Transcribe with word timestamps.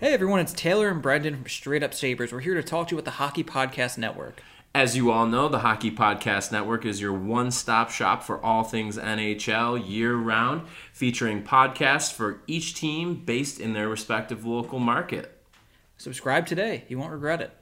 Hey 0.00 0.12
everyone, 0.12 0.40
it's 0.40 0.52
Taylor 0.52 0.88
and 0.88 1.00
Brendan 1.00 1.36
from 1.36 1.46
Straight 1.48 1.84
Up 1.84 1.94
Sabres. 1.94 2.32
We're 2.32 2.40
here 2.40 2.54
to 2.54 2.64
talk 2.64 2.88
to 2.88 2.94
you 2.94 2.98
about 2.98 3.04
the 3.04 3.12
Hockey 3.12 3.44
Podcast 3.44 3.96
Network. 3.96 4.42
As 4.74 4.96
you 4.96 5.12
all 5.12 5.24
know, 5.24 5.48
the 5.48 5.60
Hockey 5.60 5.92
Podcast 5.92 6.50
Network 6.50 6.84
is 6.84 7.00
your 7.00 7.12
one 7.12 7.52
stop 7.52 7.90
shop 7.90 8.24
for 8.24 8.44
all 8.44 8.64
things 8.64 8.98
NHL 8.98 9.88
year 9.88 10.16
round, 10.16 10.66
featuring 10.92 11.44
podcasts 11.44 12.12
for 12.12 12.40
each 12.48 12.74
team 12.74 13.22
based 13.24 13.60
in 13.60 13.72
their 13.72 13.88
respective 13.88 14.44
local 14.44 14.80
market. 14.80 15.40
Subscribe 15.96 16.44
today, 16.48 16.82
you 16.88 16.98
won't 16.98 17.12
regret 17.12 17.40
it. 17.40 17.52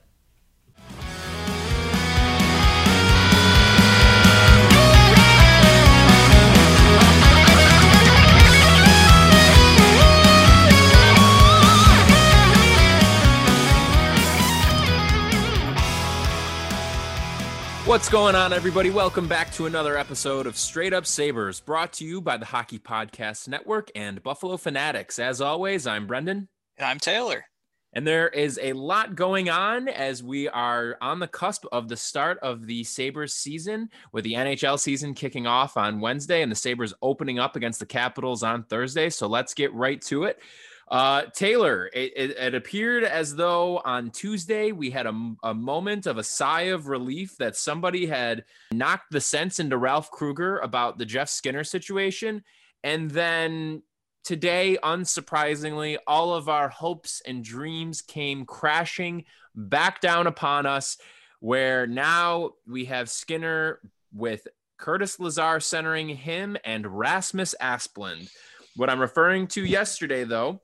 What's 17.92 18.08
going 18.08 18.34
on, 18.34 18.54
everybody? 18.54 18.88
Welcome 18.88 19.28
back 19.28 19.52
to 19.52 19.66
another 19.66 19.98
episode 19.98 20.46
of 20.46 20.56
Straight 20.56 20.94
Up 20.94 21.04
Sabres, 21.04 21.60
brought 21.60 21.92
to 21.92 22.06
you 22.06 22.22
by 22.22 22.38
the 22.38 22.46
Hockey 22.46 22.78
Podcast 22.78 23.48
Network 23.48 23.90
and 23.94 24.22
Buffalo 24.22 24.56
Fanatics. 24.56 25.18
As 25.18 25.42
always, 25.42 25.86
I'm 25.86 26.06
Brendan. 26.06 26.48
And 26.78 26.86
I'm 26.86 26.98
Taylor. 26.98 27.44
And 27.92 28.06
there 28.06 28.30
is 28.30 28.58
a 28.62 28.72
lot 28.72 29.14
going 29.14 29.50
on 29.50 29.88
as 29.88 30.22
we 30.22 30.48
are 30.48 30.96
on 31.02 31.18
the 31.18 31.28
cusp 31.28 31.66
of 31.70 31.88
the 31.88 31.98
start 31.98 32.38
of 32.38 32.66
the 32.66 32.82
Sabres 32.82 33.34
season, 33.34 33.90
with 34.10 34.24
the 34.24 34.32
NHL 34.32 34.80
season 34.80 35.12
kicking 35.12 35.46
off 35.46 35.76
on 35.76 36.00
Wednesday 36.00 36.40
and 36.40 36.50
the 36.50 36.56
Sabres 36.56 36.94
opening 37.02 37.38
up 37.38 37.56
against 37.56 37.78
the 37.78 37.84
Capitals 37.84 38.42
on 38.42 38.64
Thursday. 38.64 39.10
So 39.10 39.26
let's 39.26 39.52
get 39.52 39.70
right 39.74 40.00
to 40.04 40.24
it. 40.24 40.40
Uh, 40.90 41.22
Taylor, 41.34 41.88
it, 41.92 42.12
it, 42.16 42.30
it, 42.32 42.54
appeared 42.54 43.04
as 43.04 43.34
though 43.34 43.80
on 43.84 44.10
Tuesday 44.10 44.72
we 44.72 44.90
had 44.90 45.06
a, 45.06 45.34
a, 45.42 45.54
moment 45.54 46.06
of 46.06 46.18
a 46.18 46.24
sigh 46.24 46.62
of 46.62 46.88
relief 46.88 47.36
that 47.38 47.56
somebody 47.56 48.06
had 48.06 48.44
knocked 48.72 49.10
the 49.10 49.20
sense 49.20 49.58
into 49.58 49.78
Ralph 49.78 50.10
Krueger 50.10 50.58
about 50.58 50.98
the 50.98 51.06
Jeff 51.06 51.30
Skinner 51.30 51.64
situation. 51.64 52.44
And 52.84 53.10
then 53.10 53.82
today, 54.24 54.76
unsurprisingly, 54.82 55.96
all 56.06 56.34
of 56.34 56.48
our 56.48 56.68
hopes 56.68 57.22
and 57.26 57.42
dreams 57.42 58.02
came 58.02 58.44
crashing 58.44 59.24
back 59.54 60.00
down 60.00 60.26
upon 60.26 60.66
us, 60.66 60.98
where 61.40 61.86
now 61.86 62.50
we 62.68 62.86
have 62.86 63.08
Skinner 63.08 63.80
with 64.12 64.46
Curtis 64.78 65.18
Lazar 65.20 65.60
centering 65.60 66.08
him 66.08 66.56
and 66.64 66.86
Rasmus 66.86 67.54
Asplund. 67.60 68.30
What 68.76 68.90
I'm 68.90 69.00
referring 69.00 69.46
to 69.48 69.64
yesterday, 69.64 70.24
though, 70.24 70.60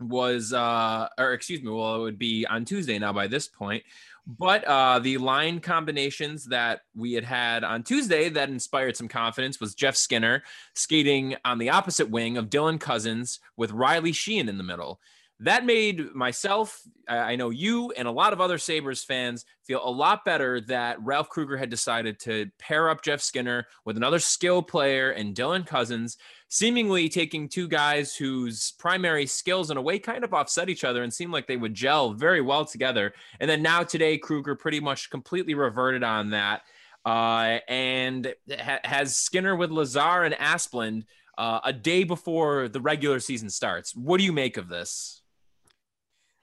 was 0.00 0.52
uh 0.52 1.08
or 1.18 1.32
excuse 1.32 1.62
me 1.62 1.70
well 1.70 1.96
it 1.96 2.00
would 2.00 2.18
be 2.18 2.46
on 2.46 2.64
tuesday 2.64 2.98
now 2.98 3.12
by 3.12 3.26
this 3.26 3.48
point. 3.48 3.82
But 4.26 4.64
uh 4.64 4.98
the 4.98 5.18
line 5.18 5.60
combinations 5.60 6.46
that 6.46 6.80
we 6.94 7.12
had 7.12 7.24
had 7.24 7.64
on 7.64 7.82
tuesday 7.82 8.28
that 8.28 8.48
inspired 8.48 8.96
some 8.96 9.08
confidence 9.08 9.60
was 9.60 9.74
jeff 9.74 9.96
skinner 9.96 10.42
skating 10.74 11.36
on 11.44 11.58
the 11.58 11.70
opposite 11.70 12.10
wing 12.10 12.36
of 12.36 12.50
dylan 12.50 12.78
cozens 12.80 13.40
with 13.56 13.70
riley 13.70 14.12
sheahan 14.12 14.48
in 14.48 14.58
the 14.58 14.64
middle. 14.64 15.00
That 15.40 15.66
made 15.66 16.14
myself, 16.14 16.80
I 17.06 17.36
know 17.36 17.50
you, 17.50 17.90
and 17.90 18.08
a 18.08 18.10
lot 18.12 18.32
of 18.32 18.40
other 18.40 18.56
Sabres 18.56 19.04
fans 19.04 19.44
feel 19.64 19.82
a 19.84 19.90
lot 19.90 20.24
better 20.24 20.62
that 20.62 20.98
Ralph 21.02 21.28
krueger 21.28 21.58
had 21.58 21.68
decided 21.68 22.18
to 22.20 22.46
pair 22.58 22.88
up 22.88 23.02
Jeff 23.04 23.20
Skinner 23.20 23.66
with 23.84 23.98
another 23.98 24.18
skill 24.18 24.62
player 24.62 25.10
and 25.10 25.34
Dylan 25.34 25.66
Cozens, 25.66 26.16
seemingly 26.48 27.08
taking 27.08 27.48
two 27.48 27.68
guys 27.68 28.14
whose 28.14 28.72
primary 28.78 29.26
skills 29.26 29.70
in 29.70 29.76
a 29.76 29.82
way 29.82 29.98
kind 29.98 30.24
of 30.24 30.32
offset 30.32 30.68
each 30.68 30.84
other 30.84 31.02
and 31.02 31.12
seemed 31.12 31.32
like 31.32 31.46
they 31.46 31.56
would 31.56 31.74
gel 31.74 32.12
very 32.12 32.40
well 32.40 32.64
together. 32.64 33.12
And 33.40 33.50
then 33.50 33.62
now 33.62 33.82
today, 33.82 34.16
Krueger 34.18 34.54
pretty 34.54 34.80
much 34.80 35.10
completely 35.10 35.54
reverted 35.54 36.02
on 36.02 36.30
that 36.30 36.62
uh, 37.04 37.58
and 37.68 38.34
ha- 38.50 38.80
has 38.84 39.16
Skinner 39.16 39.54
with 39.56 39.70
Lazar 39.70 40.24
and 40.24 40.34
Asplund 40.34 41.04
uh, 41.38 41.60
a 41.64 41.72
day 41.72 42.04
before 42.04 42.68
the 42.68 42.80
regular 42.80 43.20
season 43.20 43.48
starts. 43.48 43.94
What 43.94 44.18
do 44.18 44.24
you 44.24 44.32
make 44.32 44.56
of 44.56 44.68
this? 44.68 45.22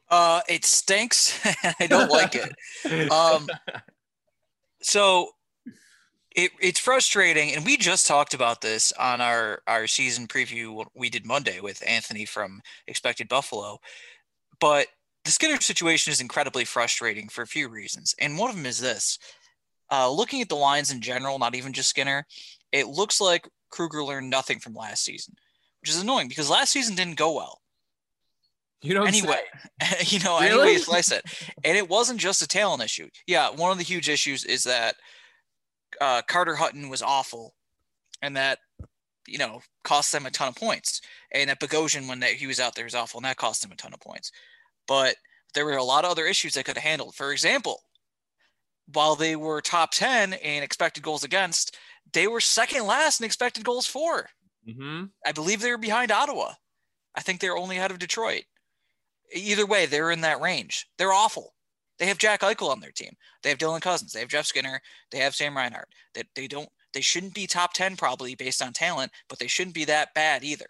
Uh, 0.10 0.42
it 0.48 0.64
stinks. 0.64 1.40
I 1.80 1.88
don't 1.88 2.12
like 2.12 2.36
it. 2.36 3.12
Um, 3.12 3.48
so 4.82 5.30
it, 6.36 6.52
it's 6.60 6.80
frustrating, 6.80 7.54
and 7.54 7.66
we 7.66 7.78
just 7.78 8.08
talked 8.08 8.34
about 8.34 8.62
this 8.62 8.92
on 8.94 9.22
our 9.22 9.62
our 9.68 9.88
season 9.88 10.28
preview 10.28 10.86
we 10.96 11.10
did 11.10 11.26
Monday 11.26 11.60
with 11.60 11.84
Anthony 11.88 12.26
from 12.26 12.62
Expected 12.88 13.28
Buffalo. 13.28 13.80
But 14.60 14.88
the 15.26 15.32
Skinner 15.32 15.60
situation 15.62 16.12
is 16.12 16.22
incredibly 16.22 16.66
frustrating 16.66 17.30
for 17.30 17.42
a 17.42 17.48
few 17.48 17.70
reasons, 17.70 18.16
and 18.20 18.38
one 18.38 18.50
of 18.50 18.56
them 18.56 18.66
is 18.66 18.80
this: 18.80 19.20
uh, 19.92 20.10
looking 20.10 20.42
at 20.42 20.50
the 20.50 20.56
lines 20.56 20.92
in 20.92 21.02
general, 21.02 21.40
not 21.40 21.56
even 21.56 21.74
just 21.74 21.90
Skinner, 21.90 22.26
it 22.72 22.88
looks 22.88 23.22
like 23.22 23.48
Krueger 23.70 24.04
learned 24.04 24.30
nothing 24.30 24.60
from 24.60 24.74
last 24.74 25.04
season, 25.04 25.36
which 25.82 25.90
is 25.90 26.02
annoying 26.02 26.28
because 26.28 26.50
last 26.50 26.72
season 26.72 26.96
didn't 26.96 27.18
go 27.18 27.34
well. 27.34 27.60
You 28.82 28.94
know, 28.94 29.04
anyway, 29.04 29.40
you 30.06 30.20
know, 30.20 30.40
really? 30.40 30.72
anyway, 30.72 30.78
slice 30.78 31.12
it. 31.12 31.24
And 31.64 31.78
it 31.78 31.88
wasn't 31.88 32.20
just 32.20 32.42
a 32.42 32.48
talent 32.48 32.84
issue. 32.84 33.08
Yeah, 33.28 33.50
one 33.50 33.72
of 33.72 33.78
the 33.78 33.84
huge 33.84 34.10
issues 34.10 34.44
is 34.44 34.66
that 34.66 34.96
uh, 36.02 36.22
Carter 36.28 36.56
Hutton 36.56 36.90
was 36.90 37.02
awful, 37.02 37.56
and 38.22 38.36
that 38.38 38.60
you 39.28 39.38
know 39.38 39.62
cost 39.84 40.12
them 40.12 40.26
a 40.26 40.32
ton 40.32 40.48
of 40.48 40.56
points. 40.56 41.02
And 41.32 41.50
that 41.50 41.60
Bogosian, 41.60 42.08
when 42.08 42.20
that 42.22 42.32
he 42.32 42.48
was 42.48 42.60
out 42.60 42.76
there, 42.76 42.86
was 42.86 42.96
awful, 42.96 43.20
and 43.20 43.26
that 43.26 43.38
cost 43.38 43.62
them 43.62 43.72
a 43.72 43.76
ton 43.76 43.94
of 43.94 44.00
points. 44.00 44.32
But 44.88 45.16
there 45.54 45.66
were 45.66 45.78
a 45.78 45.84
lot 45.84 46.06
of 46.06 46.12
other 46.12 46.26
issues 46.26 46.54
they 46.54 46.64
could 46.64 46.78
have 46.78 46.84
handled. 46.84 47.16
For 47.16 47.32
example, 47.32 47.84
while 48.92 49.16
they 49.16 49.36
were 49.36 49.62
top 49.62 49.92
ten 49.92 50.34
in 50.34 50.64
expected 50.64 51.04
goals 51.04 51.24
against, 51.24 51.78
they 52.12 52.28
were 52.28 52.42
second 52.42 52.86
last 52.86 53.20
in 53.20 53.26
expected 53.26 53.64
goals 53.64 53.88
for. 53.88 54.30
Mm-hmm. 54.68 55.06
I 55.26 55.32
believe 55.32 55.62
they 55.62 55.72
were 55.72 55.78
behind 55.78 56.12
Ottawa. 56.12 56.54
I 57.16 57.22
think 57.22 57.40
they're 57.40 57.58
only 57.58 57.78
ahead 57.78 57.92
of 57.92 58.00
Detroit. 58.00 58.44
Either 59.34 59.66
way, 59.66 59.86
they're 59.86 60.12
in 60.12 60.22
that 60.22 60.42
range. 60.42 60.88
They're 60.98 61.14
awful. 61.14 61.54
They 62.04 62.10
have 62.10 62.18
Jack 62.18 62.42
Eichel 62.42 62.70
on 62.70 62.82
their 62.82 62.92
team. 62.92 63.16
They 63.42 63.50
have 63.50 63.58
Dylan 63.58 63.80
Cozens. 63.80 64.12
They 64.12 64.20
have 64.20 64.28
Jeff 64.28 64.46
Skinner. 64.46 64.82
They 65.10 65.20
have 65.20 65.34
Sam 65.34 65.56
Reinhart. 65.56 65.88
That 66.16 66.26
they, 66.36 66.42
they 66.42 66.48
don't. 66.50 66.68
They 66.94 67.00
shouldn't 67.00 67.34
be 67.34 67.48
top 67.48 67.72
ten 67.72 67.96
probably 67.96 68.36
based 68.36 68.62
on 68.62 68.74
talent, 68.74 69.14
but 69.30 69.40
they 69.40 69.48
shouldn't 69.48 69.74
be 69.74 69.86
that 69.86 70.14
bad 70.14 70.44
either. 70.44 70.66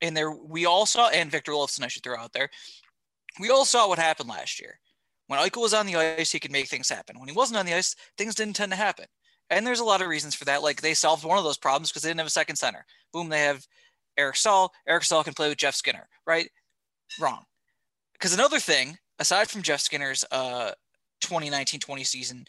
And 0.00 0.16
there, 0.16 0.30
we 0.30 0.64
all 0.64 0.86
saw, 0.86 1.10
and 1.10 1.30
Victor 1.30 1.52
Olofsson, 1.52 1.84
I 1.84 1.88
should 1.88 2.02
throw 2.02 2.16
out 2.16 2.32
there. 2.32 2.48
We 3.38 3.50
all 3.50 3.66
saw 3.66 3.86
what 3.86 3.98
happened 3.98 4.30
last 4.30 4.58
year. 4.58 4.80
When 5.26 5.38
Eichel 5.38 5.60
was 5.60 5.74
on 5.74 5.84
the 5.84 5.96
ice, 5.96 6.32
he 6.32 6.40
could 6.40 6.50
make 6.50 6.68
things 6.68 6.88
happen. 6.88 7.20
When 7.20 7.28
he 7.28 7.34
wasn't 7.34 7.58
on 7.58 7.66
the 7.66 7.74
ice, 7.74 7.94
things 8.16 8.34
didn't 8.34 8.56
tend 8.56 8.72
to 8.72 8.76
happen. 8.76 9.04
And 9.50 9.66
there's 9.66 9.80
a 9.80 9.84
lot 9.84 10.00
of 10.00 10.08
reasons 10.08 10.34
for 10.34 10.46
that. 10.46 10.62
Like 10.62 10.80
they 10.80 10.94
solved 10.94 11.26
one 11.26 11.36
of 11.36 11.44
those 11.44 11.58
problems 11.58 11.90
because 11.90 12.04
they 12.04 12.08
didn't 12.08 12.20
have 12.20 12.26
a 12.26 12.30
second 12.30 12.56
center. 12.56 12.86
Boom, 13.12 13.28
they 13.28 13.42
have 13.42 13.66
Eric 14.16 14.36
Staal. 14.36 14.72
Eric 14.88 15.04
Staal 15.04 15.24
can 15.24 15.34
play 15.34 15.50
with 15.50 15.58
Jeff 15.58 15.74
Skinner, 15.74 16.08
right? 16.26 16.48
Wrong 17.20 17.44
because 18.24 18.32
another 18.32 18.58
thing, 18.58 18.96
aside 19.18 19.48
from 19.48 19.62
Jeff 19.62 19.80
Skinner's 19.80 20.24
uh, 20.30 20.72
2019-20 21.22 22.06
season 22.06 22.44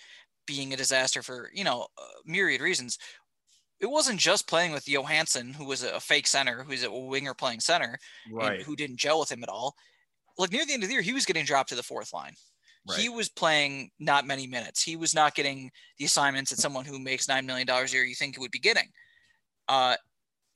being 0.47 0.73
a 0.73 0.77
disaster 0.77 1.23
for 1.23 1.49
you 1.53 1.63
know 1.63 1.87
myriad 2.25 2.61
reasons, 2.61 2.97
it 3.79 3.87
wasn't 3.87 4.19
just 4.19 4.47
playing 4.47 4.71
with 4.71 4.87
Johansson, 4.87 5.53
who 5.53 5.65
was 5.65 5.83
a 5.83 5.99
fake 5.99 6.27
center, 6.27 6.63
who's 6.63 6.83
a 6.83 6.91
winger 6.91 7.33
playing 7.33 7.59
center, 7.59 7.97
right. 8.31 8.61
who 8.61 8.75
didn't 8.75 8.97
gel 8.97 9.19
with 9.19 9.31
him 9.31 9.43
at 9.43 9.49
all. 9.49 9.75
Like 10.37 10.51
near 10.51 10.65
the 10.65 10.73
end 10.73 10.83
of 10.83 10.89
the 10.89 10.93
year, 10.93 11.01
he 11.01 11.13
was 11.13 11.25
getting 11.25 11.45
dropped 11.45 11.69
to 11.69 11.75
the 11.75 11.83
fourth 11.83 12.13
line. 12.13 12.33
Right. 12.87 12.99
He 12.99 13.09
was 13.09 13.29
playing 13.29 13.89
not 13.99 14.27
many 14.27 14.45
minutes. 14.45 14.83
He 14.83 14.95
was 14.95 15.15
not 15.15 15.33
getting 15.33 15.71
the 15.97 16.05
assignments 16.05 16.51
that 16.51 16.59
someone 16.59 16.85
who 16.85 16.99
makes 16.99 17.27
nine 17.27 17.45
million 17.45 17.65
dollars 17.65 17.91
a 17.93 17.95
year 17.95 18.05
you 18.05 18.15
think 18.15 18.35
he 18.35 18.39
would 18.39 18.51
be 18.51 18.59
getting. 18.59 18.89
Uh, 19.67 19.95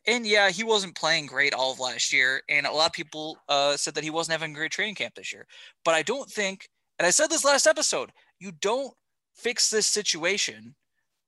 and 0.10 0.26
yeah, 0.26 0.50
he 0.50 0.64
wasn't 0.64 0.96
playing 0.96 1.28
great 1.28 1.54
all 1.54 1.72
of 1.72 1.80
last 1.80 2.12
year. 2.12 2.42
And 2.50 2.66
a 2.66 2.72
lot 2.72 2.88
of 2.88 2.94
people 2.94 3.38
uh, 3.48 3.78
said 3.78 3.94
that 3.94 4.04
he 4.04 4.10
wasn't 4.10 4.40
having 4.40 4.56
a 4.56 4.58
great 4.58 4.72
training 4.72 4.96
camp 4.96 5.14
this 5.14 5.32
year. 5.32 5.46
But 5.86 5.94
I 5.94 6.02
don't 6.02 6.30
think, 6.30 6.68
and 6.98 7.06
I 7.06 7.12
said 7.12 7.30
this 7.30 7.46
last 7.46 7.68
episode, 7.68 8.12
you 8.40 8.52
don't 8.52 8.92
fix 9.36 9.70
this 9.70 9.86
situation 9.86 10.74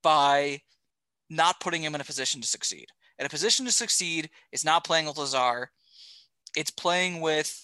by 0.01 0.61
not 1.29 1.59
putting 1.59 1.83
him 1.83 1.93
in 1.93 2.01
a 2.01 2.05
position 2.05 2.41
to 2.41 2.47
succeed. 2.47 2.87
And 3.19 3.27
a 3.27 3.29
position 3.29 3.67
to 3.67 3.71
succeed 3.71 4.31
is 4.51 4.65
not 4.65 4.83
playing 4.83 5.05
with 5.05 5.17
Lazar. 5.17 5.69
It's 6.55 6.71
playing 6.71 7.21
with 7.21 7.63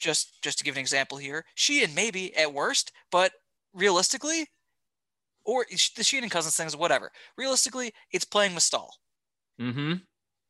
just 0.00 0.42
just 0.42 0.58
to 0.58 0.64
give 0.64 0.74
an 0.74 0.80
example 0.80 1.18
here, 1.18 1.44
Sheahan 1.56 1.94
maybe 1.94 2.36
at 2.36 2.52
worst, 2.52 2.90
but 3.12 3.30
realistically, 3.72 4.48
or 5.44 5.64
the 5.70 6.02
Sheahan 6.02 6.22
and 6.22 6.32
Cozens 6.32 6.56
things, 6.56 6.76
whatever. 6.76 7.12
Realistically, 7.38 7.94
it's 8.10 8.24
playing 8.24 8.54
with 8.54 8.64
Staal. 8.64 8.92
Mm-hmm. 9.60 9.94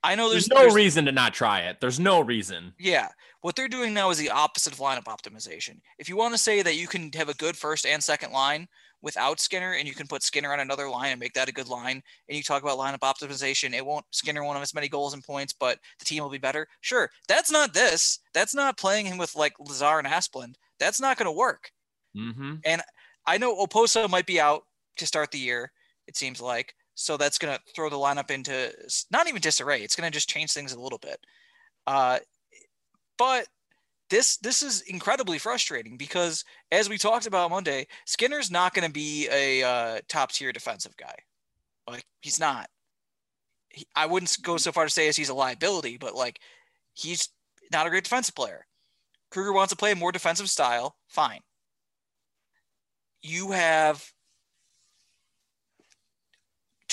I 0.02 0.14
know 0.14 0.30
There's, 0.30 0.46
there's, 0.46 0.56
no 0.56 0.60
there's- 0.62 0.74
reason 0.74 1.04
to 1.06 1.12
not 1.12 1.32
try 1.34 1.60
it. 1.60 1.78
There's 1.80 1.98
no 2.00 2.20
reason. 2.20 2.74
Yeah. 2.78 3.08
What 3.40 3.56
they're 3.56 3.68
doing 3.68 3.92
now 3.94 4.10
is 4.10 4.18
the 4.18 4.30
opposite 4.30 4.72
of 4.72 4.78
lineup 4.78 5.04
optimization. 5.04 5.80
If 5.98 6.08
you 6.08 6.16
want 6.16 6.34
to 6.34 6.38
say 6.38 6.62
that 6.62 6.76
you 6.76 6.86
can 6.86 7.10
have 7.14 7.28
a 7.28 7.34
good 7.34 7.56
first 7.56 7.84
and 7.86 8.02
second 8.02 8.32
line 8.32 8.66
without 9.02 9.38
Skinner 9.38 9.72
and 9.74 9.86
you 9.86 9.94
can 9.94 10.06
put 10.06 10.22
Skinner 10.22 10.52
on 10.52 10.60
another 10.60 10.88
line 10.88 11.10
and 11.10 11.20
make 11.20 11.34
that 11.34 11.48
a 11.48 11.52
good 11.52 11.68
line, 11.68 12.02
and 12.28 12.36
you 12.36 12.42
talk 12.42 12.62
about 12.62 12.78
lineup 12.78 13.00
optimization, 13.00 13.74
it 13.74 13.84
won't 13.84 14.06
Skinner 14.10 14.42
won't 14.42 14.56
have 14.56 14.62
as 14.62 14.74
many 14.74 14.88
goals 14.88 15.12
and 15.12 15.22
points, 15.22 15.52
but 15.52 15.78
the 15.98 16.06
team 16.06 16.22
will 16.22 16.30
be 16.30 16.38
better. 16.38 16.66
Sure. 16.80 17.10
That's 17.28 17.50
not 17.50 17.74
this. 17.74 18.20
That's 18.32 18.54
not 18.54 18.78
playing 18.78 19.06
him 19.06 19.18
with 19.18 19.34
like 19.36 19.52
Lazar 19.58 19.98
and 19.98 20.08
Asplund. 20.08 20.54
That's 20.78 21.00
not 21.00 21.18
going 21.18 21.26
to 21.26 21.32
work. 21.32 21.70
Mm-hmm. 22.16 22.54
And 22.64 22.80
I 23.26 23.36
know 23.38 23.56
Oposo 23.56 24.08
might 24.08 24.26
be 24.26 24.40
out 24.40 24.62
to 24.96 25.06
start 25.06 25.30
the 25.30 25.38
year, 25.38 25.70
it 26.06 26.16
seems 26.16 26.40
like. 26.40 26.74
So 26.94 27.16
that's 27.16 27.38
going 27.38 27.54
to 27.54 27.60
throw 27.74 27.90
the 27.90 27.96
lineup 27.96 28.30
into 28.30 28.72
not 29.10 29.28
even 29.28 29.40
disarray. 29.40 29.82
It's 29.82 29.96
going 29.96 30.10
to 30.10 30.14
just 30.14 30.28
change 30.28 30.52
things 30.52 30.72
a 30.72 30.80
little 30.80 30.98
bit. 30.98 31.18
Uh, 31.86 32.18
but 33.18 33.46
this 34.10 34.36
this 34.38 34.62
is 34.62 34.82
incredibly 34.82 35.38
frustrating 35.38 35.96
because 35.96 36.44
as 36.70 36.88
we 36.88 36.98
talked 36.98 37.26
about 37.26 37.50
Monday, 37.50 37.86
Skinner's 38.06 38.50
not 38.50 38.74
going 38.74 38.86
to 38.86 38.92
be 38.92 39.28
a 39.30 39.62
uh, 39.62 40.00
top 40.08 40.32
tier 40.32 40.52
defensive 40.52 40.96
guy. 40.96 41.14
Like 41.88 42.04
he's 42.20 42.38
not. 42.40 42.68
He, 43.70 43.86
I 43.96 44.06
wouldn't 44.06 44.36
go 44.42 44.56
so 44.56 44.72
far 44.72 44.84
to 44.84 44.90
say 44.90 45.08
as 45.08 45.16
he's 45.16 45.30
a 45.30 45.34
liability, 45.34 45.96
but 45.96 46.14
like 46.14 46.38
he's 46.92 47.28
not 47.72 47.86
a 47.86 47.90
great 47.90 48.04
defensive 48.04 48.34
player. 48.34 48.66
Krueger 49.30 49.52
wants 49.52 49.72
to 49.72 49.76
play 49.76 49.92
a 49.92 49.96
more 49.96 50.12
defensive 50.12 50.48
style. 50.48 50.96
Fine 51.08 51.40
you 53.24 53.52
have 53.52 54.06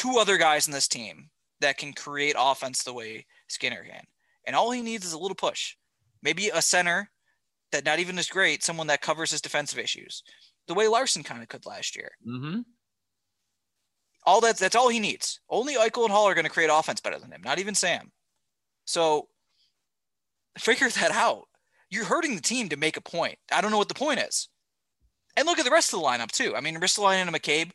two 0.01 0.17
other 0.17 0.37
guys 0.37 0.65
in 0.65 0.73
this 0.73 0.87
team 0.87 1.29
that 1.59 1.77
can 1.77 1.93
create 1.93 2.35
offense 2.37 2.81
the 2.81 2.93
way 2.93 3.25
Skinner 3.47 3.83
can. 3.83 4.03
And 4.47 4.55
all 4.55 4.71
he 4.71 4.81
needs 4.81 5.05
is 5.05 5.13
a 5.13 5.19
little 5.19 5.35
push. 5.35 5.75
Maybe 6.23 6.49
a 6.49 6.61
center 6.61 7.11
that 7.71 7.85
not 7.85 7.99
even 7.99 8.17
is 8.17 8.27
great, 8.27 8.63
someone 8.63 8.87
that 8.87 9.01
covers 9.01 9.29
his 9.29 9.41
defensive 9.41 9.77
issues, 9.77 10.23
the 10.67 10.73
way 10.73 10.87
Larsson 10.87 11.21
kind 11.21 11.43
of 11.43 11.49
could 11.49 11.67
last 11.67 11.95
year. 11.95 12.11
Mm-hmm. 12.27 12.61
All 14.25 14.41
that 14.41 14.57
that's 14.57 14.75
all 14.75 14.89
he 14.89 14.99
needs. 14.99 15.39
Only 15.49 15.75
Eichel 15.75 16.03
and 16.03 16.11
Hall 16.11 16.27
are 16.27 16.33
going 16.33 16.45
to 16.45 16.51
create 16.51 16.71
offense 16.73 16.99
better 16.99 17.19
than 17.19 17.31
him, 17.31 17.41
not 17.43 17.59
even 17.59 17.75
Sam. 17.75 18.11
So 18.85 19.27
figure 20.57 20.89
that 20.99 21.11
out. 21.11 21.47
You're 21.91 22.05
hurting 22.05 22.35
the 22.35 22.41
team 22.41 22.69
to 22.69 22.77
make 22.77 22.97
a 22.97 23.01
point. 23.01 23.37
I 23.51 23.61
don't 23.61 23.71
know 23.71 23.77
what 23.77 23.89
the 23.89 23.93
point 23.93 24.19
is. 24.19 24.49
And 25.37 25.45
look 25.45 25.59
at 25.59 25.65
the 25.65 25.71
rest 25.71 25.93
of 25.93 25.99
the 25.99 26.05
lineup 26.05 26.31
too. 26.31 26.55
I 26.55 26.61
mean, 26.61 26.79
Ristolainen 26.79 27.27
and 27.27 27.35
McCabe. 27.35 27.71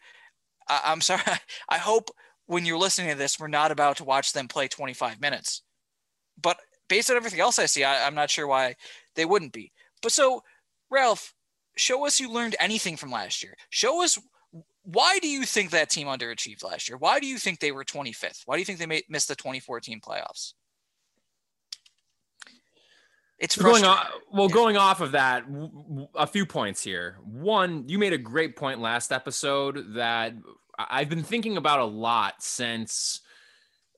I, 0.69 0.83
I'm 0.87 1.01
sorry. 1.01 1.23
I 1.69 1.79
hope 1.79 2.11
when 2.47 2.65
you're 2.65 2.79
listening 2.79 3.11
to 3.11 3.19
this, 3.19 3.39
we're 3.39 3.49
not 3.49 3.71
about 3.71 3.97
to 3.99 4.05
watch 4.05 4.33
them 4.33 4.49
play 4.49 4.69
25 4.69 5.21
minutes. 5.21 5.63
But 6.41 6.59
based 6.89 7.11
on 7.11 7.17
everything 7.17 7.41
else 7.41 7.59
I 7.59 7.67
see, 7.67 7.85
I, 7.85 8.07
I'm 8.07 8.15
not 8.15 8.31
sure 8.31 8.47
why 8.47 8.75
they 9.15 9.25
wouldn't 9.25 9.53
be. 9.53 9.73
But 10.03 10.13
so, 10.13 10.43
Ralph, 10.91 11.35
show 11.77 12.07
us 12.07 12.21
you 12.21 12.31
learned 12.31 12.57
anything 12.61 12.97
from 12.97 13.11
last 13.11 13.43
year. 13.43 13.55
Show 13.71 14.03
us 14.03 14.19
why 14.83 15.19
do 15.19 15.29
you 15.29 15.45
think 15.45 15.71
that 15.71 15.91
team 15.91 16.07
underachieved 16.07 16.63
last 16.63 16.89
year? 16.89 16.97
Why 16.97 17.19
do 17.19 17.27
you 17.27 17.39
think 17.39 17.59
they 17.59 17.73
were 17.73 17.85
25th? 17.85 18.43
Why 18.47 18.55
do 18.55 18.61
you 18.61 18.65
think 18.65 18.79
they 18.79 18.87
made, 18.87 19.05
missed 19.09 19.29
the 19.29 19.35
2014 19.35 20.01
playoffs? 20.01 20.53
It's 23.39 23.57
Going 23.57 23.85
off, 23.85 24.11
well, 24.33 24.49
Yeah. 24.49 24.55
going 24.55 24.77
off 24.77 25.01
of 25.01 25.13
that, 25.13 25.45
a 26.15 26.27
few 26.27 26.47
points 26.47 26.83
here. 26.83 27.19
One, 27.25 27.87
you 27.89 27.99
made 27.99 28.15
a 28.15 28.19
great 28.19 28.57
point 28.57 28.81
last 28.81 29.13
episode 29.13 29.95
that 29.95 30.33
I've 30.79 31.09
been 31.11 31.23
thinking 31.23 31.57
about 31.57 31.81
a 31.81 31.85
lot 31.85 32.43
since 32.43 33.21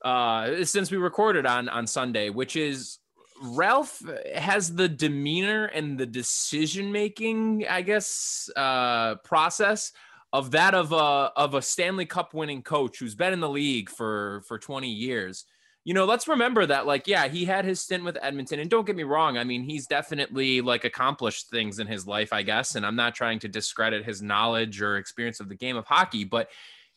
uh 0.03 0.63
since 0.63 0.91
we 0.91 0.97
recorded 0.97 1.45
on 1.45 1.67
on 1.69 1.87
Sunday, 1.87 2.29
which 2.29 2.55
is 2.55 2.99
Ralph 3.41 4.01
has 4.35 4.75
the 4.75 4.87
demeanor 4.89 5.65
and 5.65 5.97
the 5.97 6.05
decision 6.05 6.91
making, 6.91 7.65
I 7.69 7.81
guess, 7.81 8.49
uh 8.55 9.15
process 9.23 9.91
of 10.33 10.51
that 10.51 10.73
of 10.73 10.91
a 10.91 11.31
of 11.35 11.53
a 11.53 11.61
Stanley 11.61 12.05
Cup 12.05 12.33
winning 12.33 12.61
coach 12.61 12.99
who's 12.99 13.15
been 13.15 13.33
in 13.33 13.39
the 13.39 13.49
league 13.49 13.89
for 13.89 14.41
for 14.47 14.59
20 14.59 14.89
years 14.89 15.45
you 15.89 15.95
know, 15.95 16.05
let's 16.05 16.27
remember 16.27 16.67
that, 16.67 16.85
like, 16.85 17.07
yeah, 17.07 17.27
he 17.27 17.45
had 17.45 17.65
his 17.65 17.81
stint 17.81 18.03
with 18.03 18.15
Edmonton. 18.21 18.59
And 18.59 18.69
don't 18.69 18.85
get 18.85 18.95
me 18.95 19.01
wrong. 19.01 19.39
I 19.39 19.43
mean, 19.43 19.63
he's 19.63 19.87
definitely 19.87 20.61
like 20.61 20.83
accomplished 20.83 21.49
things 21.49 21.79
in 21.79 21.87
his 21.87 22.05
life, 22.05 22.31
I 22.31 22.43
guess. 22.43 22.75
And 22.75 22.85
I'm 22.85 22.95
not 22.95 23.15
trying 23.15 23.39
to 23.39 23.47
discredit 23.47 24.05
his 24.05 24.21
knowledge 24.21 24.83
or 24.83 24.97
experience 24.97 25.39
of 25.39 25.49
the 25.49 25.55
game 25.55 25.75
of 25.75 25.87
hockey, 25.87 26.25
but 26.25 26.51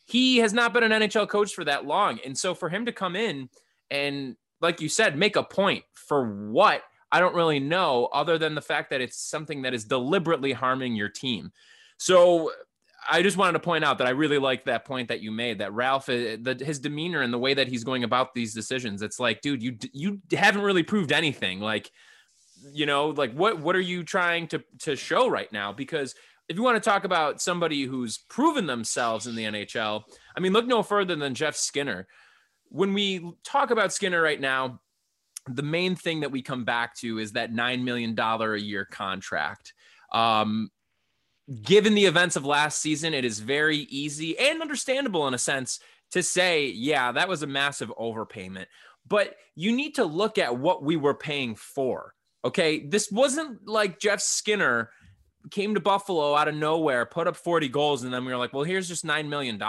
he 0.04 0.36
has 0.40 0.52
not 0.52 0.74
been 0.74 0.82
an 0.82 0.92
NHL 0.92 1.26
coach 1.26 1.54
for 1.54 1.64
that 1.64 1.86
long. 1.86 2.18
And 2.22 2.36
so 2.36 2.54
for 2.54 2.68
him 2.68 2.84
to 2.84 2.92
come 2.92 3.16
in 3.16 3.48
and, 3.90 4.36
like 4.60 4.82
you 4.82 4.90
said, 4.90 5.16
make 5.16 5.36
a 5.36 5.42
point 5.42 5.84
for 5.94 6.50
what, 6.50 6.82
I 7.10 7.18
don't 7.18 7.34
really 7.34 7.60
know, 7.60 8.10
other 8.12 8.36
than 8.36 8.54
the 8.54 8.60
fact 8.60 8.90
that 8.90 9.00
it's 9.00 9.16
something 9.16 9.62
that 9.62 9.72
is 9.72 9.86
deliberately 9.86 10.52
harming 10.52 10.96
your 10.96 11.08
team. 11.08 11.50
So 11.96 12.52
I 13.10 13.22
just 13.22 13.36
wanted 13.36 13.52
to 13.54 13.60
point 13.60 13.84
out 13.84 13.98
that 13.98 14.06
I 14.06 14.10
really 14.10 14.38
like 14.38 14.64
that 14.66 14.84
point 14.84 15.08
that 15.08 15.20
you 15.20 15.30
made 15.32 15.58
that 15.58 15.72
Ralph, 15.72 16.08
uh, 16.08 16.36
the, 16.40 16.60
his 16.64 16.78
demeanor 16.78 17.22
and 17.22 17.32
the 17.32 17.38
way 17.38 17.54
that 17.54 17.68
he's 17.68 17.84
going 17.84 18.04
about 18.04 18.34
these 18.34 18.54
decisions. 18.54 19.02
It's 19.02 19.18
like, 19.18 19.40
dude, 19.40 19.62
you 19.62 19.76
you 19.92 20.20
haven't 20.32 20.62
really 20.62 20.82
proved 20.82 21.12
anything. 21.12 21.60
Like, 21.60 21.90
you 22.72 22.86
know, 22.86 23.08
like 23.08 23.32
what 23.32 23.58
what 23.58 23.76
are 23.76 23.80
you 23.80 24.04
trying 24.04 24.46
to 24.48 24.62
to 24.80 24.96
show 24.96 25.28
right 25.28 25.52
now? 25.52 25.72
Because 25.72 26.14
if 26.48 26.56
you 26.56 26.62
want 26.62 26.82
to 26.82 26.90
talk 26.90 27.04
about 27.04 27.40
somebody 27.40 27.84
who's 27.84 28.18
proven 28.18 28.66
themselves 28.66 29.26
in 29.26 29.34
the 29.34 29.44
NHL, 29.44 30.02
I 30.36 30.40
mean, 30.40 30.52
look 30.52 30.66
no 30.66 30.82
further 30.82 31.16
than 31.16 31.34
Jeff 31.34 31.56
Skinner. 31.56 32.06
When 32.68 32.92
we 32.92 33.32
talk 33.44 33.70
about 33.70 33.92
Skinner 33.92 34.20
right 34.20 34.40
now, 34.40 34.80
the 35.46 35.62
main 35.62 35.96
thing 35.96 36.20
that 36.20 36.30
we 36.30 36.42
come 36.42 36.64
back 36.64 36.96
to 36.96 37.18
is 37.18 37.32
that 37.32 37.52
nine 37.52 37.84
million 37.84 38.14
dollar 38.14 38.54
a 38.54 38.60
year 38.60 38.84
contract. 38.84 39.72
Um, 40.12 40.70
given 41.62 41.94
the 41.94 42.04
events 42.04 42.36
of 42.36 42.44
last 42.44 42.80
season, 42.80 43.14
it 43.14 43.24
is 43.24 43.40
very 43.40 43.78
easy 43.90 44.38
and 44.38 44.62
understandable 44.62 45.26
in 45.26 45.34
a 45.34 45.38
sense 45.38 45.80
to 46.12 46.22
say, 46.22 46.66
yeah, 46.66 47.12
that 47.12 47.28
was 47.28 47.42
a 47.42 47.46
massive 47.46 47.92
overpayment. 47.98 48.66
But 49.08 49.36
you 49.54 49.74
need 49.74 49.96
to 49.96 50.04
look 50.04 50.38
at 50.38 50.56
what 50.56 50.82
we 50.82 50.96
were 50.96 51.14
paying 51.14 51.54
for. 51.54 52.14
Okay. 52.44 52.86
This 52.86 53.10
wasn't 53.10 53.66
like 53.66 53.98
Jeff 53.98 54.20
Skinner 54.20 54.90
came 55.50 55.74
to 55.74 55.80
Buffalo 55.80 56.34
out 56.34 56.48
of 56.48 56.54
nowhere, 56.54 57.06
put 57.06 57.26
up 57.26 57.36
40 57.36 57.68
goals, 57.68 58.04
and 58.04 58.12
then 58.12 58.24
we 58.24 58.32
were 58.32 58.38
like, 58.38 58.52
well, 58.52 58.62
here's 58.62 58.88
just 58.88 59.04
$9 59.04 59.28
million. 59.28 59.60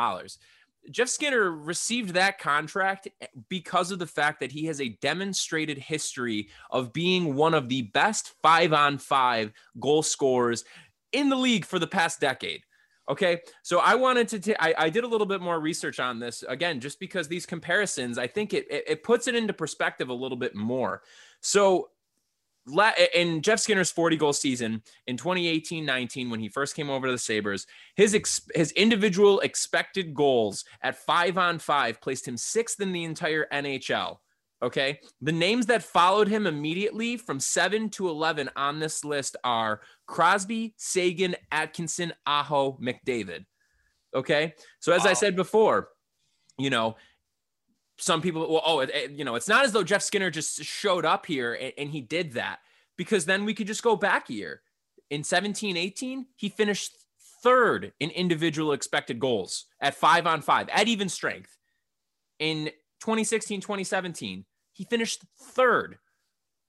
Jeff 0.91 1.07
Skinner 1.07 1.51
received 1.51 2.11
that 2.13 2.39
contract 2.39 3.07
because 3.47 3.91
of 3.91 3.99
the 3.99 4.07
fact 4.07 4.41
that 4.41 4.51
he 4.51 4.65
has 4.65 4.81
a 4.81 4.89
demonstrated 5.01 5.77
history 5.77 6.49
of 6.71 6.91
being 6.91 7.35
one 7.35 7.53
of 7.53 7.69
the 7.69 7.83
best 7.83 8.33
five 8.41 8.73
on 8.73 8.97
five 8.97 9.53
goal 9.79 10.03
scorers 10.03 10.65
in 11.13 11.29
the 11.29 11.35
league 11.35 11.65
for 11.65 11.79
the 11.79 11.87
past 11.87 12.19
decade. 12.19 12.63
Okay. 13.09 13.41
So 13.63 13.79
I 13.79 13.95
wanted 13.95 14.27
to, 14.29 14.39
ta- 14.39 14.59
I, 14.59 14.73
I 14.77 14.89
did 14.89 15.03
a 15.03 15.07
little 15.07 15.27
bit 15.27 15.41
more 15.41 15.59
research 15.59 15.99
on 15.99 16.19
this 16.19 16.43
again, 16.47 16.79
just 16.79 16.99
because 16.99 17.27
these 17.27 17.45
comparisons, 17.45 18.17
I 18.17 18.27
think 18.27 18.53
it, 18.53 18.65
it, 18.71 18.83
it 18.87 19.03
puts 19.03 19.27
it 19.27 19.35
into 19.35 19.53
perspective 19.53 20.09
a 20.09 20.13
little 20.13 20.37
bit 20.37 20.55
more. 20.55 21.01
So 21.41 21.89
in 23.13 23.41
Jeff 23.41 23.59
Skinner's 23.59 23.91
40 23.91 24.15
goal 24.15 24.31
season 24.31 24.81
in 25.07 25.17
2018 25.17 25.85
19, 25.85 26.29
when 26.29 26.39
he 26.39 26.47
first 26.47 26.75
came 26.75 26.89
over 26.89 27.07
to 27.07 27.11
the 27.11 27.17
Sabres, 27.17 27.67
his, 27.95 28.15
ex- 28.15 28.49
his 28.55 28.71
individual 28.71 29.41
expected 29.41 30.13
goals 30.13 30.63
at 30.81 30.97
five 30.97 31.37
on 31.37 31.59
five 31.59 31.99
placed 31.99 32.25
him 32.27 32.37
sixth 32.37 32.79
in 32.79 32.93
the 32.93 33.03
entire 33.03 33.47
NHL. 33.51 34.17
Okay. 34.63 34.99
The 35.21 35.33
names 35.33 35.65
that 35.65 35.83
followed 35.83 36.29
him 36.29 36.47
immediately 36.47 37.17
from 37.17 37.41
seven 37.41 37.89
to 37.91 38.07
11 38.07 38.49
on 38.55 38.79
this 38.79 39.03
list 39.03 39.35
are 39.43 39.81
Crosby, 40.07 40.73
Sagan, 40.77 41.35
Atkinson, 41.51 42.13
Aho, 42.25 42.79
McDavid. 42.81 43.45
Okay. 44.15 44.53
So, 44.79 44.93
as 44.93 45.05
I 45.05 45.13
said 45.13 45.35
before, 45.35 45.89
you 46.57 46.69
know, 46.69 46.95
some 47.97 48.21
people, 48.21 48.49
well, 48.49 48.61
oh, 48.65 48.79
it, 48.79 48.89
it- 48.93 49.11
you 49.11 49.25
know, 49.25 49.35
it's 49.35 49.49
not 49.49 49.65
as 49.65 49.73
though 49.73 49.83
Jeff 49.83 50.01
Skinner 50.01 50.31
just 50.31 50.63
showed 50.63 51.03
up 51.05 51.25
here 51.25 51.53
and, 51.53 51.73
and 51.77 51.89
he 51.91 51.99
did 51.99 52.33
that 52.33 52.59
because 52.97 53.25
then 53.25 53.43
we 53.43 53.53
could 53.53 53.67
just 53.67 53.83
go 53.83 53.97
back 53.97 54.29
a 54.29 54.33
year. 54.33 54.61
In 55.09 55.25
17 55.25 55.75
18, 55.75 56.25
he 56.37 56.47
finished 56.49 56.95
third 57.43 57.91
in 57.99 58.09
individual 58.11 58.71
expected 58.71 59.19
goals 59.19 59.65
at 59.81 59.93
five 59.93 60.25
on 60.25 60.41
five 60.41 60.69
at 60.69 60.87
even 60.87 61.09
strength. 61.09 61.57
In 62.39 62.71
2016 63.01 63.59
2017, 63.59 64.45
he 64.73 64.83
finished 64.83 65.23
third. 65.39 65.97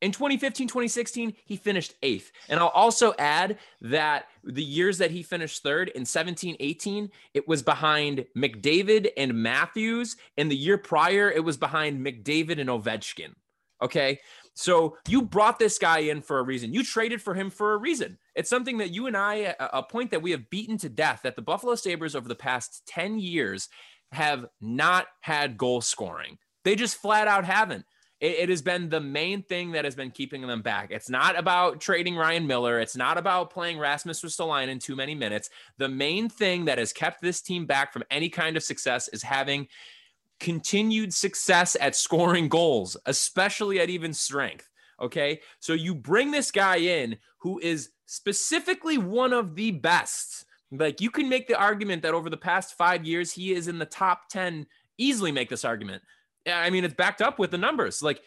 In 0.01 0.13
2015 0.13 0.69
2016, 0.69 1.35
he 1.47 1.57
finished 1.57 1.95
eighth. 2.03 2.31
And 2.49 2.61
I'll 2.61 2.69
also 2.69 3.15
add 3.19 3.59
that 3.81 4.27
the 4.45 4.63
years 4.63 4.99
that 4.99 5.11
he 5.11 5.23
finished 5.23 5.63
third 5.63 5.89
in 5.89 6.05
17 6.05 6.57
18, 6.61 7.11
it 7.33 7.49
was 7.49 7.63
behind 7.63 8.27
McDavid 8.37 9.11
and 9.17 9.35
Matthews. 9.35 10.17
And 10.37 10.51
the 10.51 10.57
year 10.57 10.77
prior, 10.77 11.31
it 11.31 11.43
was 11.43 11.57
behind 11.57 12.05
McDavid 12.05 12.61
and 12.61 12.69
Ovechkin. 12.69 13.35
Okay. 13.83 14.21
So 14.55 14.97
you 15.09 15.23
brought 15.23 15.59
this 15.59 15.79
guy 15.79 16.01
in 16.01 16.21
for 16.21 16.39
a 16.39 16.43
reason. 16.43 16.73
You 16.73 16.85
traded 16.85 17.21
for 17.21 17.35
him 17.35 17.51
for 17.51 17.73
a 17.73 17.79
reason. 17.79 18.19
It's 18.35 18.51
something 18.51 18.79
that 18.79 18.91
you 18.91 19.07
and 19.07 19.17
I, 19.17 19.55
a 19.59 19.83
point 19.83 20.11
that 20.11 20.23
we 20.23 20.31
have 20.31 20.49
beaten 20.51 20.79
to 20.79 20.89
death, 20.89 21.21
that 21.25 21.35
the 21.35 21.43
Buffalo 21.43 21.75
Sabres 21.75 22.15
over 22.15 22.29
the 22.29 22.35
past 22.35 22.83
10 22.87 23.19
years 23.19 23.69
have 24.13 24.47
not 24.61 25.07
had 25.23 25.57
goal 25.57 25.81
scoring. 25.81 26.39
They 26.63 26.77
just 26.77 26.97
flat 26.97 27.27
out 27.27 27.45
haven't. 27.45 27.85
It, 28.21 28.39
it, 28.39 28.49
has 28.49 28.63
been 28.63 28.89
the 28.89 29.01
main 29.01 29.43
thing 29.43 29.73
that 29.73 29.85
has 29.85 29.95
been 29.95 30.11
keeping 30.11 30.47
them 30.47 30.63
back. 30.63 30.91
It's 30.91 31.11
not 31.11 31.39
about 31.39 31.81
trading 31.81 32.17
Ryan 32.17 32.47
Miller. 32.47 32.79
It's 32.81 32.97
not 32.97 33.19
about 33.19 33.51
playing 33.51 33.79
Rasmus 33.79 34.23
Ristolainen 34.23 34.69
in 34.69 34.79
too 34.79 34.97
many 34.97 35.15
minutes. 35.15 35.51
The 35.79 35.89
main 35.89 36.29
thing 36.29 36.65
that 36.67 36.79
has 36.79 36.93
kept 36.93 37.21
this 37.21 37.41
team 37.41 37.67
back 37.67 37.93
from 37.93 38.05
any 38.11 38.29
kind 38.29 38.57
of 38.57 38.63
success 38.63 39.09
is 39.09 39.23
having 39.23 39.69
continued 40.41 41.13
success 41.13 41.77
at 41.81 41.97
scoring 41.97 42.49
goals, 42.49 42.97
especially 43.07 43.81
at 43.81 43.91
even 43.91 44.13
strength. 44.15 44.69
Okay. 45.01 45.41
So 45.61 45.73
you 45.73 45.95
bring 45.95 46.31
this 46.31 46.51
guy 46.51 46.77
in 46.77 47.17
who 47.39 47.59
is 47.59 47.91
specifically 48.07 48.99
one 48.99 49.33
of 49.33 49.55
the 49.55 49.73
best. 49.73 50.45
Like 50.71 51.01
you 51.01 51.11
can 51.11 51.29
make 51.29 51.47
the 51.47 51.59
argument 51.59 52.03
that 52.03 52.15
over 52.15 52.31
the 52.31 52.37
past 52.37 52.75
five 52.77 53.05
years, 53.05 53.33
he 53.33 53.53
is 53.53 53.69
in 53.69 53.79
the 53.79 53.87
top 53.87 54.29
10, 54.29 54.67
easily 54.99 55.33
make 55.33 55.49
this 55.49 55.65
argument. 55.65 56.03
I 56.47 56.71
mean, 56.71 56.85
it's 56.85 56.95
backed 56.95 57.23
up 57.23 57.39
with 57.39 57.51
the 57.51 57.59
numbers. 57.59 58.03
Like 58.03 58.21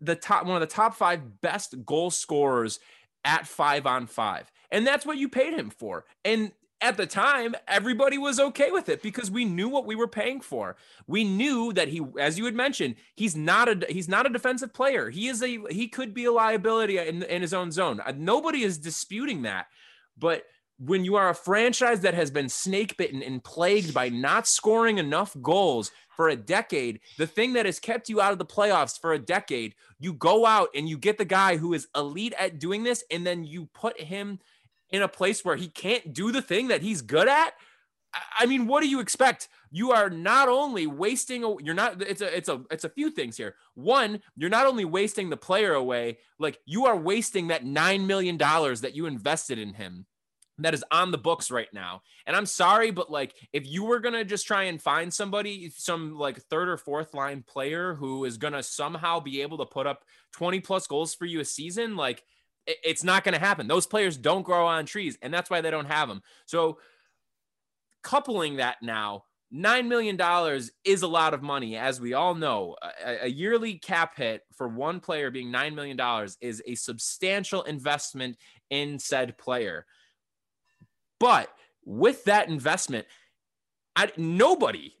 the 0.00 0.16
top, 0.16 0.46
one 0.46 0.60
of 0.60 0.68
the 0.68 0.74
top 0.74 0.94
five 0.94 1.40
best 1.40 1.84
goal 1.84 2.10
scorers 2.10 2.80
at 3.24 3.46
five 3.46 3.86
on 3.86 4.06
five. 4.06 4.50
And 4.70 4.86
that's 4.86 5.06
what 5.06 5.16
you 5.16 5.28
paid 5.28 5.54
him 5.54 5.70
for. 5.70 6.04
And 6.24 6.52
at 6.80 6.98
the 6.98 7.06
time, 7.06 7.54
everybody 7.66 8.18
was 8.18 8.38
okay 8.38 8.70
with 8.70 8.90
it 8.90 9.00
because 9.02 9.30
we 9.30 9.46
knew 9.46 9.68
what 9.68 9.86
we 9.86 9.94
were 9.94 10.08
paying 10.08 10.40
for. 10.40 10.76
We 11.06 11.24
knew 11.24 11.72
that 11.72 11.88
he, 11.88 12.02
as 12.20 12.38
you 12.38 12.44
had 12.44 12.54
mentioned, 12.54 12.96
he's 13.14 13.34
not 13.34 13.68
a 13.68 13.86
he's 13.88 14.08
not 14.08 14.26
a 14.26 14.30
defensive 14.30 14.74
player. 14.74 15.08
He 15.08 15.28
is 15.28 15.42
a 15.42 15.60
he 15.70 15.88
could 15.88 16.12
be 16.12 16.26
a 16.26 16.32
liability 16.32 16.98
in, 16.98 17.22
in 17.22 17.40
his 17.40 17.54
own 17.54 17.72
zone. 17.72 18.00
Uh, 18.00 18.12
nobody 18.14 18.62
is 18.62 18.76
disputing 18.76 19.42
that. 19.42 19.66
But 20.18 20.42
when 20.78 21.04
you 21.04 21.16
are 21.16 21.30
a 21.30 21.34
franchise 21.34 22.00
that 22.00 22.14
has 22.14 22.30
been 22.30 22.48
snake 22.48 22.96
bitten 22.96 23.22
and 23.22 23.44
plagued 23.44 23.94
by 23.94 24.08
not 24.08 24.46
scoring 24.46 24.98
enough 24.98 25.36
goals 25.40 25.92
for 26.08 26.28
a 26.28 26.36
decade, 26.36 27.00
the 27.18 27.26
thing 27.26 27.52
that 27.52 27.66
has 27.66 27.78
kept 27.78 28.08
you 28.08 28.20
out 28.20 28.32
of 28.32 28.38
the 28.38 28.44
playoffs 28.44 28.98
for 29.00 29.12
a 29.12 29.18
decade, 29.18 29.74
you 29.98 30.12
go 30.12 30.46
out 30.46 30.68
and 30.74 30.88
you 30.88 30.98
get 30.98 31.18
the 31.18 31.24
guy 31.24 31.56
who 31.56 31.74
is 31.74 31.88
elite 31.94 32.34
at 32.38 32.58
doing 32.58 32.82
this, 32.82 33.04
and 33.10 33.26
then 33.26 33.44
you 33.44 33.66
put 33.74 34.00
him 34.00 34.40
in 34.90 35.02
a 35.02 35.08
place 35.08 35.44
where 35.44 35.56
he 35.56 35.68
can't 35.68 36.12
do 36.12 36.32
the 36.32 36.42
thing 36.42 36.68
that 36.68 36.82
he's 36.82 37.02
good 37.02 37.28
at. 37.28 37.54
I 38.38 38.46
mean, 38.46 38.68
what 38.68 38.82
do 38.82 38.88
you 38.88 39.00
expect? 39.00 39.48
You 39.72 39.90
are 39.90 40.08
not 40.08 40.48
only 40.48 40.86
wasting 40.86 41.42
you're 41.60 41.74
not 41.74 42.00
it's 42.00 42.20
a 42.20 42.36
it's 42.36 42.48
a 42.48 42.62
it's 42.70 42.84
a 42.84 42.88
few 42.88 43.10
things 43.10 43.36
here. 43.36 43.56
One, 43.74 44.20
you're 44.36 44.50
not 44.50 44.68
only 44.68 44.84
wasting 44.84 45.30
the 45.30 45.36
player 45.36 45.74
away, 45.74 46.18
like 46.38 46.60
you 46.64 46.86
are 46.86 46.96
wasting 46.96 47.48
that 47.48 47.64
9 47.64 48.06
million 48.06 48.36
dollars 48.36 48.82
that 48.82 48.94
you 48.94 49.06
invested 49.06 49.58
in 49.58 49.74
him 49.74 50.06
that 50.58 50.74
is 50.74 50.84
on 50.90 51.10
the 51.10 51.18
books 51.18 51.50
right 51.50 51.72
now. 51.72 52.02
And 52.26 52.36
I'm 52.36 52.46
sorry, 52.46 52.90
but 52.90 53.10
like 53.10 53.34
if 53.52 53.66
you 53.66 53.84
were 53.84 54.00
gonna 54.00 54.24
just 54.24 54.46
try 54.46 54.64
and 54.64 54.80
find 54.80 55.12
somebody, 55.12 55.70
some 55.70 56.16
like 56.16 56.40
third 56.42 56.68
or 56.68 56.76
fourth 56.76 57.14
line 57.14 57.42
player 57.46 57.94
who 57.94 58.24
is 58.24 58.36
gonna 58.36 58.62
somehow 58.62 59.20
be 59.20 59.42
able 59.42 59.58
to 59.58 59.66
put 59.66 59.86
up 59.86 60.04
20 60.32 60.60
plus 60.60 60.86
goals 60.86 61.14
for 61.14 61.26
you 61.26 61.40
a 61.40 61.44
season, 61.44 61.96
like 61.96 62.22
it's 62.66 63.04
not 63.04 63.24
to 63.24 63.38
happen. 63.38 63.66
Those 63.66 63.86
players 63.86 64.16
don't 64.16 64.42
grow 64.42 64.66
on 64.66 64.86
trees, 64.86 65.18
and 65.22 65.32
that's 65.32 65.50
why 65.50 65.60
they 65.60 65.70
don't 65.70 65.86
have 65.86 66.08
them. 66.08 66.22
So, 66.46 66.78
coupling 68.02 68.56
that 68.56 68.76
now, 68.82 69.24
$9 69.54 69.86
million 69.86 70.18
is 70.84 71.02
a 71.02 71.06
lot 71.08 71.34
of 71.34 71.42
money, 71.42 71.76
as 71.76 72.00
we 72.00 72.14
all 72.14 72.34
know. 72.34 72.76
A, 73.04 73.24
a, 73.24 73.28
yearly 73.28 73.74
cap 73.78 74.16
hit 74.16 74.42
for 74.54 74.68
one 74.68 75.00
player 75.00 75.30
being 75.30 75.52
$9 75.52 75.74
million 75.74 75.98
is 76.40 76.62
a 76.66 76.74
substantial 76.74 77.62
investment 77.62 78.36
in 78.70 78.98
said 78.98 79.38
player. 79.38 79.86
But 81.20 81.48
with 81.84 82.24
that 82.24 82.48
investment, 82.48 83.06
I, 83.96 84.10
nobody, 84.16 84.94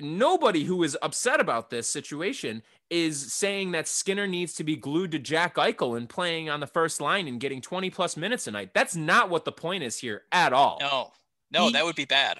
nobody 0.00 0.64
who 0.64 0.82
is 0.82 0.96
upset 1.02 1.40
about 1.40 1.70
this 1.70 1.88
situation 1.88 2.62
is 2.90 3.32
saying 3.32 3.72
that 3.72 3.88
Skinner 3.88 4.26
needs 4.26 4.54
to 4.54 4.64
be 4.64 4.76
glued 4.76 5.12
to 5.12 5.18
Jack 5.18 5.56
Eichel 5.56 5.96
and 5.96 6.08
playing 6.08 6.50
on 6.50 6.60
the 6.60 6.66
first 6.66 7.00
line 7.00 7.26
and 7.26 7.40
getting 7.40 7.60
20 7.60 7.90
plus 7.90 8.16
minutes 8.16 8.46
a 8.46 8.50
night. 8.50 8.74
That's 8.74 8.94
not 8.94 9.30
what 9.30 9.44
the 9.44 9.52
point 9.52 9.82
is 9.82 9.98
here 9.98 10.22
at 10.30 10.52
all. 10.52 10.78
No, 10.80 11.12
no, 11.50 11.66
he, 11.66 11.72
that 11.72 11.84
would 11.84 11.96
be 11.96 12.04
bad. 12.04 12.38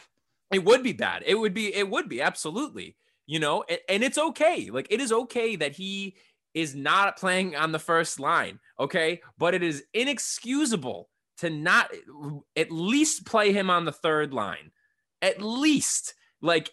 It 0.52 0.64
would 0.64 0.82
be 0.82 0.92
bad. 0.92 1.25
It 1.26 1.35
would 1.35 1.54
be, 1.54 1.75
it 1.75 1.88
would 1.88 2.08
be 2.08 2.23
absolutely, 2.23 2.96
you 3.26 3.40
know, 3.40 3.64
and, 3.68 3.80
and 3.88 4.04
it's 4.04 4.18
okay. 4.18 4.70
Like 4.70 4.87
it 4.90 5.00
is 5.00 5.11
okay 5.11 5.56
that 5.56 5.73
he 5.73 6.16
is 6.54 6.75
not 6.75 7.18
playing 7.18 7.54
on 7.54 7.73
the 7.73 7.78
first 7.78 8.18
line. 8.18 8.58
Okay. 8.78 9.20
But 9.37 9.54
it 9.54 9.62
is 9.62 9.85
inexcusable 9.92 11.08
to 11.38 11.50
not 11.50 11.90
at 12.57 12.71
least 12.71 13.26
play 13.26 13.52
him 13.52 13.71
on 13.71 13.85
the 13.85 13.93
third 13.93 14.33
line. 14.33 14.71
At 15.23 15.40
least 15.40 16.14
like 16.40 16.71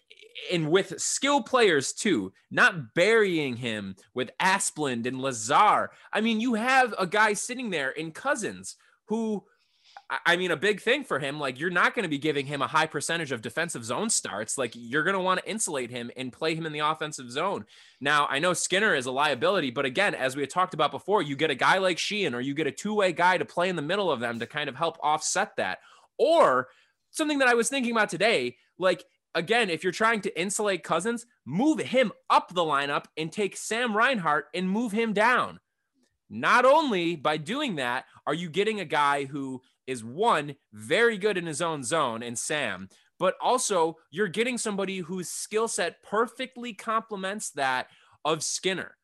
and 0.51 0.69
with 0.69 0.99
skill 0.99 1.41
players 1.41 1.93
too, 1.93 2.33
not 2.51 2.93
burying 2.93 3.55
him 3.55 3.95
with 4.13 4.31
Asplund 4.39 5.05
and 5.05 5.21
Lazar. 5.21 5.91
I 6.11 6.21
mean, 6.21 6.39
you 6.39 6.55
have 6.55 6.93
a 6.97 7.07
guy 7.07 7.33
sitting 7.33 7.69
there 7.69 7.91
in 7.91 8.11
Cozens 8.11 8.75
who, 9.05 9.43
I 10.25 10.35
mean, 10.37 10.51
a 10.51 10.57
big 10.57 10.81
thing 10.81 11.03
for 11.03 11.19
him. 11.19 11.39
Like, 11.39 11.59
you're 11.59 11.69
not 11.69 11.95
going 11.95 12.03
to 12.03 12.09
be 12.09 12.17
giving 12.17 12.45
him 12.45 12.61
a 12.61 12.67
high 12.67 12.87
percentage 12.87 13.31
of 13.31 13.41
defensive 13.41 13.85
zone 13.85 14.09
starts. 14.09 14.57
Like, 14.57 14.73
you're 14.75 15.03
going 15.03 15.15
to 15.15 15.21
want 15.21 15.39
to 15.39 15.49
insulate 15.49 15.91
him 15.91 16.11
and 16.17 16.31
play 16.31 16.55
him 16.55 16.65
in 16.65 16.73
the 16.73 16.79
offensive 16.79 17.31
zone. 17.31 17.65
Now, 18.01 18.27
I 18.29 18.39
know 18.39 18.53
Skinner 18.53 18.95
is 18.95 19.05
a 19.05 19.11
liability, 19.11 19.71
but 19.71 19.85
again, 19.85 20.13
as 20.13 20.35
we 20.35 20.41
had 20.41 20.49
talked 20.49 20.73
about 20.73 20.91
before, 20.91 21.21
you 21.21 21.35
get 21.35 21.51
a 21.51 21.55
guy 21.55 21.77
like 21.77 21.97
Sheahan 21.97 22.33
or 22.33 22.41
you 22.41 22.53
get 22.53 22.67
a 22.67 22.71
two 22.71 22.93
way 22.93 23.13
guy 23.13 23.37
to 23.37 23.45
play 23.45 23.69
in 23.69 23.75
the 23.75 23.81
middle 23.81 24.11
of 24.11 24.19
them 24.19 24.39
to 24.39 24.45
kind 24.45 24.67
of 24.67 24.75
help 24.75 24.97
offset 25.01 25.55
that. 25.57 25.79
Or 26.17 26.67
something 27.11 27.39
that 27.39 27.47
I 27.47 27.53
was 27.53 27.69
thinking 27.69 27.91
about 27.91 28.09
today, 28.09 28.57
like, 28.77 29.05
again, 29.35 29.69
if 29.69 29.83
you're 29.83 29.91
trying 29.91 30.21
to 30.21 30.39
insulate 30.39 30.83
Cozens, 30.83 31.25
move 31.45 31.79
him 31.79 32.11
up 32.29 32.53
the 32.53 32.61
lineup 32.61 33.05
and 33.17 33.31
take 33.31 33.55
Sam 33.55 33.95
Reinhart 33.95 34.47
and 34.53 34.69
move 34.69 34.91
him 34.91 35.13
down. 35.13 35.59
Not 36.29 36.65
only 36.65 37.15
by 37.15 37.37
doing 37.37 37.75
that 37.75 38.05
are 38.25 38.33
you 38.33 38.49
getting 38.49 38.79
a 38.79 38.85
guy 38.85 39.25
who 39.25 39.61
is 39.87 40.03
one 40.03 40.55
very 40.71 41.17
good 41.17 41.37
in 41.37 41.45
his 41.45 41.61
own 41.61 41.83
zone 41.83 42.23
and 42.23 42.37
Sam, 42.37 42.89
but 43.19 43.35
also 43.41 43.97
you're 44.11 44.27
getting 44.27 44.57
somebody 44.57 44.99
whose 44.99 45.29
skill 45.29 45.67
set 45.67 46.03
perfectly 46.03 46.73
complements 46.73 47.51
that 47.51 47.87
of 48.25 48.43
Skinner 48.43 48.95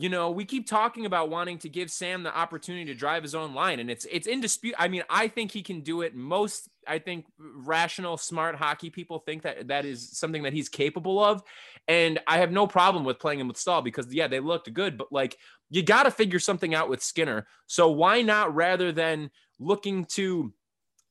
you 0.00 0.08
know, 0.08 0.30
we 0.30 0.44
keep 0.44 0.68
talking 0.68 1.06
about 1.06 1.28
wanting 1.28 1.58
to 1.58 1.68
give 1.68 1.90
Sam 1.90 2.22
the 2.22 2.36
opportunity 2.36 2.84
to 2.84 2.94
drive 2.94 3.24
his 3.24 3.34
own 3.34 3.52
line, 3.52 3.80
and 3.80 3.90
it's 3.90 4.06
it's 4.08 4.28
in 4.28 4.40
dispute. 4.40 4.76
I 4.78 4.86
mean, 4.86 5.02
I 5.10 5.26
think 5.26 5.50
he 5.50 5.60
can 5.60 5.80
do 5.80 6.02
it. 6.02 6.14
Most, 6.14 6.68
I 6.86 7.00
think, 7.00 7.26
rational, 7.38 8.16
smart 8.16 8.54
hockey 8.54 8.90
people 8.90 9.18
think 9.18 9.42
that 9.42 9.66
that 9.68 9.84
is 9.84 10.16
something 10.16 10.44
that 10.44 10.52
he's 10.52 10.68
capable 10.68 11.22
of, 11.22 11.42
and 11.88 12.20
I 12.28 12.38
have 12.38 12.52
no 12.52 12.68
problem 12.68 13.04
with 13.04 13.18
playing 13.18 13.40
him 13.40 13.48
with 13.48 13.56
Staal 13.56 13.82
because 13.82 14.12
yeah, 14.14 14.28
they 14.28 14.38
looked 14.38 14.72
good, 14.72 14.96
but 14.96 15.10
like 15.10 15.36
you 15.68 15.82
got 15.82 16.04
to 16.04 16.12
figure 16.12 16.38
something 16.38 16.76
out 16.76 16.88
with 16.88 17.02
Skinner. 17.02 17.48
So 17.66 17.90
why 17.90 18.22
not 18.22 18.54
rather 18.54 18.92
than 18.92 19.30
looking 19.58 20.04
to 20.06 20.52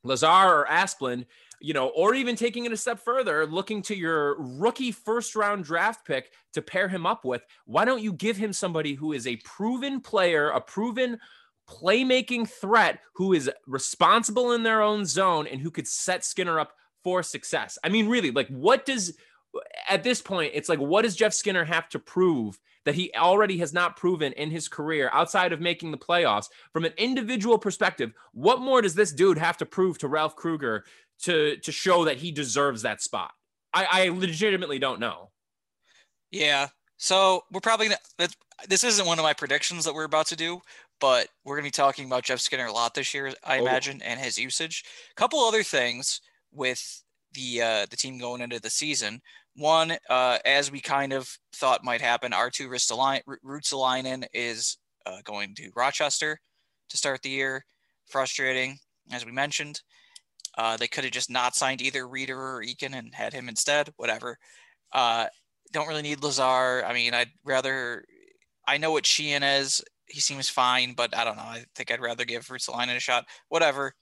Lazar 0.04 0.28
or 0.28 0.68
Asplund 0.70 1.26
you 1.60 1.74
know, 1.74 1.88
or 1.90 2.14
even 2.14 2.36
taking 2.36 2.66
it 2.66 2.72
a 2.72 2.78
step 2.78 3.00
further, 3.00 3.46
looking 3.46 3.82
to 3.84 3.96
your 3.96 4.36
rookie 4.40 4.92
first 4.92 5.36
round 5.36 5.64
draft 5.64 6.06
pick 6.06 6.32
to 6.54 6.62
pair 6.62 6.88
him 6.88 7.06
up 7.06 7.26
with, 7.26 7.44
why 7.66 7.86
don't 7.86 8.02
you 8.02 8.14
give 8.14 8.38
him 8.38 8.54
somebody 8.54 8.94
who 8.94 9.14
is 9.14 9.26
a 9.26 9.38
proven 9.38 10.00
player, 10.00 10.50
a 10.50 10.62
proven 10.62 11.20
playmaking 11.68 12.48
threat 12.48 13.00
who 13.14 13.34
is 13.34 13.50
responsible 13.66 14.52
in 14.54 14.64
their 14.64 14.82
own 14.82 15.06
zone 15.06 15.48
and 15.48 15.60
who 15.60 15.72
could 15.72 15.88
set 15.88 16.24
Skinner 16.24 16.60
up 16.60 16.74
for 17.04 17.24
success? 17.24 17.78
I 17.84 17.90
mean, 17.90 18.08
really, 18.08 18.32
like, 18.32 18.48
what 18.50 18.86
does 18.86 19.18
at 19.90 20.04
this 20.04 20.22
point, 20.22 20.52
it's 20.54 20.70
like, 20.70 20.80
what 20.80 21.02
does 21.02 21.16
Jeff 21.16 21.34
Skinner 21.34 21.66
have 21.66 21.90
to 21.90 22.00
prove 22.00 22.60
that 22.88 22.96
he 22.96 23.12
already 23.16 23.58
has 23.60 23.74
not 23.74 23.96
proven 23.96 24.34
in 24.34 24.50
his 24.50 24.68
career 24.68 25.10
outside 25.14 25.54
of 25.54 25.62
making 25.62 25.92
the 25.92 25.98
playoffs? 25.98 26.48
From 26.74 26.86
an 26.86 26.94
individual 26.98 27.60
perspective, 27.60 28.14
what 28.34 28.62
more 28.62 28.82
does 28.82 28.96
this 28.96 29.12
dude 29.12 29.38
have 29.38 29.58
to 29.58 29.66
prove 29.66 29.98
to 30.00 30.08
Ralph 30.08 30.36
Krueger 30.36 30.86
to 31.24 31.58
to 31.58 31.72
show 31.72 32.06
that 32.06 32.18
he 32.18 32.32
deserves 32.32 32.82
that 32.82 33.02
spot? 33.02 33.32
I, 33.74 33.88
I 33.92 34.10
legitimately 34.10 34.80
don't 34.80 35.00
know. 35.00 35.30
Yeah. 36.32 36.68
So 36.98 37.44
we're 37.52 37.60
probably 37.60 37.90
gonna, 37.90 38.30
this 38.68 38.84
isn't 38.84 39.06
one 39.06 39.20
of 39.20 39.24
my 39.24 39.34
predictions 39.34 39.86
that 39.86 39.94
we're 39.94 40.04
about 40.04 40.28
to 40.28 40.36
do, 40.36 40.62
but 41.00 41.28
we're 41.44 41.56
going 41.56 41.64
to 41.64 41.68
be 41.68 41.72
talking 41.72 42.06
about 42.06 42.24
Jeff 42.24 42.40
Skinner 42.40 42.66
a 42.66 42.72
lot 42.72 42.94
this 42.94 43.14
year, 43.14 43.34
I 43.44 43.60
oh. 43.60 43.62
imagine, 43.62 44.02
and 44.02 44.20
his 44.20 44.38
usage. 44.38 44.84
A 45.12 45.16
couple 45.16 45.40
other 45.40 45.64
things 45.64 46.22
with 46.52 47.04
the 47.34 47.62
uh, 47.62 47.86
the 47.90 47.98
team 47.98 48.18
going 48.18 48.42
into 48.42 48.60
the 48.60 48.70
season. 48.70 49.22
One, 49.58 49.98
uh, 50.08 50.38
as 50.46 50.72
we 50.72 50.80
kind 50.80 51.14
of 51.14 51.36
thought 51.56 51.84
might 51.84 52.02
happen, 52.02 52.32
Arttu 52.32 52.68
Ruotsalainen 52.70 54.28
is 54.32 54.78
uh, 55.08 55.18
going 55.24 55.56
to 55.56 55.72
Rochester 55.76 56.40
to 56.90 56.98
start 56.98 57.24
the 57.24 57.30
year. 57.30 57.66
Frustrating, 58.06 58.78
as 59.12 59.26
we 59.26 59.32
mentioned. 59.32 59.82
Uh, 60.58 60.78
they 60.78 60.88
could 60.88 61.04
have 61.04 61.14
just 61.14 61.32
not 61.32 61.56
signed 61.56 61.82
either 61.82 62.04
Rieder 62.04 62.38
or 62.38 62.64
Eakin 62.64 62.98
and 62.98 63.14
had 63.14 63.34
him 63.34 63.50
instead. 63.50 63.92
Whatever. 63.98 64.38
Uh, 64.94 65.26
don't 65.72 65.88
really 65.88 66.04
need 66.04 66.24
Lazar. 66.24 66.86
I 66.86 66.94
mean, 66.94 67.14
I'd 67.14 67.32
rather. 67.44 68.06
I 68.68 68.78
know 68.78 68.92
what 68.92 69.06
Sheahan 69.06 69.60
is. 69.60 69.82
He 70.06 70.22
seems 70.22 70.50
fine, 70.50 70.94
but 70.94 71.18
I 71.18 71.24
don't 71.24 71.36
know. 71.36 71.44
I 71.44 71.66
think 71.76 71.92
I'd 71.92 72.00
rather 72.00 72.26
give 72.26 72.50
Roots 72.50 72.68
Ruotsalainen 72.68 72.96
a 72.96 73.00
shot. 73.00 73.26
Whatever. 73.50 73.94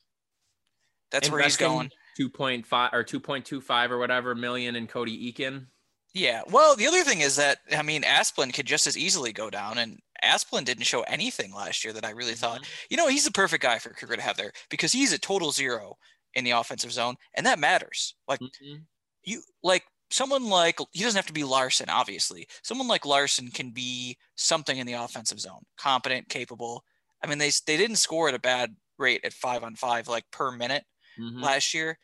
That's 1.11 1.31
where 1.31 1.41
he's 1.41 1.57
going. 1.57 1.91
Two 2.15 2.29
point 2.29 2.65
five 2.65 2.91
or 2.93 3.03
two 3.03 3.19
point 3.19 3.45
two 3.45 3.59
five 3.61 3.91
or 3.91 3.97
whatever 3.97 4.35
million 4.35 4.75
in 4.75 4.87
Cody 4.87 5.31
Eakin. 5.33 5.67
Yeah. 6.13 6.43
Well, 6.49 6.75
the 6.77 6.87
other 6.87 7.03
thing 7.03 7.19
is 7.19 7.35
that 7.35 7.59
I 7.75 7.81
mean, 7.81 8.03
Asplund 8.03 8.53
could 8.53 8.65
just 8.65 8.87
as 8.87 8.97
easily 8.97 9.33
go 9.33 9.49
down, 9.49 9.77
and 9.77 9.99
Asplund 10.23 10.63
didn't 10.65 10.85
show 10.85 11.01
anything 11.01 11.53
last 11.53 11.83
year 11.83 11.93
that 11.93 12.05
I 12.05 12.11
really 12.11 12.35
thought. 12.35 12.61
Mm-hmm. 12.61 12.85
You 12.89 12.97
know, 12.97 13.07
he's 13.09 13.25
the 13.25 13.31
perfect 13.31 13.63
guy 13.63 13.79
for 13.79 13.89
Krueger 13.89 14.15
to 14.15 14.21
have 14.21 14.37
there 14.37 14.53
because 14.69 14.93
he's 14.93 15.11
a 15.11 15.19
total 15.19 15.51
zero 15.51 15.97
in 16.33 16.45
the 16.45 16.51
offensive 16.51 16.91
zone, 16.93 17.15
and 17.35 17.45
that 17.45 17.59
matters. 17.59 18.15
Like 18.27 18.39
Mhm. 18.39 18.85
you, 19.23 19.41
like 19.61 19.83
someone 20.09 20.45
like 20.45 20.79
he 20.93 21.03
doesn't 21.03 21.17
have 21.17 21.25
to 21.27 21.33
be 21.33 21.43
Larsson, 21.43 21.89
obviously. 21.89 22.47
Someone 22.63 22.87
like 22.87 23.05
Larsson 23.05 23.49
can 23.51 23.71
be 23.71 24.17
something 24.35 24.77
in 24.77 24.87
the 24.87 24.93
offensive 24.93 25.41
zone, 25.41 25.63
competent, 25.77 26.29
capable. 26.29 26.85
I 27.21 27.27
mean, 27.27 27.39
they 27.39 27.51
they 27.67 27.75
didn't 27.75 27.97
score 27.97 28.29
at 28.29 28.35
a 28.35 28.39
bad 28.39 28.75
rate 28.97 29.21
at 29.25 29.33
five 29.33 29.63
on 29.65 29.75
five, 29.75 30.07
like 30.07 30.23
per 30.31 30.51
minute 30.51 30.85
Mhm. 31.19 31.41
last 31.41 31.73
year, 31.73 31.97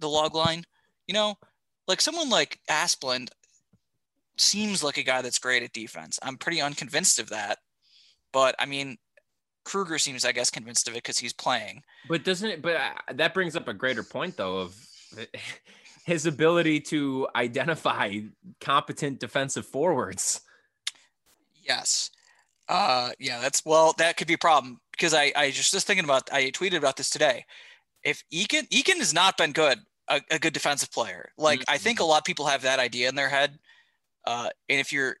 the 0.00 0.08
log 0.08 0.34
line. 0.34 0.64
You 1.06 1.14
know, 1.14 1.36
like 1.88 2.00
someone 2.00 2.28
like 2.28 2.60
Asplund 2.70 3.30
seems 4.36 4.82
like 4.82 4.96
a 4.96 5.02
guy 5.02 5.22
that's 5.22 5.38
great 5.38 5.62
at 5.62 5.72
defense. 5.72 6.18
I'm 6.22 6.36
pretty 6.38 6.60
unconvinced 6.60 7.18
of 7.18 7.30
that. 7.30 7.58
But 8.32 8.54
I 8.58 8.66
mean, 8.66 8.98
Krueger 9.64 9.98
seems, 9.98 10.24
I 10.24 10.32
guess, 10.32 10.50
convinced 10.50 10.88
of 10.88 10.94
it 10.94 11.02
because 11.02 11.18
he's 11.18 11.32
playing. 11.32 11.82
But 12.08 12.24
doesn't 12.24 12.48
it? 12.48 12.62
But 12.62 12.76
uh, 12.76 12.92
that 13.14 13.34
brings 13.34 13.56
up 13.56 13.68
a 13.68 13.74
greater 13.74 14.02
point, 14.02 14.36
though, 14.36 14.58
of 14.58 14.74
his 16.04 16.26
ability 16.26 16.80
to 16.80 17.28
identify 17.36 18.20
competent 18.60 19.20
defensive 19.20 19.66
forwards. 19.66 20.40
Yes. 21.62 22.10
Uh, 22.68 23.10
yeah, 23.18 23.40
that's 23.40 23.64
well, 23.64 23.94
that 23.98 24.16
could 24.16 24.26
be 24.26 24.34
a 24.34 24.38
problem 24.38 24.80
because 24.92 25.14
I, 25.14 25.32
I 25.36 25.50
just 25.50 25.74
was 25.74 25.84
thinking 25.84 26.04
about, 26.04 26.32
I 26.32 26.50
tweeted 26.50 26.76
about 26.78 26.96
this 26.96 27.10
today. 27.10 27.44
If 28.04 28.24
Eakin, 28.32 28.68
Eakin 28.68 28.98
has 28.98 29.14
not 29.14 29.36
been 29.36 29.52
good, 29.52 29.78
a, 30.08 30.20
a 30.30 30.38
good 30.38 30.52
defensive 30.52 30.90
player. 30.90 31.30
Like 31.38 31.64
I 31.68 31.78
think 31.78 32.00
a 32.00 32.04
lot 32.04 32.18
of 32.18 32.24
people 32.24 32.46
have 32.46 32.62
that 32.62 32.78
idea 32.78 33.08
in 33.08 33.14
their 33.14 33.28
head. 33.28 33.58
Uh, 34.26 34.50
and 34.68 34.80
if 34.80 34.92
you're, 34.92 35.16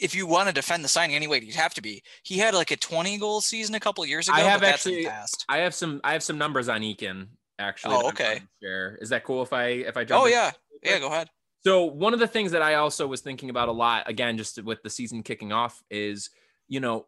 if 0.00 0.14
you 0.14 0.26
want 0.26 0.48
to 0.48 0.54
defend 0.54 0.82
the 0.82 0.88
signing 0.88 1.14
anyway, 1.14 1.44
you'd 1.44 1.54
have 1.54 1.74
to 1.74 1.82
be. 1.82 2.02
He 2.22 2.38
had 2.38 2.54
like 2.54 2.70
a 2.70 2.76
20 2.76 3.18
goal 3.18 3.40
season 3.40 3.74
a 3.74 3.80
couple 3.80 4.04
years 4.06 4.28
ago. 4.28 4.36
I 4.36 4.40
have 4.40 4.60
but 4.60 4.66
that's 4.66 4.86
in 4.86 4.92
actually- 4.92 5.04
the 5.04 5.10
past. 5.10 5.44
I 5.48 5.58
have 5.58 5.74
some. 5.74 6.00
I 6.04 6.12
have 6.12 6.22
some 6.22 6.38
numbers 6.38 6.68
on 6.68 6.80
Eakin 6.80 7.28
actually. 7.58 7.94
Oh, 7.96 8.08
okay. 8.08 8.40
Share. 8.62 8.98
Is 9.00 9.10
that 9.10 9.24
cool 9.24 9.42
if 9.42 9.52
I 9.52 9.66
if 9.66 9.96
I 9.96 10.04
jump? 10.04 10.22
Oh 10.22 10.26
yeah, 10.26 10.50
yeah. 10.82 10.98
Go 10.98 11.08
ahead. 11.08 11.28
So 11.62 11.84
one 11.84 12.14
of 12.14 12.20
the 12.20 12.26
things 12.26 12.52
that 12.52 12.62
I 12.62 12.74
also 12.76 13.06
was 13.06 13.20
thinking 13.20 13.50
about 13.50 13.68
a 13.68 13.72
lot, 13.72 14.08
again, 14.08 14.38
just 14.38 14.62
with 14.64 14.82
the 14.82 14.88
season 14.88 15.22
kicking 15.22 15.52
off, 15.52 15.82
is 15.90 16.30
you 16.68 16.80
know 16.80 17.06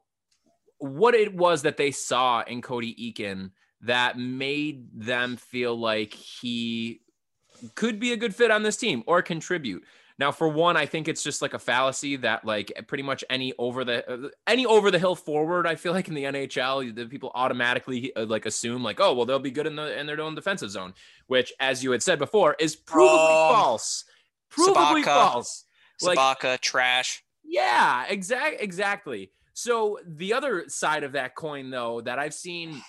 what 0.79 1.15
it 1.15 1.35
was 1.35 1.63
that 1.63 1.77
they 1.77 1.91
saw 1.91 2.43
in 2.43 2.61
Cody 2.61 2.95
Eakin 2.95 3.51
that 3.83 4.19
made 4.19 4.89
them 4.93 5.37
feel 5.37 5.79
like 5.79 6.15
he 6.15 7.01
could 7.75 8.01
be 8.01 8.13
a 8.13 8.17
good 8.17 8.35
fit 8.35 8.51
on 8.51 8.63
this 8.63 8.77
team 8.77 9.03
or 9.07 9.23
contribute. 9.23 9.85
Now, 10.19 10.31
for 10.31 10.47
one, 10.49 10.77
I 10.77 10.87
think 10.87 11.09
it's 11.09 11.23
just 11.23 11.43
like 11.43 11.55
a 11.55 11.59
fallacy 11.59 12.17
that 12.17 12.45
like 12.45 12.71
pretty 12.87 13.03
much 13.03 13.25
any 13.31 13.55
over 13.59 13.85
the 13.85 14.09
uh, 14.09 14.29
any 14.47 14.67
over 14.67 14.91
the 14.91 14.99
hill 14.99 15.17
forward, 15.17 15.67
I 15.67 15.75
feel 15.75 15.93
like 15.93 16.07
in 16.07 16.15
the 16.15 16.25
NHL, 16.25 16.95
the 16.95 17.07
people 17.07 17.33
automatically 17.35 18.15
uh, 18.15 18.27
like 18.27 18.47
assume 18.47 18.83
like, 18.83 19.01
oh, 19.01 19.15
well, 19.15 19.27
they'll 19.27 19.39
be 19.39 19.51
good 19.51 19.67
in 19.67 19.75
the 19.75 19.99
in 19.99 20.07
their 20.07 20.21
own 20.21 20.35
defensive 20.35 20.71
zone, 20.71 20.95
which, 21.27 21.53
as 21.59 21.83
you 21.83 21.91
had 21.91 22.03
said 22.03 22.19
before, 22.19 22.55
is 22.61 22.77
provably 22.77 23.53
false. 23.53 24.05
Provably 24.55 25.03
Sabaka. 25.03 25.05
false. 25.05 25.65
Like- 26.03 26.19
Sabaka, 26.19 26.61
trash. 26.61 27.25
Yeah, 27.45 28.05
exact 28.09 28.61
exactly. 28.61 29.33
So 29.55 29.99
the 30.07 30.35
other 30.35 30.65
side 30.69 31.05
of 31.05 31.13
that 31.13 31.35
coin, 31.35 31.71
though, 31.71 32.01
that 32.03 32.19
I've 32.19 32.35
seen, 32.35 32.81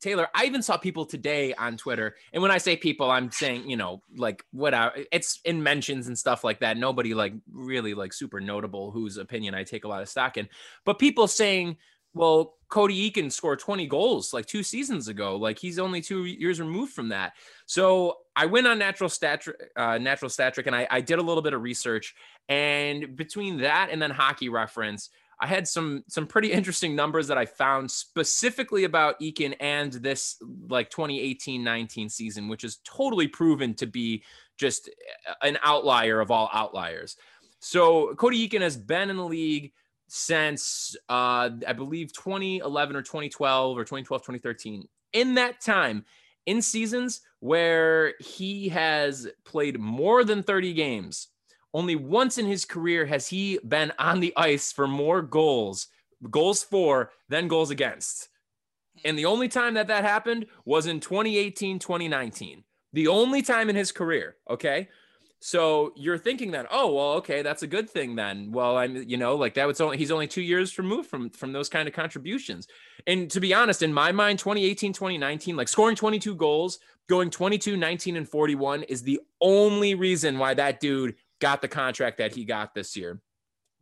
Taylor, 0.00 0.28
I 0.34 0.44
even 0.46 0.62
saw 0.62 0.76
people 0.76 1.06
today 1.06 1.54
on 1.54 1.76
Twitter, 1.76 2.16
and 2.32 2.42
when 2.42 2.50
I 2.50 2.58
say 2.58 2.76
people, 2.76 3.10
I'm 3.10 3.30
saying 3.30 3.68
you 3.68 3.76
know 3.76 4.02
like 4.16 4.44
what 4.52 4.74
it's 5.12 5.40
in 5.44 5.62
mentions 5.62 6.08
and 6.08 6.18
stuff 6.18 6.44
like 6.44 6.60
that. 6.60 6.76
Nobody 6.76 7.14
like 7.14 7.34
really 7.52 7.94
like 7.94 8.12
super 8.12 8.40
notable 8.40 8.90
whose 8.90 9.16
opinion 9.16 9.54
I 9.54 9.64
take 9.64 9.84
a 9.84 9.88
lot 9.88 10.02
of 10.02 10.08
stock 10.08 10.36
in, 10.36 10.48
but 10.84 10.98
people 10.98 11.28
saying. 11.28 11.76
Well, 12.14 12.54
Cody 12.70 13.10
Eakin 13.10 13.30
scored 13.30 13.58
20 13.58 13.86
goals 13.88 14.32
like 14.32 14.46
two 14.46 14.62
seasons 14.62 15.08
ago. 15.08 15.36
Like 15.36 15.58
he's 15.58 15.78
only 15.78 16.00
two 16.00 16.24
years 16.24 16.58
removed 16.58 16.94
from 16.94 17.10
that. 17.10 17.34
So 17.66 18.16
I 18.34 18.46
went 18.46 18.66
on 18.66 18.78
Natural 18.78 19.10
Stat, 19.10 19.46
uh, 19.76 19.98
Natural 19.98 20.30
Stat 20.30 20.54
Trick, 20.54 20.66
and 20.66 20.74
I, 20.74 20.86
I 20.90 21.02
did 21.02 21.18
a 21.18 21.22
little 21.22 21.42
bit 21.42 21.52
of 21.52 21.60
research. 21.60 22.14
And 22.48 23.16
between 23.16 23.58
that 23.58 23.90
and 23.92 24.00
then 24.00 24.10
Hockey 24.10 24.48
Reference, 24.48 25.10
I 25.38 25.46
had 25.46 25.68
some 25.68 26.04
some 26.08 26.26
pretty 26.26 26.52
interesting 26.52 26.96
numbers 26.96 27.28
that 27.28 27.38
I 27.38 27.46
found 27.46 27.90
specifically 27.90 28.84
about 28.84 29.20
Eakin 29.20 29.54
and 29.60 29.92
this 29.92 30.36
like 30.68 30.90
2018-19 30.90 32.10
season, 32.10 32.48
which 32.48 32.64
is 32.64 32.78
totally 32.84 33.28
proven 33.28 33.74
to 33.74 33.86
be 33.86 34.22
just 34.56 34.88
an 35.42 35.58
outlier 35.62 36.20
of 36.20 36.30
all 36.30 36.48
outliers. 36.52 37.16
So 37.60 38.14
Cody 38.14 38.48
Eakin 38.48 38.62
has 38.62 38.76
been 38.76 39.10
in 39.10 39.16
the 39.16 39.24
league 39.24 39.72
since 40.08 40.96
uh, 41.08 41.50
I 41.66 41.72
believe 41.74 42.12
2011 42.12 42.96
or 42.96 43.02
2012 43.02 43.76
or 43.76 43.84
2012 43.84 44.22
2013. 44.22 44.88
In 45.12 45.34
that 45.34 45.60
time, 45.60 46.04
in 46.46 46.62
seasons 46.62 47.20
where 47.40 48.14
he 48.20 48.68
has 48.68 49.28
played 49.44 49.78
more 49.78 50.24
than 50.24 50.42
30 50.42 50.72
games, 50.74 51.28
only 51.74 51.96
once 51.96 52.38
in 52.38 52.46
his 52.46 52.64
career 52.64 53.06
has 53.06 53.28
he 53.28 53.58
been 53.66 53.92
on 53.98 54.20
the 54.20 54.32
ice 54.36 54.72
for 54.72 54.86
more 54.86 55.22
goals, 55.22 55.88
goals 56.30 56.62
for 56.62 57.10
than 57.28 57.48
goals 57.48 57.70
against. 57.70 58.28
And 59.04 59.18
the 59.18 59.26
only 59.26 59.48
time 59.48 59.74
that 59.74 59.88
that 59.88 60.04
happened 60.04 60.46
was 60.64 60.86
in 60.86 61.00
2018, 61.00 61.78
2019. 61.78 62.64
The 62.92 63.08
only 63.08 63.42
time 63.42 63.68
in 63.68 63.76
his 63.76 63.92
career. 63.92 64.36
Okay. 64.48 64.88
So 65.40 65.92
you're 65.96 66.18
thinking 66.18 66.52
that, 66.52 66.66
oh, 66.70 66.94
well, 66.94 67.12
okay, 67.14 67.42
that's 67.42 67.62
a 67.62 67.66
good 67.66 67.90
thing 67.90 68.16
then. 68.16 68.50
Well, 68.50 68.78
I'm, 68.78 68.96
you 68.96 69.18
know, 69.18 69.36
like 69.36 69.54
that 69.54 69.66
was 69.66 69.80
only, 69.80 69.98
he's 69.98 70.10
only 70.10 70.26
two 70.26 70.40
years 70.40 70.78
removed 70.78 71.10
from, 71.10 71.28
from 71.30 71.52
those 71.52 71.68
kind 71.68 71.86
of 71.86 71.94
contributions. 71.94 72.66
And 73.06 73.30
to 73.30 73.38
be 73.38 73.52
honest, 73.52 73.82
in 73.82 73.92
my 73.92 74.12
mind, 74.12 74.38
2018, 74.38 74.94
2019, 74.94 75.54
like 75.54 75.68
scoring 75.68 75.94
22 75.94 76.34
goals, 76.34 76.78
going 77.08 77.28
22, 77.28 77.76
19, 77.76 78.16
and 78.16 78.28
41 78.28 78.84
is 78.84 79.02
the 79.02 79.20
only 79.40 79.94
reason 79.94 80.38
why 80.38 80.54
that 80.54 80.80
dude 80.80 81.14
got 81.40 81.62
the 81.62 81.68
contract 81.68 82.18
that 82.18 82.34
he 82.34 82.44
got 82.44 82.74
this 82.74 82.96
year. 82.96 83.20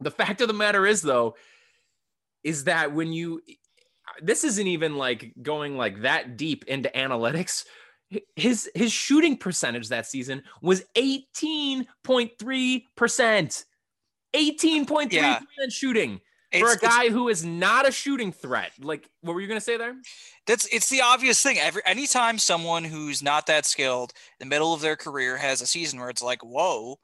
The 0.01 0.11
fact 0.11 0.40
of 0.40 0.49
the 0.49 0.55
matter 0.55 0.87
is, 0.87 1.03
though, 1.03 1.37
is 2.43 2.64
that 2.64 2.93
when 2.93 3.12
you, 3.12 3.40
this 4.21 4.45
isn't 4.45 4.67
even 4.67 4.97
like 4.97 5.33
going 5.40 5.77
like 5.77 6.03
that 6.03 6.37
deep 6.37 6.64
into 6.67 6.88
analytics. 6.90 7.64
His 8.37 8.71
his 8.75 8.93
shooting 8.93 9.37
percentage 9.37 9.88
that 9.88 10.07
season 10.07 10.43
was 10.62 10.85
18.3%. 10.97 13.64
18.3% 14.35 15.40
shooting 15.71 16.21
for 16.53 16.73
It's- 16.73 16.77
a 16.77 16.79
guy 16.79 17.09
who 17.09 17.29
is 17.29 17.45
not 17.45 17.88
a 17.88 17.93
shooting 17.93 18.31
threat. 18.31 18.73
Like, 18.81 19.09
what 19.23 19.35
were 19.35 19.40
you 19.40 19.49
going 19.49 19.59
to 19.59 19.64
say 19.64 19.77
there? 19.77 19.97
That's 20.47 20.67
it's 20.67 20.88
the 20.88 21.01
obvious 21.01 21.43
thing. 21.43 21.59
Every 21.59 21.83
anytime 21.87 22.38
someone 22.38 22.85
who's 22.85 23.23
not 23.23 23.47
that 23.47 23.67
skilled, 23.67 24.12
in 24.38 24.47
the 24.47 24.55
middle 24.55 24.75
of 24.75 24.81
their 24.81 24.97
career, 24.97 25.37
has 25.37 25.61
a 25.61 25.67
season 25.67 25.99
where 25.99 26.11
it's 26.11 26.23
like, 26.23 26.45
whoa, 26.45 26.99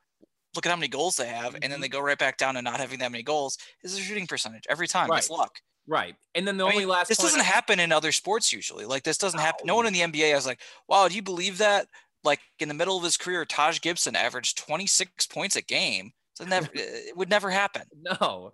look 0.54 0.66
at 0.66 0.70
how 0.70 0.76
many 0.76 0.88
goals 0.88 1.16
they 1.16 1.26
have, 1.26 1.54
and 1.62 1.62
Mm-hmm. 1.64 1.70
then 1.70 1.80
they 1.80 1.88
go 1.88 2.00
right 2.00 2.18
back 2.18 2.36
down 2.36 2.54
to 2.54 2.62
not 2.62 2.80
having 2.80 2.98
that 3.00 3.12
many 3.12 3.22
goals, 3.22 3.58
is 3.82 3.96
a 3.98 4.00
shooting 4.00 4.26
percentage 4.26 4.64
every 4.68 4.88
time. 4.88 5.12
It's 5.14 5.30
Right. 5.30 5.38
luck. 5.38 5.60
Right. 5.86 6.16
And 6.34 6.46
then 6.46 6.56
the 6.56 6.64
I 6.66 6.70
only 6.70 6.80
mean, 6.80 6.88
last 6.88 7.08
this 7.08 7.18
doesn't 7.18 7.40
happen 7.40 7.80
in 7.80 7.90
other 7.92 8.12
sports 8.12 8.52
usually. 8.52 8.84
Like 8.84 9.02
this 9.02 9.18
doesn't 9.18 9.40
happen. 9.40 9.66
No 9.66 9.72
No. 9.72 9.76
one 9.78 9.86
in 9.86 9.92
the 9.92 10.00
NBA 10.02 10.36
is 10.36 10.46
like, 10.46 10.60
wow, 10.88 11.08
do 11.08 11.14
you 11.16 11.22
believe 11.22 11.58
that? 11.58 11.86
Like 12.22 12.40
in 12.58 12.68
the 12.68 12.74
middle 12.74 12.96
of 12.96 13.02
his 13.02 13.16
career, 13.16 13.44
Taj 13.44 13.80
Gibson 13.80 14.14
averaged 14.14 14.58
26 14.58 15.26
points 15.26 15.56
a 15.56 15.62
game. 15.62 16.12
So 16.34 16.44
never, 16.44 16.68
it 16.74 17.16
would 17.16 17.30
never 17.30 17.50
happen. 17.50 17.82
No, 17.92 18.52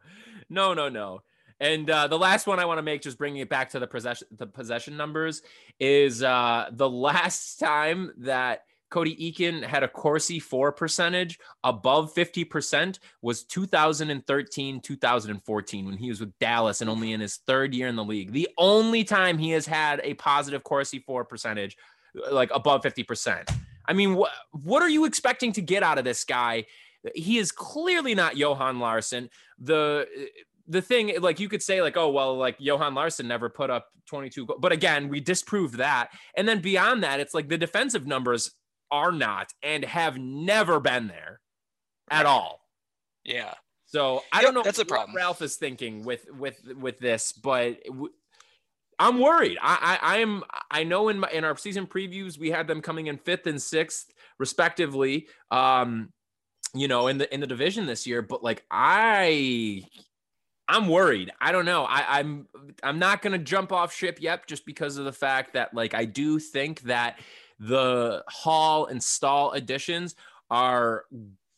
no, 0.48 0.72
no, 0.72 0.88
no. 0.88 1.20
And 1.58 1.88
uh, 1.90 2.06
the 2.06 2.18
last 2.18 2.46
one 2.46 2.58
I 2.58 2.64
want 2.66 2.78
to 2.78 2.82
make, 2.82 3.02
just 3.02 3.18
bringing 3.18 3.40
it 3.40 3.48
back 3.48 3.70
to 3.70 3.78
the 3.78 3.86
possession, 3.86 4.28
the 4.30 4.46
possession 4.46 4.96
numbers, 4.96 5.42
is 5.80 6.22
uh, 6.22 6.68
the 6.72 6.88
last 6.88 7.56
time 7.58 8.12
that 8.18 8.64
Cody 8.90 9.16
Eakin 9.16 9.64
had 9.64 9.82
a 9.82 9.88
Corsi 9.88 10.38
for 10.38 10.70
percentage 10.70 11.38
above 11.64 12.12
fifty 12.12 12.44
percent 12.44 13.00
was 13.22 13.44
2013, 13.44 14.80
2014 14.80 15.86
when 15.86 15.96
he 15.96 16.08
was 16.08 16.20
with 16.20 16.38
Dallas 16.38 16.80
and 16.80 16.90
only 16.90 17.12
in 17.12 17.20
his 17.20 17.38
third 17.46 17.74
year 17.74 17.88
in 17.88 17.96
the 17.96 18.04
league. 18.04 18.32
The 18.32 18.48
only 18.58 19.04
time 19.04 19.38
he 19.38 19.50
has 19.50 19.66
had 19.66 20.00
a 20.04 20.14
positive 20.14 20.62
Corsi 20.62 21.00
for 21.00 21.24
percentage, 21.24 21.76
like 22.30 22.50
above 22.54 22.82
fifty 22.82 23.02
percent. 23.02 23.50
I 23.88 23.92
mean, 23.92 24.14
what 24.14 24.32
what 24.52 24.82
are 24.82 24.90
you 24.90 25.04
expecting 25.04 25.52
to 25.52 25.62
get 25.62 25.82
out 25.82 25.98
of 25.98 26.04
this 26.04 26.24
guy? 26.24 26.66
He 27.14 27.38
is 27.38 27.52
clearly 27.52 28.14
not 28.14 28.36
Johan 28.36 28.78
Larsson. 28.78 29.30
The 29.58 30.06
the 30.68 30.82
thing, 30.82 31.12
like 31.20 31.40
you 31.40 31.48
could 31.48 31.62
say, 31.62 31.82
like, 31.82 31.96
oh 31.96 32.10
well, 32.10 32.36
like 32.36 32.56
Johan 32.58 32.94
Larsson 32.94 33.28
never 33.28 33.48
put 33.48 33.70
up 33.70 33.86
22 34.06 34.46
goals. 34.46 34.58
But 34.60 34.72
again, 34.72 35.08
we 35.08 35.20
disproved 35.20 35.78
that. 35.78 36.10
And 36.36 36.48
then 36.48 36.60
beyond 36.60 37.02
that, 37.02 37.20
it's 37.20 37.34
like 37.34 37.48
the 37.48 37.58
defensive 37.58 38.06
numbers 38.06 38.52
are 38.90 39.12
not 39.12 39.52
and 39.62 39.84
have 39.84 40.18
never 40.18 40.80
been 40.80 41.08
there 41.08 41.40
at 42.10 42.26
all. 42.26 42.60
Yeah. 43.24 43.54
So 43.86 44.22
I 44.32 44.42
Yep, 44.42 44.44
don't 44.44 44.54
know 44.54 44.62
that's 44.62 44.78
a 44.78 44.84
problem. 44.84 45.16
Ralph 45.16 45.42
is 45.42 45.56
thinking 45.56 46.04
with 46.04 46.26
with 46.30 46.60
with 46.78 46.98
this, 46.98 47.32
but 47.32 47.82
w- 47.84 48.12
I'm 48.98 49.20
worried. 49.20 49.58
I, 49.60 49.98
I 50.02 50.16
I 50.16 50.18
am 50.18 50.44
I 50.70 50.84
know 50.84 51.08
in 51.08 51.20
my 51.20 51.30
in 51.30 51.44
our 51.44 51.56
season 51.56 51.86
previews 51.86 52.38
we 52.38 52.50
had 52.50 52.66
them 52.66 52.82
coming 52.82 53.06
in 53.06 53.18
fifth 53.18 53.46
and 53.46 53.60
sixth 53.60 54.12
respectively. 54.38 55.28
Um, 55.50 56.12
you 56.74 56.88
know, 56.88 57.06
in 57.06 57.18
the 57.18 57.32
in 57.32 57.40
the 57.40 57.46
division 57.46 57.86
this 57.86 58.06
year. 58.06 58.22
But 58.22 58.42
like 58.42 58.64
I 58.70 59.84
I'm 60.68 60.88
worried. 60.88 61.30
I 61.40 61.52
don't 61.52 61.64
know. 61.64 61.84
I, 61.84 62.18
I'm 62.20 62.48
I'm 62.82 62.98
not 62.98 63.22
gonna 63.22 63.38
jump 63.38 63.72
off 63.72 63.94
ship 63.94 64.18
yet 64.20 64.46
just 64.46 64.66
because 64.66 64.96
of 64.96 65.04
the 65.04 65.12
fact 65.12 65.54
that 65.54 65.74
like 65.74 65.94
I 65.94 66.04
do 66.04 66.38
think 66.38 66.82
that 66.82 67.18
the 67.58 68.24
Hall 68.28 68.86
and 68.86 69.02
Staal 69.02 69.52
additions 69.52 70.14
are 70.50 71.04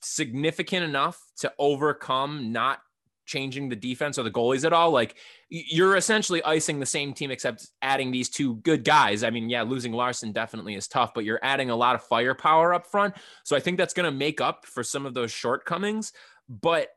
significant 0.00 0.84
enough 0.84 1.20
to 1.38 1.52
overcome 1.58 2.52
not 2.52 2.80
changing 3.26 3.68
the 3.68 3.76
defense 3.76 4.18
or 4.18 4.22
the 4.22 4.30
goalies 4.30 4.64
at 4.64 4.72
all. 4.72 4.90
Like 4.90 5.16
you're 5.50 5.96
essentially 5.96 6.42
icing 6.44 6.80
the 6.80 6.86
same 6.86 7.12
team 7.12 7.30
except 7.30 7.68
adding 7.82 8.10
these 8.10 8.30
two 8.30 8.56
good 8.56 8.84
guys. 8.84 9.22
I 9.22 9.30
mean, 9.30 9.50
yeah, 9.50 9.62
losing 9.62 9.92
Larsson 9.92 10.32
definitely 10.32 10.74
is 10.74 10.88
tough, 10.88 11.12
but 11.14 11.24
you're 11.24 11.40
adding 11.42 11.68
a 11.70 11.76
lot 11.76 11.94
of 11.94 12.02
firepower 12.02 12.72
up 12.72 12.86
front. 12.86 13.14
So 13.44 13.54
I 13.54 13.60
think 13.60 13.76
that's 13.76 13.94
going 13.94 14.10
to 14.10 14.16
make 14.16 14.40
up 14.40 14.64
for 14.64 14.82
some 14.82 15.04
of 15.04 15.14
those 15.14 15.30
shortcomings. 15.30 16.12
But 16.48 16.88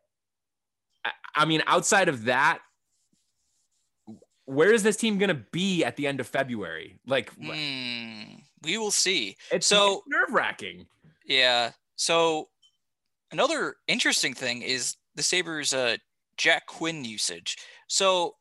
I 1.36 1.46
mean, 1.46 1.64
outside 1.68 2.08
of 2.08 2.26
that, 2.26 2.60
where 4.46 4.74
is 4.74 4.84
this 4.84 4.98
team 4.98 5.18
going 5.18 5.30
to 5.30 5.44
be 5.52 5.84
at 5.84 5.98
the 5.98 6.08
end 6.08 6.20
of 6.20 6.28
February? 6.28 7.00
Like, 7.08 7.34
mm, 7.36 8.41
we 8.64 8.78
will 8.78 8.92
see. 8.92 9.38
It's 9.52 9.68
so 9.68 10.04
nerve 10.08 10.32
wracking. 10.32 10.88
Yeah. 11.26 11.72
So 11.96 12.50
another 13.32 13.76
interesting 13.88 14.34
thing 14.34 14.62
is 14.62 14.98
the 15.16 15.24
Sabres' 15.24 15.74
uh, 15.74 15.98
Jack 16.38 16.68
Quinn 16.68 17.04
usage. 17.04 17.58
So 17.88 18.36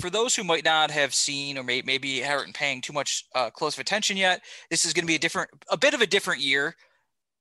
for 0.00 0.10
those 0.10 0.36
who 0.36 0.44
might 0.44 0.64
not 0.64 0.90
have 0.90 1.14
seen 1.14 1.56
or 1.56 1.62
may, 1.62 1.82
maybe 1.82 2.24
aren't 2.24 2.54
paying 2.54 2.80
too 2.80 2.92
much 2.92 3.24
uh, 3.34 3.50
close 3.50 3.78
attention 3.78 4.16
yet, 4.16 4.42
this 4.70 4.84
is 4.84 4.92
going 4.92 5.04
to 5.04 5.06
be 5.06 5.14
a 5.14 5.18
different, 5.18 5.50
a 5.70 5.76
bit 5.76 5.94
of 5.94 6.02
a 6.02 6.06
different 6.06 6.42
year, 6.42 6.76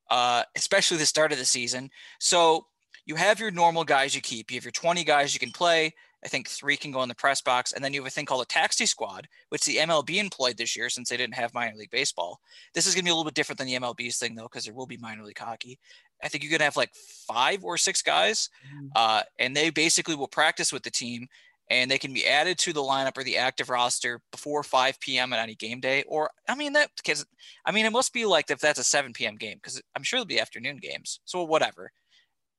uh, 0.09 0.43
especially 0.55 0.97
the 0.97 1.05
start 1.05 1.31
of 1.31 1.37
the 1.37 1.45
season. 1.45 1.89
So 2.19 2.65
you 3.05 3.15
have 3.15 3.39
your 3.39 3.51
normal 3.51 3.83
guys 3.83 4.15
you 4.15 4.21
keep. 4.21 4.51
You 4.51 4.55
have 4.55 4.63
your 4.63 4.71
20 4.71 5.03
guys 5.03 5.33
you 5.33 5.39
can 5.39 5.51
play. 5.51 5.93
I 6.25 6.27
think 6.27 6.47
three 6.47 6.75
can 6.75 6.91
go 6.91 7.03
in 7.03 7.09
the 7.09 7.15
press 7.15 7.41
box. 7.41 7.71
And 7.71 7.85
then 7.85 7.93
you 7.93 8.01
have 8.01 8.07
a 8.07 8.11
thing 8.11 8.25
called 8.25 8.41
a 8.41 8.47
taxi 8.47 8.85
squad, 8.85 9.27
which 9.49 9.65
the 9.65 9.77
MLB 9.77 10.17
employed 10.17 10.57
this 10.57 10.75
year 10.75 10.89
since 10.89 11.09
they 11.09 11.17
didn't 11.17 11.35
have 11.35 11.53
minor 11.53 11.75
league 11.75 11.91
baseball. 11.91 12.39
This 12.73 12.87
is 12.87 12.95
going 12.95 13.03
to 13.03 13.05
be 13.05 13.11
a 13.11 13.13
little 13.13 13.29
bit 13.29 13.35
different 13.35 13.59
than 13.59 13.67
the 13.67 13.75
MLB's 13.75 14.17
thing, 14.17 14.35
though, 14.35 14.43
because 14.43 14.65
there 14.65 14.73
will 14.73 14.87
be 14.87 14.97
minor 14.97 15.23
league 15.23 15.37
hockey. 15.37 15.79
I 16.23 16.27
think 16.27 16.43
you're 16.43 16.49
going 16.49 16.59
to 16.59 16.65
have 16.65 16.77
like 16.77 16.93
five 17.27 17.63
or 17.63 17.77
six 17.77 18.01
guys, 18.01 18.49
mm-hmm. 18.67 18.87
uh, 18.95 19.21
and 19.39 19.55
they 19.55 19.69
basically 19.69 20.15
will 20.15 20.27
practice 20.27 20.73
with 20.73 20.83
the 20.83 20.91
team 20.91 21.27
and 21.69 21.89
they 21.89 21.97
can 21.97 22.13
be 22.13 22.27
added 22.27 22.59
to 22.59 22.73
the 22.73 22.81
lineup 22.81 23.17
or 23.17 23.23
the 23.23 23.37
active 23.37 23.69
roster 23.69 24.21
before 24.31 24.61
5 24.61 24.99
p.m. 24.99 25.33
on 25.33 25.39
any 25.39 25.55
game 25.55 25.79
day. 25.79 26.03
Or, 26.07 26.29
I 26.47 26.55
mean, 26.55 26.73
that 26.73 26.91
because 26.95 27.25
I 27.65 27.71
mean, 27.71 27.85
it 27.85 27.91
must 27.91 28.13
be 28.13 28.25
like 28.25 28.51
if 28.51 28.59
that's 28.59 28.79
a 28.79 28.83
7 28.83 29.13
p.m. 29.13 29.35
game 29.35 29.57
because 29.57 29.81
I'm 29.95 30.03
sure 30.03 30.17
there'll 30.17 30.27
be 30.27 30.39
afternoon 30.39 30.77
games. 30.77 31.19
So, 31.25 31.43
whatever 31.43 31.91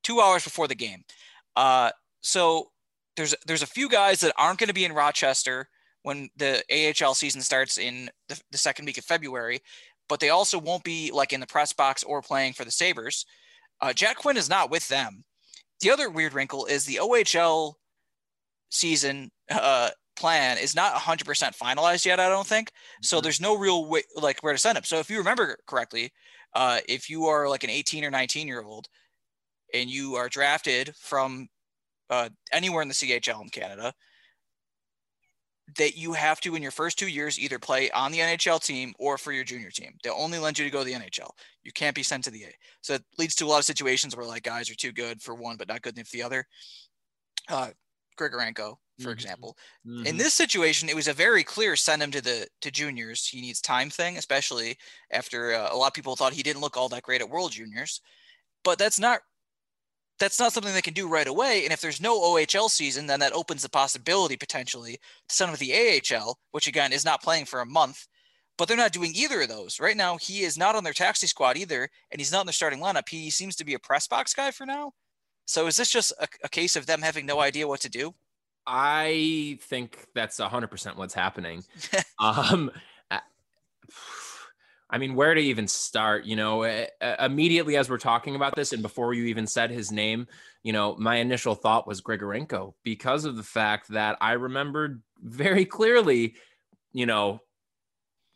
two 0.07 0.21
hours 0.21 0.45
before 0.45 0.69
the 0.69 0.75
game. 0.75 1.03
Uh, 1.57 1.91
so 2.21 2.71
there's 3.17 3.35
there's 3.47 3.63
a 3.63 3.67
few 3.67 3.89
guys 3.89 4.21
that 4.21 4.35
aren't 4.39 4.59
going 4.59 4.69
to 4.69 4.75
be 4.75 4.85
in 4.85 4.93
Rochester 4.93 5.69
when 6.03 6.29
the 6.37 6.63
AHL 6.71 7.15
season 7.15 7.41
starts 7.41 7.79
in 7.79 8.09
the, 8.29 8.41
the, 8.53 8.59
second 8.59 8.85
week 8.85 8.97
of 8.97 9.05
February, 9.05 9.59
but 10.09 10.21
they 10.21 10.29
also 10.29 10.57
won't 10.57 10.85
be 10.85 11.11
like 11.13 11.33
in 11.33 11.41
the 11.41 11.47
press 11.49 11.73
box 11.73 12.05
or 12.05 12.23
playing 12.23 12.53
for 12.53 12.65
the 12.65 12.71
Sabres. 12.71 13.27
Uh, 13.81 13.93
Jack 13.93 14.19
Quinn 14.19 14.37
is 14.37 14.49
not 14.49 14.71
with 14.71 14.87
them. 14.87 15.25
The 15.81 15.91
other 15.91 16.09
weird 16.09 16.33
wrinkle 16.33 16.67
is 16.67 16.85
the 16.85 17.01
OHL 17.03 17.75
season 18.71 19.31
uh, 19.51 19.91
plan 20.17 20.59
is 20.59 20.77
not 20.77 20.95
100% 20.95 21.25
finalized 21.57 22.05
yet. 22.07 22.21
I 22.21 22.29
don't 22.29 22.47
think 22.47 22.71
so. 23.03 23.17
Mm-hmm. 23.17 23.25
There's 23.25 23.41
no 23.41 23.57
real 23.57 23.87
way 23.87 24.03
like 24.15 24.41
where 24.43 24.53
to 24.53 24.59
send 24.59 24.77
them. 24.77 24.85
So 24.85 24.99
if 24.99 25.11
you 25.11 25.19
remember 25.19 25.59
correctly, 25.67 26.13
uh, 26.55 26.81
if 26.89 27.11
you 27.11 27.27
are 27.27 27.49
like 27.49 27.65
an 27.65 27.71
18 27.71 28.05
or 28.05 28.11
19 28.11 28.47
year 28.49 28.63
old 28.63 28.87
and 29.75 29.91
you 29.91 30.15
are 30.15 30.29
drafted 30.29 30.95
from 30.97 31.49
uh, 32.11 32.29
anywhere 32.53 32.83
in 32.83 32.89
the 32.89 32.95
CHL 32.95 33.43
in 33.43 33.49
Canada, 33.49 33.93
that 35.79 35.97
you 35.97 36.13
have 36.13 36.41
to 36.41 36.55
in 36.55 36.63
your 36.63 36.71
first 36.71 36.99
two 36.99 37.09
years 37.09 37.39
either 37.39 37.59
play 37.59 37.91
on 37.91 38.13
the 38.13 38.19
NHL 38.19 38.65
team 38.65 38.95
or 38.99 39.19
for 39.19 39.33
your 39.33 39.45
junior 39.45 39.71
team. 39.71 39.95
They'll 40.03 40.15
only 40.15 40.39
lend 40.39 40.59
you 40.59 40.65
to 40.65 40.71
go 40.71 40.79
to 40.81 40.85
the 40.85 40.93
NHL. 40.93 41.31
You 41.65 41.73
can't 41.73 41.97
be 41.97 42.05
sent 42.05 42.25
to 42.25 42.31
the 42.31 42.45
A. 42.45 42.55
So 42.83 42.95
it 42.95 43.05
leads 43.19 43.35
to 43.37 43.47
a 43.47 43.49
lot 43.49 43.59
of 43.59 43.65
situations 43.65 44.17
where 44.17 44.27
like 44.27 44.45
guys 44.45 44.71
are 44.71 44.77
too 44.77 44.93
good 44.93 45.21
for 45.21 45.35
one 45.35 45.57
but 45.57 45.69
not 45.69 45.83
good 45.83 45.97
enough 45.97 46.09
for 46.09 46.17
the 46.17 46.23
other. 46.23 46.47
Uh, 47.49 47.71
Grigorenko, 48.17 48.77
for 48.99 49.03
mm-hmm. 49.03 49.11
example. 49.11 49.57
Mm-hmm. 49.87 50.07
In 50.07 50.17
this 50.17 50.35
situation, 50.35 50.89
it 50.89 50.97
was 50.97 51.09
a 51.09 51.13
very 51.13 51.45
clear 51.45 51.77
send 51.77 52.03
him 52.03 52.11
to 52.13 52.23
the 52.23 52.47
to 52.63 52.71
juniors. 52.71 53.27
He 53.27 53.41
needs 53.41 53.61
time 53.61 53.91
thing, 53.91 54.17
especially 54.17 54.77
after 55.11 55.55
uh, 55.55 55.69
a 55.73 55.77
lot 55.77 55.89
of 55.89 55.95
people 55.95 56.17
thought 56.17 56.33
he 56.33 56.43
didn't 56.43 56.63
look 56.63 56.77
all 56.77 56.89
that 56.91 57.03
great 57.03 57.21
at 57.21 57.29
World 57.29 57.53
Juniors. 57.53 58.01
But 58.65 58.79
that's 58.79 58.99
not 58.99 59.21
that's 60.19 60.41
not 60.41 60.53
something 60.53 60.73
they 60.73 60.83
can 60.83 60.95
do 60.95 61.09
right 61.09 61.27
away. 61.27 61.65
And 61.65 61.73
if 61.73 61.81
there's 61.81 62.01
no 62.01 62.21
OHL 62.21 62.71
season, 62.71 63.07
then 63.07 63.21
that 63.21 63.33
opens 63.33 63.63
the 63.63 63.69
possibility 63.69 64.37
potentially 64.37 64.99
to 65.29 65.45
him 65.45 65.53
to 65.53 65.59
the 65.59 66.01
AHL, 66.15 66.39
which 66.53 66.67
again 66.67 66.93
is 66.93 67.05
not 67.05 67.23
playing 67.23 67.45
for 67.45 67.61
a 67.61 67.67
month. 67.67 68.07
But 68.59 68.69
they're 68.69 68.77
not 68.77 68.93
doing 68.93 69.13
either 69.15 69.43
of 69.43 69.49
those 69.49 69.79
right 69.79 69.97
now. 69.97 70.17
He 70.17 70.41
is 70.41 70.57
not 70.57 70.75
on 70.75 70.85
their 70.85 70.95
taxi 70.95 71.27
squad 71.27 71.59
either, 71.59 71.91
and 72.11 72.21
he's 72.21 72.33
not 72.33 72.41
in 72.41 72.47
their 72.47 72.55
starting 72.55 72.81
lineup. 72.81 73.09
He 73.09 73.29
seems 73.29 73.55
to 73.57 73.65
be 73.65 73.75
a 73.75 73.79
press 73.79 74.09
box 74.09 74.33
guy 74.33 74.51
for 74.51 74.65
now. 74.65 74.93
So 75.45 75.67
is 75.67 75.77
this 75.77 75.91
just 75.91 76.13
a, 76.19 76.27
a 76.43 76.49
case 76.49 76.75
of 76.75 76.87
them 76.87 77.03
having 77.03 77.27
no 77.27 77.41
idea 77.41 77.69
what 77.69 77.81
to 77.81 77.91
do? 77.91 78.15
I 78.67 79.59
think 79.63 80.07
that's 80.15 80.41
100% 80.41 80.97
what's 80.97 81.15
happening. 81.15 81.65
um, 82.19 82.71
I 83.11 83.21
mean, 84.99 85.15
where 85.15 85.35
to 85.35 85.41
even 85.41 85.67
start? 85.67 86.25
You 86.25 86.37
know, 86.37 86.65
uh, 86.65 86.87
immediately 87.19 87.77
as 87.77 87.91
we're 87.91 87.99
talking 87.99 88.37
about 88.37 88.55
this, 88.55 88.73
and 88.73 88.83
before 88.83 89.15
you 89.15 89.25
even 89.25 89.47
said 89.47 89.71
his 89.71 89.91
name, 89.91 90.27
you 90.63 90.73
know, 90.73 90.97
my 90.99 91.17
initial 91.17 91.55
thought 91.55 91.87
was 91.87 92.01
Grigorenko 92.01 92.75
because 92.85 93.25
of 93.25 93.37
the 93.37 93.43
fact 93.43 93.89
that 93.89 94.17
I 94.21 94.33
remembered 94.33 95.03
very 95.21 95.65
clearly, 95.65 96.37
you 96.93 97.07
know, 97.07 97.41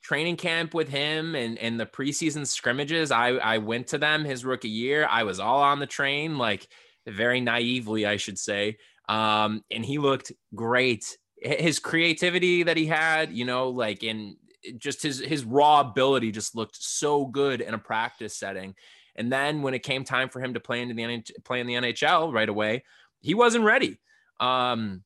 training 0.03 0.37
camp 0.37 0.75
with 0.75 0.89
him 0.89 1.35
and 1.35 1.59
and 1.59 1.79
the 1.79 1.87
preseason 1.87 2.47
scrimmages. 2.47 3.11
I 3.11 3.29
I 3.31 3.59
went 3.59 3.89
to 3.89 3.99
them 3.99 4.25
his 4.25 4.45
rookie 4.45 4.69
year. 4.69 5.07
I 5.09 5.25
was 5.25 5.39
all 5.41 5.63
on 5.63 5.79
the 5.79 5.87
train, 5.87 6.39
like 6.39 6.67
very 7.07 7.41
naively, 7.41 8.07
I 8.07 8.17
should 8.17 8.39
say. 8.39 8.79
Um, 9.09 9.63
and 9.71 9.85
he 9.85 9.99
looked 9.99 10.33
great. 10.55 11.17
His 11.43 11.79
creativity 11.79 12.65
that 12.65 12.77
he 12.77 12.87
had, 12.87 13.33
you 13.33 13.45
know, 13.45 13.71
like 13.71 14.03
in 14.03 14.37
just 14.79 15.03
his 15.03 15.19
his 15.21 15.45
raw 15.45 15.81
ability 15.81 16.33
just 16.33 16.55
looked 16.55 16.77
so 16.83 17.27
good 17.27 17.61
in 17.61 17.75
a 17.75 17.79
practice 17.79 18.37
setting. 18.37 18.75
And 19.17 19.33
then 19.33 19.63
when 19.63 19.75
it 19.75 19.83
came 19.83 20.05
time 20.05 20.29
for 20.29 20.41
him 20.41 20.55
to 20.55 20.61
play 20.61 20.81
into 20.81 20.95
the 20.95 21.03
NH- 21.03 21.45
play 21.45 21.61
in 21.61 21.67
the 21.67 21.75
NHL 21.75 22.33
right 22.33 22.49
away, 22.49 22.85
he 23.21 23.35
wasn't 23.35 23.65
ready. 23.65 23.99
Um, 24.39 25.03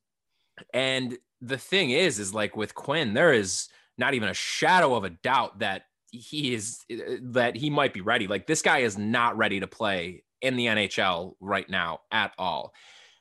and 0.73 1.17
the 1.41 1.57
thing 1.57 1.91
is, 1.91 2.19
is 2.19 2.33
like 2.33 2.55
with 2.55 2.75
Quinn, 2.75 3.13
there 3.13 3.33
is 3.33 3.67
not 3.97 4.13
even 4.13 4.29
a 4.29 4.33
shadow 4.33 4.95
of 4.95 5.03
a 5.03 5.09
doubt 5.09 5.59
that 5.59 5.83
he 6.11 6.53
is 6.53 6.85
that 7.21 7.55
he 7.55 7.69
might 7.69 7.93
be 7.93 8.01
ready. 8.01 8.27
Like 8.27 8.47
this 8.47 8.61
guy 8.61 8.79
is 8.79 8.97
not 8.97 9.37
ready 9.37 9.59
to 9.59 9.67
play 9.67 10.23
in 10.41 10.55
the 10.55 10.67
NHL 10.67 11.35
right 11.39 11.69
now 11.69 12.01
at 12.11 12.31
all. 12.37 12.73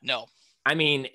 No. 0.03 0.27
I 0.66 0.74
mean, 0.74 1.09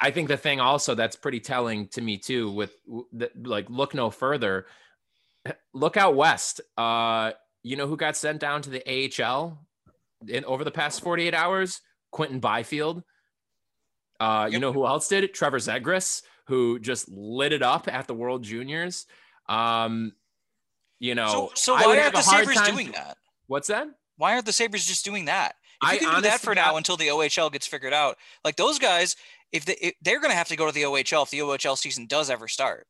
I 0.00 0.10
think 0.10 0.28
the 0.28 0.36
thing 0.36 0.60
also 0.60 0.94
that's 0.94 1.16
pretty 1.16 1.40
telling 1.40 1.88
to 1.88 2.00
me 2.00 2.18
too, 2.18 2.50
with 2.50 2.72
the, 3.12 3.30
like 3.36 3.70
look 3.70 3.94
no 3.94 4.10
further, 4.10 4.66
look 5.72 5.96
out 5.96 6.16
west. 6.16 6.60
Uh, 6.76 7.32
you 7.62 7.76
know 7.76 7.86
who 7.86 7.96
got 7.96 8.16
sent 8.16 8.40
down 8.40 8.62
to 8.62 8.70
the 8.70 8.82
AHL 9.22 9.64
in 10.26 10.44
over 10.44 10.64
the 10.64 10.70
past 10.70 11.02
48 11.02 11.34
hours? 11.34 11.80
Quinton 12.10 12.40
Byfield. 12.40 13.02
Uh, 14.18 14.44
yep. 14.46 14.52
You 14.52 14.58
know 14.58 14.72
who 14.72 14.86
else 14.86 15.08
did 15.08 15.24
it? 15.24 15.34
Trevor 15.34 15.58
Zegras, 15.58 16.22
who 16.46 16.78
just 16.78 17.08
lit 17.08 17.52
it 17.52 17.62
up 17.62 17.86
at 17.88 18.06
the 18.06 18.14
World 18.14 18.42
Juniors. 18.42 19.06
Um, 19.48 20.12
you 20.98 21.14
know, 21.14 21.28
so, 21.28 21.50
so 21.54 21.74
why 21.74 21.98
aren't 21.98 22.14
the 22.14 22.22
Sabres 22.22 22.60
doing 22.62 22.90
that? 22.92 23.16
What's 23.46 23.68
that? 23.68 23.88
Why 24.16 24.32
aren't 24.32 24.46
the 24.46 24.52
Sabres 24.52 24.84
just 24.84 25.04
doing 25.04 25.26
that? 25.26 25.54
Can 25.82 26.14
do 26.16 26.20
that 26.22 26.40
for 26.40 26.54
now 26.54 26.76
until 26.76 26.96
the 26.96 27.08
OHL 27.08 27.52
gets 27.52 27.66
figured 27.66 27.92
out, 27.92 28.16
like 28.44 28.56
those 28.56 28.78
guys, 28.78 29.16
if, 29.52 29.64
they, 29.64 29.76
if 29.80 29.94
they're 30.02 30.20
going 30.20 30.30
to 30.30 30.36
have 30.36 30.48
to 30.48 30.56
go 30.56 30.66
to 30.66 30.72
the 30.72 30.82
OHL 30.82 31.22
if 31.22 31.30
the 31.30 31.38
OHL 31.38 31.76
season 31.76 32.06
does 32.06 32.30
ever 32.30 32.48
start. 32.48 32.86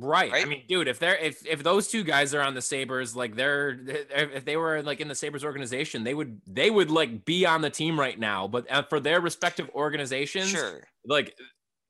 Right. 0.00 0.30
right. 0.30 0.46
I 0.46 0.48
mean, 0.48 0.62
dude, 0.68 0.86
if 0.86 1.00
they're 1.00 1.16
if 1.16 1.44
if 1.44 1.64
those 1.64 1.88
two 1.88 2.04
guys 2.04 2.32
are 2.32 2.40
on 2.40 2.54
the 2.54 2.62
Sabres, 2.62 3.16
like 3.16 3.34
they're 3.34 3.76
if 4.10 4.44
they 4.44 4.56
were 4.56 4.80
like 4.80 5.00
in 5.00 5.08
the 5.08 5.14
Sabres 5.14 5.44
organization, 5.44 6.04
they 6.04 6.14
would 6.14 6.40
they 6.46 6.70
would 6.70 6.88
like 6.88 7.24
be 7.24 7.44
on 7.44 7.62
the 7.62 7.70
team 7.70 7.98
right 7.98 8.16
now. 8.16 8.46
But 8.46 8.70
uh, 8.70 8.82
for 8.82 9.00
their 9.00 9.20
respective 9.20 9.68
organizations, 9.74 10.50
sure. 10.50 10.84
like 11.04 11.34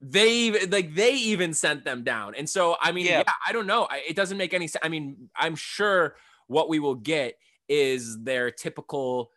they 0.00 0.66
like 0.68 0.94
they 0.94 1.16
even 1.16 1.52
sent 1.52 1.84
them 1.84 2.02
down. 2.02 2.34
And 2.34 2.48
so 2.48 2.76
I 2.80 2.92
mean, 2.92 3.04
yeah, 3.04 3.18
yeah 3.18 3.32
I 3.46 3.52
don't 3.52 3.66
know. 3.66 3.86
It 4.08 4.16
doesn't 4.16 4.38
make 4.38 4.54
any 4.54 4.68
sense. 4.68 4.80
I 4.82 4.88
mean, 4.88 5.28
I'm 5.36 5.54
sure 5.54 6.16
what 6.46 6.70
we 6.70 6.78
will 6.78 6.94
get 6.94 7.34
is 7.68 8.22
their 8.22 8.50
typical 8.50 9.30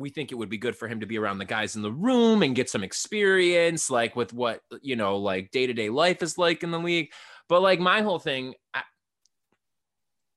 we 0.00 0.10
think 0.10 0.32
it 0.32 0.34
would 0.36 0.48
be 0.48 0.58
good 0.58 0.74
for 0.74 0.88
him 0.88 1.00
to 1.00 1.06
be 1.06 1.18
around 1.18 1.38
the 1.38 1.44
guys 1.44 1.76
in 1.76 1.82
the 1.82 1.92
room 1.92 2.42
and 2.42 2.54
get 2.56 2.70
some 2.70 2.82
experience, 2.82 3.90
like 3.90 4.16
with 4.16 4.32
what, 4.32 4.62
you 4.82 4.96
know, 4.96 5.18
like 5.18 5.50
day 5.50 5.66
to 5.66 5.72
day 5.72 5.90
life 5.90 6.22
is 6.22 6.38
like 6.38 6.62
in 6.62 6.70
the 6.70 6.78
league. 6.78 7.12
But 7.48 7.60
like 7.60 7.78
my 7.80 8.00
whole 8.02 8.18
thing, 8.18 8.54
I, 8.74 8.82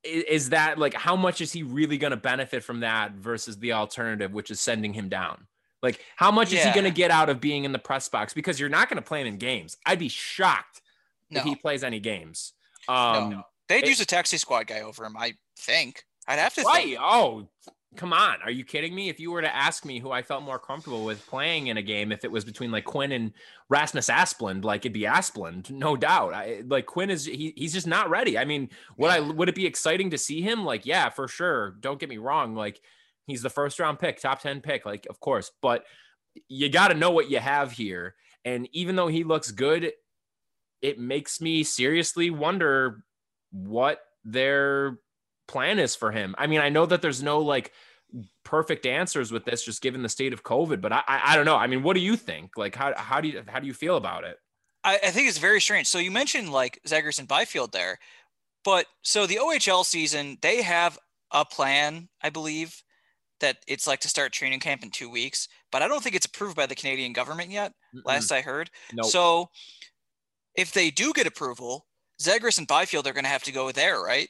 is 0.04 0.50
that 0.50 0.78
like 0.78 0.94
how 0.94 1.16
much 1.16 1.40
is 1.42 1.52
he 1.52 1.64
really 1.64 1.98
going 1.98 2.12
to 2.12 2.18
benefit 2.18 2.64
from 2.64 2.82
that 2.82 3.14
versus 3.14 3.58
the 3.58 3.74
alternative, 3.74 4.34
which 4.34 4.52
is 4.52 4.60
sending 4.60 4.94
him 4.94 5.08
down? 5.10 5.48
Like, 5.82 6.00
how 6.16 6.32
much 6.32 6.54
is 6.54 6.64
he 6.64 6.72
going 6.72 6.86
to 6.86 6.92
get 6.92 7.12
out 7.12 7.30
of 7.30 7.42
being 7.42 7.66
in 7.66 7.74
the 7.74 7.80
press 7.80 8.08
box? 8.08 8.34
Because 8.34 8.58
you're 8.58 8.70
not 8.70 8.88
going 8.90 8.96
to 9.02 9.02
play 9.08 9.20
him 9.20 9.28
in 9.28 9.38
games. 9.38 9.76
I'd 9.86 10.00
be 10.00 10.08
shocked 10.08 10.82
No, 11.30 11.40
if 11.42 11.46
he 11.46 11.56
plays 11.58 11.84
any 11.84 12.00
games. 12.00 12.54
Um, 12.88 13.30
no. 13.32 13.44
They'd 13.68 13.84
it- 13.84 13.90
use 13.90 14.00
a 14.00 14.06
taxi 14.06 14.38
squad 14.38 14.68
guy 14.68 14.80
over 14.82 15.04
him. 15.06 15.18
I 15.18 15.34
think. 15.58 16.06
I'd 16.26 16.40
have 16.40 16.54
to 16.56 16.62
Right. 16.62 16.86
think. 16.86 17.00
Oh, 17.02 17.50
come 17.96 18.14
on. 18.14 18.38
Are 18.44 18.52
you 18.52 18.64
kidding 18.64 18.94
me? 18.94 19.10
If 19.10 19.20
you 19.20 19.32
were 19.32 19.42
to 19.42 19.56
ask 19.56 19.86
me 19.86 20.00
who 20.00 20.12
I 20.12 20.22
felt 20.22 20.44
more 20.44 20.60
comfortable 20.60 21.06
with 21.06 21.26
playing 21.28 21.68
in 21.68 21.78
a 21.78 21.82
game, 21.82 22.12
if 22.12 22.24
it 22.24 22.32
was 22.32 22.46
between 22.46 22.72
like 22.72 22.86
Quinn 22.86 23.12
and 23.12 23.34
Rasmus 23.70 24.10
Asplund, 24.10 24.64
like 24.64 24.82
it'd 24.82 24.94
be 24.94 25.02
Asplund, 25.02 25.72
no 25.72 25.96
doubt. 25.96 26.34
I 26.34 26.64
like 26.66 26.86
Quinn 26.86 27.10
is 27.10 27.26
he, 27.26 27.54
he's 27.56 27.74
just 27.74 27.88
not 27.88 28.10
ready. 28.10 28.38
I 28.38 28.46
mean, 28.46 28.70
would 28.98 29.12
I 29.12 29.20
would 29.20 29.50
it 29.50 29.56
be 29.56 29.66
exciting 29.66 30.10
to 30.12 30.18
see 30.18 30.42
him? 30.42 30.66
Like, 30.66 30.86
yeah, 30.86 31.10
for 31.10 31.28
sure. 31.28 31.76
Don't 31.80 32.00
get 32.00 32.10
me 32.10 32.18
wrong. 32.18 32.56
Like 32.56 32.82
he's 33.28 33.42
the 33.42 33.50
first 33.50 33.80
round 33.80 34.00
pick, 34.00 34.20
top 34.20 34.42
10 34.42 34.62
pick, 34.62 34.86
like 34.86 35.08
of 35.10 35.20
course, 35.20 35.52
but 35.62 35.86
you 36.50 36.70
got 36.70 36.90
to 36.90 36.96
know 36.96 37.12
what 37.12 37.30
you 37.30 37.40
have 37.40 37.72
here. 37.72 38.16
And 38.46 38.68
even 38.74 38.96
though 38.96 39.08
he 39.08 39.24
looks 39.24 39.52
good, 39.52 39.94
it 40.82 41.00
makes 41.00 41.40
me 41.40 41.64
seriously 41.64 42.30
wonder 42.30 43.04
what 43.52 44.00
their 44.26 44.98
plan 45.48 45.80
is 45.80 45.96
for 45.96 46.12
him. 46.12 46.36
I 46.38 46.48
mean, 46.48 46.60
I 46.60 46.70
know 46.70 46.86
that 46.86 47.02
there's 47.02 47.24
no 47.24 47.40
like 47.40 47.72
perfect 48.44 48.86
answers 48.86 49.32
with 49.32 49.46
this, 49.46 49.64
just 49.64 49.82
given 49.82 50.04
the 50.04 50.10
state 50.10 50.34
of 50.34 50.44
COVID, 50.44 50.82
but 50.82 50.92
I, 50.92 51.04
I, 51.08 51.22
I 51.26 51.36
don't 51.36 51.46
know. 51.46 51.56
I 51.56 51.68
mean, 51.68 51.84
what 51.84 51.96
do 51.96 52.00
you 52.00 52.16
think? 52.16 52.58
Like, 52.58 52.76
how, 52.76 52.94
how 52.96 53.22
do 53.22 53.28
you, 53.28 53.44
how 53.48 53.60
do 53.60 53.68
you 53.68 53.74
feel 53.74 53.98
about 53.98 54.24
it? 54.24 54.38
I, 54.84 55.00
I 55.04 55.12
think 55.12 55.28
it's 55.28 55.38
very 55.38 55.62
strange. 55.62 55.88
So 55.88 55.98
you 55.98 56.12
mentioned 56.12 56.52
like 56.52 56.80
Zegras 56.88 57.20
and 57.20 57.28
Byfield 57.28 57.72
there, 57.72 57.98
but 58.64 58.86
so 59.02 59.26
the 59.26 59.38
OHL 59.38 59.86
season, 59.86 60.38
they 60.42 60.62
have 60.62 61.00
a 61.32 61.44
plan, 61.44 62.10
I 62.22 62.30
believe, 62.30 62.82
that 63.40 63.58
it's 63.68 63.88
like 63.88 64.00
to 64.02 64.08
start 64.08 64.32
training 64.32 64.60
camp 64.60 64.84
in 64.84 64.92
two 64.92 65.10
weeks, 65.10 65.48
but 65.72 65.82
I 65.82 65.88
don't 65.88 66.02
think 66.02 66.16
it's 66.16 66.26
approved 66.26 66.56
by 66.56 66.66
the 66.66 66.76
Canadian 66.76 67.14
government 67.14 67.50
yet. 67.50 67.74
Last 68.06 68.32
I 68.32 68.42
heard. 68.42 68.70
no, 68.94 69.04
So 69.04 69.50
if 70.56 70.72
they 70.72 70.92
do 70.92 71.14
get 71.14 71.28
approval, 71.28 71.88
Zegras 72.22 72.58
and 72.58 72.68
Byfield 72.68 73.08
are 73.08 73.14
going 73.14 73.26
to 73.26 73.30
have 73.30 73.44
to 73.44 73.52
go 73.52 73.72
there, 73.72 74.00
right? 74.02 74.30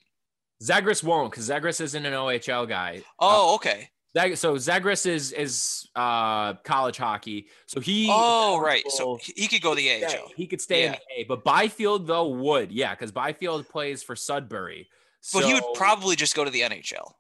Zegras 0.62 1.04
won't 1.04 1.32
because 1.32 1.50
Zegras 1.50 1.82
isn't 1.82 2.06
an 2.06 2.14
OHL 2.14 2.68
guy. 2.68 3.02
Oh, 3.20 3.56
okay. 3.56 3.90
Zag- 4.16 4.38
so 4.38 4.56
Zegras 4.56 5.06
is 5.08 5.32
is 5.32 5.90
uh 5.96 6.54
college 6.64 6.98
hockey. 6.98 7.48
So 7.66 7.80
he 7.80 8.08
Oh, 8.12 8.60
right. 8.60 8.84
So 8.92 9.18
he 9.22 9.48
could 9.48 9.62
go 9.62 9.74
the 9.74 9.84
Yeah, 9.84 10.08
AHL. 10.08 10.30
he 10.36 10.46
could 10.48 10.62
stay 10.62 10.86
in 10.86 10.92
the 10.92 11.00
A, 11.22 11.24
but 11.24 11.44
Byfield 11.44 12.06
though 12.08 12.28
would, 12.30 12.72
yeah, 12.72 12.94
because 12.94 13.12
Byfield 13.12 13.68
plays 13.68 14.04
for 14.04 14.16
Sudbury. 14.16 14.88
But 15.34 15.46
he 15.46 15.54
would 15.54 15.64
probably 15.74 16.16
just 16.16 16.36
go 16.36 16.44
to 16.44 16.52
the 16.52 16.62
NHL. 16.62 17.14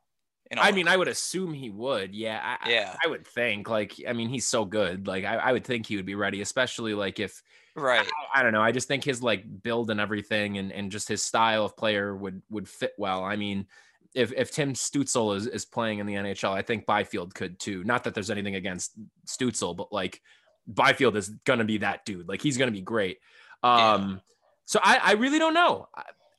I 0.59 0.71
mean, 0.71 0.87
I 0.87 0.97
would 0.97 1.07
assume 1.07 1.53
he 1.53 1.69
would. 1.69 2.13
Yeah, 2.13 2.57
I, 2.61 2.69
Yeah. 2.69 2.95
I, 3.03 3.07
I 3.07 3.09
would 3.09 3.25
think. 3.25 3.69
Like, 3.69 3.93
I 4.07 4.13
mean, 4.13 4.29
he's 4.29 4.45
so 4.45 4.65
good. 4.65 5.07
Like, 5.07 5.25
I, 5.25 5.35
I 5.35 5.51
would 5.51 5.65
think 5.65 5.85
he 5.85 5.95
would 5.95 6.05
be 6.05 6.15
ready, 6.15 6.41
especially 6.41 6.93
like 6.93 7.19
if 7.19 7.41
right. 7.75 8.07
I, 8.33 8.39
I 8.39 8.43
don't 8.43 8.53
know. 8.53 8.61
I 8.61 8.71
just 8.71 8.87
think 8.87 9.03
his 9.03 9.23
like 9.23 9.43
build 9.63 9.89
and 9.89 9.99
everything, 9.99 10.57
and 10.57 10.71
and 10.71 10.91
just 10.91 11.07
his 11.07 11.23
style 11.23 11.65
of 11.65 11.77
player 11.77 12.15
would 12.15 12.41
would 12.49 12.67
fit 12.67 12.93
well. 12.97 13.23
I 13.23 13.35
mean, 13.35 13.67
if 14.13 14.33
if 14.33 14.51
Tim 14.51 14.73
Stützle 14.73 15.35
is 15.35 15.47
is 15.47 15.65
playing 15.65 15.99
in 15.99 16.05
the 16.05 16.15
NHL, 16.15 16.51
I 16.51 16.61
think 16.61 16.85
Byfield 16.85 17.33
could 17.33 17.59
too. 17.59 17.83
Not 17.83 18.03
that 18.03 18.13
there's 18.13 18.31
anything 18.31 18.55
against 18.55 18.93
Stützle, 19.25 19.75
but 19.75 19.91
like 19.91 20.21
Byfield 20.67 21.15
is 21.15 21.29
gonna 21.45 21.65
be 21.65 21.79
that 21.79 22.05
dude. 22.05 22.27
Like, 22.27 22.41
he's 22.41 22.57
gonna 22.57 22.71
be 22.71 22.81
great. 22.81 23.19
Yeah. 23.63 23.93
Um, 23.93 24.21
so 24.65 24.79
I 24.83 24.97
I 24.97 25.11
really 25.13 25.39
don't 25.39 25.53
know. 25.53 25.87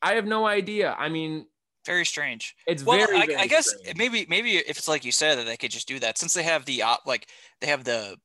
I 0.03 0.15
have 0.15 0.27
no 0.27 0.47
idea. 0.47 0.95
I 0.99 1.09
mean, 1.09 1.47
Very 1.87 2.05
strange. 2.07 2.55
it's 2.67 2.83
Well, 2.83 2.99
very. 2.99 3.17
I, 3.19 3.27
very 3.27 3.39
I 3.39 3.47
guess 3.47 3.69
strange. 3.69 3.97
maybe 3.99 4.27
maybe 4.29 4.57
if 4.57 4.79
it's 4.79 4.89
like 4.89 5.05
you 5.05 5.13
said 5.13 5.39
that 5.39 5.47
they 5.47 5.57
could 5.57 5.71
just 5.71 5.87
do 5.89 5.99
that 6.01 6.19
since 6.19 6.33
they 6.35 6.43
have 6.43 6.65
the 6.65 6.83
op 6.83 7.01
like 7.07 7.29
they 7.61 7.67
have 7.67 7.85
the 7.85 8.17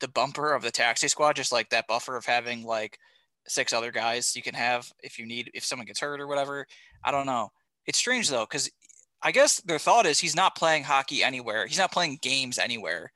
the 0.00 0.08
bumper 0.08 0.52
of 0.52 0.62
the 0.62 0.70
taxi 0.70 1.08
squad, 1.08 1.36
just 1.36 1.52
like 1.52 1.70
that 1.70 1.86
buffer 1.86 2.16
of 2.16 2.26
having 2.26 2.62
like 2.64 2.98
six 3.46 3.72
other 3.72 3.90
guys 3.92 4.34
you 4.36 4.42
can 4.42 4.54
have 4.54 4.90
if 5.02 5.18
you 5.18 5.26
need 5.26 5.50
if 5.54 5.64
someone 5.64 5.86
gets 5.86 6.00
hurt 6.00 6.20
or 6.20 6.26
whatever. 6.26 6.66
I 7.02 7.10
don't 7.10 7.26
know. 7.26 7.50
It's 7.86 7.98
strange 7.98 8.28
though 8.28 8.44
because 8.44 8.70
I 9.22 9.32
guess 9.32 9.60
their 9.62 9.78
thought 9.78 10.04
is 10.06 10.18
he's 10.18 10.36
not 10.36 10.54
playing 10.56 10.84
hockey 10.84 11.22
anywhere. 11.24 11.66
He's 11.66 11.78
not 11.78 11.92
playing 11.92 12.18
games 12.20 12.58
anywhere 12.58 13.12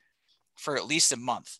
for 0.57 0.75
at 0.75 0.85
least 0.87 1.11
a 1.11 1.17
month. 1.17 1.57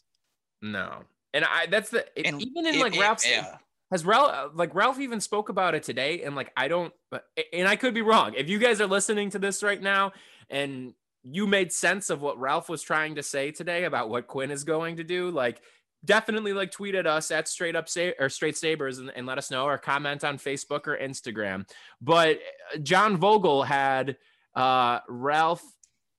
No. 0.61 1.03
And 1.33 1.45
I 1.45 1.67
that's 1.67 1.89
the 1.91 2.05
it- 2.15 2.25
And 2.25 2.41
even 2.41 2.65
in 2.65 2.75
it- 2.75 2.81
like 2.81 2.99
Ralph's 2.99 3.27
yeah. 3.29 3.57
Has 3.91 4.05
Ralph 4.05 4.51
like 4.53 4.75
Ralph 4.75 4.99
even 4.99 5.19
spoke 5.19 5.49
about 5.49 5.73
it 5.73 5.83
today 5.83 6.21
and 6.23 6.35
like 6.35 6.51
I 6.55 6.67
don't 6.67 6.93
but 7.09 7.25
and 7.51 7.67
I 7.67 7.75
could 7.75 7.93
be 7.93 8.01
wrong. 8.01 8.33
If 8.35 8.47
you 8.47 8.59
guys 8.59 8.79
are 8.81 8.87
listening 8.87 9.31
to 9.31 9.39
this 9.39 9.63
right 9.63 9.81
now 9.81 10.11
and 10.49 10.93
you 11.23 11.47
made 11.47 11.71
sense 11.71 12.09
of 12.09 12.21
what 12.21 12.39
Ralph 12.39 12.69
was 12.69 12.81
trying 12.81 13.15
to 13.15 13.23
say 13.23 13.51
today 13.51 13.85
about 13.85 14.09
what 14.09 14.27
Quinn 14.27 14.51
is 14.51 14.63
going 14.63 14.97
to 14.97 15.03
do, 15.03 15.31
like 15.31 15.61
definitely 16.05 16.53
like 16.53 16.71
tweet 16.71 16.95
at 16.95 17.07
us 17.07 17.31
at 17.31 17.47
straight 17.47 17.75
up 17.75 17.89
say 17.89 18.13
or 18.19 18.29
straight 18.29 18.57
sabers 18.57 18.99
and, 18.99 19.11
and 19.15 19.25
let 19.25 19.37
us 19.37 19.51
know 19.51 19.65
or 19.65 19.77
comment 19.77 20.23
on 20.23 20.37
Facebook 20.37 20.87
or 20.87 20.97
Instagram. 20.97 21.67
But 21.99 22.39
uh, 22.73 22.77
John 22.77 23.17
Vogl 23.17 23.65
had 23.65 24.17
uh 24.55 24.99
Ralph 25.07 25.63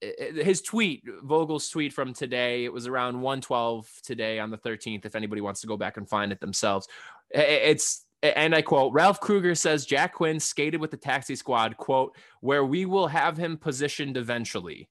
uh, 0.03 0.43
his 0.43 0.63
tweet 0.63 1.05
Vogl's 1.25 1.69
tweet 1.69 1.93
from 1.93 2.15
today 2.15 2.65
it 2.65 2.73
was 2.73 2.87
around 2.87 3.21
112 3.21 3.87
today 4.03 4.39
on 4.39 4.51
the 4.51 4.57
13th 4.57 5.05
if 5.05 5.15
anybody 5.15 5.41
wants 5.41 5.61
to 5.61 5.67
go 5.67 5.77
back 5.77 5.97
and 5.97 6.09
find 6.09 6.33
it 6.33 6.41
themselves 6.41 6.89
it's 7.31 8.05
and 8.23 8.55
i 8.55 8.63
quote 8.63 8.93
ralph 8.93 9.21
krueger 9.21 9.55
says 9.55 9.87
jack 9.87 10.15
quinn 10.15 10.39
skated 10.41 10.81
with 10.81 10.91
the 10.91 10.97
taxi 10.97 11.35
squad 11.37 11.77
quote 11.77 12.15
where 12.41 12.65
we 12.65 12.85
will 12.85 13.07
have 13.09 13.37
him 13.37 13.57
positioned 13.57 14.17
eventually 14.17 14.89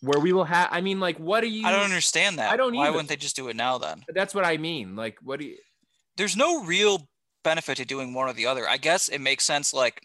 where 0.00 0.20
we 0.20 0.32
will 0.32 0.44
have 0.44 0.68
i 0.70 0.80
mean 0.80 1.00
like 1.00 1.18
what 1.18 1.40
do 1.40 1.48
you 1.48 1.66
I 1.66 1.72
don't 1.72 1.84
understand 1.84 2.38
that. 2.38 2.52
I 2.52 2.56
don't 2.56 2.74
Why 2.74 2.84
either. 2.84 2.92
wouldn't 2.92 3.08
they 3.08 3.16
just 3.16 3.36
do 3.36 3.48
it 3.48 3.56
now 3.56 3.78
then? 3.78 4.04
that's 4.14 4.34
what 4.34 4.44
i 4.44 4.56
mean 4.56 4.94
like 4.94 5.18
what 5.22 5.40
do 5.40 5.46
you 5.46 5.56
there's 6.16 6.36
no 6.36 6.62
real 6.64 7.08
benefit 7.44 7.78
to 7.78 7.84
doing 7.84 8.12
one 8.12 8.28
or 8.28 8.32
the 8.34 8.46
other. 8.46 8.68
I 8.68 8.76
guess 8.76 9.08
it 9.08 9.20
makes 9.20 9.44
sense 9.44 9.72
like 9.72 10.02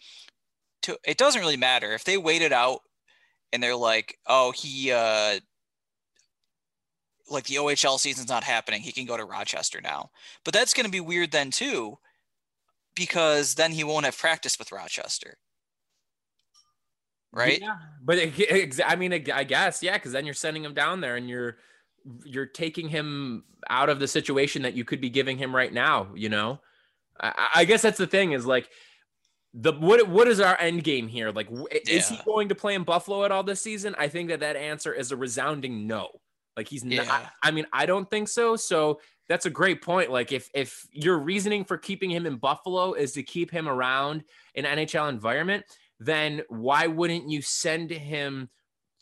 to 0.82 0.96
it 1.04 1.18
doesn't 1.18 1.40
really 1.40 1.56
matter 1.56 1.92
if 1.92 2.04
they 2.04 2.16
wait 2.16 2.40
it 2.40 2.52
out 2.52 2.80
and 3.52 3.62
they're 3.62 3.76
like, 3.76 4.16
"Oh, 4.26 4.52
he 4.52 4.92
uh 4.92 5.40
like 7.30 7.44
the 7.44 7.56
OHL 7.56 7.98
season's 7.98 8.28
not 8.28 8.44
happening. 8.44 8.82
He 8.82 8.92
can 8.92 9.06
go 9.06 9.16
to 9.16 9.24
Rochester 9.24 9.80
now." 9.80 10.10
But 10.44 10.54
that's 10.54 10.74
going 10.74 10.86
to 10.86 10.92
be 10.92 11.00
weird 11.00 11.32
then 11.32 11.50
too 11.50 11.98
because 12.94 13.54
then 13.54 13.72
he 13.72 13.84
won't 13.84 14.04
have 14.04 14.16
practice 14.16 14.58
with 14.58 14.72
Rochester. 14.72 15.38
Right? 17.32 17.60
Yeah, 17.60 17.76
but 18.02 18.18
it, 18.18 18.80
I 18.86 18.94
mean, 18.94 19.12
I 19.12 19.44
guess 19.44 19.82
yeah, 19.82 19.94
because 19.94 20.12
then 20.12 20.24
you're 20.24 20.34
sending 20.34 20.64
him 20.64 20.74
down 20.74 21.00
there 21.00 21.16
and 21.16 21.28
you're 21.28 21.56
you're 22.24 22.46
taking 22.46 22.88
him 22.88 23.44
out 23.68 23.88
of 23.88 23.98
the 23.98 24.06
situation 24.06 24.62
that 24.62 24.74
you 24.74 24.84
could 24.84 25.00
be 25.00 25.10
giving 25.10 25.36
him 25.36 25.54
right 25.54 25.72
now. 25.72 26.08
You 26.14 26.28
know, 26.28 26.60
I, 27.20 27.48
I 27.56 27.64
guess 27.64 27.82
that's 27.82 27.98
the 27.98 28.06
thing 28.06 28.32
is 28.32 28.46
like 28.46 28.68
the 29.52 29.72
what 29.72 30.06
what 30.08 30.28
is 30.28 30.38
our 30.38 30.58
end 30.60 30.84
game 30.84 31.08
here? 31.08 31.32
Like, 31.32 31.48
is 31.88 32.08
he 32.08 32.18
going 32.24 32.50
to 32.50 32.54
play 32.54 32.74
in 32.74 32.84
Buffalo 32.84 33.24
at 33.24 33.32
all 33.32 33.42
this 33.42 33.60
season? 33.60 33.96
I 33.98 34.06
think 34.06 34.28
that 34.28 34.40
that 34.40 34.54
answer 34.54 34.92
is 34.92 35.10
a 35.10 35.16
resounding 35.16 35.88
no. 35.88 36.20
Like 36.56 36.68
he's 36.68 36.84
not. 36.84 37.32
I 37.42 37.50
mean, 37.50 37.66
I 37.72 37.86
don't 37.86 38.08
think 38.08 38.28
so. 38.28 38.56
So 38.56 39.00
that's 39.28 39.46
a 39.46 39.50
great 39.50 39.82
point. 39.82 40.10
Like 40.10 40.32
if 40.32 40.48
if 40.54 40.86
your 40.92 41.18
reasoning 41.18 41.64
for 41.64 41.76
keeping 41.78 42.10
him 42.10 42.26
in 42.26 42.36
Buffalo 42.36 42.92
is 42.92 43.12
to 43.12 43.22
keep 43.22 43.50
him 43.50 43.68
around 43.68 44.24
an 44.54 44.64
NHL 44.64 45.08
environment, 45.08 45.64
then 45.98 46.42
why 46.48 46.86
wouldn't 46.86 47.28
you 47.28 47.42
send 47.42 47.90
him 47.90 48.48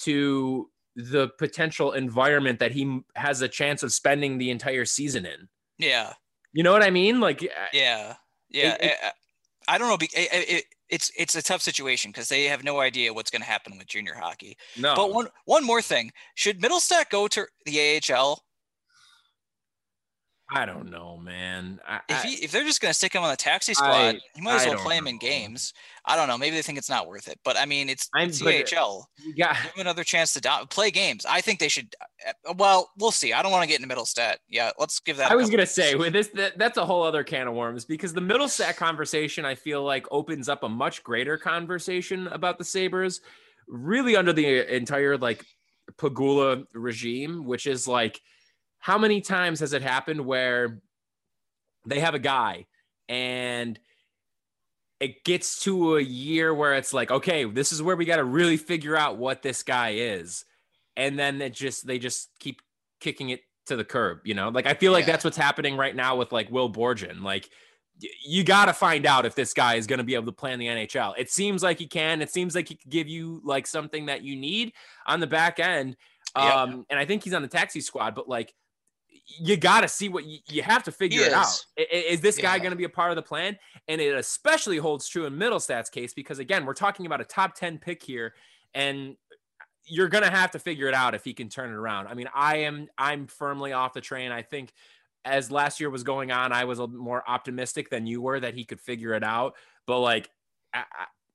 to 0.00 0.70
the 0.96 1.28
potential 1.38 1.92
environment 1.92 2.58
that 2.58 2.72
he 2.72 3.00
has 3.14 3.40
a 3.42 3.48
chance 3.48 3.82
of 3.82 3.92
spending 3.92 4.38
the 4.38 4.50
entire 4.50 4.84
season 4.84 5.26
in? 5.26 5.48
Yeah. 5.78 6.12
You 6.52 6.62
know 6.62 6.72
what 6.72 6.82
I 6.82 6.90
mean? 6.90 7.18
Like, 7.20 7.42
Yeah. 7.72 8.14
Yeah. 8.50 8.76
It- 8.80 8.96
I, 9.02 9.12
I- 9.74 9.78
don't 9.78 9.88
know. 9.88 9.98
it- 10.00 10.10
it- 10.14 10.64
it's 10.92 11.10
it's 11.16 11.34
a 11.34 11.42
tough 11.42 11.62
situation 11.62 12.10
because 12.12 12.28
they 12.28 12.44
have 12.44 12.62
no 12.62 12.80
idea 12.80 13.12
what's 13.12 13.30
going 13.30 13.42
to 13.42 13.48
happen 13.48 13.78
with 13.78 13.86
junior 13.88 14.14
hockey. 14.14 14.56
no. 14.78 14.94
But 14.94 15.12
one 15.12 15.28
one 15.46 15.64
more 15.64 15.82
thing: 15.82 16.12
should 16.34 16.60
Mittelstadt 16.60 17.08
go 17.10 17.26
to 17.28 17.46
the 17.64 18.00
AHL? 18.12 18.44
I 20.54 20.66
don't 20.66 20.90
know, 20.90 21.16
man. 21.16 21.80
I, 21.88 22.00
If 22.10 22.22
he 22.22 22.44
if 22.44 22.52
they're 22.52 22.64
just 22.64 22.80
going 22.82 22.90
to 22.90 22.94
stick 22.94 23.14
him 23.14 23.22
on 23.22 23.30
the 23.30 23.36
taxi 23.36 23.72
squad, 23.72 23.88
I- 23.90 24.20
you 24.36 24.42
might 24.42 24.56
as 24.56 24.66
I 24.66 24.70
well 24.70 24.78
play 24.78 24.96
him 24.96 25.06
in 25.06 25.18
games. 25.18 25.72
I 26.04 26.14
don't 26.16 26.28
know. 26.28 26.36
Maybe 26.36 26.56
they 26.56 26.62
think 26.62 26.76
it's 26.78 26.90
not 26.90 27.06
worth 27.06 27.28
it. 27.28 27.38
But 27.44 27.56
I 27.56 27.64
mean, 27.64 27.88
it's, 27.88 28.08
I'm- 28.14 28.30
the 28.30 28.64
AHL. 28.76 29.08
Give 29.24 29.46
him 29.46 29.80
another 29.80 30.04
chance 30.04 30.32
to 30.34 30.40
do- 30.40 30.66
play 30.68 30.90
games. 30.90 31.24
I 31.24 31.40
think 31.40 31.58
they 31.58 31.68
should. 31.68 31.94
uh, 32.28 32.52
Well, 32.58 32.90
we'll 32.98 33.12
see. 33.12 33.32
I 33.32 33.42
don't 33.42 33.50
want 33.52 33.62
to 33.62 33.68
get 33.68 33.80
into 33.80 33.94
Mittelstadt. 33.94 34.36
Yeah, 34.48 34.70
let's 34.78 35.00
give 35.00 35.16
that. 35.16 35.30
I 35.30 35.36
was 35.36 35.48
gonna 35.48 35.64
say 35.66 35.94
with 35.94 36.12
this 36.12 36.28
that, 36.34 36.58
that's 36.58 36.76
a 36.76 36.84
whole 36.84 37.02
other 37.02 37.24
can 37.24 37.48
of 37.48 37.54
worms 37.54 37.84
because 37.86 38.12
the 38.12 38.20
Mittelstadt 38.20 38.76
conversation 38.76 39.44
I 39.46 39.54
feel 39.54 39.82
like 39.82 40.06
opens 40.10 40.48
up 40.50 40.64
a 40.64 40.68
much 40.68 41.02
greater 41.02 41.38
conversation 41.38 42.26
about 42.26 42.58
the 42.58 42.64
Sabres, 42.64 43.20
really 43.68 44.16
under 44.16 44.32
the 44.34 44.74
entire 44.74 45.16
like 45.16 45.46
Pegula 45.96 46.64
regime, 46.74 47.44
which 47.44 47.66
is 47.66 47.88
like 47.88 48.20
how 48.82 48.98
many 48.98 49.20
times 49.20 49.60
has 49.60 49.72
it 49.72 49.80
happened 49.80 50.26
where 50.26 50.82
they 51.86 52.00
have 52.00 52.14
a 52.14 52.18
guy 52.18 52.66
and 53.08 53.78
it 54.98 55.22
gets 55.24 55.60
to 55.62 55.96
a 55.98 56.00
year 56.00 56.52
where 56.52 56.74
it's 56.74 56.92
like, 56.92 57.12
okay, 57.12 57.44
this 57.44 57.72
is 57.72 57.80
where 57.80 57.94
we 57.94 58.04
got 58.04 58.16
to 58.16 58.24
really 58.24 58.56
figure 58.56 58.96
out 58.96 59.18
what 59.18 59.40
this 59.40 59.62
guy 59.62 59.90
is. 59.90 60.44
And 60.96 61.16
then 61.16 61.40
it 61.40 61.54
just, 61.54 61.86
they 61.86 62.00
just 62.00 62.30
keep 62.40 62.60
kicking 63.00 63.30
it 63.30 63.42
to 63.66 63.76
the 63.76 63.84
curb, 63.84 64.18
you 64.24 64.34
know? 64.34 64.48
Like, 64.48 64.66
I 64.66 64.74
feel 64.74 64.90
like 64.90 65.06
Yeah. 65.06 65.12
that's 65.12 65.24
what's 65.24 65.36
happening 65.36 65.76
right 65.76 65.94
now 65.94 66.16
with 66.16 66.32
like 66.32 66.50
Will 66.50 66.72
Borgen. 66.72 67.22
Like, 67.22 67.48
you 68.24 68.42
got 68.42 68.64
to 68.64 68.72
find 68.72 69.06
out 69.06 69.26
if 69.26 69.36
this 69.36 69.54
guy 69.54 69.76
is 69.76 69.86
going 69.86 69.98
to 69.98 70.04
be 70.04 70.16
able 70.16 70.26
to 70.26 70.32
play 70.32 70.52
in 70.52 70.58
the 70.58 70.66
NHL. 70.66 71.14
It 71.16 71.30
seems 71.30 71.62
like 71.62 71.78
he 71.78 71.86
can. 71.86 72.20
It 72.20 72.32
seems 72.32 72.56
like 72.56 72.68
he 72.68 72.74
could 72.74 72.90
give 72.90 73.06
you 73.06 73.40
like 73.44 73.68
something 73.68 74.06
that 74.06 74.22
you 74.22 74.34
need 74.34 74.72
on 75.06 75.20
the 75.20 75.28
back 75.28 75.60
end. 75.60 75.96
Yep. 76.36 76.44
Um, 76.52 76.86
and 76.90 76.98
I 76.98 77.04
think 77.04 77.22
he's 77.22 77.34
on 77.34 77.42
the 77.42 77.48
taxi 77.48 77.80
squad, 77.80 78.16
but 78.16 78.28
like, 78.28 78.52
you 79.40 79.56
got 79.56 79.82
to 79.82 79.88
see 79.88 80.08
what 80.08 80.24
you, 80.24 80.38
you 80.48 80.62
have 80.62 80.82
to 80.84 80.92
figure 80.92 81.22
it 81.22 81.32
out. 81.32 81.46
is. 81.76 82.04
Is 82.14 82.20
this 82.20 82.38
guy 82.38 82.58
going 82.58 82.70
to 82.70 82.76
be 82.76 82.84
a 82.84 82.88
part 82.88 83.10
of 83.10 83.16
the 83.16 83.22
plan? 83.22 83.58
And 83.88 84.00
it 84.00 84.14
especially 84.14 84.78
holds 84.78 85.08
true 85.08 85.26
in 85.26 85.34
Mittelstadt's 85.34 85.90
case 85.90 86.14
because 86.14 86.38
again, 86.38 86.64
we're 86.66 86.74
talking 86.74 87.06
about 87.06 87.20
a 87.20 87.24
top 87.24 87.54
10 87.54 87.78
pick 87.78 88.02
here 88.02 88.34
and 88.74 89.16
you're 89.84 90.08
going 90.08 90.24
to 90.24 90.30
have 90.30 90.50
to 90.52 90.58
figure 90.58 90.86
it 90.86 90.94
out 90.94 91.14
if 91.14 91.24
he 91.24 91.34
can 91.34 91.48
turn 91.48 91.70
it 91.70 91.74
around. 91.74 92.08
I 92.08 92.14
mean, 92.14 92.28
I 92.34 92.58
am 92.58 92.88
I'm 92.98 93.26
firmly 93.26 93.72
off 93.72 93.92
the 93.92 94.00
train. 94.00 94.32
I 94.32 94.42
think 94.42 94.72
as 95.24 95.50
last 95.50 95.80
year 95.80 95.90
was 95.90 96.02
going 96.02 96.30
on, 96.30 96.52
I 96.52 96.64
was 96.64 96.78
a 96.78 96.86
more 96.86 97.22
optimistic 97.28 97.90
than 97.90 98.06
you 98.06 98.20
were 98.20 98.40
that 98.40 98.54
he 98.54 98.64
could 98.64 98.80
figure 98.80 99.14
it 99.14 99.24
out, 99.24 99.54
but 99.86 100.00
like 100.00 100.30
I- 100.74 100.84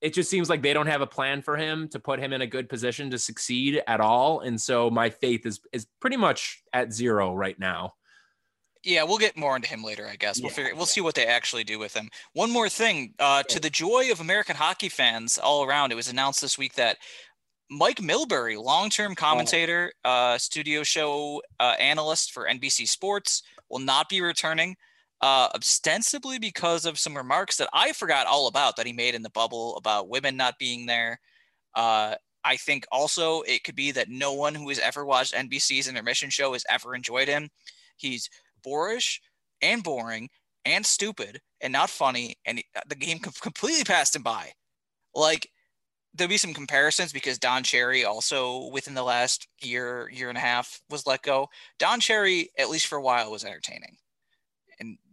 it 0.01 0.13
just 0.13 0.29
seems 0.29 0.49
like 0.49 0.61
they 0.61 0.73
don't 0.73 0.87
have 0.87 1.01
a 1.01 1.07
plan 1.07 1.41
for 1.41 1.57
him 1.57 1.87
to 1.89 1.99
put 1.99 2.19
him 2.19 2.33
in 2.33 2.41
a 2.41 2.47
good 2.47 2.69
position 2.69 3.09
to 3.11 3.17
succeed 3.17 3.81
at 3.87 3.99
all. 3.99 4.41
And 4.41 4.59
so 4.59 4.89
my 4.89 5.09
faith 5.09 5.45
is 5.45 5.59
is 5.71 5.87
pretty 5.99 6.17
much 6.17 6.61
at 6.73 6.93
zero 6.93 7.33
right 7.33 7.57
now. 7.57 7.93
Yeah, 8.83 9.03
we'll 9.03 9.17
get 9.17 9.35
more 9.35 9.55
into 9.55 9.67
him 9.67 9.83
later, 9.83 10.07
I 10.07 10.15
guess. 10.15 10.39
We'll 10.39 10.49
Yeah, 10.49 10.55
figure 10.55 10.75
we'll 10.75 10.85
see 10.85 11.01
what 11.01 11.15
they 11.15 11.25
actually 11.25 11.63
do 11.63 11.79
with 11.79 11.93
him. 11.93 12.09
One 12.33 12.51
more 12.51 12.69
thing, 12.69 13.15
uh, 13.19 13.43
to 13.43 13.59
the 13.59 13.69
joy 13.69 14.11
of 14.11 14.21
American 14.21 14.55
hockey 14.55 14.87
fans 14.87 15.37
all 15.37 15.63
around, 15.65 15.91
it 15.91 15.95
was 15.95 16.07
announced 16.09 16.41
this 16.41 16.57
week 16.57 16.75
that 16.75 16.97
Mike 17.69 17.97
Milbury, 17.97 18.61
long-term 18.61 19.15
commentator, 19.15 19.91
uh, 20.05 20.37
studio 20.37 20.83
show 20.83 21.41
uh, 21.59 21.75
analyst 21.79 22.31
for 22.31 22.47
NBC 22.47 22.87
Sports, 22.87 23.43
will 23.69 23.79
not 23.79 24.07
be 24.07 24.21
returning, 24.21 24.77
uh, 25.21 25.49
ostensibly 25.55 26.39
because 26.39 26.85
of 26.85 26.99
some 26.99 27.17
remarks 27.17 27.57
that 27.57 27.69
I 27.73 27.91
forgot 27.93 28.27
all 28.27 28.47
about 28.47 28.75
that 28.75 28.85
he 28.85 28.93
made 28.93 29.15
in 29.15 29.23
the 29.23 29.29
bubble 29.29 29.75
about 29.77 30.09
women 30.09 30.37
not 30.37 30.59
being 30.59 30.85
there. 30.85 31.19
Uh, 31.75 32.15
I 32.43 32.55
think 32.55 32.85
also 32.91 33.41
it 33.41 33.63
could 33.63 33.75
be 33.75 33.91
that 33.91 34.09
no 34.09 34.33
one 34.33 34.55
who 34.55 34.69
has 34.69 34.79
ever 34.79 35.05
watched 35.05 35.33
NBC's 35.33 35.87
intermission 35.87 36.29
show 36.29 36.53
has 36.53 36.65
ever 36.69 36.95
enjoyed 36.95 37.27
him. 37.27 37.49
He's 37.97 38.29
boorish 38.63 39.21
and 39.61 39.83
boring 39.83 40.29
and 40.65 40.85
stupid 40.85 41.41
and 41.61 41.73
not 41.73 41.89
funny, 41.89 42.35
and 42.45 42.61
the 42.87 42.95
game 42.95 43.19
completely 43.19 43.83
passed 43.83 44.15
him 44.15 44.23
by. 44.23 44.51
Like 45.15 45.49
there'll 46.13 46.29
be 46.29 46.37
some 46.37 46.53
comparisons 46.53 47.11
because 47.11 47.39
Don 47.39 47.63
Cherry 47.63 48.05
also 48.05 48.69
within 48.71 48.93
the 48.93 49.03
last 49.03 49.47
year, 49.61 50.09
year 50.11 50.29
and 50.29 50.37
a 50.37 50.41
half 50.41 50.79
was 50.89 51.07
let 51.07 51.23
go. 51.23 51.47
Don 51.79 51.99
Cherry, 51.99 52.49
at 52.57 52.69
least 52.69 52.87
for 52.87 52.97
a 52.97 53.01
while, 53.01 53.31
was 53.31 53.43
entertaining 53.43 53.97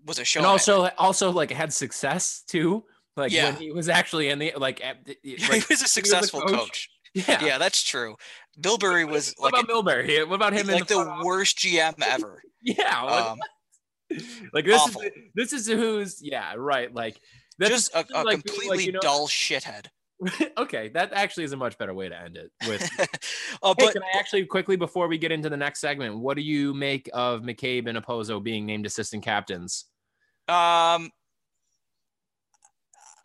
was 0.05 0.19
a 0.19 0.25
show. 0.25 0.41
and 0.41 0.47
also 0.47 0.89
also 0.99 1.31
like 1.31 1.51
had 1.51 1.73
success 1.73 2.43
too. 2.47 2.85
Like 3.17 3.33
Yeah. 3.33 3.51
when 3.51 3.57
he 3.57 3.71
was 3.71 3.89
actually 3.89 4.29
in 4.29 4.39
the 4.39 4.53
like, 4.57 4.83
at 4.85 5.05
the- 5.05 5.17
he 5.23 5.37
like 5.49 5.69
was 5.69 5.83
a 5.83 5.89
successful 5.89 6.41
coach. 6.43 6.51
coach. 6.59 6.89
yeah. 7.15 7.45
Yeah, 7.45 7.59
that's 7.59 7.83
true. 7.83 8.17
Milbury 8.61 9.09
was 9.09 9.35
What 9.39 9.53
like 9.53 9.65
about 9.65 9.85
Milbury? 9.85 10.27
What 10.29 10.35
about 10.37 10.53
him? 10.53 10.67
like 10.67 10.87
the 10.87 10.97
office? 10.97 11.25
worst 11.25 11.59
GM 11.59 11.95
ever. 12.03 12.43
Yeah. 12.63 13.03
Like, 13.03 13.25
Um, 13.27 13.39
like 14.53 14.65
this 14.65 14.81
awful. 14.81 15.03
is 15.03 15.11
this 15.35 15.53
is 15.53 15.67
who's 15.67 16.19
yeah 16.23 16.55
right 16.57 16.93
like 16.95 17.19
that's 17.59 17.71
just 17.71 17.95
a, 17.95 18.05
a 18.15 18.23
like 18.23 18.45
completely 18.45 18.77
like, 18.79 18.87
you 18.87 18.93
know- 18.93 19.01
dull 19.01 19.29
shithead. 19.29 19.87
okay 20.57 20.89
that 20.91 21.13
actually 21.13 21.43
is 21.45 21.53
a 21.53 21.57
much 21.57 21.77
better 21.77 21.93
way 21.93 22.09
to 22.09 22.17
end 22.19 22.37
it 22.37 22.51
with 22.69 22.83
uh, 23.01 23.05
Hey, 23.07 23.75
but 23.87 23.93
can 23.93 24.03
I 24.03 24.17
actually 24.19 24.45
quickly 24.47 24.77
before 24.77 25.09
we 25.09 25.19
get 25.19 25.33
into 25.33 25.51
the 25.51 25.57
next 25.57 25.81
segment, 25.81 26.19
what 26.19 26.37
do 26.37 26.43
you 26.43 26.73
make 26.73 27.11
of 27.13 27.43
McCabe 27.43 27.89
and 27.89 27.99
Okposo 27.99 28.43
being 28.43 28.65
named 28.65 28.87
assistant 28.87 29.25
captains? 29.25 29.87
Um, 30.49 31.11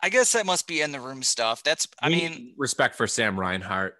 I 0.02 0.08
guess 0.08 0.32
that 0.32 0.46
must 0.46 0.66
be 0.66 0.80
in 0.80 0.92
the 0.92 1.00
room 1.00 1.22
stuff. 1.22 1.62
That's 1.62 1.86
I 2.00 2.08
We 2.08 2.14
mean, 2.16 2.54
respect 2.56 2.94
for 2.96 3.06
Sam 3.06 3.38
Reinhart. 3.38 3.96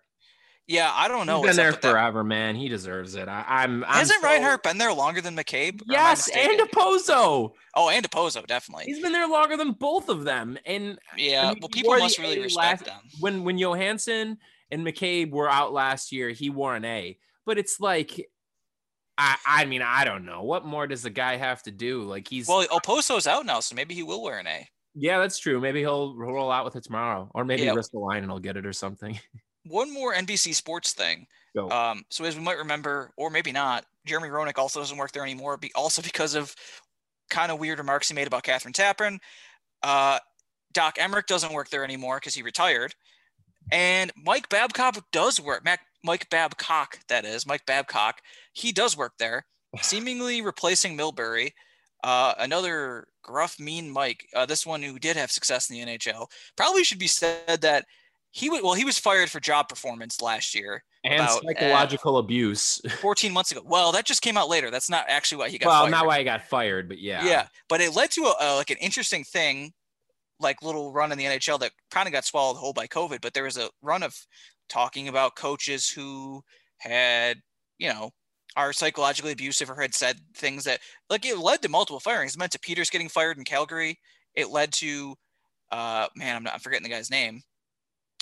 yeah, 0.66 0.90
I 0.94 1.09
don't 1.09 1.26
know. 1.26 1.38
He's 1.42 1.48
been 1.50 1.56
there 1.56 1.70
with 1.72 1.83
that. 1.83 1.90
forever, 1.90 2.24
man. 2.24 2.54
He 2.56 2.68
deserves 2.68 3.14
it. 3.16 3.28
I, 3.28 3.44
I'm. 3.46 3.85
I'm 3.85 3.90
Hasn't 3.90 4.20
so- 4.22 4.26
Reinhart 4.26 4.62
been 4.62 4.78
there 4.78 4.94
longer 4.94 5.20
than 5.20 5.37
McCabe? 5.37 5.83
Yes, 5.87 6.28
and? 6.35 6.59
Okposo. 6.61 7.52
oh, 7.76 7.88
and 7.90 8.09
Okposo 8.11 8.46
definitely. 8.46 8.85
He's 8.87 9.00
been 9.02 9.12
there 9.12 9.28
longer 9.28 9.59
than 9.59 9.72
both 9.72 10.09
of 10.09 10.24
them. 10.24 10.56
And 10.64 10.98
Yeah, 11.18 11.48
I 11.48 11.50
mean, 11.50 11.59
well, 11.61 11.68
people 11.68 11.98
must 11.98 12.18
really 12.18 12.38
A 12.38 12.42
respect 12.44 12.80
last- 12.80 12.85
them. 12.87 13.00
when 13.20 13.44
when 13.44 13.59
Johansson 13.59 14.38
and 14.70 14.87
McCabe 14.87 15.30
were 15.33 15.50
out 15.50 15.74
last 15.74 16.12
year, 16.12 16.30
he 16.30 16.48
wore 16.48 16.74
an 16.76 16.85
A. 16.87 17.18
But 17.44 17.59
it's 17.59 17.78
like, 17.80 18.26
I 19.20 19.37
I 19.46 19.64
mean, 19.66 19.83
I 19.83 20.04
don't 20.04 20.24
know. 20.24 20.42
What 20.42 20.64
more 20.64 20.87
does 20.87 21.02
the 21.02 21.11
guy 21.11 21.37
have 21.37 21.62
to 21.64 21.70
do? 21.70 22.02
Like 22.02 22.26
he's 22.26 22.48
Well, 22.48 22.66
Okposo's 22.68 23.26
out 23.26 23.44
now, 23.44 23.61
so 23.61 23.74
maybe 23.74 23.94
he 23.94 24.02
will 24.02 24.22
wear 24.22 24.38
an 24.38 24.46
A. 24.46 24.66
yeah, 24.94 25.18
that's 25.18 25.38
true. 25.38 25.61
Maybe 25.61 25.80
he'll 25.80 26.14
roll 26.16 26.50
out 26.50 26.64
with 26.64 26.74
it 26.76 26.85
tomorrow, 26.85 27.30
or 27.35 27.44
maybe 27.44 27.62
Yeah. 27.62 27.72
risk 27.74 27.90
the 27.92 27.98
line 27.98 28.22
and 28.22 28.30
he'll 28.33 28.38
get 28.40 28.56
it 28.56 28.64
or 28.66 28.72
something. 28.72 29.18
One 29.66 29.92
more 29.92 30.14
NBC 30.14 30.54
Sports 30.54 30.92
thing. 30.94 31.26
Um, 31.70 32.04
so 32.11 32.24
as 32.24 32.35
we 32.37 32.42
might 32.42 32.56
remember, 32.59 33.12
or 33.16 33.28
maybe 33.28 33.52
not, 33.52 33.85
Jeremy 34.06 34.28
Roenick 34.28 34.56
also 34.56 34.80
doesn't 34.80 34.96
work 34.96 35.12
there 35.12 35.22
anymore. 35.24 35.56
Be 35.59 35.70
also 35.74 36.00
because 36.00 36.35
of 36.35 36.54
kind 37.28 37.52
of 37.52 37.59
weird 37.59 37.78
remarks 37.78 38.09
he 38.09 38.14
made 38.14 38.26
about 38.26 38.42
Kathryn 38.44 38.72
Tappen. 38.72 39.18
Uh, 39.83 40.18
Doc 40.72 40.96
Emrick 40.96 41.26
doesn't 41.26 41.52
work 41.52 41.68
there 41.68 41.85
anymore 41.85 42.16
because 42.18 42.35
he 42.35 42.42
retired, 42.42 42.94
and 43.72 44.11
Mike 44.16 44.48
Babcock 44.48 45.04
does 45.12 45.38
work. 45.40 45.64
Mac, 45.64 45.80
Mike 46.02 46.28
Babcock, 46.30 46.98
that 47.08 47.24
is 47.24 47.46
Mike 47.46 47.66
Babcock. 47.66 48.20
He 48.52 48.72
does 48.72 48.96
work 48.96 49.12
there, 49.18 49.46
seemingly 49.82 50.42
replacing 50.42 50.96
Milbury. 50.96 51.52
Uh, 52.02 52.34
another 52.38 53.06
gruff, 53.22 53.60
mean 53.60 53.90
Mike. 53.90 54.26
Uh, 54.34 54.46
this 54.46 54.64
one 54.64 54.82
who 54.82 54.98
did 54.98 55.16
have 55.16 55.30
success 55.30 55.68
in 55.68 55.76
the 55.76 55.84
NHL. 55.84 56.26
Probably 56.56 56.82
should 56.82 56.98
be 56.98 57.06
said 57.06 57.60
that 57.60 57.84
he 58.30 58.48
would. 58.48 58.62
Well, 58.62 58.74
he 58.74 58.84
was 58.84 58.98
fired 58.98 59.30
for 59.30 59.40
job 59.40 59.68
performance 59.68 60.22
last 60.22 60.54
year 60.54 60.82
and 61.04 61.14
about, 61.14 61.44
uh, 61.44 61.48
psychological 61.48 62.18
abuse. 62.18 62.80
14 63.00 63.32
months 63.32 63.52
ago. 63.52 63.62
Well, 63.64 63.92
that 63.92 64.04
just 64.04 64.22
came 64.22 64.36
out 64.36 64.48
later. 64.48 64.70
That's 64.70 64.90
not 64.90 65.04
actually 65.08 65.38
why 65.38 65.48
he 65.48 65.58
got 65.58 65.66
fired. 65.66 65.72
well, 65.72 65.82
fired. 65.82 65.90
not 65.90 66.06
why 66.06 66.18
he 66.18 66.24
got 66.24 66.48
fired, 66.48 66.88
but 66.88 66.98
yeah. 66.98 67.24
yeah. 67.24 67.46
but 67.68 67.80
it 67.80 67.94
led 67.94 68.10
to 68.12 68.22
a, 68.24 68.34
a 68.40 68.56
like 68.56 68.70
an 68.70 68.78
interesting 68.78 69.24
thing, 69.24 69.72
like 70.40 70.62
little 70.62 70.92
run 70.92 71.12
in 71.12 71.18
the 71.18 71.24
NHL 71.24 71.61
that 71.61 71.72
kind 71.90 72.09
of 72.09 72.12
got 72.12 72.24
swallowed 72.24 72.57
whole 72.57 72.72
by 72.72 72.87
COVID. 72.87 73.20
But 73.20 73.35
there 73.35 73.44
was 73.44 73.57
a 73.57 73.70
run 73.83 74.03
of 74.03 74.16
talking 74.68 75.09
about 75.09 75.37
coaches 75.37 75.88
who 75.88 76.42
had, 76.79 77.38
you 77.79 77.88
know, 77.88 78.11
are 78.57 78.72
psychologically 78.72 79.33
abusive 79.33 79.70
or 79.70 79.81
had 79.81 79.94
said 79.94 80.18
things 80.35 80.64
that 80.64 80.81
like 81.09 81.24
it 81.24 81.38
led 81.38 81.62
to 81.62 81.68
multiple 81.68 82.00
firings. 82.00 82.35
It 82.35 82.38
meant 82.38 82.53
to 82.53 82.61
Peters 82.61 82.90
getting 82.90 83.09
fired 83.09 83.38
in 83.38 83.44
Calgary. 83.44 83.98
It 84.35 84.50
led 84.50 84.72
to, 84.74 85.14
uh, 85.70 86.09
man, 86.16 86.37
I'm 86.37 86.42
not 86.42 86.55
I'm 86.55 86.61
forgetting 86.61 86.85
the 86.85 86.94
guy's 86.94 87.11
name. 87.11 87.42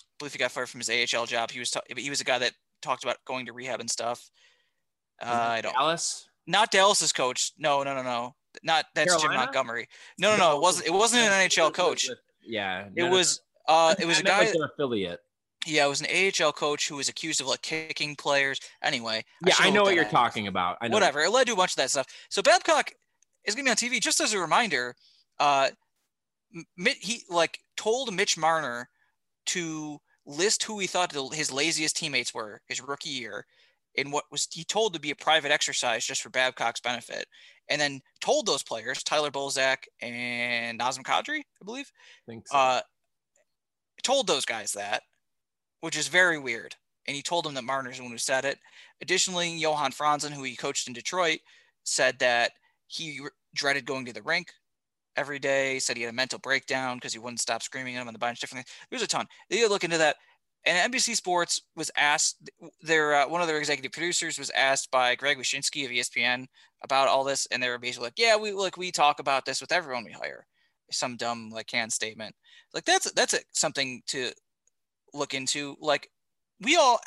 I 0.00 0.02
believe 0.18 0.32
he 0.32 0.38
got 0.38 0.50
fired 0.50 0.68
from 0.68 0.80
his 0.80 0.90
AHL 0.90 1.26
job. 1.26 1.50
He 1.50 1.58
was 1.60 1.70
ta- 1.70 1.80
he 1.96 2.10
was 2.10 2.20
a 2.20 2.24
guy 2.24 2.38
that 2.40 2.52
talked 2.82 3.04
about 3.04 3.16
going 3.24 3.46
to 3.46 3.52
rehab 3.52 3.80
and 3.80 3.90
stuff. 3.90 4.28
Uh, 5.20 5.26
I 5.26 5.60
don't 5.60 5.74
Dallas. 5.74 6.28
not 6.46 6.70
Dallas's 6.70 7.12
coach. 7.12 7.52
No, 7.58 7.82
no, 7.82 7.94
no, 7.94 8.02
no. 8.02 8.34
Not 8.62 8.86
that's 8.94 9.20
Jim 9.22 9.32
Montgomery. 9.32 9.88
No, 10.18 10.32
no, 10.32 10.38
no. 10.38 10.56
It 10.56 10.62
wasn't. 10.62 10.86
It 10.88 10.92
wasn't 10.92 11.22
an 11.22 11.48
NHL 11.48 11.72
coach. 11.72 12.08
Yeah, 12.42 12.86
It 12.86 13.04
no, 13.04 13.10
was. 13.10 13.42
Uh, 13.66 13.94
it 14.00 14.06
was 14.06 14.20
a 14.20 14.22
guy. 14.22 14.38
like 14.40 14.52
their 14.52 14.64
affiliate. 14.66 15.20
Yeah, 15.66 15.84
it 15.86 15.88
was 15.88 16.00
an 16.00 16.06
AHL 16.06 16.52
coach 16.52 16.88
who 16.88 16.96
was 16.96 17.08
accused 17.08 17.40
of 17.40 17.46
like 17.46 17.62
kicking 17.62 18.16
players. 18.16 18.60
Anyway. 18.82 19.24
Yeah, 19.44 19.54
should've 19.54 19.72
I 19.72 19.74
know 19.74 19.82
what 19.82 19.94
you're 19.94 20.04
talking 20.04 20.46
about. 20.46 20.78
I 20.80 20.88
know. 20.88 20.94
Whatever. 20.94 21.20
It 21.20 21.30
led 21.30 21.46
to 21.48 21.52
a 21.52 21.56
bunch 21.56 21.72
of 21.72 21.76
that 21.76 21.90
stuff. 21.90 22.06
So 22.30 22.40
Babcock 22.42 22.90
is 23.44 23.54
gonna 23.54 23.64
be 23.64 23.70
on 23.70 23.76
TV. 23.76 24.00
Just 24.00 24.20
as 24.20 24.32
a 24.32 24.38
reminder, 24.38 24.94
uh, 25.38 25.68
he 26.76 27.22
like 27.28 27.58
told 27.76 28.14
Mitch 28.14 28.38
Marner 28.38 28.88
to 29.46 29.98
list 30.24 30.62
who 30.62 30.78
he 30.78 30.86
thought 30.86 31.12
his 31.32 31.50
laziest 31.52 31.96
teammates 31.96 32.32
were 32.34 32.60
his 32.66 32.80
rookie 32.80 33.10
year 33.10 33.46
in 33.98 34.12
what 34.12 34.24
was 34.30 34.46
he 34.52 34.64
told 34.64 34.94
to 34.94 35.00
be 35.00 35.10
a 35.10 35.16
private 35.16 35.50
exercise 35.50 36.06
just 36.06 36.22
for 36.22 36.30
Babcock's 36.30 36.80
benefit, 36.80 37.26
and 37.68 37.80
then 37.80 38.00
told 38.20 38.46
those 38.46 38.62
players 38.62 39.02
Tyler 39.02 39.30
Bozak 39.30 39.78
and 40.00 40.78
Nazem 40.78 41.02
Kadri, 41.02 41.40
I 41.40 41.64
believe, 41.64 41.90
I 42.30 42.34
so. 42.46 42.56
uh, 42.56 42.80
told 44.04 44.28
those 44.28 44.44
guys 44.44 44.72
that, 44.72 45.02
which 45.80 45.98
is 45.98 46.06
very 46.08 46.38
weird. 46.38 46.76
And 47.08 47.16
he 47.16 47.22
told 47.22 47.44
them 47.44 47.54
that 47.54 47.64
Marner's 47.64 47.96
the 47.96 48.02
one 48.02 48.12
who 48.12 48.18
said 48.18 48.44
it. 48.44 48.58
Additionally, 49.00 49.56
Johan 49.56 49.92
Franzen, 49.92 50.30
who 50.30 50.42
he 50.44 50.54
coached 50.54 50.86
in 50.86 50.94
Detroit, 50.94 51.40
said 51.82 52.18
that 52.20 52.52
he 52.86 53.18
dreaded 53.54 53.86
going 53.86 54.04
to 54.04 54.12
the 54.12 54.22
rink 54.22 54.52
every 55.16 55.38
day. 55.38 55.78
Said 55.78 55.96
he 55.96 56.02
had 56.02 56.12
a 56.12 56.14
mental 56.14 56.38
breakdown 56.38 56.98
because 56.98 57.14
he 57.14 57.18
wouldn't 57.18 57.40
stop 57.40 57.62
screaming 57.62 57.96
at 57.96 58.02
him 58.02 58.08
on 58.08 58.12
the 58.12 58.18
bench. 58.18 58.40
Different 58.40 58.66
things. 58.66 58.76
There's 58.90 59.02
a 59.02 59.08
ton. 59.08 59.26
They 59.50 59.66
look 59.66 59.84
into 59.84 59.98
that. 59.98 60.16
And 60.66 60.92
NBC 60.92 61.14
Sports 61.16 61.62
was 61.76 61.90
asked. 61.96 62.36
Their 62.82 63.14
uh, 63.14 63.28
one 63.28 63.40
of 63.40 63.46
their 63.46 63.58
executive 63.58 63.92
producers 63.92 64.38
was 64.38 64.50
asked 64.50 64.90
by 64.90 65.14
Greg 65.14 65.38
Wyshynski 65.38 65.84
of 65.84 65.90
ESPN 65.90 66.46
about 66.82 67.08
all 67.08 67.24
this, 67.24 67.46
and 67.46 67.62
they 67.62 67.68
were 67.68 67.78
basically 67.78 68.06
like, 68.06 68.18
"Yeah, 68.18 68.36
we 68.36 68.52
like 68.52 68.76
we 68.76 68.90
talk 68.90 69.20
about 69.20 69.44
this 69.44 69.60
with 69.60 69.72
everyone 69.72 70.04
we 70.04 70.12
hire." 70.12 70.46
some 70.90 71.16
dumb 71.16 71.50
like 71.50 71.66
canned 71.66 71.92
statement. 71.92 72.34
Like 72.74 72.84
that's 72.84 73.10
that's 73.12 73.34
a, 73.34 73.40
something 73.52 74.02
to 74.08 74.30
look 75.14 75.34
into. 75.34 75.76
Like 75.80 76.10
we 76.60 76.76
all 76.76 77.00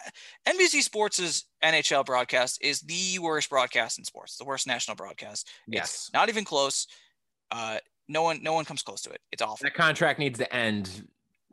NBC 0.47 0.81
Sports's 0.81 1.45
NHL 1.63 2.05
broadcast 2.05 2.59
is 2.61 2.81
the 2.81 3.19
worst 3.19 3.49
broadcast 3.49 3.99
in 3.99 4.05
sports, 4.05 4.37
the 4.37 4.45
worst 4.45 4.67
national 4.67 4.95
broadcast. 4.95 5.49
Yes. 5.67 5.85
It's 5.85 6.13
not 6.13 6.29
even 6.29 6.45
close. 6.45 6.87
Uh, 7.51 7.77
no 8.07 8.23
one 8.23 8.41
no 8.41 8.53
one 8.53 8.65
comes 8.65 8.83
close 8.83 9.01
to 9.01 9.11
it. 9.11 9.21
It's 9.31 9.41
awful. 9.41 9.63
That 9.63 9.73
contract 9.73 10.19
needs 10.19 10.39
to 10.39 10.53
end 10.53 11.07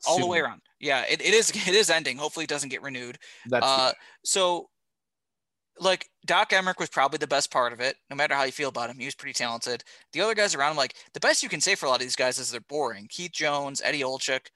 All 0.06 0.18
the 0.18 0.26
way 0.26 0.40
around. 0.40 0.60
Yeah, 0.80 1.04
it, 1.08 1.20
it 1.20 1.34
is 1.34 1.50
it 1.68 1.74
is 1.74 1.90
ending. 1.90 2.16
Hopefully 2.18 2.44
it 2.44 2.50
doesn't 2.50 2.68
get 2.68 2.82
renewed. 2.82 3.18
That's 3.46 3.66
Uh, 3.66 3.92
so, 4.24 4.68
like 5.80 6.08
Doc 6.26 6.50
Emrick 6.50 6.78
was 6.78 6.88
probably 6.88 7.18
the 7.18 7.26
best 7.26 7.50
part 7.50 7.72
of 7.72 7.80
it. 7.80 7.96
No 8.10 8.16
matter 8.16 8.34
how 8.34 8.44
you 8.44 8.52
feel 8.52 8.68
about 8.68 8.90
him, 8.90 8.98
he 8.98 9.04
was 9.04 9.14
pretty 9.14 9.32
talented. 9.32 9.84
The 10.12 10.20
other 10.20 10.34
guys 10.34 10.54
around 10.54 10.72
him, 10.72 10.76
like 10.76 10.94
the 11.14 11.20
best 11.20 11.42
you 11.42 11.48
can 11.48 11.60
say 11.60 11.74
for 11.74 11.86
a 11.86 11.88
lot 11.88 11.96
of 11.96 12.02
these 12.02 12.16
guys 12.16 12.38
is 12.38 12.50
they're 12.50 12.60
boring. 12.62 13.06
Keith 13.08 13.32
Jones, 13.32 13.80
Eddie 13.84 14.02
Olczyk, 14.02 14.46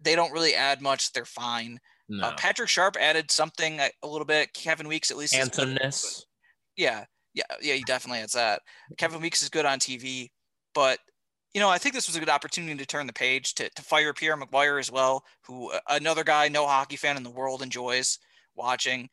they 0.00 0.14
don't 0.16 0.32
really 0.32 0.54
add 0.54 0.80
much. 0.80 1.12
They're 1.12 1.24
fine. 1.24 1.78
no. 2.08 2.26
Uh, 2.28 2.34
Patrick 2.36 2.68
Sharp 2.68 2.96
added 3.00 3.30
something 3.30 3.78
a, 3.80 3.90
a 4.02 4.06
little 4.08 4.26
bit. 4.26 4.52
Kevin 4.52 4.88
Weeks 4.88 5.10
at 5.10 5.16
least. 5.16 5.34
handsomeness. 5.34 6.26
Yeah, 6.76 7.04
yeah, 7.34 7.44
yeah. 7.62 7.74
He 7.74 7.82
definitely 7.84 8.20
adds 8.20 8.32
that. 8.34 8.62
Kevin 8.98 9.20
Weeks 9.20 9.42
is 9.42 9.48
good 9.48 9.64
on 9.64 9.78
TV, 9.78 10.30
but 10.74 10.98
you 11.56 11.62
know, 11.62 11.70
I 11.70 11.78
think 11.78 11.94
this 11.94 12.06
was 12.06 12.16
a 12.16 12.20
good 12.20 12.28
opportunity 12.28 12.76
to 12.76 12.84
turn 12.84 13.06
the 13.06 13.14
page 13.14 13.54
to, 13.54 13.70
to 13.70 13.80
fire 13.82 14.12
Pierre 14.12 14.36
McGuire 14.36 14.78
as 14.78 14.92
well, 14.92 15.24
who 15.40 15.70
uh, 15.72 15.78
another 15.88 16.22
guy 16.22 16.48
no 16.48 16.66
hockey 16.66 16.96
fan 16.96 17.16
in 17.16 17.22
the 17.22 17.30
world 17.30 17.62
enjoys 17.62 18.18
watching. 18.54 19.08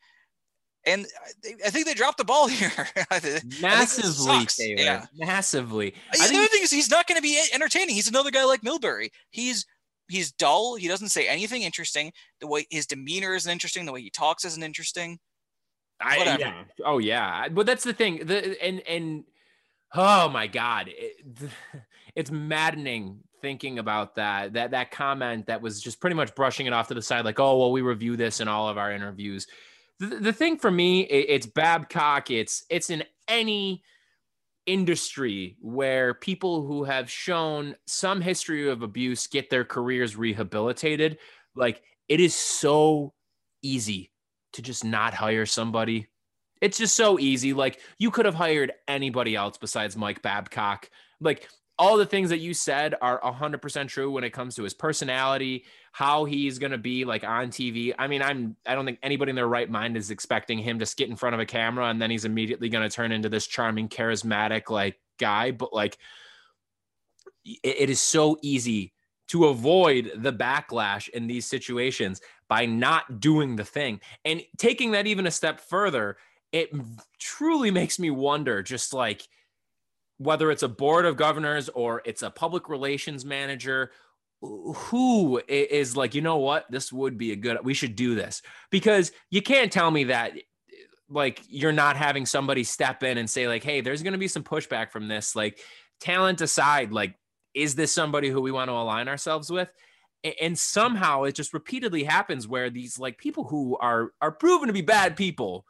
And 0.86 1.06
I 1.26 1.30
think- 1.42 1.62
I 1.66 1.70
think 1.70 1.86
they 1.86 1.94
dropped 1.94 2.18
the 2.18 2.26
ball 2.26 2.48
here. 2.60 2.70
Think 2.70 3.62
Massively. 3.62 4.46
Taylor. 4.48 4.82
Yeah. 4.82 5.06
Massively. 5.16 5.92
the 6.12 6.20
I 6.22 6.26
other 6.26 6.48
thing 6.48 6.64
is 6.64 6.70
he's 6.70 6.90
not 6.90 7.08
going 7.08 7.16
to 7.16 7.22
be 7.22 7.42
entertaining. 7.54 7.96
He's 7.96 8.10
another 8.10 8.30
guy 8.30 8.44
like 8.44 8.60
Milbury. 8.60 9.12
He's 9.30 9.66
he's 10.10 10.34
dull. 10.34 10.76
He 10.76 10.90
doesn't 10.90 11.10
say 11.10 11.30
anything 11.30 11.62
interesting. 11.62 12.12
The 12.42 12.48
way 12.48 12.68
his 12.70 12.86
demeanor 12.86 13.36
isn't 13.36 13.50
interesting. 13.50 13.86
The 13.86 13.94
way 13.94 14.02
he 14.02 14.10
talks 14.10 14.44
isn't 14.44 14.62
interesting. 14.64 15.18
I, 16.02 16.18
yeah. 16.38 16.64
Oh 16.84 16.98
yeah. 16.98 17.48
But 17.48 17.68
that's 17.68 17.86
the 17.86 17.94
thing. 17.94 18.26
The 18.26 18.62
and 18.62 18.82
and 18.82 19.24
oh 19.96 20.28
my 20.28 20.48
god, 20.48 20.90
it, 20.90 21.26
it's 22.16 22.32
maddening 22.32 23.20
thinking 23.42 23.78
about 23.78 24.16
that. 24.16 24.54
That 24.54 24.72
that 24.72 24.92
comment 24.92 25.48
that 25.48 25.62
was 25.62 25.82
just 25.82 26.00
pretty 26.00 26.16
much 26.16 26.34
brushing 26.34 26.66
it 26.66 26.74
off 26.74 26.88
to 26.88 26.94
the 26.94 27.02
side, 27.02 27.26
like, 27.26 27.40
oh 27.40 27.58
well, 27.60 27.72
we 27.72 27.82
review 27.82 28.16
this 28.16 28.40
in 28.40 28.48
all 28.48 28.70
of 28.70 28.78
our 28.78 28.92
interviews. 28.92 29.48
The, 30.00 30.08
the 30.08 30.34
thing 30.34 30.58
for 30.58 30.72
me, 30.72 31.02
it, 31.02 31.26
it's 31.30 31.46
Babcock. 31.46 32.32
It's 32.32 32.64
it's 32.70 32.90
in 32.90 33.04
any 33.28 33.84
industry 34.66 35.58
where 35.60 36.14
people 36.14 36.66
who 36.66 36.86
have 36.86 37.10
shown 37.10 37.76
some 37.86 38.22
history 38.22 38.70
of 38.70 38.82
abuse 38.82 39.28
get 39.28 39.50
their 39.50 39.66
careers 39.66 40.16
rehabilitated. 40.16 41.18
Like 41.56 41.82
it 42.08 42.20
is 42.20 42.34
so 42.34 43.14
easy 43.62 44.12
to 44.54 44.62
just 44.62 44.86
not 44.86 45.14
hire 45.14 45.46
somebody. 45.46 46.08
It's 46.62 46.78
just 46.78 46.96
so 46.96 47.20
easy. 47.20 47.54
Like 47.54 47.82
you 47.98 48.10
could 48.10 48.26
have 48.26 48.36
hired 48.36 48.72
anybody 48.88 49.36
else 49.36 49.58
besides 49.58 49.98
Mike 49.98 50.22
Babcock. 50.22 50.90
Like 51.20 51.50
all 51.80 51.98
the 51.98 52.06
things 52.06 52.30
that 52.30 52.40
you 52.40 52.54
said 52.54 52.96
are 53.02 53.20
100% 53.22 53.88
true 53.88 54.12
when 54.12 54.24
it 54.24 54.30
comes 54.32 54.56
to 54.56 54.64
his 54.64 54.74
personality, 54.74 55.66
how 55.92 56.26
he's 56.26 56.60
going 56.60 56.72
to 56.72 56.78
be 56.78 57.04
like 57.04 57.24
on 57.24 57.50
TV. 57.50 57.94
I 57.98 58.08
mean, 58.08 58.22
I'm 58.22 58.56
I 58.66 58.76
don't 58.76 58.86
think 58.86 59.00
anybody 59.02 59.32
in 59.32 59.36
their 59.36 59.48
right 59.48 59.70
mind 59.70 59.98
is 59.98 60.12
expecting 60.12 60.60
him 60.60 60.80
to 60.80 60.96
get 60.96 61.10
in 61.10 61.16
front 61.16 61.34
of 61.34 61.40
a 61.40 61.46
camera 61.46 61.88
and 61.88 62.02
then 62.02 62.12
he's 62.12 62.26
immediately 62.26 62.70
going 62.70 62.88
to 62.88 62.96
turn 62.96 63.12
into 63.12 63.30
this 63.30 63.48
charming 63.48 63.90
charismatic 63.90 64.70
like 64.70 65.00
guy, 65.18 65.52
but 65.52 65.74
like 65.74 65.98
it- 67.46 67.60
it 67.64 67.90
is 67.90 68.02
so 68.02 68.38
easy 68.42 68.94
to 69.30 69.46
avoid 69.46 70.12
the 70.16 70.34
backlash 70.34 71.10
in 71.10 71.28
these 71.28 71.46
situations 71.46 72.22
by 72.48 72.66
not 72.66 73.20
doing 73.20 73.56
the 73.56 73.66
thing. 73.66 74.00
And 74.26 74.44
taking 74.58 74.92
that 74.92 75.08
even 75.08 75.26
a 75.26 75.32
step 75.32 75.60
further, 75.60 76.18
it 76.52 76.70
truly 77.20 77.72
makes 77.72 77.98
me 77.98 78.12
wonder 78.12 78.62
just 78.62 78.94
like 78.94 79.28
whether 80.24 80.52
it's 80.52 80.64
a 80.64 80.70
board 80.70 81.06
of 81.06 81.18
governors 81.18 81.70
or 81.70 82.02
it's 82.06 82.22
a 82.22 82.30
public 82.30 82.70
relations 82.70 83.26
manager 83.26 83.92
who 84.42 85.42
is 85.48 85.96
like 85.96 86.16
you 86.16 86.22
know 86.22 86.38
what? 86.38 86.66
This 86.70 86.92
would 86.92 87.18
be 87.18 87.32
a 87.32 87.36
good 87.36 87.58
we 87.64 87.74
should 87.74 87.96
do 87.96 88.16
this. 88.16 88.42
Because 88.70 89.12
you 89.30 89.42
can't 89.42 89.72
tell 89.72 89.90
me 89.90 90.06
that 90.06 90.34
like 91.10 91.42
you're 91.48 91.72
not 91.72 91.96
having 91.96 92.26
somebody 92.26 92.64
step 92.64 93.04
in 93.04 93.18
and 93.18 93.30
say 93.30 93.48
like 93.48 93.64
hey 93.64 93.82
there's 93.82 94.04
going 94.04 94.14
to 94.14 94.20
be 94.20 94.28
some 94.28 94.44
pushback 94.44 94.92
from 94.92 95.08
this. 95.08 95.36
Like 95.36 95.60
talent 96.00 96.42
aside 96.42 96.92
like 96.92 97.16
is 97.54 97.76
this 97.76 97.94
somebody 97.94 98.30
who 98.30 98.42
we 98.42 98.52
want 98.52 98.70
to 98.70 98.74
align 98.74 99.08
ourselves 99.08 99.50
with? 99.50 99.70
And 100.42 100.58
somehow 100.58 101.24
it 101.24 101.36
just 101.36 101.54
repeatedly 101.54 102.04
happens 102.04 102.48
where 102.48 102.70
these 102.70 102.98
like 102.98 103.18
people 103.18 103.46
who 103.46 103.78
are 103.78 104.12
are 104.22 104.32
proven 104.32 104.68
to 104.68 104.74
be 104.74 104.82
bad 104.82 105.16
people 105.16 105.66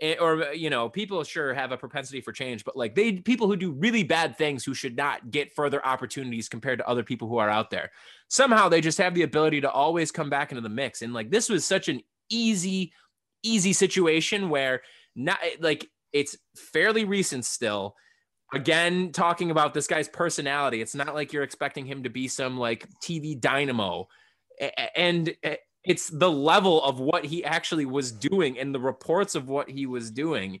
Eh, 0.00 0.16
or 0.20 0.42
uh, 0.42 0.50
you 0.50 0.70
know 0.70 0.88
people 0.88 1.22
sure 1.22 1.54
have 1.54 1.70
a 1.70 1.76
propensity 1.76 2.20
for 2.20 2.32
change 2.32 2.64
but 2.64 2.76
like 2.76 2.96
they 2.96 3.12
people 3.12 3.46
who 3.46 3.54
do 3.54 3.70
really 3.70 4.02
bad 4.02 4.36
things 4.36 4.64
who 4.64 4.74
should 4.74 4.96
not 4.96 5.30
get 5.30 5.54
further 5.54 5.84
opportunities 5.86 6.48
compared 6.48 6.80
to 6.80 6.88
other 6.88 7.04
people 7.04 7.28
who 7.28 7.36
are 7.36 7.48
out 7.48 7.70
there 7.70 7.92
somehow 8.26 8.68
they 8.68 8.80
just 8.80 8.98
have 8.98 9.14
the 9.14 9.22
ability 9.22 9.60
to 9.60 9.70
always 9.70 10.10
come 10.10 10.28
back 10.28 10.50
into 10.50 10.60
the 10.60 10.68
mix 10.68 11.02
and 11.02 11.14
like 11.14 11.30
this 11.30 11.48
was 11.48 11.64
such 11.64 11.88
an 11.88 12.00
easy 12.28 12.92
easy 13.44 13.72
situation 13.72 14.48
where 14.48 14.82
not 15.14 15.38
eh, 15.44 15.54
like 15.60 15.88
it's 16.12 16.36
fairly 16.56 17.04
recent 17.04 17.44
still. 17.44 17.96
Again 18.52 19.10
talking 19.10 19.50
about 19.50 19.74
this 19.74 19.88
guy's 19.88 20.08
personality 20.08 20.80
it's 20.80 20.94
not 20.94 21.14
like 21.14 21.32
you're 21.32 21.42
expecting 21.42 21.86
him 21.86 22.04
to 22.04 22.08
be 22.08 22.28
some 22.28 22.56
like 22.56 22.86
tv 23.02 23.40
dynamo 23.40 24.06
and 24.94 25.34
uh, 25.42 25.54
it's 25.84 26.08
the 26.08 26.30
level 26.30 26.82
of 26.82 27.00
what 27.00 27.24
he 27.24 27.44
actually 27.44 27.84
was 27.86 28.10
doing 28.12 28.58
and 28.58 28.74
the 28.74 28.80
reports 28.80 29.34
of 29.34 29.48
what 29.48 29.68
he 29.68 29.86
was 29.86 30.10
doing. 30.10 30.60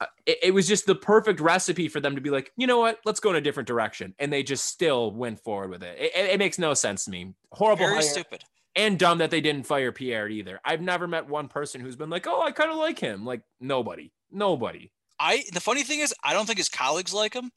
Uh, 0.00 0.06
it, 0.26 0.38
it 0.44 0.54
was 0.54 0.66
just 0.66 0.86
the 0.86 0.94
perfect 0.94 1.38
recipe 1.40 1.88
for 1.88 2.00
them 2.00 2.14
to 2.14 2.20
be 2.20 2.30
like 2.30 2.50
you 2.56 2.66
know 2.66 2.78
what? 2.78 2.98
Let's 3.04 3.20
go 3.20 3.30
in 3.30 3.36
a 3.36 3.40
different 3.40 3.66
direction. 3.66 4.14
And 4.18 4.32
they 4.32 4.42
just 4.42 4.64
still 4.64 5.12
went 5.12 5.38
forward 5.40 5.70
with 5.70 5.82
it. 5.82 5.98
It, 5.98 6.12
it 6.14 6.38
makes 6.38 6.58
no 6.58 6.74
sense 6.74 7.04
to 7.04 7.10
me. 7.10 7.34
Horrible 7.52 7.84
Very 7.86 7.94
hire 7.96 8.02
stupid. 8.02 8.44
and 8.74 8.98
dumb 8.98 9.18
that 9.18 9.30
they 9.30 9.40
didn't 9.40 9.66
fire 9.66 9.92
pierre 9.92 10.28
either. 10.28 10.60
I've 10.64 10.80
never 10.80 11.06
met 11.06 11.28
one 11.28 11.48
person 11.48 11.80
who's 11.80 11.96
been 11.96 12.10
like 12.10 12.26
oh 12.26 12.42
i 12.42 12.50
kind 12.50 12.70
of 12.70 12.76
like 12.78 12.98
him. 12.98 13.24
Like 13.24 13.42
nobody 13.60 14.12
nobody. 14.30 14.90
I 15.20 15.44
the 15.52 15.60
funny 15.60 15.84
thing 15.84 16.00
is 16.00 16.14
I 16.24 16.32
don't 16.32 16.46
think 16.46 16.58
his 16.58 16.68
colleagues 16.70 17.12
like 17.14 17.34
him, 17.34 17.52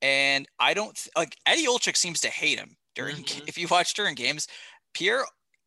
and 0.00 0.46
I 0.58 0.72
don't 0.72 0.98
like 1.16 1.36
Eddie 1.44 1.66
Olczyk 1.66 1.96
seems 1.96 2.20
to 2.20 2.28
hate 2.28 2.58
him 2.58 2.76
during. 2.94 3.16
Mhm. 3.16 3.42
If 3.48 3.58
you 3.58 3.66
watch 3.68 3.92
during 3.94 4.14
games, 4.14 4.46
Pierre 4.94 5.24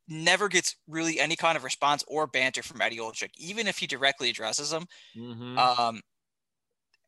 never 0.07 0.47
gets 0.49 0.75
really 0.87 1.19
any 1.19 1.35
kind 1.35 1.57
of 1.57 1.63
response 1.63 2.03
or 2.07 2.27
banter 2.27 2.63
from 2.63 2.81
Eddie 2.81 2.97
Olczyk, 2.97 3.31
even 3.37 3.67
if 3.67 3.79
he 3.79 3.87
directly 3.87 4.29
addresses 4.29 4.71
him. 4.73 4.87
Mhm. 5.15 5.57
Um, 5.57 6.01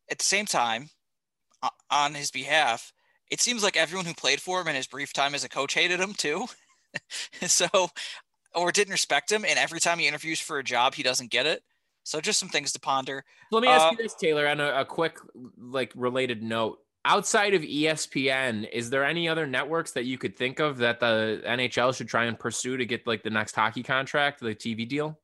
at 0.09 0.19
the 0.19 0.25
same 0.25 0.45
time, 0.45 0.89
on 1.89 2.13
his 2.15 2.31
behalf, 2.31 2.93
it 3.29 3.41
seems 3.41 3.63
like 3.63 3.75
everyone 3.77 4.05
who 4.05 4.13
played 4.13 4.41
for 4.41 4.61
him 4.61 4.67
in 4.67 4.75
his 4.75 4.87
brief 4.87 5.13
time 5.13 5.35
as 5.35 5.43
a 5.43 5.49
coach 5.49 5.73
hated 5.73 5.99
him 5.99 6.13
too. 6.13 6.47
so, 7.47 7.67
or 8.55 8.71
didn't 8.71 8.93
respect 8.93 9.31
him, 9.31 9.45
and 9.45 9.59
every 9.59 9.79
time 9.79 9.99
he 9.99 10.07
interviews 10.07 10.39
for 10.39 10.59
a 10.59 10.63
job, 10.63 10.95
he 10.95 11.03
doesn't 11.03 11.31
get 11.31 11.45
it. 11.45 11.63
So, 12.03 12.21
just 12.21 12.39
some 12.39 12.49
things 12.49 12.71
to 12.73 12.79
ponder. 12.79 13.23
Let 13.51 13.63
me 13.63 13.69
ask 13.69 13.85
Uh, 13.85 13.91
you 13.91 13.97
this, 13.97 14.15
Taylor, 14.15 14.47
on 14.47 14.59
a, 14.61 14.81
a 14.81 14.85
quick, 14.85 15.17
like, 15.57 15.91
related 15.95 16.43
note. 16.43 16.79
Outside 17.07 17.53
of 17.53 17.61
ESPN, 17.61 18.69
is 18.69 18.89
there 18.89 19.05
any 19.05 19.29
other 19.29 19.47
networks 19.47 19.91
that 19.91 20.03
you 20.03 20.17
could 20.17 20.35
think 20.35 20.59
of 20.59 20.77
that 20.79 20.99
the 20.99 21.41
NHL 21.47 21.95
should 21.95 22.09
try 22.09 22.25
and 22.25 22.37
pursue 22.37 22.75
to 22.75 22.85
get 22.85 23.07
like 23.07 23.23
the 23.23 23.29
next 23.29 23.55
hockey 23.55 23.81
contract, 23.81 24.41
the 24.41 24.53
TV 24.53 24.85
deal? 24.85 25.17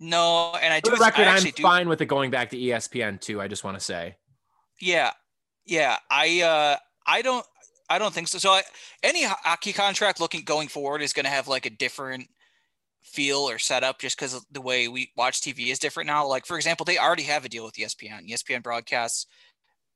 No, 0.00 0.54
and 0.54 0.72
I 0.72 0.80
For 0.80 0.92
do. 0.92 0.96
the 0.96 1.02
record, 1.02 1.26
I 1.26 1.36
I'm 1.36 1.42
do. 1.42 1.62
fine 1.62 1.90
with 1.90 2.00
it 2.00 2.06
going 2.06 2.30
back 2.30 2.48
to 2.50 2.56
ESPN 2.56 3.20
too. 3.20 3.38
I 3.38 3.48
just 3.48 3.64
want 3.64 3.78
to 3.78 3.84
say. 3.84 4.16
Yeah, 4.80 5.10
yeah. 5.66 5.98
I 6.10 6.40
uh, 6.40 6.76
I 7.06 7.20
don't 7.20 7.44
I 7.90 7.98
don't 7.98 8.14
think 8.14 8.28
so. 8.28 8.38
So 8.38 8.50
I, 8.50 8.62
any 9.02 9.24
hockey 9.24 9.74
contract 9.74 10.20
looking 10.20 10.42
going 10.42 10.68
forward 10.68 11.02
is 11.02 11.12
going 11.12 11.24
to 11.24 11.30
have 11.30 11.48
like 11.48 11.66
a 11.66 11.70
different 11.70 12.28
feel 13.02 13.40
or 13.40 13.58
setup 13.58 14.00
just 14.00 14.16
because 14.16 14.42
the 14.50 14.60
way 14.62 14.88
we 14.88 15.12
watch 15.18 15.42
TV 15.42 15.70
is 15.70 15.78
different 15.78 16.06
now. 16.06 16.26
Like 16.26 16.46
for 16.46 16.56
example, 16.56 16.84
they 16.84 16.96
already 16.96 17.24
have 17.24 17.44
a 17.44 17.48
deal 17.50 17.66
with 17.66 17.74
ESPN. 17.74 18.26
ESPN 18.30 18.62
broadcasts 18.62 19.26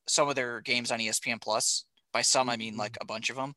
some 0.08 0.28
of 0.28 0.34
their 0.34 0.60
games 0.60 0.90
on 0.90 0.98
ESPN 1.00 1.40
Plus. 1.40 1.84
By 2.12 2.22
some, 2.22 2.48
I 2.48 2.56
mean 2.56 2.76
like 2.76 2.96
a 3.00 3.04
bunch 3.04 3.30
of 3.30 3.36
them. 3.36 3.54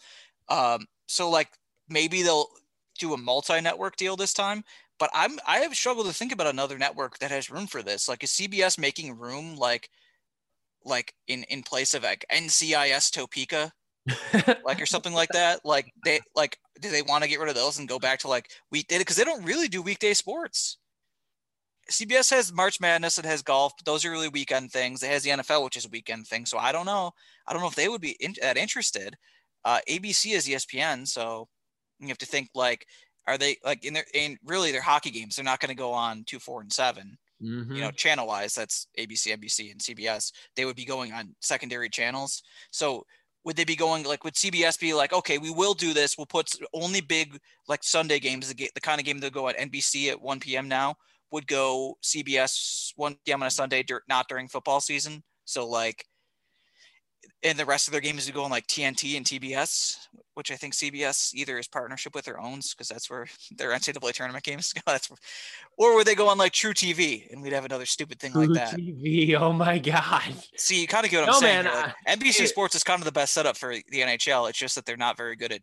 Um, 0.50 0.86
so 1.08 1.30
like 1.30 1.50
maybe 1.88 2.24
they'll 2.24 2.50
do 2.98 3.14
a 3.14 3.18
multi-network 3.18 3.96
deal 3.96 4.16
this 4.16 4.34
time. 4.34 4.64
But 5.00 5.10
I'm 5.14 5.40
I 5.48 5.60
have 5.60 5.76
struggled 5.76 6.08
to 6.08 6.14
think 6.14 6.34
about 6.34 6.48
another 6.48 6.78
network 6.78 7.20
that 7.20 7.32
has 7.32 7.50
room 7.50 7.68
for 7.68 7.82
this. 7.82 8.10
Like 8.10 8.24
is 8.24 8.32
CBS 8.32 8.78
making 8.78 9.18
room 9.18 9.56
like 9.56 9.90
like 10.84 11.14
in 11.28 11.44
in 11.44 11.64
place 11.64 11.94
of 11.94 12.04
like 12.04 12.26
NCIS 12.32 13.12
Topeka, 13.12 13.72
like 14.66 14.82
or 14.82 14.86
something 14.86 15.14
like 15.14 15.30
that. 15.30 15.62
Like 15.64 15.92
they 16.04 16.20
like 16.36 16.58
do 16.82 16.92
they 16.92 17.02
want 17.02 17.24
to 17.24 17.30
get 17.30 17.40
rid 17.40 17.50
of 17.50 17.56
those 17.56 17.80
and 17.80 17.88
go 17.88 17.98
back 17.98 18.20
to 18.20 18.28
like 18.28 18.52
weekday 18.72 18.98
because 18.98 19.16
they 19.16 19.24
don't 19.24 19.46
really 19.46 19.70
do 19.70 19.82
weekday 19.82 20.14
sports. 20.14 20.79
CBS 21.90 22.30
has 22.32 22.54
March 22.54 22.80
Madness, 22.80 23.18
it 23.18 23.26
has 23.26 23.42
golf, 23.42 23.74
but 23.78 23.86
those 23.86 24.06
are 24.06 24.12
really 24.12 24.30
weekend 24.30 24.72
things. 24.72 25.04
It 25.04 25.10
has 25.10 25.24
the 25.24 25.32
NFL, 25.32 25.64
which 25.64 25.78
is 25.78 25.86
a 25.86 25.90
weekend 25.90 26.28
thing. 26.28 26.46
So 26.46 26.58
I 26.58 26.72
don't 26.72 26.86
know. 26.86 27.12
I 27.48 27.54
don't 27.54 27.62
know 27.62 27.68
if 27.68 27.76
they 27.76 27.90
would 27.90 28.02
be 28.02 28.16
in, 28.20 28.34
that 28.42 28.58
interested. 28.58 29.16
Uh, 29.66 29.80
ABC 29.90 30.34
is 30.34 30.48
ESPN, 30.48 31.08
so 31.08 31.48
you 32.00 32.08
have 32.08 32.18
to 32.20 32.26
think 32.26 32.50
like, 32.56 32.86
are 33.28 33.38
they 33.38 33.58
like 33.64 33.86
in 33.86 33.94
their 33.94 34.06
in 34.14 34.38
really 34.46 34.72
their 34.72 34.82
hockey 34.82 35.12
games? 35.12 35.36
They're 35.36 35.46
not 35.46 35.60
going 35.60 35.70
to 35.70 35.76
go 35.76 35.92
on 35.92 36.24
two, 36.26 36.40
four, 36.40 36.62
and 36.62 36.72
7 36.72 37.18
Mhm. 37.42 37.76
You 37.76 37.82
know, 37.82 37.92
channel 37.92 38.28
wise, 38.28 38.54
that's 38.54 38.88
ABC, 38.98 39.32
NBC, 39.32 39.72
and 39.72 39.80
CBS. 39.80 40.32
They 40.56 40.66
would 40.66 40.76
be 40.76 40.86
going 40.86 41.14
on 41.14 41.36
secondary 41.40 41.90
channels. 41.90 42.44
So 42.72 43.06
would 43.46 43.56
they 43.56 43.64
be 43.64 43.78
going 43.78 44.04
like 44.04 44.24
would 44.26 44.34
CBS 44.34 44.78
be 44.78 44.94
like, 44.94 45.14
okay, 45.14 45.38
we 45.38 45.50
will 45.50 45.74
do 45.74 45.94
this. 45.94 46.18
We'll 46.18 46.26
put 46.26 46.52
only 46.74 47.00
big 47.00 47.40
like 47.68 47.84
Sunday 47.84 48.20
games, 48.20 48.54
the, 48.54 48.70
the 48.74 48.82
kind 48.82 49.00
of 49.00 49.06
game 49.06 49.20
that 49.20 49.32
go 49.32 49.48
at 49.48 49.58
NBC 49.58 50.10
at 50.10 50.22
1 50.22 50.40
p.m. 50.42 50.68
now 50.68 50.98
would 51.32 51.48
go 51.48 51.98
CBS 52.04 52.92
1 52.96 53.16
p.m. 53.26 53.42
on 53.42 53.48
a 53.48 53.52
Sunday, 53.52 53.84
dur- 53.84 54.04
not 54.08 54.28
during 54.28 54.48
football 54.48 54.82
season. 54.82 55.24
So 55.46 55.68
like, 55.68 56.06
and 57.44 57.58
the 57.58 57.66
rest 57.66 57.88
of 57.88 57.94
their 57.94 58.02
games 58.02 58.26
would 58.26 58.36
go 58.36 58.44
on 58.44 58.52
like 58.52 58.68
TNT 58.68 59.16
and 59.16 59.26
TBS, 59.26 59.98
which 60.34 60.52
I 60.52 60.56
think 60.56 60.74
CBS 60.74 61.34
either 61.34 61.58
is 61.58 61.68
partnership 61.68 62.14
with 62.14 62.28
or 62.28 62.40
owns 62.40 62.74
because 62.74 62.90
that's 62.90 63.10
where 63.10 63.28
their 63.58 63.70
NCAA 63.70 64.14
tournament 64.14 64.44
games 64.44 64.74
go. 64.74 64.82
That's, 64.86 65.10
or 65.78 65.96
would 65.96 66.08
they 66.08 66.16
go 66.16 66.28
on 66.28 66.38
like 66.38 66.52
truTV 66.52 67.32
and 67.32 67.42
we'd 67.42 67.54
have 67.54 67.66
another 67.66 67.86
stupid 67.86 68.20
thing 68.20 68.34
like 68.34 68.50
that. 68.54 68.76
TV. 68.76 69.36
Oh 69.36 69.54
my 69.54 69.78
god. 69.78 70.34
See, 70.58 70.82
you 70.82 70.88
kind 70.88 71.06
of 71.06 71.12
get 71.12 71.22
what 71.22 71.36
I'm 71.36 71.40
saying. 71.40 71.64
man, 71.66 71.94
like, 72.08 72.20
NBC 72.20 72.48
Sports 72.48 72.76
is 72.76 72.84
kind 72.84 73.00
of 73.00 73.06
the 73.06 73.12
best 73.12 73.34
setup 73.34 73.58
for 73.58 73.74
the 73.74 74.00
NHL. 74.00 74.50
It's 74.50 74.60
just 74.60 74.76
that 74.76 74.86
they're 74.86 74.98
not 74.98 75.18
very 75.18 75.36
good 75.36 75.52
at, 75.52 75.62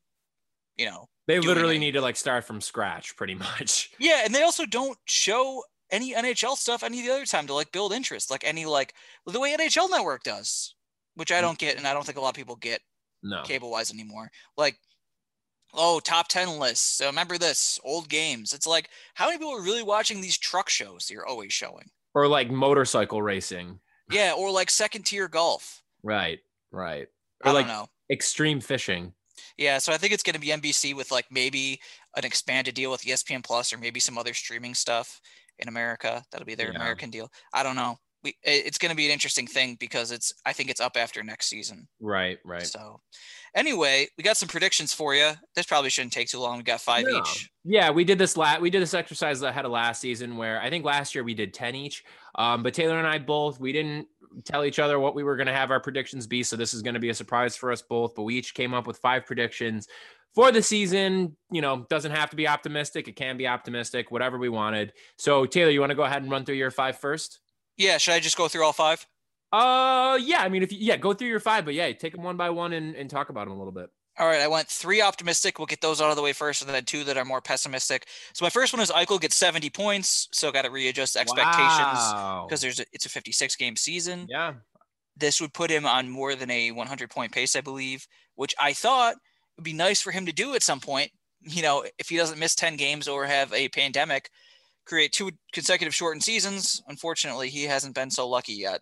you 0.76 0.86
know. 0.86 1.08
They 1.26 1.40
literally 1.40 1.76
it. 1.76 1.80
need 1.80 1.92
to 1.92 2.00
like 2.00 2.16
start 2.16 2.44
from 2.44 2.60
scratch, 2.60 3.16
pretty 3.16 3.34
much. 3.34 3.90
Yeah, 3.98 4.22
and 4.24 4.34
they 4.34 4.42
also 4.42 4.64
don't 4.66 4.96
show 5.06 5.62
any 5.90 6.14
NHL 6.14 6.56
stuff 6.56 6.82
any 6.82 7.00
of 7.00 7.06
the 7.06 7.12
other 7.12 7.26
time 7.26 7.46
to 7.48 7.54
like 7.54 7.72
build 7.72 7.92
interest, 7.92 8.30
like 8.30 8.44
any 8.44 8.64
like 8.64 8.94
the 9.26 9.40
way 9.40 9.56
NHL 9.56 9.90
Network 9.90 10.22
does, 10.22 10.74
which 11.14 11.32
I 11.32 11.38
mm. 11.38 11.42
don't 11.42 11.58
get, 11.58 11.76
and 11.76 11.86
I 11.86 11.92
don't 11.94 12.04
think 12.06 12.18
a 12.18 12.20
lot 12.20 12.30
of 12.30 12.34
people 12.36 12.56
get 12.56 12.80
No. 13.22 13.42
cable 13.42 13.70
wise 13.70 13.92
anymore. 13.92 14.30
Like, 14.56 14.78
oh, 15.74 16.00
top 16.00 16.28
ten 16.28 16.58
lists. 16.58 16.98
So 16.98 17.06
remember 17.06 17.38
this 17.38 17.80
old 17.84 18.08
games. 18.08 18.52
It's 18.52 18.66
like 18.66 18.88
how 19.14 19.26
many 19.26 19.38
people 19.38 19.54
are 19.54 19.62
really 19.62 19.82
watching 19.82 20.20
these 20.20 20.38
truck 20.38 20.68
shows 20.68 21.10
you're 21.10 21.26
always 21.26 21.52
showing? 21.52 21.90
Or 22.14 22.28
like 22.28 22.50
motorcycle 22.50 23.20
racing. 23.20 23.80
Yeah, 24.10 24.34
or 24.36 24.50
like 24.52 24.70
second 24.70 25.04
tier 25.06 25.26
golf. 25.28 25.82
Right. 26.02 26.38
Right. 26.70 27.08
I 27.42 27.50
Or 27.50 27.52
don't 27.52 27.54
like 27.54 27.66
know. 27.66 27.88
extreme 28.10 28.60
fishing. 28.60 29.12
Yeah, 29.56 29.78
so 29.78 29.92
I 29.92 29.96
think 29.98 30.12
it's 30.12 30.22
going 30.22 30.34
to 30.34 30.40
be 30.40 30.48
NBC 30.48 30.94
with 30.94 31.10
like 31.10 31.26
maybe 31.30 31.80
an 32.16 32.24
expanded 32.24 32.74
deal 32.74 32.90
with 32.90 33.02
ESPN 33.02 33.44
Plus 33.44 33.72
or 33.72 33.78
maybe 33.78 34.00
some 34.00 34.18
other 34.18 34.34
streaming 34.34 34.74
stuff 34.74 35.20
in 35.58 35.68
America. 35.68 36.22
That'll 36.30 36.46
be 36.46 36.54
their 36.54 36.70
Yeah. 36.72 36.76
American 36.76 37.10
deal. 37.10 37.30
I 37.52 37.62
don't 37.62 37.76
know. 37.76 37.96
We 38.24 38.34
it's 38.42 38.78
going 38.78 38.90
to 38.90 38.96
be 38.96 39.04
an 39.06 39.12
interesting 39.12 39.46
thing 39.46 39.76
because 39.78 40.10
it's 40.10 40.32
I 40.46 40.52
think 40.52 40.70
it's 40.70 40.80
up 40.80 40.96
after 40.96 41.22
next 41.22 41.46
season. 41.48 41.86
Right. 42.00 42.38
Right. 42.44 42.66
So 42.66 43.00
anyway, 43.54 44.08
we 44.16 44.24
got 44.24 44.36
some 44.36 44.48
predictions 44.48 44.92
for 44.92 45.14
you. 45.14 45.32
This 45.54 45.66
probably 45.66 45.90
shouldn't 45.90 46.12
take 46.14 46.28
too 46.28 46.38
long. 46.40 46.56
We 46.56 46.62
got 46.64 46.80
five 46.80 47.04
No. 47.06 47.18
each. 47.20 47.50
Yeah, 47.64 47.90
we 47.90 48.04
did 48.04 48.18
this 48.18 48.36
last 48.36 48.60
we 48.62 48.70
did 48.70 48.80
this 48.82 48.94
exercise 48.94 49.42
ahead 49.42 49.64
of 49.64 49.70
last 49.70 50.00
season 50.00 50.36
where 50.36 50.60
I 50.60 50.70
think 50.70 50.84
last 50.84 51.14
year 51.14 51.24
we 51.24 51.34
did 51.34 51.52
10 51.54 51.74
each. 51.74 52.02
Um, 52.34 52.62
but 52.62 52.74
Taylor 52.74 52.98
and 52.98 53.06
I 53.06 53.18
both 53.18 53.60
we 53.60 53.72
didn't 53.72 54.08
tell 54.44 54.64
each 54.64 54.78
other 54.78 54.98
what 54.98 55.14
we 55.14 55.24
were 55.24 55.36
going 55.36 55.46
to 55.46 55.52
have 55.52 55.70
our 55.70 55.80
predictions 55.80 56.26
be, 56.26 56.42
so 56.42 56.56
this 56.56 56.74
is 56.74 56.82
going 56.82 56.94
to 56.94 57.00
be 57.00 57.10
a 57.10 57.14
surprise 57.14 57.56
for 57.56 57.72
us 57.72 57.82
both, 57.82 58.14
but 58.14 58.22
we 58.22 58.36
each 58.36 58.54
came 58.54 58.74
up 58.74 58.86
with 58.86 58.98
five 58.98 59.26
predictions 59.26 59.88
for 60.34 60.52
the 60.52 60.62
season. 60.62 61.36
You 61.50 61.62
know, 61.62 61.86
doesn't 61.88 62.12
have 62.12 62.30
to 62.30 62.36
be 62.36 62.48
optimistic, 62.48 63.08
it 63.08 63.16
can 63.16 63.36
be 63.36 63.46
optimistic, 63.46 64.10
whatever 64.10 64.38
we 64.38 64.48
wanted. 64.48 64.92
So, 65.18 65.46
Taylor, 65.46 65.70
you 65.70 65.80
want 65.80 65.90
to 65.90 65.96
go 65.96 66.04
ahead 66.04 66.22
and 66.22 66.30
run 66.30 66.44
through 66.44 66.56
your 66.56 66.70
five 66.70 66.98
first? 66.98 67.40
Yeah, 67.76 67.98
should 67.98 68.14
I 68.14 68.20
just 68.20 68.36
go 68.36 68.48
through 68.48 68.64
all 68.64 68.72
five? 68.72 69.06
Uh, 69.52 70.18
yeah, 70.20 70.40
I 70.40 70.48
mean 70.48 70.62
if 70.62 70.72
you 70.72 70.78
yeah, 70.80 70.96
go 70.96 71.12
through 71.14 71.28
your 71.28 71.40
five, 71.40 71.64
but 71.64 71.74
yeah, 71.74 71.90
take 71.92 72.12
them 72.12 72.22
one 72.22 72.36
by 72.36 72.50
one 72.50 72.72
and, 72.72 72.94
and 72.96 73.08
talk 73.08 73.28
about 73.28 73.46
them 73.46 73.54
a 73.54 73.58
little 73.58 73.72
bit. 73.72 73.90
All 74.18 74.26
right, 74.26 74.40
I 74.40 74.48
went 74.48 74.68
three 74.68 75.02
optimistic. 75.02 75.58
We'll 75.58 75.66
get 75.66 75.80
those 75.82 76.00
out 76.00 76.08
of 76.10 76.16
the 76.16 76.22
way 76.22 76.32
first, 76.32 76.62
and 76.62 76.70
then 76.70 76.84
two 76.84 77.04
that 77.04 77.18
are 77.18 77.24
more 77.24 77.42
pessimistic. 77.42 78.06
So 78.32 78.44
my 78.44 78.50
first 78.50 78.72
one 78.72 78.80
is 78.80 78.90
Eichel 78.90 79.20
gets 79.20 79.36
70 79.36 79.68
points, 79.70 80.28
so 80.32 80.50
got 80.50 80.62
to 80.62 80.70
readjust 80.70 81.16
expectations 81.16 81.58
Wow. 81.60 82.46
because 82.48 82.60
there's 82.62 82.80
a, 82.80 82.84
it's 82.92 83.04
a 83.04 83.10
56 83.10 83.56
game 83.56 83.76
season. 83.76 84.26
yeah, 84.28 84.54
this 85.18 85.40
would 85.40 85.52
put 85.52 85.70
him 85.70 85.84
on 85.86 86.08
more 86.08 86.34
than 86.34 86.50
a 86.50 86.70
100 86.70 87.10
point 87.10 87.32
pace, 87.32 87.56
I 87.56 87.60
believe, 87.60 88.06
which 88.36 88.54
I 88.58 88.72
thought 88.72 89.16
would 89.56 89.64
be 89.64 89.72
nice 89.74 90.00
for 90.00 90.10
him 90.12 90.24
to 90.26 90.32
do 90.32 90.54
at 90.54 90.62
some 90.62 90.80
point. 90.80 91.10
You 91.42 91.62
know, 91.62 91.84
if 91.98 92.08
he 92.08 92.16
doesn't 92.16 92.38
miss 92.38 92.54
10 92.54 92.76
games 92.76 93.08
or 93.08 93.26
have 93.26 93.52
a 93.52 93.68
pandemic, 93.68 94.30
create 94.86 95.12
two 95.12 95.30
consecutive 95.52 95.94
shortened 95.94 96.22
seasons. 96.22 96.82
Unfortunately, 96.88 97.48
he 97.50 97.64
hasn't 97.64 97.94
been 97.94 98.10
so 98.10 98.26
lucky 98.28 98.54
yet. 98.54 98.80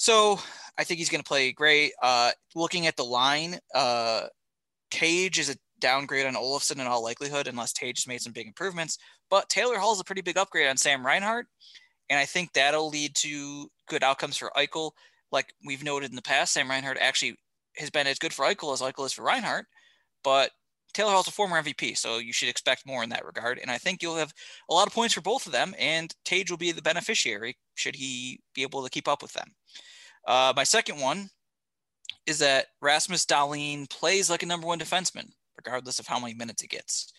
So 0.00 0.40
I 0.78 0.84
think 0.84 0.96
he's 0.96 1.10
going 1.10 1.22
to 1.22 1.28
play 1.28 1.52
great. 1.52 1.92
Uh, 2.02 2.30
looking 2.54 2.86
at 2.86 2.96
the 2.96 3.04
line, 3.04 3.58
uh, 3.74 4.28
Tage 4.90 5.38
is 5.38 5.50
a 5.50 5.56
downgrade 5.78 6.24
on 6.24 6.36
Olofsson 6.36 6.80
in 6.80 6.86
all 6.86 7.02
likelihood, 7.02 7.46
unless 7.46 7.74
Tage 7.74 7.98
has 7.98 8.06
made 8.06 8.22
some 8.22 8.32
big 8.32 8.46
improvements. 8.46 8.96
But 9.28 9.50
Taylor 9.50 9.76
Hall 9.76 9.92
is 9.92 10.00
a 10.00 10.04
pretty 10.04 10.22
big 10.22 10.38
upgrade 10.38 10.68
on 10.68 10.78
Sam 10.78 11.04
Reinhart. 11.04 11.48
And 12.08 12.18
I 12.18 12.24
think 12.24 12.54
that'll 12.54 12.88
lead 12.88 13.14
to 13.16 13.68
good 13.88 14.02
outcomes 14.02 14.38
for 14.38 14.50
Eichel 14.56 14.92
like 15.32 15.52
we've 15.66 15.84
noted 15.84 16.08
in 16.08 16.16
the 16.16 16.22
past, 16.22 16.54
Sam 16.54 16.70
Reinhart 16.70 16.96
actually 16.98 17.36
has 17.76 17.90
been 17.90 18.06
as 18.06 18.18
good 18.18 18.32
for 18.32 18.46
Eichel 18.46 18.72
as 18.72 18.80
Eichel 18.80 19.04
is 19.04 19.12
for 19.12 19.22
Reinhart, 19.22 19.66
but 20.24 20.50
Taylor 20.92 21.12
Hall's 21.12 21.28
a 21.28 21.32
former 21.32 21.62
MVP, 21.62 21.96
so 21.96 22.18
you 22.18 22.32
should 22.32 22.48
expect 22.48 22.86
more 22.86 23.04
in 23.04 23.10
that 23.10 23.24
regard. 23.24 23.58
And 23.58 23.70
I 23.70 23.78
think 23.78 24.02
you'll 24.02 24.16
have 24.16 24.32
a 24.68 24.74
lot 24.74 24.88
of 24.88 24.92
points 24.92 25.14
for 25.14 25.20
both 25.20 25.46
of 25.46 25.52
them, 25.52 25.74
and 25.78 26.12
Tage 26.24 26.50
will 26.50 26.58
be 26.58 26.72
the 26.72 26.82
beneficiary 26.82 27.56
should 27.76 27.94
he 27.94 28.40
be 28.54 28.62
able 28.62 28.82
to 28.82 28.90
keep 28.90 29.06
up 29.06 29.22
with 29.22 29.32
them. 29.32 29.52
Uh, 30.26 30.52
my 30.54 30.64
second 30.64 31.00
one 31.00 31.30
is 32.26 32.38
that 32.38 32.66
Rasmus 32.80 33.26
Dahlin 33.26 33.88
plays 33.90 34.30
like 34.30 34.42
a 34.42 34.46
number 34.46 34.66
one 34.66 34.78
defenseman, 34.78 35.30
regardless 35.56 35.98
of 35.98 36.06
how 36.06 36.18
many 36.18 36.34
minutes 36.34 36.62
he 36.62 36.68
gets. 36.68 37.12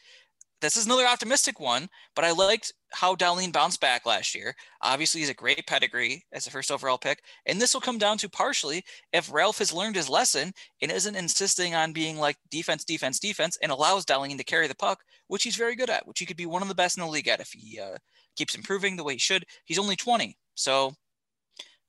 This 0.61 0.77
is 0.77 0.85
another 0.85 1.07
optimistic 1.07 1.59
one, 1.59 1.89
but 2.15 2.23
I 2.23 2.31
liked 2.31 2.71
how 2.91 3.15
Dahlin 3.15 3.51
bounced 3.51 3.81
back 3.81 4.05
last 4.05 4.35
year. 4.35 4.53
Obviously, 4.83 5.21
he's 5.21 5.29
a 5.29 5.33
great 5.33 5.65
pedigree 5.65 6.23
as 6.33 6.45
a 6.45 6.51
first 6.51 6.71
overall 6.71 6.99
pick. 6.99 7.23
And 7.47 7.59
this 7.59 7.73
will 7.73 7.81
come 7.81 7.97
down 7.97 8.19
to 8.19 8.29
partially 8.29 8.83
if 9.11 9.33
Ralph 9.33 9.57
has 9.57 9.73
learned 9.73 9.95
his 9.95 10.07
lesson 10.07 10.53
and 10.83 10.91
isn't 10.91 11.15
insisting 11.15 11.73
on 11.73 11.93
being 11.93 12.19
like 12.19 12.37
defense, 12.51 12.83
defense, 12.83 13.17
defense, 13.17 13.57
and 13.63 13.71
allows 13.71 14.05
Dahlin 14.05 14.37
to 14.37 14.43
carry 14.43 14.67
the 14.67 14.75
puck, 14.75 14.99
which 15.29 15.43
he's 15.43 15.55
very 15.55 15.75
good 15.75 15.89
at, 15.89 16.07
which 16.07 16.19
he 16.19 16.27
could 16.27 16.37
be 16.37 16.45
one 16.45 16.61
of 16.61 16.67
the 16.67 16.75
best 16.75 16.95
in 16.95 17.03
the 17.03 17.09
league 17.09 17.27
at 17.27 17.39
if 17.39 17.49
he 17.53 17.79
uh, 17.79 17.97
keeps 18.35 18.53
improving 18.53 18.95
the 18.95 19.03
way 19.03 19.13
he 19.13 19.19
should. 19.19 19.45
He's 19.65 19.79
only 19.79 19.95
20. 19.95 20.37
So 20.53 20.93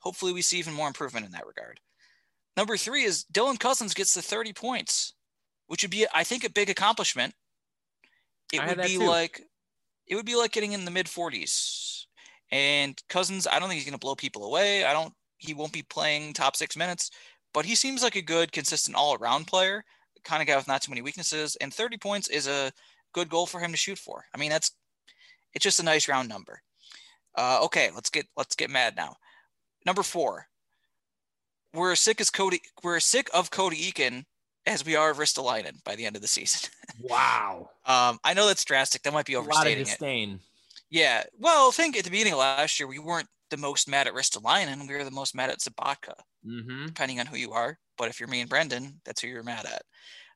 hopefully 0.03 0.33
we 0.33 0.43
see 0.43 0.59
even 0.59 0.75
more 0.75 0.89
improvement 0.89 1.27
in 1.27 1.33
that 1.33 1.47
regard. 1.47 1.81
Number 2.57 2.77
three 2.77 3.05
is 3.05 3.25
Dylan 3.33 3.59
Cozens 3.59 3.95
gets 3.95 4.13
to 4.15 4.23
30 4.23 4.53
points, 4.53 5.15
which 5.69 5.83
would 5.83 5.91
be, 5.91 6.07
I 6.15 6.25
think, 6.25 6.45
a 6.45 6.51
big 6.51 6.69
accomplishment. 6.69 7.35
It 8.53 8.61
I 8.61 8.67
would 8.67 8.83
be 8.83 8.99
too. 8.99 9.07
like 9.07 9.43
it 10.07 10.15
would 10.17 10.27
be 10.27 10.37
like 10.37 10.53
getting 10.53 10.73
in 10.73 10.85
the 10.85 10.91
mid 10.91 11.07
40s. 11.07 12.05
And 12.51 13.01
Cozens, 13.09 13.47
I 13.47 13.59
don't 13.59 13.69
think 13.69 13.79
he's 13.79 13.87
going 13.87 13.99
to 13.99 13.99
blow 13.99 14.15
people 14.15 14.45
away. 14.45 14.85
I 14.85 14.93
don't. 14.93 15.15
He 15.39 15.55
won't 15.55 15.73
be 15.73 15.83
playing 15.83 16.35
top 16.35 16.55
six 16.55 16.77
minutes, 16.77 17.11
but 17.55 17.65
he 17.65 17.75
seems 17.75 18.03
like 18.03 18.15
a 18.15 18.23
good, 18.23 18.53
consistent 18.53 18.97
all-around 18.97 19.47
player, 19.47 19.83
kind 20.23 20.41
of 20.41 20.47
guy 20.47 20.57
with 20.57 20.69
not 20.69 20.83
too 20.83 20.93
many 20.93 21.03
weaknesses. 21.03 21.57
And 21.57 21.75
30 21.75 21.97
points 21.97 22.29
is 22.29 22.47
a 22.47 22.71
good 23.13 23.29
goal 23.29 23.47
for 23.47 23.59
him 23.59 23.73
to 23.73 23.77
shoot 23.77 23.99
for. 23.99 24.25
I 24.35 24.39
mean, 24.39 24.51
that's 24.51 24.71
it's 25.55 25.65
just 25.65 25.81
a 25.81 25.85
nice 25.85 26.09
round 26.09 26.29
number. 26.29 26.61
Uh, 27.37 27.61
okay, 27.65 27.91
let's 27.95 28.11
get 28.11 28.27
let's 28.37 28.55
get 28.55 28.71
mad 28.71 28.95
now. 28.97 29.17
Number 29.87 30.03
four, 30.03 30.47
we're 31.75 31.93
as 31.93 32.01
sick 32.01 32.21
as 32.21 32.31
Cody. 32.31 32.61
We're 32.83 32.97
as 32.97 33.05
sick 33.05 33.29
of 33.33 33.51
Cody 33.51 33.77
Eakin 33.91 34.25
as 34.67 34.85
we 34.85 34.95
are 34.95 35.11
of 35.11 35.19
Ristolainen 35.19 35.83
by 35.85 35.97
the 35.97 36.07
end 36.07 36.17
of 36.17 36.23
the 36.23 36.29
season. 36.29 36.71
wow, 37.01 37.71
Um, 37.87 38.19
I 38.23 38.35
know 38.35 38.47
that's 38.47 38.65
drastic. 38.65 39.03
That 39.03 39.13
might 39.13 39.27
be 39.27 39.35
a 39.35 39.41
lot 39.41 39.67
of 39.67 39.73
overstating 39.73 40.35
it. 40.35 40.41
Yeah. 40.91 41.25
Well, 41.39 41.69
I 41.69 41.71
think 41.73 41.97
at 41.97 42.05
the 42.05 42.11
beginning 42.11 42.35
of 42.35 42.39
last 42.39 42.79
year, 42.79 42.87
we 42.87 42.99
weren't 42.99 43.29
the 43.51 43.57
most 43.57 43.89
mad 43.89 44.07
at 44.07 44.15
Ristolainen. 44.15 44.87
We 44.87 44.95
were 44.95 45.05
the 45.05 45.11
most 45.11 45.35
mad 45.35 45.51
at 45.51 45.59
Sobotka, 45.61 46.15
Mm-hmm. 46.47 46.87
depending 46.87 47.21
on 47.21 47.27
who 47.27 47.37
you 47.37 47.53
are. 47.53 47.79
But 47.97 48.09
if 48.09 48.19
you're 48.19 48.29
me 48.29 48.41
and 48.41 48.51
Brendan, 48.51 49.01
that's 49.05 49.21
who 49.23 49.29
you're 49.29 49.43
mad 49.45 49.65
at. 49.65 49.83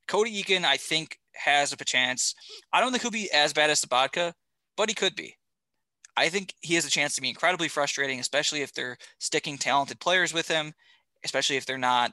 Cody 0.08 0.42
Eakin, 0.42 0.64
I 0.64 0.76
think, 0.76 1.18
has 1.34 1.72
a 1.72 1.76
chance. 1.76 2.34
I 2.72 2.80
don't 2.80 2.92
think 2.92 3.02
he'll 3.02 3.10
be 3.10 3.30
as 3.32 3.52
bad 3.52 3.70
as 3.70 3.80
Sobotka, 3.80 4.32
but 4.76 4.88
he 4.88 4.94
could 4.94 5.16
be. 5.16 5.35
I 6.16 6.28
think 6.28 6.54
he 6.60 6.74
has 6.74 6.86
a 6.86 6.90
chance 6.90 7.14
to 7.14 7.20
be 7.20 7.28
incredibly 7.28 7.68
frustrating, 7.68 8.20
especially 8.20 8.62
if 8.62 8.72
they're 8.72 8.96
sticking 9.18 9.58
talented 9.58 10.00
players 10.00 10.32
with 10.32 10.48
him, 10.48 10.72
especially 11.24 11.56
if 11.56 11.66
they're 11.66 11.78
not 11.78 12.12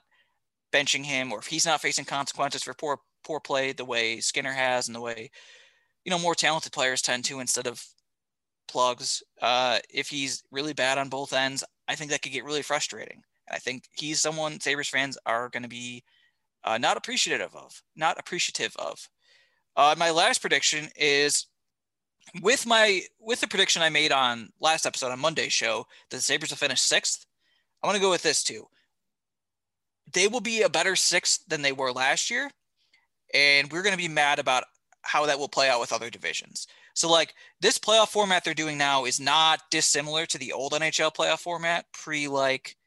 benching 0.73 1.05
him 1.05 1.31
or 1.31 1.39
if 1.39 1.45
he's 1.45 1.65
not 1.65 1.81
facing 1.81 2.05
consequences 2.05 2.63
for 2.63 2.73
poor 2.73 2.99
poor 3.23 3.39
play 3.39 3.71
the 3.71 3.85
way 3.85 4.19
Skinner 4.19 4.51
has 4.51 4.87
and 4.87 4.95
the 4.95 5.01
way 5.01 5.29
you 6.03 6.09
know 6.09 6.19
more 6.19 6.35
talented 6.35 6.73
players 6.73 7.01
tend 7.01 7.23
to 7.25 7.39
instead 7.39 7.67
of 7.67 7.81
plugs. 8.67 9.23
Uh, 9.41 9.79
if 9.89 10.09
he's 10.09 10.43
really 10.51 10.73
bad 10.73 10.97
on 10.97 11.09
both 11.09 11.33
ends, 11.33 11.63
I 11.87 11.95
think 11.95 12.11
that 12.11 12.21
could 12.21 12.31
get 12.31 12.43
really 12.43 12.61
frustrating. 12.61 13.21
And 13.47 13.55
I 13.55 13.59
think 13.59 13.83
he's 13.91 14.19
someone 14.21 14.59
Sabres 14.59 14.89
fans 14.89 15.17
are 15.25 15.49
going 15.49 15.63
to 15.63 15.69
be 15.69 16.03
uh, 16.63 16.77
not 16.77 16.97
appreciative 16.97 17.55
of, 17.55 17.81
not 17.95 18.19
appreciative 18.19 18.75
of. 18.77 19.07
Uh, 19.75 19.95
my 19.97 20.11
last 20.11 20.41
prediction 20.41 20.89
is 20.95 21.47
with 22.41 22.65
my 22.65 23.01
with 23.19 23.41
the 23.41 23.47
prediction 23.47 23.81
I 23.81 23.89
made 23.89 24.11
on 24.11 24.49
last 24.59 24.85
episode 24.85 25.11
on 25.11 25.19
Monday's 25.19 25.53
show 25.53 25.87
that 26.09 26.17
the 26.17 26.23
Sabres 26.23 26.49
will 26.51 26.57
finish 26.57 26.81
sixth. 26.81 27.25
I'm 27.83 27.93
to 27.93 27.99
go 27.99 28.09
with 28.09 28.23
this 28.23 28.43
too. 28.43 28.67
they 30.11 30.27
will 30.27 30.41
be 30.41 30.61
a 30.61 30.69
better 30.69 30.95
sixth 30.95 31.45
than 31.47 31.61
they 31.61 31.71
were 31.71 31.91
last 31.91 32.29
year. 32.29 32.49
And 33.33 33.71
we're 33.71 33.83
going 33.83 33.93
to 33.93 33.97
be 33.97 34.07
mad 34.07 34.39
about 34.39 34.65
how 35.01 35.25
that 35.25 35.39
will 35.39 35.49
play 35.49 35.69
out 35.69 35.79
with 35.79 35.93
other 35.93 36.09
divisions. 36.09 36.67
So, 36.93 37.09
like 37.09 37.33
this 37.61 37.79
playoff 37.79 38.09
format 38.09 38.43
they're 38.43 38.53
doing 38.53 38.77
now 38.77 39.05
is 39.05 39.19
not 39.19 39.61
dissimilar 39.71 40.25
to 40.27 40.37
the 40.37 40.53
old 40.53 40.73
NHL 40.73 41.13
playoff 41.15 41.39
format 41.39 41.85
pre, 41.93 42.27
like, 42.27 42.77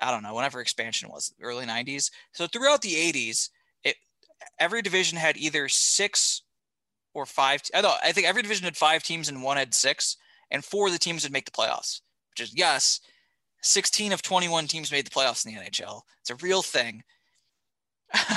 I 0.00 0.10
don't 0.10 0.22
know, 0.22 0.34
whenever 0.34 0.60
expansion 0.60 1.08
was, 1.08 1.32
early 1.42 1.66
90s. 1.66 2.10
So, 2.32 2.46
throughout 2.46 2.82
the 2.82 2.94
80s, 2.94 3.50
it 3.84 3.96
every 4.58 4.82
division 4.82 5.18
had 5.18 5.36
either 5.36 5.68
six 5.68 6.41
or 7.14 7.26
five. 7.26 7.62
I, 7.74 7.80
know, 7.80 7.94
I 8.02 8.12
think 8.12 8.26
every 8.26 8.42
division 8.42 8.64
had 8.64 8.76
five 8.76 9.02
teams 9.02 9.28
and 9.28 9.42
one 9.42 9.56
had 9.56 9.74
six, 9.74 10.16
and 10.50 10.64
four 10.64 10.86
of 10.86 10.92
the 10.92 10.98
teams 10.98 11.22
would 11.22 11.32
make 11.32 11.44
the 11.44 11.50
playoffs, 11.50 12.00
which 12.30 12.40
is 12.40 12.56
yes, 12.56 13.00
16 13.62 14.12
of 14.12 14.22
21 14.22 14.66
teams 14.66 14.92
made 14.92 15.06
the 15.06 15.10
playoffs 15.10 15.46
in 15.46 15.54
the 15.54 15.60
NHL. 15.60 16.02
It's 16.20 16.30
a 16.30 16.36
real 16.36 16.62
thing. 16.62 17.02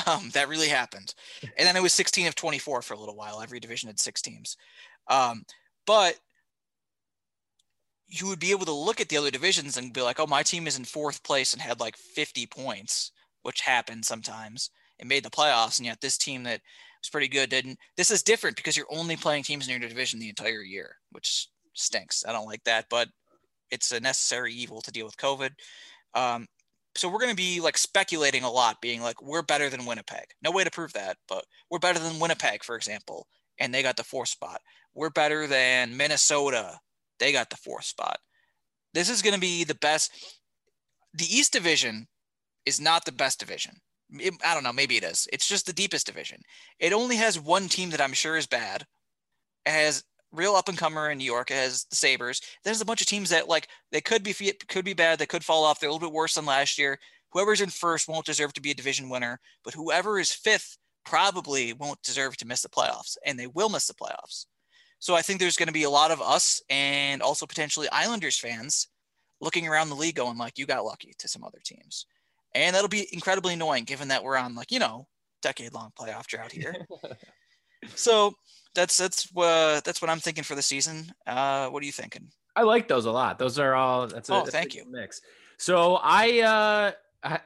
Um, 0.07 0.29
that 0.33 0.47
really 0.47 0.67
happened. 0.67 1.15
And 1.41 1.67
then 1.67 1.75
it 1.75 1.81
was 1.81 1.91
16 1.93 2.27
of 2.27 2.35
24 2.35 2.83
for 2.83 2.93
a 2.93 2.97
little 2.97 3.15
while. 3.15 3.41
Every 3.41 3.59
division 3.59 3.87
had 3.87 3.99
six 3.99 4.21
teams. 4.21 4.55
Um, 5.09 5.45
but 5.87 6.15
you 8.07 8.27
would 8.27 8.39
be 8.39 8.51
able 8.51 8.65
to 8.67 8.71
look 8.71 9.01
at 9.01 9.09
the 9.09 9.17
other 9.17 9.31
divisions 9.31 9.77
and 9.77 9.91
be 9.91 10.01
like, 10.01 10.19
oh, 10.19 10.27
my 10.27 10.43
team 10.43 10.67
is 10.67 10.77
in 10.77 10.85
fourth 10.85 11.23
place 11.23 11.53
and 11.53 11.61
had 11.61 11.79
like 11.79 11.97
50 11.97 12.45
points, 12.45 13.11
which 13.41 13.61
happens 13.61 14.07
sometimes 14.07 14.69
and 14.99 15.09
made 15.09 15.23
the 15.23 15.29
playoffs. 15.29 15.79
And 15.79 15.85
yet 15.87 16.01
this 16.01 16.17
team 16.17 16.43
that 16.43 16.61
was 17.05 17.09
pretty 17.09 17.27
good 17.27 17.49
didn't. 17.49 17.77
This 17.97 18.11
is 18.11 18.23
different 18.23 18.55
because 18.55 18.75
you're 18.75 18.85
only 18.89 19.15
playing 19.15 19.43
teams 19.43 19.67
in 19.67 19.79
your 19.79 19.87
division 19.87 20.19
the 20.19 20.29
entire 20.29 20.61
year, 20.61 20.95
which 21.11 21.49
stinks. 21.73 22.23
I 22.27 22.31
don't 22.31 22.47
like 22.47 22.63
that, 22.63 22.85
but 22.89 23.09
it's 23.71 23.91
a 23.91 23.99
necessary 23.99 24.53
evil 24.53 24.81
to 24.81 24.91
deal 24.91 25.05
with 25.05 25.17
COVID. 25.17 25.51
Um, 26.13 26.47
so 26.95 27.09
we're 27.09 27.19
going 27.19 27.31
to 27.31 27.35
be 27.35 27.59
like 27.59 27.77
speculating 27.77 28.43
a 28.43 28.51
lot, 28.51 28.81
being 28.81 29.01
like, 29.01 29.21
we're 29.21 29.41
better 29.41 29.69
than 29.69 29.85
Winnipeg. 29.85 30.25
No 30.41 30.51
way 30.51 30.63
to 30.63 30.71
prove 30.71 30.93
that, 30.93 31.17
but 31.27 31.45
we're 31.69 31.79
better 31.79 31.99
than 31.99 32.19
Winnipeg, 32.19 32.63
for 32.63 32.75
example, 32.75 33.27
and 33.59 33.73
they 33.73 33.83
got 33.83 33.97
the 33.97 34.03
fourth 34.03 34.29
spot. 34.29 34.61
We're 34.93 35.09
better 35.09 35.45
than 35.45 35.97
Minnesota. 35.97 36.79
They 37.19 37.31
got 37.31 37.49
the 37.49 37.57
fourth 37.57 37.85
spot. 37.85 38.17
This 38.93 39.09
is 39.09 39.21
going 39.21 39.33
to 39.33 39.39
be 39.39 39.63
the 39.63 39.75
best. 39.75 40.11
The 41.13 41.25
East 41.25 41.51
Division 41.51 42.07
is 42.65 42.79
not 42.79 43.05
the 43.05 43.11
best 43.11 43.39
division. 43.39 43.75
It, 44.19 44.33
I 44.45 44.53
don't 44.53 44.63
know. 44.63 44.73
Maybe 44.73 44.97
it 44.97 45.03
is. 45.03 45.27
It's 45.31 45.47
just 45.47 45.65
the 45.65 45.73
deepest 45.73 46.05
division. 46.05 46.41
It 46.79 46.93
only 46.93 47.15
has 47.17 47.39
one 47.39 47.67
team 47.67 47.89
that 47.91 48.01
I'm 48.01 48.13
sure 48.13 48.37
is 48.37 48.47
bad. 48.47 48.85
It 49.65 49.71
has 49.71 50.03
real 50.31 50.55
up 50.55 50.69
and 50.69 50.77
comer 50.77 51.09
in 51.09 51.17
New 51.17 51.25
York. 51.25 51.51
It 51.51 51.55
has 51.55 51.85
the 51.85 51.95
Sabres. 51.95 52.41
There's 52.63 52.81
a 52.81 52.85
bunch 52.85 53.01
of 53.01 53.07
teams 53.07 53.29
that 53.29 53.47
like 53.47 53.67
they 53.91 54.01
could 54.01 54.23
be 54.23 54.33
could 54.67 54.85
be 54.85 54.93
bad. 54.93 55.19
They 55.19 55.25
could 55.25 55.43
fall 55.43 55.63
off. 55.63 55.79
They're 55.79 55.89
a 55.89 55.93
little 55.93 56.07
bit 56.07 56.13
worse 56.13 56.35
than 56.35 56.45
last 56.45 56.77
year. 56.77 56.99
Whoever's 57.31 57.61
in 57.61 57.69
first 57.69 58.07
won't 58.07 58.25
deserve 58.25 58.53
to 58.53 58.61
be 58.61 58.71
a 58.71 58.75
division 58.75 59.09
winner, 59.09 59.39
but 59.63 59.73
whoever 59.73 60.19
is 60.19 60.31
fifth 60.31 60.77
probably 61.05 61.73
won't 61.73 62.01
deserve 62.01 62.37
to 62.37 62.47
miss 62.47 62.61
the 62.61 62.69
playoffs, 62.69 63.17
and 63.25 63.37
they 63.37 63.47
will 63.47 63.69
miss 63.69 63.87
the 63.87 63.93
playoffs. 63.93 64.45
So 64.99 65.15
I 65.15 65.21
think 65.21 65.39
there's 65.39 65.57
going 65.57 65.67
to 65.67 65.73
be 65.73 65.83
a 65.83 65.89
lot 65.89 66.11
of 66.11 66.21
us 66.21 66.61
and 66.69 67.21
also 67.21 67.45
potentially 67.45 67.89
Islanders 67.91 68.37
fans 68.37 68.87
looking 69.41 69.67
around 69.67 69.89
the 69.89 69.95
league 69.95 70.15
going 70.15 70.37
like, 70.37 70.57
"You 70.57 70.65
got 70.65 70.85
lucky" 70.85 71.13
to 71.19 71.27
some 71.27 71.43
other 71.43 71.59
teams, 71.63 72.05
and 72.55 72.75
that'll 72.75 72.89
be 72.89 73.07
incredibly 73.11 73.53
annoying 73.53 73.83
given 73.83 74.07
that 74.07 74.23
we're 74.23 74.37
on 74.37 74.55
like 74.55 74.71
you 74.71 74.79
know 74.79 75.07
decade 75.41 75.73
long 75.73 75.91
playoff 75.99 76.25
drought 76.25 76.51
here. 76.51 76.73
so 77.95 78.33
that's 78.73 78.97
that's 78.97 79.27
uh, 79.35 79.81
that's 79.85 80.01
what 80.01 80.09
I'm 80.09 80.19
thinking 80.19 80.43
for 80.43 80.55
the 80.55 80.61
season. 80.61 81.13
Uh, 81.27 81.69
what 81.69 81.83
are 81.83 81.85
you 81.85 81.91
thinking? 81.91 82.29
I 82.55 82.63
like 82.63 82.87
those 82.87 83.05
a 83.05 83.11
lot. 83.11 83.37
Those 83.37 83.59
are 83.59 83.75
all. 83.75 84.07
That's 84.07 84.29
a, 84.29 84.33
oh, 84.33 84.37
that's 84.39 84.51
thank 84.51 84.73
you. 84.73 84.85
Mix. 84.89 85.21
So 85.57 85.99
I 86.01 86.39
uh, 86.39 86.91
I 87.23 87.39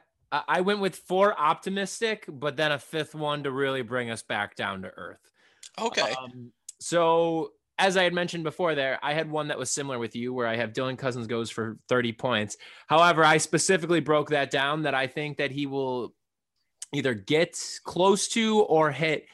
I 0.48 0.60
went 0.60 0.80
with 0.80 0.96
four 0.96 1.38
optimistic, 1.38 2.24
but 2.28 2.56
then 2.56 2.72
a 2.72 2.78
fifth 2.78 3.14
one 3.14 3.42
to 3.42 3.50
really 3.50 3.82
bring 3.82 4.10
us 4.10 4.22
back 4.22 4.54
down 4.54 4.82
to 4.82 4.88
earth. 4.88 5.30
Okay. 5.80 6.12
Um, 6.12 6.52
so 6.78 7.52
as 7.80 7.96
I 7.96 8.04
had 8.04 8.12
mentioned 8.12 8.44
before, 8.44 8.74
there 8.74 8.98
I 9.02 9.14
had 9.14 9.30
one 9.30 9.48
that 9.48 9.58
was 9.58 9.70
similar 9.70 9.98
with 9.98 10.14
you, 10.14 10.32
where 10.32 10.46
I 10.46 10.56
have 10.56 10.72
Dylan 10.72 10.98
Cozens 10.98 11.26
goes 11.26 11.50
for 11.50 11.78
30 11.88 12.12
points. 12.12 12.56
However, 12.86 13.24
I 13.24 13.38
specifically 13.38 14.00
broke 14.00 14.30
that 14.30 14.50
down 14.50 14.82
that 14.82 14.94
I 14.94 15.06
think 15.06 15.38
that 15.38 15.50
he 15.50 15.66
will 15.66 16.14
either 16.92 17.14
get 17.14 17.58
close 17.84 18.28
to 18.28 18.60
or 18.60 18.90
hit 18.90 19.26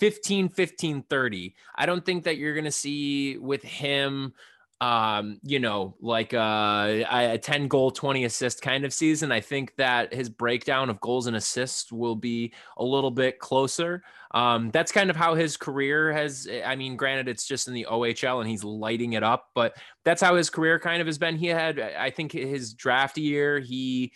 15 0.00 0.48
15 0.48 1.02
30 1.02 1.54
i 1.76 1.86
don't 1.86 2.04
think 2.04 2.24
that 2.24 2.36
you're 2.36 2.54
going 2.54 2.64
to 2.64 2.72
see 2.72 3.36
with 3.38 3.62
him 3.62 4.32
um 4.80 5.40
you 5.42 5.58
know 5.58 5.96
like 6.00 6.32
uh, 6.32 7.02
a 7.10 7.36
10 7.36 7.66
goal 7.66 7.90
20 7.90 8.24
assist 8.24 8.62
kind 8.62 8.84
of 8.84 8.92
season 8.92 9.32
i 9.32 9.40
think 9.40 9.74
that 9.76 10.14
his 10.14 10.28
breakdown 10.28 10.88
of 10.88 11.00
goals 11.00 11.26
and 11.26 11.34
assists 11.34 11.90
will 11.90 12.14
be 12.14 12.52
a 12.76 12.84
little 12.84 13.10
bit 13.10 13.40
closer 13.40 14.04
um 14.34 14.70
that's 14.70 14.92
kind 14.92 15.10
of 15.10 15.16
how 15.16 15.34
his 15.34 15.56
career 15.56 16.12
has 16.12 16.48
i 16.64 16.76
mean 16.76 16.96
granted 16.96 17.28
it's 17.28 17.46
just 17.46 17.66
in 17.66 17.74
the 17.74 17.86
ohl 17.86 18.40
and 18.40 18.48
he's 18.48 18.62
lighting 18.62 19.14
it 19.14 19.24
up 19.24 19.48
but 19.52 19.76
that's 20.04 20.22
how 20.22 20.36
his 20.36 20.48
career 20.48 20.78
kind 20.78 21.00
of 21.00 21.08
has 21.08 21.18
been 21.18 21.36
he 21.36 21.48
had 21.48 21.80
i 21.80 22.10
think 22.10 22.30
his 22.30 22.72
draft 22.74 23.18
year 23.18 23.58
he 23.58 24.12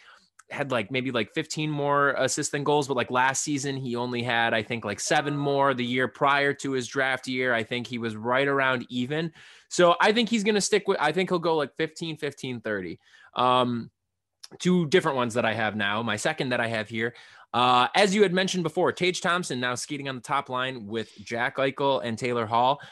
had 0.53 0.71
like 0.71 0.91
maybe 0.91 1.11
like 1.11 1.33
15 1.35 1.71
more 1.71 2.11
assists 2.11 2.53
than 2.53 2.63
goals, 2.63 2.87
but 2.87 2.97
like 2.97 3.11
last 3.11 3.43
season 3.43 3.77
he 3.77 3.97
only 3.97 4.23
had 4.23 4.55
I 4.55 4.63
think 4.63 4.85
like 4.85 5.01
seven 5.01 5.37
more. 5.37 5.75
The 5.75 5.85
year 5.85 6.09
prior 6.09 6.53
to 6.55 6.73
his 6.73 6.87
draft 6.87 7.27
year, 7.27 7.55
I 7.55 7.63
think 7.65 7.87
he 7.87 7.99
was 7.99 8.17
right 8.17 8.47
around 8.47 8.87
even. 8.89 9.33
So 9.73 9.97
I 10.03 10.13
think 10.13 10.29
he's 10.29 10.45
going 10.45 10.55
to 10.55 10.61
stick 10.61 10.87
with. 10.87 10.99
I 11.01 11.13
think 11.13 11.31
he'll 11.31 11.39
go 11.39 11.57
like 11.57 11.75
15, 11.79 12.19
15, 12.19 12.61
30. 12.61 13.01
Um, 13.35 13.91
two 14.59 14.87
different 14.87 15.17
ones 15.17 15.33
that 15.33 15.47
I 15.47 15.55
have 15.55 15.77
now. 15.77 16.03
My 16.03 16.17
second 16.17 16.51
that 16.51 16.61
I 16.61 16.67
have 16.67 16.91
here, 16.91 17.15
uh, 17.55 17.89
as 17.95 18.15
you 18.15 18.23
had 18.23 18.35
mentioned 18.35 18.65
before, 18.65 18.93
Tage 18.93 19.23
Thompson 19.23 19.61
now 19.61 19.75
skating 19.75 20.11
on 20.11 20.15
the 20.15 20.21
top 20.21 20.51
line 20.51 20.87
with 20.87 21.11
Jack 21.25 21.57
Eichel 21.57 22.03
and 22.05 22.19
Taylor 22.19 22.45
Hall. 22.45 22.83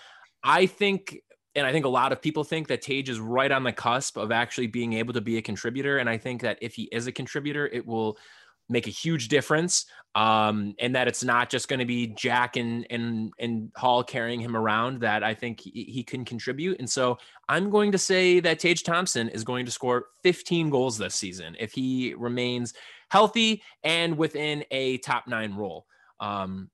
I 0.43 0.65
think 0.65 1.19
and 1.55 1.67
I 1.67 1.73
think 1.73 1.85
a 1.85 1.91
lot 1.91 2.13
of 2.13 2.23
people 2.23 2.45
think 2.45 2.69
that 2.69 2.81
Tage 2.81 3.11
is 3.11 3.21
right 3.21 3.51
on 3.51 3.63
the 3.63 3.73
cusp 3.73 4.17
of 4.17 4.33
actually 4.33 4.69
being 4.69 4.95
able 4.95 5.13
to 5.13 5.21
be 5.21 5.37
a 5.37 5.43
contributor. 5.43 5.99
And 5.99 6.09
I 6.09 6.17
think 6.17 6.41
that 6.43 6.57
if 6.63 6.75
he 6.75 6.85
is 6.93 7.07
a 7.09 7.13
contributor, 7.13 7.67
it 7.67 7.87
will 7.87 8.17
make 8.71 8.87
a 8.87 8.91
huge 8.91 9.29
difference. 9.29 9.85
Um, 10.15 10.75
and 10.81 10.97
that 10.97 11.07
it's 11.07 11.23
not 11.23 11.51
just 11.51 11.69
going 11.69 11.79
to 11.79 11.85
be 11.85 12.09
Jack 12.09 12.57
and 12.57 12.85
and 12.91 13.33
and 13.39 13.71
Hall 13.77 14.03
carrying 14.03 14.41
him 14.41 14.57
around. 14.57 15.03
That 15.03 15.23
I 15.23 15.35
think 15.35 15.61
he, 15.61 15.85
he, 15.85 16.03
can 16.03 16.25
contribute. 16.25 16.81
And 16.81 16.91
so 16.91 17.19
I'm 17.49 17.71
going 17.71 17.93
to 17.93 17.99
say 17.99 18.41
that 18.41 18.59
Tage 18.59 18.83
Thompson 18.83 19.29
is 19.29 19.45
going 19.45 19.67
to 19.67 19.71
score 19.71 20.07
15 20.25 20.69
goals 20.69 20.99
this 20.99 21.15
season 21.15 21.57
if 21.61 21.71
he 21.73 22.15
remains 22.15 22.75
healthy 23.11 23.63
and 23.85 24.17
within 24.17 24.65
a 24.73 24.99
top 24.99 25.29
nine 25.29 25.55
role. 25.55 25.87
Um, 26.19 26.71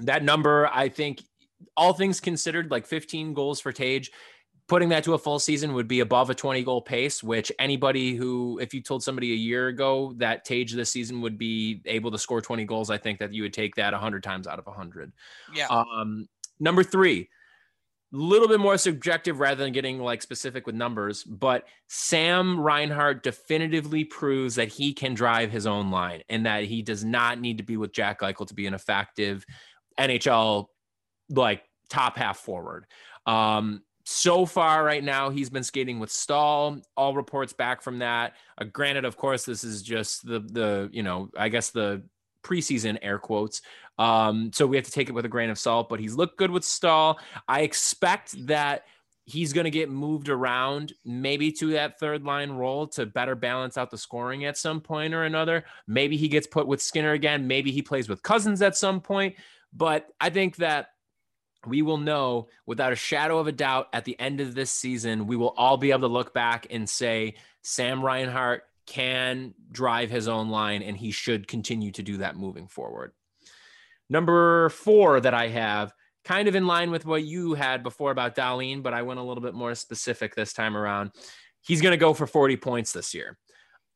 that 0.00 0.24
number, 0.24 0.68
I 0.72 0.88
think 0.88 1.22
all 1.76 1.92
things 1.92 2.20
considered, 2.20 2.70
like 2.70 2.86
15 2.86 3.32
goals 3.34 3.60
for 3.60 3.72
Tage, 3.72 4.10
putting 4.68 4.88
that 4.88 5.04
to 5.04 5.14
a 5.14 5.18
full 5.18 5.38
season 5.38 5.74
would 5.74 5.86
be 5.86 6.00
above 6.00 6.28
a 6.30 6.34
20 6.34 6.62
goal 6.64 6.82
pace, 6.82 7.22
which 7.22 7.52
anybody 7.58 8.14
who, 8.16 8.58
if 8.60 8.74
you 8.74 8.82
told 8.82 9.02
somebody 9.02 9.32
a 9.32 9.36
year 9.36 9.68
ago 9.68 10.12
that 10.16 10.44
Tage 10.44 10.72
this 10.72 10.90
season 10.90 11.20
would 11.20 11.38
be 11.38 11.80
able 11.84 12.10
to 12.10 12.18
score 12.18 12.40
20 12.40 12.64
goals, 12.64 12.90
I 12.90 12.98
think 12.98 13.18
that 13.20 13.32
you 13.32 13.42
would 13.42 13.52
take 13.52 13.76
that 13.76 13.92
100 13.92 14.22
times 14.22 14.46
out 14.46 14.58
of 14.58 14.66
100. 14.66 15.12
Yeah. 15.54 15.68
Um, 15.68 16.28
number 16.58 16.82
three, 16.82 17.28
a 18.12 18.16
little 18.16 18.48
bit 18.48 18.58
more 18.58 18.76
subjective 18.76 19.38
rather 19.38 19.62
than 19.62 19.72
getting 19.72 20.00
like 20.00 20.20
specific 20.20 20.66
with 20.66 20.74
numbers, 20.74 21.22
but 21.22 21.64
Sam 21.86 22.58
Reinhart 22.58 23.22
definitively 23.22 24.04
proves 24.04 24.56
that 24.56 24.68
he 24.68 24.92
can 24.92 25.14
drive 25.14 25.52
his 25.52 25.66
own 25.66 25.90
line 25.90 26.22
and 26.28 26.46
that 26.46 26.64
he 26.64 26.82
does 26.82 27.04
not 27.04 27.40
need 27.40 27.58
to 27.58 27.64
be 27.64 27.76
with 27.76 27.92
Jack 27.92 28.20
Eichel 28.20 28.46
to 28.48 28.54
be 28.54 28.66
an 28.66 28.74
effective 28.74 29.44
NHL 29.98 30.66
like 31.30 31.62
top 31.88 32.16
half 32.16 32.38
forward. 32.38 32.86
Um, 33.26 33.82
so 34.08 34.46
far 34.46 34.84
right 34.84 35.02
now 35.02 35.30
he's 35.30 35.50
been 35.50 35.64
skating 35.64 35.98
with 35.98 36.12
Staal 36.12 36.80
all 36.96 37.14
reports 37.16 37.52
back 37.52 37.82
from 37.82 37.98
that. 37.98 38.34
Uh, 38.56 38.64
granted 38.64 39.04
of 39.04 39.16
course 39.16 39.44
this 39.44 39.64
is 39.64 39.82
just 39.82 40.24
the 40.24 40.38
the 40.38 40.88
you 40.92 41.02
know 41.02 41.28
i 41.36 41.48
guess 41.48 41.70
the 41.70 42.02
preseason 42.44 42.96
air 43.02 43.18
quotes. 43.18 43.62
Um 43.98 44.52
so 44.54 44.64
we 44.64 44.76
have 44.76 44.84
to 44.84 44.92
take 44.92 45.08
it 45.08 45.12
with 45.12 45.24
a 45.24 45.28
grain 45.28 45.50
of 45.50 45.58
salt 45.58 45.88
but 45.88 45.98
he's 45.98 46.14
looked 46.14 46.38
good 46.38 46.52
with 46.52 46.64
Staal 46.64 47.18
i 47.48 47.62
expect 47.62 48.46
that 48.46 48.84
he's 49.24 49.52
going 49.52 49.64
to 49.64 49.70
get 49.70 49.90
moved 49.90 50.28
around 50.28 50.92
maybe 51.04 51.50
to 51.50 51.72
that 51.72 51.98
third 51.98 52.22
line 52.22 52.52
role 52.52 52.86
to 52.86 53.06
better 53.06 53.34
balance 53.34 53.76
out 53.76 53.90
the 53.90 53.98
scoring 53.98 54.44
at 54.44 54.56
some 54.56 54.80
point 54.80 55.12
or 55.12 55.24
another. 55.24 55.64
Maybe 55.88 56.16
he 56.16 56.28
gets 56.28 56.46
put 56.46 56.68
with 56.68 56.80
skinner 56.80 57.10
again. 57.10 57.48
Maybe 57.48 57.72
he 57.72 57.82
plays 57.82 58.08
with 58.08 58.22
cozens 58.22 58.62
at 58.62 58.76
some 58.76 59.00
point. 59.00 59.34
But 59.72 60.06
i 60.20 60.30
think 60.30 60.56
that 60.56 60.90
we 61.66 61.82
will 61.82 61.98
know 61.98 62.48
without 62.66 62.92
a 62.92 62.96
shadow 62.96 63.38
of 63.38 63.46
a 63.46 63.52
doubt 63.52 63.88
at 63.92 64.04
the 64.04 64.18
end 64.18 64.40
of 64.40 64.54
this 64.54 64.70
season, 64.70 65.26
we 65.26 65.36
will 65.36 65.54
all 65.56 65.76
be 65.76 65.90
able 65.90 66.00
to 66.02 66.06
look 66.08 66.32
back 66.34 66.66
and 66.70 66.88
say 66.88 67.34
Sam 67.62 68.04
Reinhart 68.04 68.64
can 68.86 69.54
drive 69.72 70.10
his 70.10 70.28
own 70.28 70.48
line 70.48 70.82
and 70.82 70.96
he 70.96 71.10
should 71.10 71.48
continue 71.48 71.90
to 71.92 72.02
do 72.02 72.18
that 72.18 72.36
moving 72.36 72.68
forward. 72.68 73.12
Number 74.08 74.68
four 74.68 75.20
that 75.20 75.34
I 75.34 75.48
have, 75.48 75.92
kind 76.24 76.48
of 76.48 76.54
in 76.54 76.66
line 76.66 76.90
with 76.90 77.04
what 77.04 77.24
you 77.24 77.54
had 77.54 77.82
before 77.82 78.10
about 78.10 78.36
Dahlin, 78.36 78.82
but 78.82 78.94
I 78.94 79.02
went 79.02 79.20
a 79.20 79.22
little 79.22 79.42
bit 79.42 79.54
more 79.54 79.74
specific 79.74 80.34
this 80.34 80.52
time 80.52 80.76
around. 80.76 81.10
He's 81.62 81.82
going 81.82 81.92
to 81.92 81.96
go 81.96 82.14
for 82.14 82.26
40 82.26 82.56
points 82.56 82.92
this 82.92 83.14
year. 83.14 83.36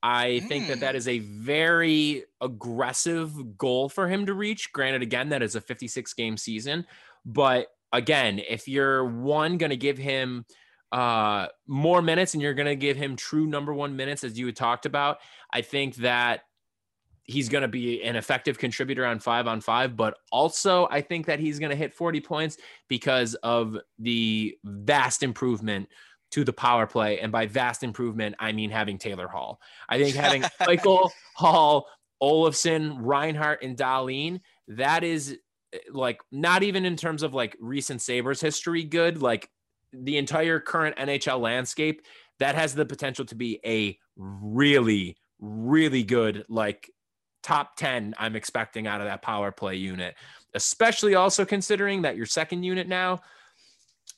I 0.02 0.40
think 0.40 0.68
that 0.68 0.80
that 0.80 0.94
Mm. 0.94 0.98
a 1.08 1.18
very 1.18 2.24
aggressive 2.40 3.58
goal 3.58 3.88
for 3.88 4.08
him 4.08 4.26
to 4.26 4.34
reach. 4.34 4.72
Granted, 4.72 5.02
again, 5.02 5.28
that 5.28 5.42
is 5.42 5.54
a 5.54 5.60
56 5.60 6.14
game 6.14 6.36
season. 6.36 6.86
But 7.24 7.68
again, 7.92 8.40
if 8.48 8.68
you're 8.68 9.04
one 9.04 9.58
going 9.58 9.70
to 9.70 9.76
give 9.76 9.98
him 9.98 10.44
uh, 10.92 11.46
more 11.66 12.02
minutes 12.02 12.34
and 12.34 12.42
you're 12.42 12.54
going 12.54 12.66
to 12.66 12.76
give 12.76 12.96
him 12.96 13.16
true 13.16 13.46
number 13.46 13.72
one 13.72 13.96
minutes, 13.96 14.24
as 14.24 14.38
you 14.38 14.46
had 14.46 14.56
talked 14.56 14.86
about, 14.86 15.18
I 15.52 15.62
think 15.62 15.96
that 15.96 16.40
he's 17.24 17.48
going 17.48 17.62
to 17.62 17.68
be 17.68 18.02
an 18.02 18.16
effective 18.16 18.58
contributor 18.58 19.06
on 19.06 19.20
five 19.20 19.46
on 19.46 19.60
five. 19.60 19.96
But 19.96 20.18
also, 20.32 20.88
I 20.90 21.00
think 21.00 21.26
that 21.26 21.38
he's 21.38 21.58
going 21.58 21.70
to 21.70 21.76
hit 21.76 21.94
40 21.94 22.20
points 22.20 22.56
because 22.88 23.34
of 23.36 23.78
the 23.98 24.56
vast 24.64 25.22
improvement 25.22 25.88
to 26.32 26.44
the 26.44 26.52
power 26.52 26.86
play. 26.86 27.20
And 27.20 27.32
by 27.32 27.46
vast 27.46 27.82
improvement, 27.82 28.36
I 28.38 28.52
mean 28.52 28.70
having 28.70 28.98
Taylor 28.98 29.28
Hall. 29.28 29.60
I 29.88 29.98
think 29.98 30.14
having 30.14 30.42
Eichel 30.60 31.10
Hall, 31.34 31.86
Olofsson, 32.22 32.96
Reinhart, 33.00 33.62
and 33.62 33.76
Dahlin, 33.76 34.40
that 34.68 35.04
is 35.04 35.38
like 35.92 36.20
not 36.32 36.62
even 36.62 36.84
in 36.84 36.96
terms 36.96 37.22
of 37.22 37.34
like 37.34 37.56
recent 37.60 38.02
Sabres 38.02 38.40
history 38.40 38.84
good, 38.84 39.22
like 39.22 39.50
the 39.92 40.16
entire 40.18 40.60
current 40.60 40.96
NHL 40.96 41.40
landscape, 41.40 42.02
that 42.38 42.54
has 42.54 42.74
the 42.74 42.86
potential 42.86 43.24
to 43.26 43.34
be 43.34 43.60
a 43.64 43.98
really, 44.16 45.16
really 45.40 46.02
good, 46.02 46.44
like 46.48 46.90
top 47.42 47.76
10 47.76 48.14
I'm 48.18 48.36
expecting 48.36 48.86
out 48.86 49.00
of 49.00 49.06
that 49.06 49.22
power 49.22 49.50
play 49.50 49.76
unit, 49.76 50.14
especially 50.54 51.14
also 51.14 51.44
considering 51.44 52.02
that 52.02 52.16
your 52.16 52.26
second 52.26 52.62
unit 52.62 52.88
now, 52.88 53.20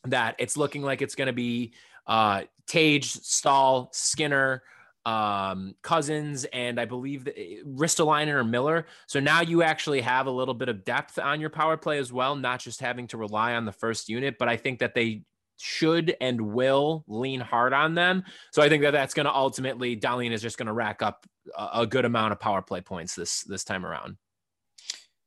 that 0.04 0.34
it's 0.38 0.56
looking 0.56 0.82
like 0.82 1.02
it's 1.02 1.14
going 1.14 1.26
to 1.26 1.32
be 1.32 1.74
uh, 2.06 2.42
Tage, 2.66 3.12
Staal, 3.12 3.90
Skinner, 3.92 4.62
um, 5.04 5.74
Cozens, 5.82 6.44
and 6.46 6.78
I 6.80 6.84
believe 6.84 7.26
eh, 7.28 7.56
Ristolainen 7.66 8.28
or 8.34 8.44
Miller. 8.44 8.86
So 9.06 9.18
now 9.20 9.40
you 9.40 9.62
actually 9.62 10.00
have 10.00 10.26
a 10.26 10.30
little 10.30 10.54
bit 10.54 10.68
of 10.68 10.84
depth 10.84 11.18
on 11.18 11.40
your 11.40 11.50
power 11.50 11.76
play 11.76 11.98
as 11.98 12.12
well, 12.12 12.36
not 12.36 12.60
just 12.60 12.80
having 12.80 13.06
to 13.08 13.16
rely 13.16 13.54
on 13.54 13.64
the 13.64 13.72
first 13.72 14.08
unit. 14.08 14.36
But 14.38 14.48
I 14.48 14.56
think 14.56 14.78
that 14.80 14.94
they 14.94 15.22
should 15.58 16.16
and 16.20 16.40
will 16.40 17.04
lean 17.06 17.40
hard 17.40 17.72
on 17.72 17.94
them. 17.94 18.24
So 18.52 18.62
I 18.62 18.68
think 18.68 18.82
that 18.82 18.92
that's 18.92 19.14
going 19.14 19.26
to 19.26 19.34
ultimately 19.34 19.96
Dahlin 19.96 20.32
is 20.32 20.42
just 20.42 20.58
going 20.58 20.66
to 20.66 20.72
rack 20.72 21.02
up 21.02 21.26
a, 21.56 21.68
a 21.80 21.86
good 21.86 22.04
amount 22.04 22.32
of 22.32 22.40
power 22.40 22.62
play 22.62 22.80
points 22.80 23.14
this 23.14 23.42
this 23.44 23.64
time 23.64 23.84
around. 23.86 24.16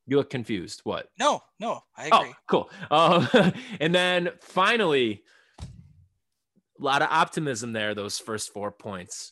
You 0.07 0.17
look 0.17 0.30
confused. 0.30 0.82
What? 0.84 1.09
No, 1.19 1.41
no, 1.59 1.82
I 1.97 2.09
Oh, 2.11 2.19
agree. 2.21 2.34
cool. 2.47 2.69
Um, 2.91 3.28
and 3.80 3.93
then 3.95 4.30
finally, 4.41 5.23
a 5.61 6.84
lot 6.84 7.01
of 7.01 7.07
optimism 7.09 7.73
there, 7.73 7.95
those 7.95 8.19
first 8.19 8.51
four 8.53 8.71
points. 8.71 9.32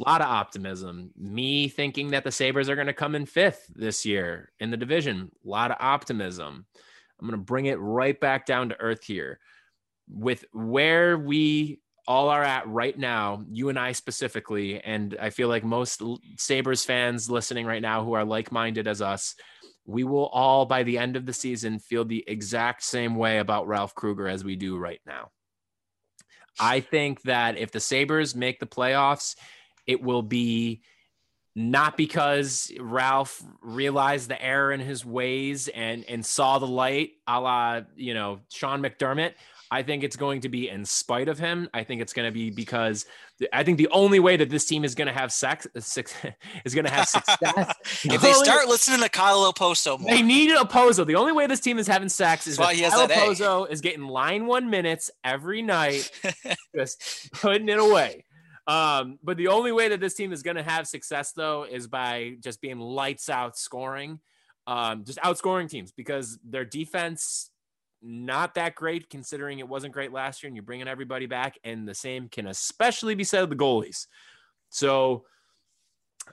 A 0.00 0.08
lot 0.08 0.20
of 0.22 0.28
optimism. 0.28 1.10
Me 1.16 1.68
thinking 1.68 2.08
that 2.08 2.24
the 2.24 2.32
Sabres 2.32 2.70
are 2.70 2.74
going 2.74 2.86
to 2.86 2.92
come 2.94 3.14
in 3.14 3.26
fifth 3.26 3.70
this 3.74 4.06
year 4.06 4.50
in 4.58 4.70
the 4.70 4.76
division. 4.76 5.30
A 5.44 5.48
lot 5.48 5.70
of 5.70 5.76
optimism. 5.78 6.64
I'm 7.20 7.28
going 7.28 7.38
to 7.38 7.44
bring 7.44 7.66
it 7.66 7.78
right 7.78 8.18
back 8.18 8.46
down 8.46 8.70
to 8.70 8.80
earth 8.80 9.04
here. 9.04 9.38
With 10.08 10.44
where 10.52 11.18
we 11.18 11.80
all 12.08 12.30
are 12.30 12.42
at 12.42 12.66
right 12.66 12.98
now, 12.98 13.44
you 13.50 13.68
and 13.68 13.78
I 13.78 13.92
specifically, 13.92 14.80
and 14.82 15.16
I 15.20 15.30
feel 15.30 15.48
like 15.48 15.64
most 15.64 16.02
Sabres 16.38 16.84
fans 16.84 17.30
listening 17.30 17.66
right 17.66 17.82
now 17.82 18.02
who 18.02 18.14
are 18.14 18.24
like 18.24 18.50
minded 18.50 18.88
as 18.88 19.02
us, 19.02 19.34
we 19.84 20.04
will 20.04 20.26
all 20.26 20.66
by 20.66 20.82
the 20.82 20.98
end 20.98 21.16
of 21.16 21.26
the 21.26 21.32
season 21.32 21.78
feel 21.78 22.04
the 22.04 22.24
exact 22.26 22.82
same 22.82 23.16
way 23.16 23.38
about 23.38 23.66
Ralph 23.66 23.94
Krueger 23.94 24.28
as 24.28 24.44
we 24.44 24.56
do 24.56 24.78
right 24.78 25.00
now. 25.06 25.28
I 26.58 26.80
think 26.80 27.22
that 27.22 27.58
if 27.58 27.70
the 27.70 27.80
Sabres 27.80 28.34
make 28.34 28.60
the 28.60 28.66
playoffs, 28.66 29.36
it 29.86 30.02
will 30.02 30.22
be 30.22 30.82
not 31.56 31.96
because 31.96 32.70
Ralph 32.78 33.42
realized 33.60 34.28
the 34.28 34.40
error 34.40 34.72
in 34.72 34.80
his 34.80 35.04
ways 35.04 35.68
and 35.68 36.04
and 36.08 36.24
saw 36.24 36.58
the 36.58 36.66
light 36.66 37.12
a 37.26 37.40
la, 37.40 37.80
you 37.96 38.14
know, 38.14 38.40
Sean 38.48 38.82
McDermott. 38.82 39.34
I 39.72 39.84
think 39.84 40.02
it's 40.02 40.16
going 40.16 40.40
to 40.40 40.48
be 40.48 40.68
in 40.68 40.84
spite 40.84 41.28
of 41.28 41.38
him. 41.38 41.68
I 41.72 41.84
think 41.84 42.02
it's 42.02 42.12
going 42.12 42.26
to 42.26 42.32
be 42.32 42.50
because 42.50 43.06
I 43.52 43.62
think 43.62 43.78
the 43.78 43.86
only 43.92 44.18
way 44.18 44.36
that 44.36 44.50
this 44.50 44.66
team 44.66 44.84
is 44.84 44.96
going 44.96 45.06
to 45.06 45.14
have 45.14 45.32
sex, 45.32 45.64
sex 45.78 46.12
is 46.64 46.74
going 46.74 46.86
to 46.86 46.90
have 46.90 47.08
success. 47.08 47.74
If 48.04 48.20
they 48.20 48.32
start 48.32 48.66
listening 48.66 49.00
to 49.00 49.08
Kyle 49.08 49.52
Okposo 49.52 49.98
more, 50.00 50.10
they 50.10 50.22
need 50.22 50.50
a 50.50 50.64
Pozo. 50.64 51.06
The 51.06 51.14
only 51.14 51.32
way 51.32 51.46
this 51.46 51.60
team 51.60 51.78
is 51.78 51.86
having 51.86 52.08
sex 52.08 52.46
is 52.46 52.56
That's 52.56 52.66
why 52.66 52.72
that 52.72 52.76
he 52.76 52.82
has 52.82 52.92
Kyle 52.92 53.06
that 53.06 53.68
A. 53.68 53.72
Is 53.72 53.80
getting 53.80 54.08
line 54.08 54.46
one 54.46 54.70
minutes 54.70 55.10
every 55.22 55.62
night, 55.62 56.10
just 56.76 57.30
putting 57.32 57.68
it 57.68 57.78
away. 57.78 58.24
Um, 58.66 59.18
but 59.22 59.36
the 59.36 59.48
only 59.48 59.72
way 59.72 59.88
that 59.88 60.00
this 60.00 60.14
team 60.14 60.32
is 60.32 60.42
going 60.42 60.56
to 60.56 60.62
have 60.62 60.86
success, 60.86 61.32
though, 61.32 61.64
is 61.64 61.86
by 61.86 62.36
just 62.40 62.60
being 62.60 62.78
lights 62.78 63.28
out 63.28 63.56
scoring, 63.56 64.20
um, 64.66 65.04
just 65.04 65.18
outscoring 65.18 65.68
teams 65.68 65.92
because 65.92 66.38
their 66.44 66.64
defense 66.64 67.50
not 68.02 68.54
that 68.54 68.74
great 68.74 69.10
considering 69.10 69.58
it 69.58 69.68
wasn't 69.68 69.92
great 69.92 70.12
last 70.12 70.42
year, 70.42 70.48
and 70.48 70.56
you're 70.56 70.62
bringing 70.62 70.88
everybody 70.88 71.26
back, 71.26 71.58
and 71.64 71.86
the 71.86 71.94
same 71.94 72.28
can 72.28 72.46
especially 72.46 73.14
be 73.14 73.24
said 73.24 73.42
of 73.42 73.50
the 73.50 73.56
goalies. 73.56 74.06
So 74.70 75.24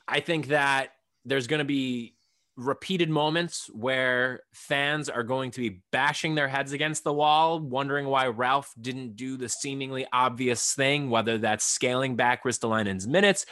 I 0.08 0.20
think 0.20 0.48
that 0.48 0.92
there's 1.26 1.48
going 1.48 1.60
to 1.60 1.66
be 1.66 2.16
repeated 2.58 3.10
moments 3.10 3.70
where 3.72 4.42
fans 4.52 5.10
are 5.10 5.24
going 5.24 5.52
to 5.52 5.62
be 5.62 5.82
bashing 5.92 6.34
their 6.34 6.48
heads 6.48 6.74
against 6.74 7.04
the 7.04 7.14
wall, 7.14 7.60
wondering 7.60 8.08
why 8.08 8.28
Ralph 8.28 8.74
didn't 8.82 9.16
do 9.16 9.38
the 9.38 9.48
seemingly 9.48 10.08
obvious 10.12 10.74
thing, 10.74 11.10
whether 11.12 11.38
that's 11.38 11.64
scaling 11.64 12.16
back 12.16 12.44
Ristolainen's 12.44 13.08
minutes, 13.08 13.46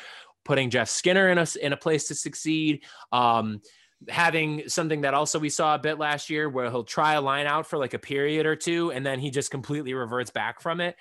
putting 0.44 0.72
Jeff 0.72 0.90
Skinner 0.90 1.30
in 1.30 1.38
a, 1.38 1.46
in 1.62 1.72
a 1.72 1.78
place 1.78 2.08
to 2.08 2.16
succeed, 2.16 2.84
um, 3.12 3.62
having 4.10 4.68
something 4.68 5.02
that 5.02 5.14
also 5.14 5.38
we 5.38 5.50
saw 5.50 5.76
a 5.76 5.80
bit 5.80 6.00
last 6.00 6.30
year 6.30 6.50
where 6.50 6.70
he'll 6.72 6.84
try 6.84 7.14
a 7.14 7.22
line 7.22 7.46
out 7.46 7.68
for 7.68 7.78
like 7.78 7.94
a 7.94 8.00
period 8.00 8.46
or 8.46 8.56
two 8.56 8.92
and 8.92 9.06
then 9.06 9.20
he 9.20 9.30
just 9.30 9.52
completely 9.52 9.94
reverts 9.94 10.32
back 10.32 10.62
from 10.62 10.82
it. 10.82 10.96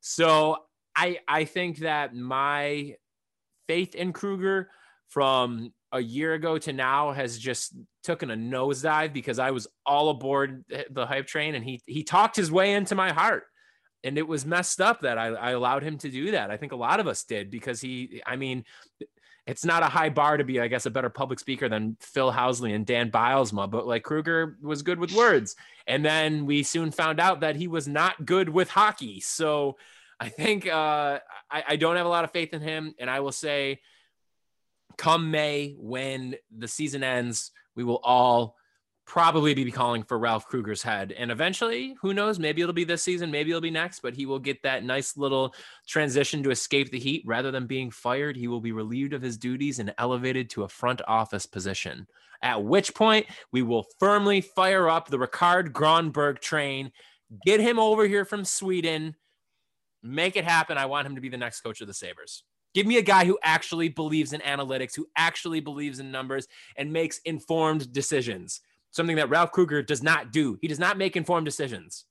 So 0.00 0.56
I 0.96 1.18
I 1.28 1.44
think 1.44 1.78
that 1.78 2.14
my 2.14 2.96
faith 3.68 3.94
in 3.94 4.12
Krueger 4.12 4.70
from 5.08 5.72
a 5.92 6.00
year 6.00 6.34
ago 6.34 6.58
to 6.58 6.72
now 6.72 7.12
has 7.12 7.38
just 7.38 7.74
taken 8.02 8.30
a 8.30 8.36
nosedive 8.36 9.12
because 9.12 9.38
I 9.38 9.50
was 9.50 9.66
all 9.84 10.10
aboard 10.10 10.64
the 10.90 11.06
hype 11.06 11.26
train 11.26 11.54
and 11.54 11.64
he 11.64 11.80
he 11.86 12.04
talked 12.04 12.36
his 12.36 12.50
way 12.50 12.72
into 12.74 12.94
my 12.94 13.12
heart. 13.12 13.44
And 14.02 14.16
it 14.16 14.26
was 14.26 14.46
messed 14.46 14.80
up 14.80 15.02
that 15.02 15.18
I, 15.18 15.26
I 15.26 15.50
allowed 15.50 15.82
him 15.82 15.98
to 15.98 16.08
do 16.08 16.30
that. 16.30 16.50
I 16.50 16.56
think 16.56 16.72
a 16.72 16.76
lot 16.76 17.00
of 17.00 17.06
us 17.06 17.24
did 17.24 17.50
because 17.50 17.82
he, 17.82 18.22
I 18.24 18.36
mean, 18.36 18.64
it's 19.46 19.64
not 19.64 19.82
a 19.82 19.86
high 19.86 20.08
bar 20.08 20.38
to 20.38 20.44
be, 20.44 20.58
I 20.58 20.68
guess, 20.68 20.86
a 20.86 20.90
better 20.90 21.10
public 21.10 21.38
speaker 21.38 21.68
than 21.68 21.98
Phil 22.00 22.32
Housley 22.32 22.74
and 22.74 22.86
Dan 22.86 23.10
Bylsma, 23.10 23.70
but 23.70 23.86
like 23.86 24.02
Krueger 24.02 24.56
was 24.62 24.82
good 24.82 24.98
with 24.98 25.12
words. 25.12 25.54
And 25.86 26.02
then 26.02 26.46
we 26.46 26.62
soon 26.62 26.92
found 26.92 27.20
out 27.20 27.40
that 27.40 27.56
he 27.56 27.68
was 27.68 27.86
not 27.86 28.24
good 28.24 28.48
with 28.48 28.70
hockey. 28.70 29.20
So 29.20 29.76
I 30.18 30.28
think 30.28 30.66
uh, 30.66 31.18
I, 31.50 31.64
I 31.68 31.76
don't 31.76 31.96
have 31.96 32.06
a 32.06 32.10
lot 32.10 32.24
of 32.24 32.30
faith 32.30 32.54
in 32.54 32.62
him. 32.62 32.94
And 32.98 33.10
I 33.10 33.20
will 33.20 33.32
say, 33.32 33.80
come 34.96 35.30
May, 35.30 35.74
when 35.78 36.36
the 36.56 36.68
season 36.68 37.02
ends, 37.02 37.50
we 37.74 37.84
will 37.84 38.00
all 38.02 38.56
probably 39.06 39.54
be 39.54 39.72
calling 39.72 40.04
for 40.04 40.18
Ralph 40.20 40.46
Krueger's 40.46 40.84
head. 40.84 41.10
And 41.10 41.32
eventually, 41.32 41.96
who 42.00 42.14
knows, 42.14 42.38
maybe 42.38 42.62
it'll 42.62 42.72
be 42.72 42.84
this 42.84 43.02
season, 43.02 43.32
maybe 43.32 43.50
it'll 43.50 43.60
be 43.60 43.68
next, 43.68 44.02
but 44.02 44.14
he 44.14 44.24
will 44.24 44.38
get 44.38 44.62
that 44.62 44.84
nice 44.84 45.16
little 45.16 45.52
transition 45.88 46.44
to 46.44 46.52
escape 46.52 46.92
the 46.92 46.98
heat. 47.00 47.24
Rather 47.26 47.50
than 47.50 47.66
being 47.66 47.90
fired, 47.90 48.36
he 48.36 48.46
will 48.46 48.60
be 48.60 48.70
relieved 48.70 49.12
of 49.12 49.20
his 49.20 49.36
duties 49.36 49.80
and 49.80 49.92
elevated 49.98 50.48
to 50.50 50.62
a 50.62 50.68
front 50.68 51.02
office 51.08 51.44
position. 51.44 52.06
At 52.40 52.62
which 52.62 52.94
point, 52.94 53.26
we 53.50 53.62
will 53.62 53.84
firmly 53.98 54.40
fire 54.40 54.88
up 54.88 55.08
the 55.08 55.18
Rikard 55.18 55.72
Grönborg 55.72 56.40
train, 56.40 56.92
get 57.44 57.58
him 57.58 57.80
over 57.80 58.06
here 58.06 58.24
from 58.24 58.44
Sweden, 58.44 59.16
make 60.04 60.36
it 60.36 60.44
happen. 60.44 60.78
I 60.78 60.86
want 60.86 61.08
him 61.08 61.16
to 61.16 61.20
be 61.20 61.28
the 61.28 61.36
next 61.36 61.62
coach 61.62 61.80
of 61.80 61.88
the 61.88 61.94
Sabres. 61.94 62.44
Give 62.74 62.86
me 62.86 62.98
a 62.98 63.02
guy 63.02 63.24
who 63.24 63.38
actually 63.42 63.88
believes 63.88 64.32
in 64.32 64.40
analytics, 64.40 64.94
who 64.94 65.08
actually 65.16 65.60
believes 65.60 65.98
in 65.98 66.10
numbers 66.10 66.46
and 66.76 66.92
makes 66.92 67.18
informed 67.18 67.92
decisions. 67.92 68.60
Something 68.92 69.16
that 69.16 69.28
Ralph 69.30 69.52
Krueger 69.52 69.82
does 69.82 70.02
not 70.02 70.32
do. 70.32 70.58
He 70.60 70.68
does 70.68 70.78
not 70.78 70.98
make 70.98 71.16
informed 71.16 71.46
decisions. 71.46 72.04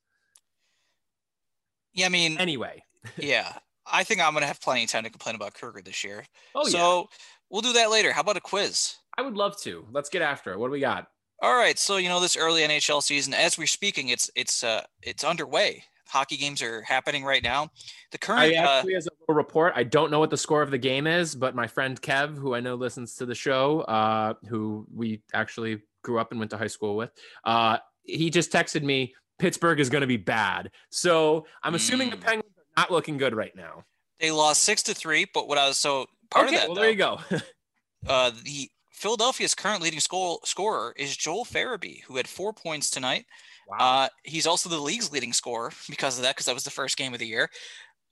yeah, 1.94 2.06
I 2.06 2.10
mean, 2.10 2.38
Anyway. 2.38 2.84
yeah, 3.18 3.54
I 3.86 4.04
think 4.04 4.22
I'm 4.22 4.34
gonna 4.34 4.46
have 4.46 4.62
plenty 4.62 4.84
of 4.84 4.90
time 4.90 5.04
to 5.04 5.10
complain 5.10 5.36
about 5.36 5.54
Krueger 5.54 5.82
this 5.82 6.04
year. 6.04 6.26
Oh, 6.54 6.66
yeah. 6.66 6.72
so 6.72 7.10
we'll 7.50 7.62
do 7.62 7.74
that 7.74 7.90
later. 7.90 8.12
How 8.12 8.22
about 8.22 8.38
a 8.38 8.42
quiz? 8.42 8.96
I 9.18 9.22
would 9.22 9.36
love 9.36 9.60
to. 9.62 9.86
Let's 9.92 10.10
get 10.10 10.22
after 10.22 10.52
it. 10.52 10.60
What 10.60 10.68
do 10.68 10.72
we 10.72 10.80
got? 10.80 11.08
All 11.42 11.56
right, 11.56 11.80
so 11.80 11.96
you 11.98 12.10
know 12.10 12.20
this 12.20 12.36
early 12.36 12.62
NHL 12.62 13.02
season, 13.02 13.34
as 13.34 13.58
we're 13.58 13.68
speaking, 13.68 14.10
it's 14.10 14.30
it's 14.36 14.64
uh 14.64 14.84
it's 15.02 15.24
underway. 15.24 15.84
Hockey 16.10 16.38
games 16.38 16.62
are 16.62 16.82
happening 16.82 17.24
right 17.24 17.44
now. 17.44 17.70
The 18.12 18.18
I 18.22 18.26
current 18.26 18.56
uh, 18.58 18.62
actually, 18.62 18.96
as 18.96 19.08
a 19.08 19.12
little 19.22 19.36
report, 19.36 19.74
I 19.76 19.84
don't 19.84 20.12
know 20.12 20.20
what 20.20 20.30
the 20.30 20.38
score 20.38 20.62
of 20.62 20.72
the 20.72 20.78
game 20.78 21.08
is, 21.08 21.36
but 21.36 21.56
my 21.56 21.68
friend 21.68 22.02
Kev, 22.02 22.38
who 22.38 22.56
I 22.56 22.60
know 22.60 22.76
listens 22.76 23.16
to 23.16 23.26
the 23.26 23.36
show, 23.36 23.82
uh, 23.82 24.34
who 24.48 24.88
we 24.94 25.22
actually 25.34 25.82
grew 26.04 26.20
up 26.20 26.32
and 26.32 26.40
went 26.40 26.52
to 26.52 26.58
high 26.58 26.68
school 26.68 26.96
with, 26.96 27.12
uh, 27.44 27.78
he 28.04 28.30
just 28.30 28.52
texted 28.52 28.84
me 28.84 29.14
Pittsburgh 29.38 29.80
is 29.80 29.90
going 29.90 30.02
to 30.02 30.08
be 30.08 30.18
bad. 30.18 30.72
So 30.90 31.46
I'm 31.64 31.76
assuming 31.76 32.10
the 32.10 32.18
Mm. 32.18 32.22
Penguins 32.22 32.58
are 32.58 32.82
not 32.82 32.92
looking 32.92 33.18
good 33.18 33.34
right 33.34 33.56
now. 33.56 33.86
They 34.20 34.32
lost 34.32 34.64
six 34.64 34.84
to 34.84 34.94
three, 34.94 35.26
but 35.34 35.48
what 35.48 35.58
I 35.58 35.68
was 35.68 35.78
so 35.78 36.08
part 36.30 36.48
okay, 36.48 36.56
of 36.56 36.62
that 36.62 36.68
well 36.68 36.76
though, 36.76 36.82
there 36.82 36.90
you 36.90 36.98
go. 36.98 37.20
uh, 38.08 38.32
the 38.44 38.70
Philadelphia's 38.92 39.56
current 39.56 39.82
leading 39.82 40.02
score, 40.02 40.40
scorer 40.44 40.94
is 40.98 41.16
Joel 41.16 41.46
Farabee, 41.46 42.04
who 42.04 42.18
had 42.18 42.28
four 42.28 42.52
points 42.52 42.90
tonight. 42.90 43.26
Wow. 43.70 44.00
Uh, 44.04 44.10
he's 44.24 44.48
also 44.48 44.70
the 44.70 44.80
league's 44.80 45.12
leading 45.12 45.34
scorer 45.34 45.72
because 45.90 46.18
of 46.18 46.24
that, 46.24 46.36
because 46.36 46.46
that 46.46 46.54
was 46.54 46.64
the 46.66 46.72
first 46.72 46.98
game 46.98 47.14
of 47.14 47.20
the 47.20 47.28
year. 47.28 47.50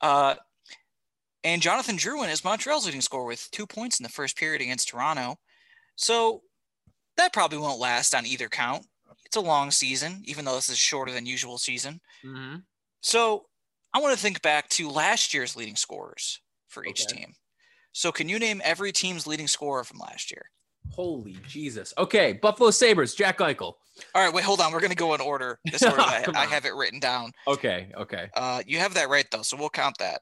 Uh, 0.02 0.36
and 1.44 1.62
Jonathan 1.62 1.98
Drouin 1.98 2.30
is 2.30 2.44
Montreal's 2.44 2.86
leading 2.86 3.02
scorer 3.02 3.26
with 3.26 3.50
two 3.52 3.68
points 3.68 4.00
in 4.00 4.04
the 4.04 4.10
first 4.10 4.38
period 4.38 4.62
against 4.62 4.90
Toronto. 4.90 5.38
So 5.96 6.44
that 7.18 7.34
probably 7.34 7.60
won't 7.60 7.80
last 7.80 8.16
on 8.16 8.26
either 8.26 8.50
count. 8.50 8.88
It's 9.26 9.38
a 9.38 9.42
long 9.42 9.72
season, 9.72 10.22
even 10.26 10.46
though 10.46 10.56
this 10.56 10.70
is 10.70 10.80
shorter 10.80 11.12
than 11.14 11.26
usual 11.28 11.58
season. 11.58 12.02
Mhm. 12.24 12.66
So 13.02 13.50
I 13.94 14.00
want 14.00 14.16
to 14.16 14.22
think 14.22 14.42
back 14.42 14.70
to 14.70 14.90
last 14.90 15.34
year's 15.34 15.56
leading 15.56 15.76
scorers 15.76 16.42
for 16.68 16.86
each 16.86 17.08
Okay. 17.08 17.08
team. 17.08 17.36
So 17.94 18.12
can 18.12 18.30
you 18.30 18.40
name 18.40 18.62
every 18.64 18.92
team's 18.94 19.28
leading 19.28 19.48
scorer 19.48 19.84
from 19.84 20.00
last 20.00 20.32
year? 20.32 20.52
Holy 20.90 21.38
Jesus. 21.48 21.94
Okay, 21.98 22.34
Buffalo 22.34 22.72
Sabres, 22.72 23.14
Jack 23.14 23.40
Eichel. 23.40 23.74
All 24.14 24.24
right, 24.24 24.34
wait, 24.34 24.44
hold 24.44 24.62
on. 24.62 24.72
We're 24.72 24.80
going 24.80 24.92
to 24.92 24.96
go 24.96 25.14
in 25.14 25.22
order. 25.22 25.60
This 25.66 25.84
order 25.84 26.02
I, 26.02 26.26
I 26.36 26.46
have 26.46 26.66
it 26.66 26.76
written 26.76 27.00
down. 27.00 27.32
Okay, 27.48 27.90
okay. 27.98 28.30
Uh, 28.36 28.62
you 28.66 28.80
have 28.80 28.94
that 28.96 29.10
right 29.10 29.26
though, 29.32 29.42
so 29.42 29.58
we'll 29.58 29.70
count 29.70 29.98
that. 30.00 30.22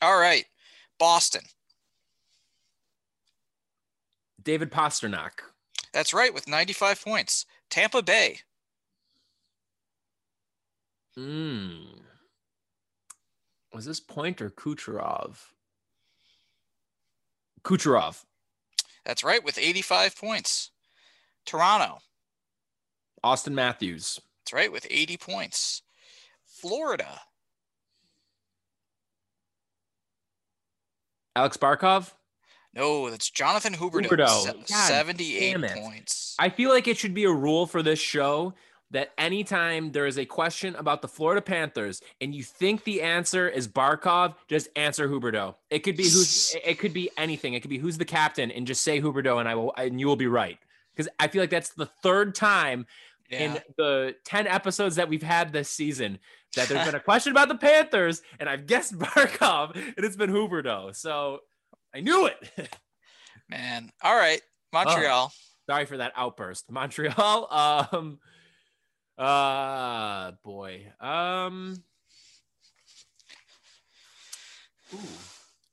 All 0.00 0.18
right, 0.18 0.44
Boston. 0.98 1.42
David 4.42 4.70
Pastrnak. 4.70 5.32
That's 5.92 6.14
right, 6.14 6.32
with 6.32 6.48
95 6.48 7.04
points. 7.04 7.46
Tampa 7.70 8.02
Bay. 8.02 8.38
Hmm. 11.16 11.82
Was 13.72 13.84
this 13.84 14.00
Point 14.00 14.40
or 14.40 14.50
Kucherov? 14.50 15.36
Kucherov. 17.62 18.24
That's 19.08 19.24
right, 19.24 19.42
with 19.42 19.58
85 19.58 20.16
points. 20.18 20.70
Toronto. 21.46 22.00
Auston 23.24 23.54
Matthews. 23.54 24.20
That's 24.44 24.52
right, 24.52 24.70
with 24.70 24.86
80 24.88 25.16
points. 25.16 25.82
Florida. 26.46 27.22
Alex 31.34 31.56
Barkov. 31.56 32.12
No, 32.74 33.08
that's 33.08 33.30
Jonathan 33.30 33.72
Huberdeau. 33.72 34.08
Huberdeau. 34.10 34.66
Se- 34.68 34.74
78 34.74 35.56
points. 35.70 36.36
I 36.38 36.50
feel 36.50 36.68
like 36.68 36.86
it 36.86 36.98
should 36.98 37.14
be 37.14 37.24
a 37.24 37.32
rule 37.32 37.66
for 37.66 37.82
this 37.82 37.98
show 37.98 38.52
that 38.90 39.10
anytime 39.18 39.92
there 39.92 40.06
is 40.06 40.18
a 40.18 40.24
question 40.24 40.74
about 40.76 41.02
the 41.02 41.08
Florida 41.08 41.42
Panthers 41.42 42.00
and 42.20 42.34
you 42.34 42.42
think 42.42 42.84
the 42.84 43.02
answer 43.02 43.48
is 43.48 43.68
Barkov, 43.68 44.34
just 44.48 44.68
answer 44.76 45.08
Huberdeau. 45.08 45.54
It 45.70 45.80
could 45.80 45.96
be 45.96 46.04
who's 46.04 46.56
it 46.64 46.78
could 46.78 46.94
be 46.94 47.10
anything. 47.16 47.54
It 47.54 47.60
could 47.60 47.70
be 47.70 47.78
who's 47.78 47.98
the 47.98 48.04
captain 48.04 48.50
and 48.50 48.66
just 48.66 48.82
say 48.82 49.00
Huberdeau 49.00 49.40
and 49.40 49.48
I 49.48 49.54
will 49.54 49.74
and 49.76 50.00
you 50.00 50.06
will 50.06 50.16
be 50.16 50.26
right. 50.26 50.58
Because 50.94 51.10
I 51.20 51.28
feel 51.28 51.42
like 51.42 51.50
that's 51.50 51.70
the 51.70 51.86
third 51.86 52.34
time 52.34 52.86
yeah. 53.30 53.38
in 53.38 53.58
the 53.76 54.14
10 54.24 54.46
episodes 54.46 54.96
that 54.96 55.08
we've 55.08 55.22
had 55.22 55.52
this 55.52 55.68
season 55.68 56.18
that 56.56 56.68
there's 56.68 56.86
been 56.86 56.94
a 56.94 57.00
question 57.00 57.30
about 57.30 57.48
the 57.48 57.56
Panthers 57.56 58.22
and 58.40 58.48
I've 58.48 58.66
guessed 58.66 58.94
Barkov 58.98 59.76
and 59.76 60.04
it's 60.04 60.16
been 60.16 60.30
Huberdeau. 60.30 60.96
So 60.96 61.40
I 61.94 62.00
knew 62.00 62.26
it. 62.26 62.70
Man. 63.50 63.90
All 64.02 64.16
right, 64.16 64.40
Montreal. 64.72 65.32
Sorry 65.68 65.84
for 65.84 65.98
that 65.98 66.12
outburst. 66.16 66.70
Montreal. 66.70 67.48
Um 67.92 68.18
uh 69.18 70.32
boy. 70.44 70.92
Um 71.00 71.82
ooh. 74.94 74.98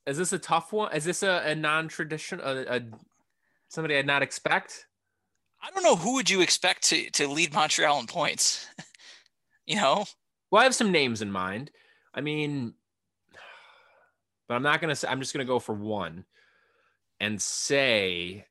Is 0.06 0.18
this 0.18 0.32
a 0.32 0.38
tough 0.38 0.72
one? 0.72 0.94
Is 0.94 1.04
this 1.04 1.22
a, 1.22 1.42
a 1.46 1.54
non-tradition 1.54 2.40
a, 2.42 2.76
a 2.76 2.80
somebody 3.68 3.96
I'd 3.96 4.06
not 4.06 4.22
expect? 4.22 4.86
I 5.62 5.70
don't 5.70 5.82
know 5.82 5.96
who 5.96 6.14
would 6.14 6.30
you 6.30 6.40
expect 6.42 6.82
to 6.90 7.10
to 7.10 7.26
lead 7.28 7.52
Montreal 7.52 7.98
in 8.00 8.06
points. 8.06 8.66
you 9.66 9.76
know, 9.76 10.04
Well, 10.50 10.60
I 10.60 10.64
have 10.64 10.74
some 10.74 10.92
names 10.92 11.22
in 11.22 11.30
mind. 11.30 11.70
I 12.14 12.20
mean, 12.20 12.74
but 14.48 14.54
I'm 14.54 14.62
not 14.62 14.80
gonna 14.80 14.96
say. 14.96 15.08
I'm 15.08 15.20
just 15.20 15.32
gonna 15.32 15.44
go 15.44 15.58
for 15.58 15.74
one, 15.74 16.24
and 17.20 17.40
say. 17.40 18.46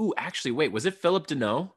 Ooh, 0.00 0.12
actually, 0.16 0.50
wait. 0.50 0.72
Was 0.72 0.86
it 0.86 0.94
Phillip 0.94 1.28
Danault? 1.28 1.70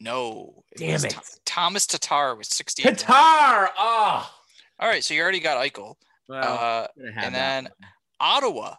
No. 0.00 0.62
Damn 0.76 0.92
was 0.92 1.04
it. 1.04 1.12
Tho- 1.14 1.20
Tomas 1.44 1.86
Tatar 1.86 2.34
with 2.36 2.46
68. 2.46 2.98
Tatar! 2.98 3.12
Qatar. 3.12 3.68
Oh. 3.78 4.30
All 4.78 4.88
right, 4.88 5.02
so 5.02 5.14
you 5.14 5.22
already 5.22 5.40
got 5.40 5.56
Eichel. 5.56 5.94
Well, 6.28 6.42
uh, 6.42 6.86
I'm 6.96 7.02
gonna 7.02 7.12
have 7.14 7.24
and 7.24 7.34
then 7.34 7.64
one. 7.64 7.72
Ottawa. 8.20 8.74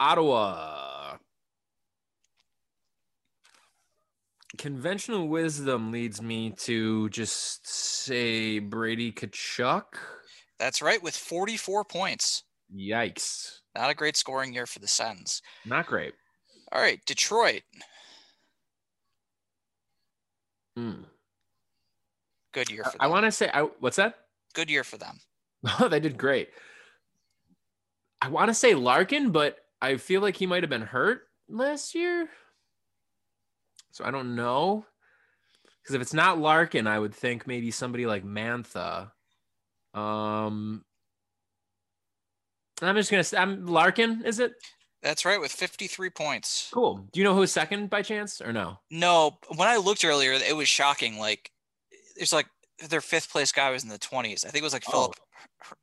Ottawa. 0.00 1.16
Conventional 4.58 5.28
wisdom 5.28 5.92
leads 5.92 6.20
me 6.20 6.50
to 6.58 7.08
just 7.10 7.66
say 7.68 8.58
Brady 8.58 9.12
Tkachuk. 9.12 9.84
That's 10.58 10.82
right, 10.82 11.02
with 11.02 11.16
44 11.16 11.84
points. 11.84 12.42
Yikes. 12.74 13.60
Not 13.76 13.90
a 13.90 13.94
great 13.94 14.16
scoring 14.16 14.52
year 14.52 14.66
for 14.66 14.80
the 14.80 14.88
Sens. 14.88 15.40
Not 15.64 15.86
great. 15.86 16.14
All 16.72 16.80
right, 16.80 17.00
Detroit. 17.06 17.62
Mm. 20.78 21.04
Good 22.52 22.70
year 22.70 22.84
for 22.84 22.90
them. 22.90 22.98
I 23.00 23.06
want 23.08 23.24
to 23.26 23.32
say, 23.32 23.50
I, 23.52 23.62
what's 23.80 23.96
that? 23.96 24.14
Good 24.54 24.70
year 24.70 24.84
for 24.84 24.96
them. 24.96 25.18
Oh, 25.78 25.88
they 25.88 26.00
did 26.00 26.16
great. 26.16 26.48
I 28.22 28.28
want 28.28 28.48
to 28.48 28.54
say 28.54 28.74
Larkin, 28.74 29.30
but 29.30 29.58
I 29.82 29.98
feel 29.98 30.22
like 30.22 30.36
he 30.36 30.46
might 30.46 30.62
have 30.62 30.70
been 30.70 30.80
hurt 30.80 31.24
last 31.50 31.94
year. 31.94 32.30
So 33.90 34.04
I 34.06 34.10
don't 34.10 34.34
know. 34.34 34.86
Because 35.82 35.94
if 35.94 36.00
it's 36.00 36.14
not 36.14 36.38
Larkin, 36.38 36.86
I 36.86 36.98
would 36.98 37.14
think 37.14 37.46
maybe 37.46 37.70
somebody 37.70 38.06
like 38.06 38.24
Mantha. 38.24 39.10
Um, 39.92 40.82
I'm 42.80 42.96
just 42.96 43.10
gonna. 43.10 43.24
say 43.24 43.36
I'm 43.36 43.66
Larkin. 43.66 44.22
Is 44.24 44.38
it 44.38 44.52
That's 45.02 45.24
right, 45.24 45.40
with 45.40 45.50
53 45.52 46.10
points. 46.10 46.68
cool? 46.72 47.06
Do 47.12 47.20
you 47.20 47.24
know 47.24 47.34
who's 47.34 47.50
second 47.52 47.88
by 47.88 48.02
chance 48.02 48.40
or 48.40 48.52
no? 48.52 48.78
No, 48.90 49.38
when 49.56 49.66
I 49.68 49.76
looked 49.78 50.04
earlier, 50.04 50.32
it 50.32 50.54
was 50.56 50.68
shocking. 50.68 51.18
Like, 51.18 51.50
it's 52.16 52.32
like 52.34 52.46
their 52.88 53.00
fifth 53.00 53.30
place 53.30 53.50
guy 53.52 53.70
was 53.70 53.82
in 53.82 53.88
the 53.88 53.98
20s. 53.98 54.44
I 54.44 54.50
think 54.50 54.62
it 54.62 54.64
was 54.64 54.72
like 54.74 54.84
Oh. 54.88 54.90
Philip 54.92 55.14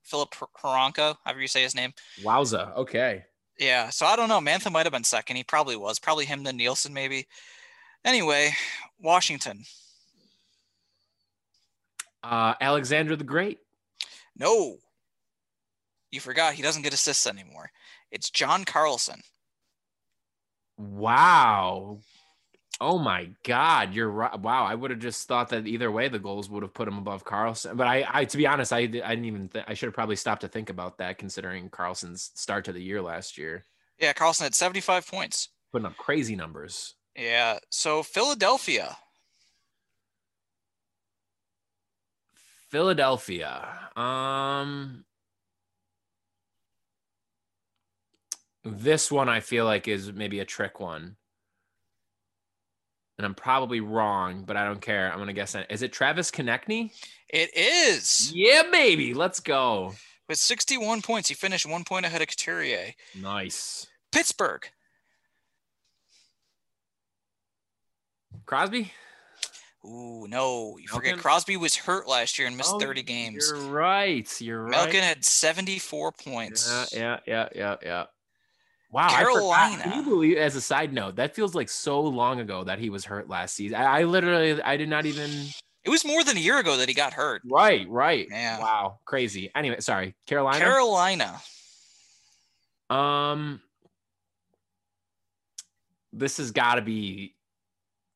Philip 0.04 0.36
Haranko, 0.64 1.16
however 1.24 1.42
you 1.42 1.48
say 1.48 1.64
his 1.64 1.76
name. 1.76 1.94
Wowza. 2.22 2.76
Okay. 2.76 3.24
Yeah, 3.60 3.90
so 3.90 4.06
I 4.06 4.16
don't 4.16 4.30
know. 4.30 4.40
Mantha 4.40 4.72
might 4.72 4.86
have 4.86 4.94
been 4.94 5.04
second. 5.04 5.36
He 5.36 5.44
probably 5.44 5.76
was. 5.76 5.98
Probably 5.98 6.26
him, 6.26 6.44
then 6.44 6.58
Nielsen, 6.58 6.94
maybe. 6.94 7.28
Anyway, 8.06 8.52
Washington. 9.00 9.64
Uh, 12.24 12.54
Alexander 12.62 13.16
the 13.16 13.24
Great. 13.24 13.60
No, 14.36 14.78
you 16.12 16.20
forgot 16.20 16.54
he 16.54 16.62
doesn't 16.62 16.84
get 16.84 16.94
assists 16.94 17.26
anymore. 17.26 17.72
It's 18.12 18.30
John 18.30 18.64
Carlson. 18.66 19.22
Wow. 20.78 22.00
Oh 22.80 23.00
my 23.00 23.32
God, 23.44 23.94
you're 23.96 24.10
right. 24.10 24.40
Wow, 24.40 24.64
I 24.66 24.76
would 24.76 24.92
have 24.92 25.00
just 25.00 25.28
thought 25.28 25.50
that 25.50 25.66
either 25.66 25.90
way 25.92 26.10
the 26.10 26.20
goals 26.20 26.48
would 26.50 26.62
have 26.62 26.76
put 26.76 26.88
him 26.88 27.00
above 27.00 27.26
Carlson. 27.26 27.76
But 27.76 27.88
I, 27.88 28.06
I 28.08 28.26
to 28.26 28.38
be 28.38 28.46
honest, 28.46 28.72
I, 28.72 28.78
I 28.80 28.86
didn't 28.88 29.26
even. 29.26 29.50
Th- 29.50 29.66
I 29.68 29.74
should 29.74 29.88
have 29.88 29.96
probably 29.96 30.16
stopped 30.16 30.42
to 30.42 30.48
think 30.48 30.70
about 30.70 31.00
that, 31.00 31.18
considering 31.18 31.70
Carlson's 31.70 32.32
start 32.36 32.66
to 32.66 32.74
the 32.74 32.82
year 32.82 33.02
last 33.02 33.36
year, 33.38 33.66
Yeah, 34.00 34.14
Carlson 34.14 34.44
had 34.46 34.54
75 34.54 35.08
points. 35.08 35.50
putting 35.72 35.88
up 35.88 35.98
crazy 35.98 36.36
numbers. 36.36 36.94
Yeah, 37.16 37.58
so 37.72 38.04
Philadelphia. 38.04 38.96
Philadelphia. 42.70 43.90
Um, 43.96 45.06
this 48.76 49.12
one 49.12 49.30
I 49.30 49.40
feel 49.40 49.66
like 49.66 49.88
is 49.88 50.12
maybe 50.12 50.40
a 50.40 50.46
trick 50.46 50.80
one. 50.80 51.16
And 53.18 53.26
I'm 53.26 53.34
probably 53.34 53.80
wrong, 53.80 54.44
but 54.46 54.58
I 54.58 54.66
don't 54.66 54.82
care. 54.82 55.12
I'm 55.12 55.18
gonna 55.18 55.34
guess 55.34 55.54
that. 55.54 55.72
Is 55.72 55.82
it 55.82 55.92
Travis 55.92 56.30
Konecny? 56.30 56.92
It 57.30 57.50
is 57.58 58.32
Yeah, 58.34 58.64
baby. 58.72 59.14
Let's 59.14 59.40
go. 59.40 59.94
with 60.30 60.38
61 60.38 61.02
points. 61.02 61.30
He 61.30 61.36
finished 61.36 61.66
one 61.66 61.84
point 61.84 62.06
ahead 62.06 62.22
of 62.22 62.28
Couturier. 62.28 62.94
Nice. 63.16 63.88
Pittsburgh. 64.12 64.68
Crosby? 68.46 68.92
Ooh, 69.86 70.28
no, 70.28 70.78
you 70.80 70.88
forget 70.88 71.18
Crosby 71.18 71.56
was 71.56 71.76
hurt 71.76 72.08
last 72.08 72.38
year 72.38 72.48
and 72.48 72.58
missed 72.58 72.74
Oh, 72.74 72.80
30 72.80 73.04
games. 73.04 73.50
You're 73.50 73.68
right. 73.68 74.42
You're 74.42 74.64
right. 74.64 74.72
Malkin 74.72 75.02
had 75.02 75.24
74 75.24 76.12
points. 76.12 76.92
Yeah, 76.94 77.00
yeah, 77.00 77.20
yeah, 77.26 77.50
yeah, 77.56 77.76
yeah. 77.84 78.06
Wow, 78.90 79.08
I. 79.10 79.24
Carolina. 79.24 79.84
Can 79.84 79.94
you 79.98 80.04
believe? 80.04 80.38
As 80.38 80.56
a 80.56 80.62
side 80.62 80.94
note, 80.94 81.18
that 81.18 81.36
feels 81.36 81.54
like 81.54 81.70
so 81.70 82.02
long 82.02 82.40
ago 82.40 82.64
that 82.64 82.80
he 82.80 82.90
was 82.90 83.06
hurt 83.06 83.30
last 83.30 83.56
season. 83.56 83.78
I, 83.78 84.00
I 84.00 84.04
literally, 84.04 84.62
I 84.62 84.78
did 84.78 84.90
not 84.90 85.06
even. 85.06 85.30
It 85.30 85.88
It 85.88 85.90
was 85.90 86.04
more 86.04 86.22
than 86.22 86.36
a 86.36 86.40
year 86.42 86.58
ago 86.60 86.76
that 86.76 86.90
he 86.90 86.94
got 86.94 87.14
hurt. 87.14 87.42
Right, 87.46 87.88
right. 87.90 88.28
Yeah. 88.30 88.60
Wow, 88.60 89.00
crazy. 89.06 89.50
Anyway, 89.56 89.80
sorry, 89.80 90.16
Carolina. 90.26 90.60
Carolina. 90.60 91.40
um, 92.90 93.62
this 96.12 96.36
has 96.38 96.52
got 96.52 96.76
to 96.76 96.82
be 96.82 97.36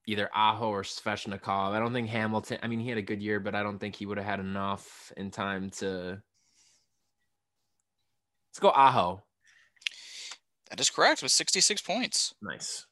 either 0.06 0.30
Aho 0.36 0.70
or 0.70 0.84
Svechnikov. 0.84 1.72
I 1.72 1.80
don't 1.80 1.94
think 1.94 2.10
Hamilton. 2.10 2.58
I 2.62 2.68
mean, 2.68 2.82
he 2.82 2.90
had 2.90 2.98
a 2.98 3.02
good 3.02 3.22
year, 3.22 3.40
but 3.40 3.56
I 3.56 3.64
don't 3.64 3.80
think 3.80 3.96
he 3.96 4.06
would 4.06 4.18
have 4.18 4.28
had 4.28 4.40
enough 4.42 5.14
in 5.16 5.32
time 5.32 5.70
to. 5.80 6.22
Let's 8.50 8.60
go 8.60 8.72
Aho. 8.72 9.24
That 10.72 10.80
is 10.80 10.90
correct 10.90 11.22
with 11.22 11.34
66 11.34 11.82
points. 11.82 12.34
Nice. 12.42 12.88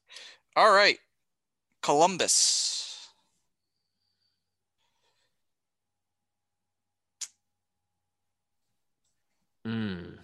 All 0.58 0.70
right. 0.70 1.00
Columbus. 1.82 3.08
Mm. 9.66 10.18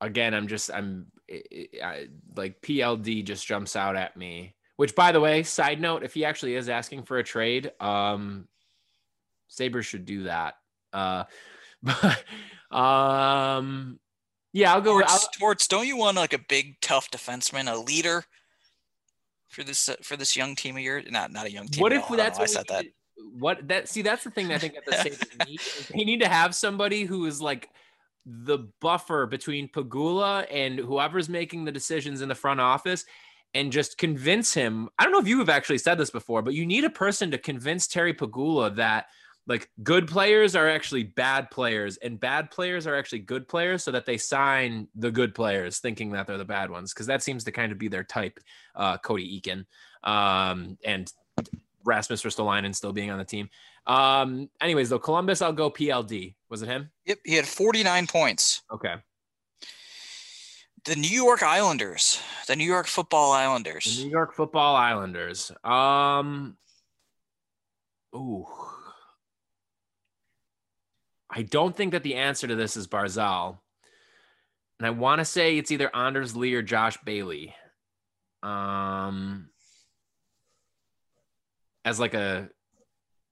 Again, 0.00 0.34
I'm 0.34 0.46
just 0.46 0.70
I'm 0.72 1.06
I, 1.82 2.06
like 2.36 2.62
PLD 2.62 3.24
just 3.24 3.46
jumps 3.46 3.74
out 3.74 3.96
at 3.96 4.16
me. 4.16 4.54
Which, 4.76 4.94
by 4.94 5.10
the 5.10 5.20
way, 5.20 5.42
side 5.42 5.80
note, 5.80 6.04
if 6.04 6.14
he 6.14 6.24
actually 6.24 6.54
is 6.54 6.68
asking 6.68 7.04
for 7.04 7.18
a 7.18 7.24
trade, 7.24 7.72
um, 7.80 8.46
Sabres 9.48 9.86
should 9.86 10.04
do 10.04 10.24
that. 10.24 10.54
Uh, 10.92 11.24
but 11.82 12.24
um, 12.76 13.98
yeah, 14.54 14.72
I'll 14.72 14.80
go. 14.80 14.96
With, 14.96 15.06
Torts, 15.08 15.24
I'll, 15.24 15.30
Torts, 15.38 15.66
don't 15.66 15.86
you 15.86 15.96
want 15.96 16.16
like 16.16 16.32
a 16.32 16.38
big, 16.38 16.80
tough 16.80 17.10
defenseman, 17.10 17.70
a 17.70 17.76
leader 17.76 18.24
for 19.48 19.64
this 19.64 19.88
uh, 19.88 19.96
for 20.00 20.16
this 20.16 20.36
young 20.36 20.54
team 20.54 20.76
of 20.76 20.82
yours? 20.82 21.04
Not 21.10 21.32
not 21.32 21.46
a 21.46 21.50
young 21.50 21.66
team. 21.66 21.82
what 21.82 21.92
if 21.92 22.08
I 22.08 22.16
that's 22.16 22.38
know, 22.38 22.42
I 22.42 22.44
what 22.44 22.50
said 22.50 22.66
that. 22.68 22.86
What 23.36 23.68
that 23.68 23.88
see? 23.88 24.02
That's 24.02 24.22
the 24.22 24.30
thing 24.30 24.48
that 24.48 24.54
I 24.54 24.58
think 24.58 24.74
that 24.74 24.86
the 24.86 24.92
Sabres 24.92 25.20
need. 25.48 25.60
They 25.92 26.04
need 26.04 26.20
to 26.20 26.28
have 26.28 26.54
somebody 26.54 27.02
who 27.02 27.26
is 27.26 27.42
like 27.42 27.68
the 28.24 28.70
buffer 28.80 29.26
between 29.26 29.68
Pegula 29.68 30.46
and 30.50 30.78
whoever's 30.78 31.28
making 31.28 31.64
the 31.64 31.72
decisions 31.72 32.22
in 32.22 32.28
the 32.28 32.34
front 32.34 32.60
office 32.60 33.04
and 33.54 33.72
just 33.72 33.98
convince 33.98 34.54
him. 34.54 34.88
I 34.98 35.02
don't 35.02 35.12
know 35.12 35.20
if 35.20 35.28
you 35.28 35.40
have 35.40 35.48
actually 35.48 35.78
said 35.78 35.98
this 35.98 36.10
before, 36.10 36.42
but 36.42 36.54
you 36.54 36.64
need 36.64 36.84
a 36.84 36.90
person 36.90 37.32
to 37.32 37.38
convince 37.38 37.88
Terry 37.88 38.14
Pegula 38.14 38.76
that 38.76 39.06
like 39.46 39.68
good 39.82 40.08
players 40.08 40.56
are 40.56 40.68
actually 40.68 41.02
bad 41.02 41.50
players 41.50 41.96
and 41.98 42.18
bad 42.18 42.50
players 42.50 42.86
are 42.86 42.94
actually 42.96 43.18
good 43.18 43.46
players 43.46 43.82
so 43.84 43.90
that 43.90 44.06
they 44.06 44.16
sign 44.16 44.88
the 44.94 45.10
good 45.10 45.34
players 45.34 45.78
thinking 45.78 46.12
that 46.12 46.26
they're 46.26 46.38
the 46.38 46.44
bad 46.44 46.70
ones 46.70 46.94
because 46.94 47.06
that 47.06 47.22
seems 47.22 47.44
to 47.44 47.52
kind 47.52 47.70
of 47.70 47.78
be 47.78 47.88
their 47.88 48.04
type 48.04 48.38
uh 48.74 48.96
Cody 48.98 49.40
Eakin 49.40 49.66
um 50.08 50.78
and 50.84 51.12
Rasmus 51.84 52.22
Ristolainen 52.22 52.74
still 52.74 52.92
being 52.92 53.10
on 53.10 53.18
the 53.18 53.24
team. 53.24 53.50
Um 53.86 54.48
anyways 54.60 54.88
though 54.88 54.98
Columbus 54.98 55.42
I'll 55.42 55.52
go 55.52 55.70
PLD 55.70 56.34
was 56.48 56.62
it 56.62 56.68
him? 56.68 56.90
Yep, 57.04 57.18
he 57.24 57.34
had 57.34 57.46
49 57.46 58.06
points. 58.06 58.62
okay. 58.72 58.94
The 60.86 60.96
New 60.96 61.08
York 61.08 61.42
Islanders, 61.42 62.20
the 62.46 62.56
New 62.56 62.64
York 62.64 62.86
Football 62.86 63.32
the 63.32 63.38
Islanders. 63.38 64.02
New 64.04 64.10
York 64.10 64.34
Football 64.34 64.76
Islanders. 64.76 65.52
Um 65.62 66.56
ooh 68.14 68.46
I 71.34 71.42
don't 71.42 71.76
think 71.76 71.92
that 71.92 72.04
the 72.04 72.14
answer 72.14 72.46
to 72.46 72.54
this 72.54 72.76
is 72.76 72.86
Barzal. 72.86 73.58
And 74.78 74.86
I 74.86 74.90
want 74.90 75.18
to 75.18 75.24
say 75.24 75.58
it's 75.58 75.72
either 75.72 75.94
Anders 75.94 76.36
Lee 76.36 76.54
or 76.54 76.62
Josh 76.62 76.96
Bailey. 77.04 77.54
Um, 78.42 79.48
as 81.84 81.98
like 81.98 82.14
a, 82.14 82.48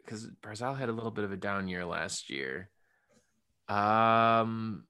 because 0.05 0.27
Barzal 0.43 0.77
had 0.77 0.89
a 0.89 0.93
little 0.93 1.13
bit 1.13 1.25
of 1.25 1.31
a 1.31 1.37
down 1.37 1.69
year 1.69 1.85
last 1.85 2.29
year. 2.29 2.71
Um, 3.69 4.85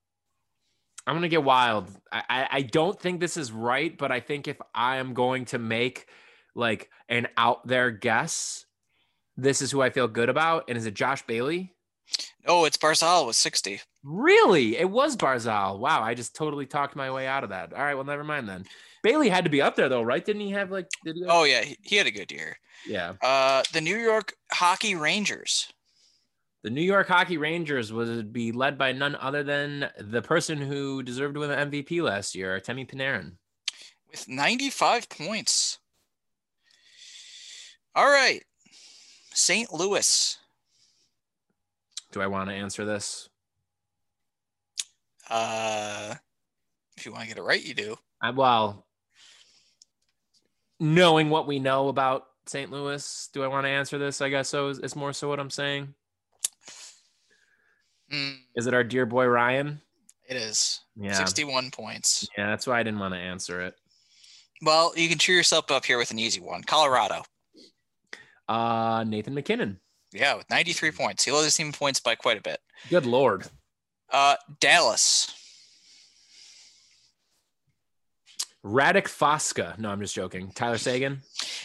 I'm 1.06 1.16
gonna 1.16 1.28
get 1.28 1.44
wild. 1.44 1.88
I, 2.10 2.22
I 2.28 2.48
I 2.50 2.62
don't 2.62 2.98
think 2.98 3.20
this 3.20 3.36
is 3.36 3.52
right, 3.52 3.96
but 3.96 4.10
I 4.10 4.20
think 4.20 4.48
if 4.48 4.56
I 4.74 4.96
am 4.96 5.14
going 5.14 5.44
to 5.46 5.58
make 5.58 6.06
like 6.54 6.88
an 7.08 7.28
out 7.36 7.66
there 7.66 7.90
guess, 7.90 8.64
this 9.36 9.62
is 9.62 9.70
who 9.70 9.82
I 9.82 9.90
feel 9.90 10.08
good 10.08 10.28
about. 10.28 10.64
And 10.68 10.78
is 10.78 10.86
it 10.86 10.94
Josh 10.94 11.22
Bailey? 11.26 11.74
Oh, 12.46 12.64
it's 12.64 12.76
Barzal 12.76 13.26
with 13.26 13.36
60. 13.36 13.80
Really? 14.02 14.76
It 14.76 14.90
was 14.90 15.16
Barzal. 15.16 15.78
Wow, 15.78 16.02
I 16.02 16.14
just 16.14 16.34
totally 16.34 16.66
talked 16.66 16.96
my 16.96 17.10
way 17.10 17.26
out 17.26 17.44
of 17.44 17.50
that. 17.50 17.72
All 17.72 17.82
right, 17.82 17.94
well, 17.94 18.04
never 18.04 18.24
mind 18.24 18.48
then. 18.48 18.64
Bailey 19.02 19.28
had 19.28 19.44
to 19.44 19.50
be 19.50 19.62
up 19.62 19.76
there 19.76 19.88
though, 19.88 20.02
right? 20.02 20.24
Didn't 20.24 20.42
he 20.42 20.50
have 20.52 20.70
like? 20.70 20.88
Did 21.04 21.16
he 21.16 21.22
have- 21.22 21.30
Oh 21.30 21.44
yeah, 21.44 21.62
he, 21.82 21.96
had 21.96 22.06
a 22.06 22.10
good 22.12 22.30
year. 22.32 22.56
yeah. 22.86 23.14
Uh, 23.20 23.62
the 23.72 23.80
New 23.80 23.96
York 23.96 24.34
Hockey 24.52 24.94
Rangers. 24.94 25.72
The 26.62 26.70
New 26.70 26.82
York 26.82 27.08
Hockey 27.08 27.38
Rangers 27.38 27.92
would 27.92 28.32
be 28.32 28.52
led 28.52 28.78
by 28.78 28.92
none 28.92 29.16
other 29.16 29.42
than 29.42 29.90
the 29.98 30.22
person 30.22 30.58
who 30.60 31.02
deserved 31.02 31.34
to 31.34 31.40
win 31.40 31.50
the 31.50 31.56
MVP 31.56 32.00
last 32.02 32.36
year, 32.36 32.60
Temi 32.60 32.84
Panarin. 32.86 33.32
with 34.10 34.28
95 34.28 35.08
points. 35.08 35.78
All 37.94 38.06
right. 38.08 38.42
St. 39.34 39.72
Louis. 39.72 40.38
Do 42.12 42.20
I 42.20 42.26
want 42.26 42.48
to 42.50 42.54
answer 42.54 42.84
this? 42.84 43.28
Uh, 45.28 46.14
if 46.96 47.06
you 47.06 47.12
want 47.12 47.22
to 47.22 47.28
get 47.28 47.38
it 47.38 47.42
right, 47.42 47.62
you 47.62 47.74
do. 47.74 47.96
I, 48.20 48.30
well, 48.30 48.86
knowing 50.78 51.30
what 51.30 51.46
we 51.46 51.58
know 51.58 51.88
about 51.88 52.26
St. 52.46 52.70
Louis, 52.70 53.28
do 53.32 53.42
I 53.42 53.46
want 53.46 53.64
to 53.64 53.70
answer 53.70 53.98
this? 53.98 54.20
I 54.20 54.28
guess 54.28 54.48
so. 54.48 54.68
Is, 54.68 54.78
is 54.80 54.94
more 54.94 55.12
so 55.12 55.28
what 55.28 55.40
I'm 55.40 55.50
saying. 55.50 55.94
Mm, 58.12 58.36
Is 58.56 58.66
it 58.66 58.74
our 58.74 58.84
dear 58.84 59.06
boy 59.06 59.24
Ryan? 59.26 59.80
it 60.28 60.36
is 60.36 60.80
Yeah. 60.96 61.14
61 61.14 61.70
points. 61.70 62.28
Yeah, 62.36 62.46
that's 62.46 62.66
why 62.66 62.78
I 62.78 62.82
didn't 62.82 63.00
want 63.00 63.14
to 63.14 63.20
answer 63.20 63.60
it. 63.62 63.74
Well, 64.62 64.92
you 64.96 65.08
can 65.08 65.18
cheer 65.18 65.36
yourself 65.36 65.70
up 65.70 65.84
here 65.84 65.98
with 65.98 66.10
an 66.10 66.18
easy 66.18 66.40
one. 66.40 66.62
Colorado. 66.62 67.22
Uh, 68.48 69.04
Nathan 69.06 69.34
MacKinnon. 69.34 69.80
Yeah, 70.12 70.34
with 70.34 70.48
93 70.50 70.90
points. 70.90 71.24
He 71.24 71.30
led 71.30 71.44
his 71.44 71.54
team 71.54 71.68
in 71.68 71.72
points 71.72 72.00
by 72.00 72.14
quite 72.14 72.38
a 72.38 72.42
bit. 72.42 72.60
Good 72.90 73.06
lord. 73.06 73.46
Uh, 74.10 74.36
Dallas. 74.60 75.32
Radek 78.64 79.04
Faksa. 79.04 79.78
No, 79.78 79.90
I'm 79.90 80.00
just 80.00 80.14
joking. 80.14 80.52
Tyler 80.54 80.78
Seguin. 80.78 81.22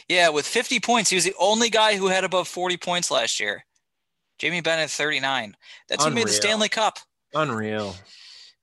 Yeah, 0.10 0.30
with 0.30 0.48
50 0.48 0.80
points. 0.80 1.10
He 1.10 1.16
was 1.16 1.26
the 1.26 1.36
only 1.40 1.70
guy 1.70 1.96
who 1.96 2.08
had 2.08 2.24
above 2.24 2.48
40 2.48 2.78
points 2.78 3.12
last 3.12 3.40
year. 3.40 3.66
Jamie 4.40 4.62
Bennett, 4.62 4.90
39. 4.90 5.56
That 5.90 6.00
team 6.00 6.14
made 6.14 6.28
the 6.28 6.32
Stanley 6.32 6.70
Cup. 6.70 7.00
Unreal. 7.34 7.96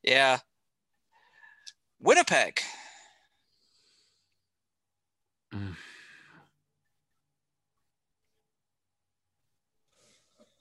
Yeah. 0.03 0.39
Winnipeg. 2.01 2.61
Mm. 5.53 5.77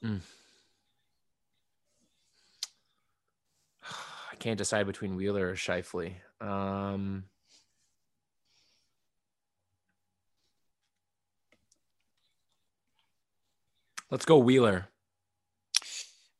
Mm. 0.04 0.20
I 4.32 4.36
can't 4.38 4.58
decide 4.58 4.86
between 4.86 5.16
Wheeler 5.16 5.48
or 5.50 5.54
Scheifele. 5.54 6.14
Um, 6.40 7.24
let's 14.10 14.24
go 14.24 14.38
Wheeler. 14.38 14.88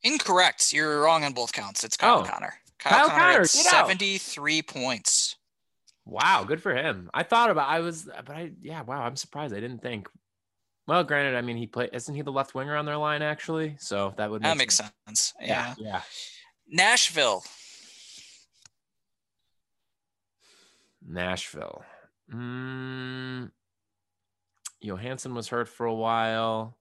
Incorrect. 0.03 0.71
You're 0.71 1.01
wrong 1.01 1.23
on 1.23 1.33
both 1.33 1.51
counts. 1.51 1.83
It's 1.83 1.97
Kyle 1.97 2.19
Oh. 2.19 2.23
Connor. 2.23 2.53
Kyle 2.77 3.09
Connor, 3.09 3.09
Connor, 3.09 3.31
had 3.39 3.51
get 3.51 3.65
out. 3.73 3.87
73 3.87 4.61
points. 4.61 5.35
Wow, 6.05 6.43
good 6.43 6.61
for 6.61 6.75
him. 6.75 7.09
I 7.15 7.23
thought 7.23 7.49
about 7.49 7.67
I 7.67 7.79
was 7.79 8.03
but 8.03 8.29
I 8.29 8.51
yeah, 8.61 8.83
wow, 8.83 9.01
I'm 9.01 9.15
surprised. 9.15 9.55
I 9.55 9.59
didn't 9.59 9.81
think. 9.81 10.07
Well, 10.87 11.03
granted, 11.03 11.35
I 11.35 11.41
mean 11.41 11.57
he 11.57 11.67
played 11.67 11.89
isn't 11.93 12.13
he 12.13 12.21
the 12.21 12.31
left 12.31 12.53
winger 12.53 12.75
on 12.75 12.85
their 12.85 12.97
line 12.97 13.21
actually? 13.21 13.75
So 13.79 14.13
that 14.17 14.29
would 14.29 14.41
make 14.41 14.51
That 14.51 14.57
makes 14.57 14.81
sense. 15.07 15.33
Yeah. 15.41 15.73
Yeah. 15.77 16.01
Nashville. 16.67 17.43
Nashville. 21.07 21.83
Mm, 22.33 23.51
Johansen 24.81 25.35
was 25.35 25.47
hurt 25.47 25.67
for 25.67 25.85
a 25.85 25.93
while. 25.93 26.77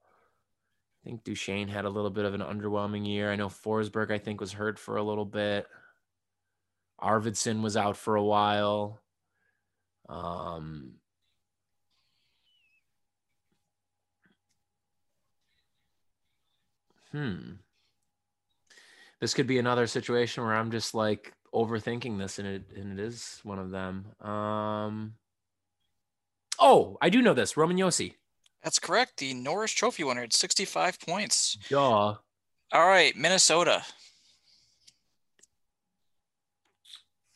I 1.05 1.09
think 1.09 1.25
Duchene 1.25 1.69
had 1.69 1.85
a 1.85 1.91
little 1.91 2.11
bit 2.11 2.25
of 2.25 2.33
an 2.33 2.41
underwhelming 2.41 3.07
year. 3.07 3.31
I 3.31 3.37
know 3.37 3.49
Forsberg, 3.49 4.11
I 4.11 4.19
think, 4.19 4.41
was 4.41 4.53
hurt 4.53 4.79
for 4.79 4.97
a 4.97 5.03
little 5.03 5.27
bit. 5.27 5.67
Arvidsson 6.99 7.63
was 7.63 7.77
out 7.77 7.97
for 7.99 8.17
a 8.17 8.23
while. 8.23 9.03
Um, 10.09 10.93
hmm. 17.15 17.53
This 19.21 19.33
could 19.33 19.47
be 19.47 19.59
another 19.59 19.87
situation 19.87 20.45
where 20.45 20.55
I'm 20.55 20.71
just 20.71 20.95
like 20.95 21.33
overthinking 21.55 22.19
this, 22.19 22.39
and 22.39 22.49
it 22.49 22.63
and 22.77 22.99
it 22.99 23.03
is 23.03 23.41
one 23.43 23.59
of 23.59 23.71
them. 23.71 24.07
Um. 24.21 25.15
Oh, 26.59 26.99
I 27.01 27.09
do 27.09 27.23
know 27.23 27.35
this. 27.35 27.57
Roman 27.57 27.77
Josi. 27.77 28.15
That's 28.63 28.79
correct. 28.79 29.19
The 29.19 29.35
Norris 29.35 29.73
Trophy 29.73 30.05
winner 30.05 30.23
at 30.23 30.33
65 30.33 31.01
points. 31.01 31.59
Duh. 31.69 31.79
All 31.79 32.19
right, 32.73 33.15
Minnesota. 33.17 33.83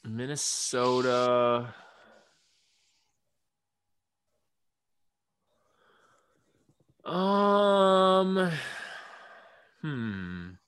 Minnesota. 0.05 1.75
Um. 7.05 8.51
Hmm. 9.83 10.59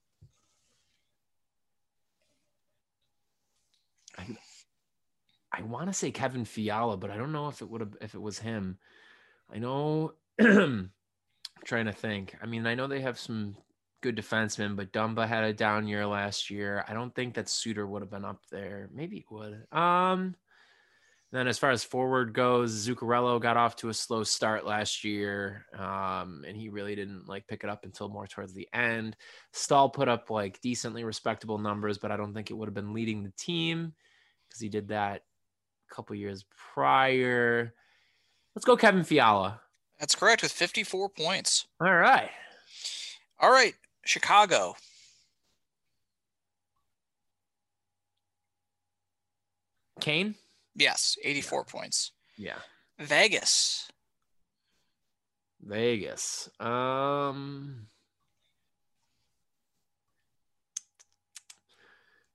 I, 4.18 4.26
I 5.52 5.62
want 5.62 5.88
to 5.88 5.92
say 5.92 6.10
Kevin 6.10 6.44
Fiala, 6.44 6.96
but 6.96 7.10
I 7.10 7.16
don't 7.16 7.32
know 7.32 7.48
if 7.48 7.60
it 7.62 7.68
would 7.70 7.80
have 7.80 7.96
if 8.00 8.14
it 8.14 8.22
was 8.22 8.38
him. 8.38 8.78
I 9.52 9.58
know. 9.58 10.14
I'm 10.40 10.92
trying 11.64 11.86
to 11.86 11.92
think. 11.92 12.36
I 12.42 12.46
mean, 12.46 12.66
I 12.66 12.74
know 12.74 12.86
they 12.86 13.00
have 13.00 13.18
some 13.18 13.56
good 14.00 14.16
defensemen, 14.16 14.76
but 14.76 14.92
Dumba 14.92 15.26
had 15.28 15.44
a 15.44 15.52
down 15.52 15.86
year 15.88 16.06
last 16.06 16.50
year. 16.50 16.84
I 16.88 16.94
don't 16.94 17.14
think 17.14 17.34
that 17.34 17.48
Suter 17.48 17.86
would 17.86 18.02
have 18.02 18.10
been 18.10 18.24
up 18.24 18.42
there. 18.50 18.88
Maybe 18.92 19.18
it 19.18 19.30
would. 19.30 19.66
Um. 19.72 20.36
Then, 21.32 21.46
as 21.46 21.58
far 21.58 21.70
as 21.70 21.84
forward 21.84 22.32
goes, 22.32 22.88
Zuccarello 22.88 23.40
got 23.40 23.56
off 23.56 23.76
to 23.76 23.88
a 23.88 23.94
slow 23.94 24.24
start 24.24 24.66
last 24.66 25.04
year, 25.04 25.64
um, 25.78 26.44
and 26.46 26.56
he 26.56 26.68
really 26.68 26.96
didn't 26.96 27.28
like 27.28 27.46
pick 27.46 27.62
it 27.62 27.70
up 27.70 27.84
until 27.84 28.08
more 28.08 28.26
towards 28.26 28.52
the 28.52 28.68
end. 28.74 29.16
Staal 29.52 29.88
put 29.90 30.08
up 30.08 30.28
like 30.28 30.60
decently 30.60 31.04
respectable 31.04 31.58
numbers, 31.58 31.98
but 31.98 32.10
I 32.10 32.16
don't 32.16 32.34
think 32.34 32.50
it 32.50 32.54
would 32.54 32.66
have 32.66 32.74
been 32.74 32.92
leading 32.92 33.22
the 33.22 33.32
team 33.38 33.92
because 34.48 34.60
he 34.60 34.68
did 34.68 34.88
that 34.88 35.22
a 35.88 35.94
couple 35.94 36.16
years 36.16 36.44
prior. 36.74 37.74
Let's 38.56 38.64
go, 38.64 38.76
Kevin 38.76 39.04
Fiala. 39.04 39.60
That's 40.00 40.16
correct 40.16 40.42
with 40.42 40.50
54 40.50 41.10
points. 41.10 41.66
All 41.80 41.94
right. 41.94 42.30
All 43.38 43.52
right, 43.52 43.74
Chicago. 44.04 44.74
Kane? 50.00 50.34
Yes, 50.74 51.16
84 51.22 51.64
points. 51.64 52.12
Yeah. 52.36 52.58
Vegas. 52.98 53.88
Vegas. 55.62 56.48
Um 56.58 57.86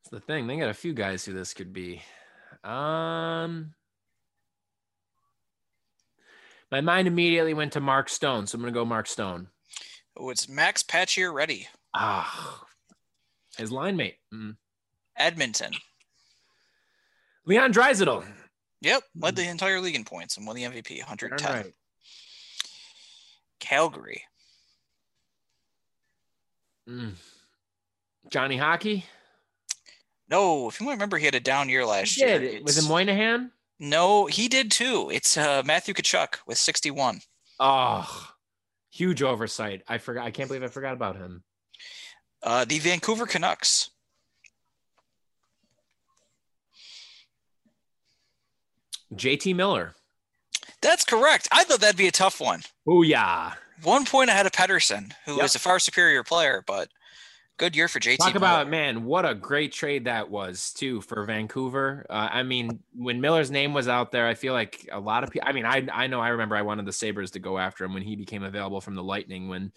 It's 0.01 0.11
the 0.11 0.19
thing. 0.19 0.45
They 0.45 0.57
got 0.57 0.69
a 0.69 0.73
few 0.73 0.93
guys 0.93 1.25
who 1.25 1.33
this 1.33 1.53
could 1.53 1.73
be. 1.73 2.01
Um 2.63 3.73
My 6.71 6.81
mind 6.81 7.07
immediately 7.07 7.53
went 7.53 7.73
to 7.73 7.79
Mark 7.79 8.09
Stone, 8.09 8.47
so 8.47 8.55
I'm 8.55 8.61
gonna 8.61 8.71
go 8.71 8.85
Mark 8.85 9.07
Stone. 9.07 9.47
Oh, 10.17 10.29
it's 10.29 10.47
Max 10.49 10.83
Pacioretty. 10.83 11.67
Ah, 11.93 12.65
his 13.57 13.71
line 13.71 13.95
mate, 13.95 14.17
mm. 14.33 14.55
Edmonton. 15.17 15.73
Leon 17.45 17.73
Draisaitl. 17.73 18.25
Yep, 18.81 19.03
led 19.15 19.35
the 19.35 19.47
entire 19.47 19.79
league 19.81 19.95
in 19.95 20.03
points 20.03 20.37
and 20.37 20.45
won 20.45 20.55
the 20.55 20.63
MVP, 20.63 20.99
110. 20.99 21.51
Right. 21.53 21.73
Calgary. 23.59 24.23
Mm. 26.87 27.13
Johnny 28.31 28.57
Hockey. 28.57 29.05
No, 30.29 30.67
if 30.67 30.79
you 30.81 30.89
remember, 30.89 31.17
he 31.17 31.25
had 31.25 31.35
a 31.35 31.39
down 31.39 31.69
year 31.69 31.85
last 31.85 32.15
He 32.15 32.21
year. 32.21 32.39
did. 32.39 32.63
Was 32.63 32.77
it 32.77 32.87
Monahan? 32.87 33.51
No, 33.79 34.25
he 34.25 34.47
did 34.47 34.71
too. 34.71 35.09
It's 35.11 35.37
uh, 35.37 35.61
Matthew 35.65 35.93
Tkachuk 35.93 36.37
with 36.47 36.57
61. 36.57 37.21
Oh, 37.59 38.29
huge 38.91 39.21
oversight. 39.21 39.83
I 39.87 39.97
forgot. 39.97 40.25
I 40.25 40.31
can't 40.31 40.47
believe 40.49 40.63
I 40.63 40.67
forgot 40.67 40.93
about 40.93 41.15
him. 41.15 41.43
Uh, 42.41 42.65
the 42.65 42.79
Vancouver 42.79 43.25
Canucks. 43.25 43.89
JT 49.13 49.55
Miller. 49.55 49.93
That's 50.81 51.05
correct. 51.05 51.47
I 51.51 51.63
thought 51.63 51.81
that'd 51.81 51.97
be 51.97 52.07
a 52.07 52.11
tough 52.11 52.39
one. 52.39 52.61
Oh 52.87 53.01
yeah. 53.01 53.53
One 53.83 54.05
point 54.05 54.29
ahead 54.29 54.45
of 54.45 54.51
Pettersson, 54.51 55.11
who 55.25 55.35
Yep. 55.37 55.45
is 55.45 55.55
a 55.55 55.59
far 55.59 55.79
superior 55.79 56.23
player, 56.23 56.63
but 56.65 56.89
good 57.57 57.75
year 57.75 57.87
for 57.87 57.99
JT. 57.99 58.17
Talk 58.17 58.35
about 58.35 58.69
man, 58.69 59.03
what 59.05 59.25
a 59.25 59.35
great 59.35 59.71
trade 59.73 60.05
that 60.05 60.29
was 60.29 60.73
too 60.73 61.01
for 61.01 61.23
Vancouver. 61.25 62.05
Uh, 62.09 62.29
I 62.31 62.43
mean, 62.43 62.79
when 62.95 63.21
Miller's 63.21 63.51
name 63.51 63.73
was 63.73 63.87
out 63.87 64.11
there, 64.11 64.27
I 64.27 64.33
feel 64.33 64.53
like 64.53 64.87
a 64.91 64.99
lot 64.99 65.23
of 65.23 65.29
people. 65.31 65.47
I 65.47 65.53
mean, 65.53 65.65
I 65.65 65.87
I 65.91 66.07
know 66.07 66.21
I 66.21 66.29
remember 66.29 66.55
I 66.55 66.61
wanted 66.63 66.85
the 66.85 66.93
Sabres 66.93 67.31
to 67.31 67.39
go 67.39 67.57
after 67.57 67.83
him 67.83 67.93
when 67.93 68.03
he 68.03 68.15
became 68.15 68.43
available 68.43 68.81
from 68.81 68.95
the 68.95 69.03
Lightning. 69.03 69.49
When 69.49 69.71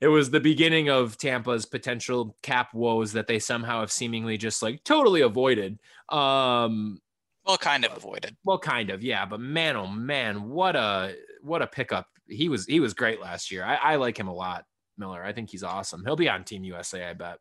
it 0.00 0.08
was 0.08 0.30
the 0.30 0.40
beginning 0.40 0.90
of 0.90 1.16
Tampa's 1.16 1.64
potential 1.66 2.36
cap 2.42 2.74
woes 2.74 3.12
that 3.12 3.26
they 3.26 3.38
somehow 3.38 3.80
have 3.80 3.90
seemingly 3.92 4.36
just 4.36 4.62
like 4.62 4.84
totally 4.84 5.22
avoided. 5.22 5.78
Um, 6.10 7.00
Well, 7.46 7.58
kind 7.58 7.84
of 7.84 7.96
avoided. 7.96 8.36
well, 8.44 8.58
kind 8.58 8.90
of, 8.90 9.04
yeah. 9.04 9.24
But 9.24 9.40
man, 9.40 9.76
oh 9.76 9.86
man, 9.86 10.48
what 10.48 10.74
a 10.74 11.14
what 11.42 11.62
a 11.62 11.66
pickup. 11.66 12.08
He 12.28 12.48
was 12.48 12.66
he 12.66 12.80
was 12.80 12.92
great 12.92 13.20
last 13.20 13.52
year. 13.52 13.64
I, 13.64 13.76
I 13.76 13.96
like 13.96 14.18
him 14.18 14.26
a 14.26 14.34
lot, 14.34 14.64
Miller. 14.98 15.22
I 15.22 15.32
think 15.32 15.50
he's 15.50 15.62
awesome. 15.62 16.02
He'll 16.04 16.16
be 16.16 16.28
on 16.28 16.42
Team 16.42 16.64
USA, 16.64 17.04
I 17.04 17.12
bet, 17.12 17.38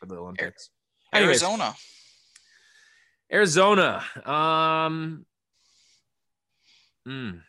for 0.00 0.06
the 0.06 0.16
Olympics. 0.16 0.70
Anyways, 1.12 1.42
Arizona. 1.42 1.74
Arizona. 3.30 4.02
Um, 4.24 5.26
mm, 7.06 7.40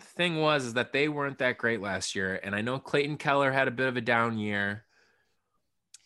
thing 0.00 0.36
was 0.36 0.64
is 0.64 0.74
that 0.74 0.92
they 0.92 1.08
weren't 1.08 1.38
that 1.38 1.58
great 1.58 1.82
last 1.82 2.14
year, 2.14 2.40
and 2.42 2.54
I 2.54 2.62
know 2.62 2.78
Clayton 2.78 3.18
Keller 3.18 3.52
had 3.52 3.68
a 3.68 3.72
bit 3.72 3.88
of 3.88 3.98
a 3.98 4.00
down 4.00 4.38
year. 4.38 4.84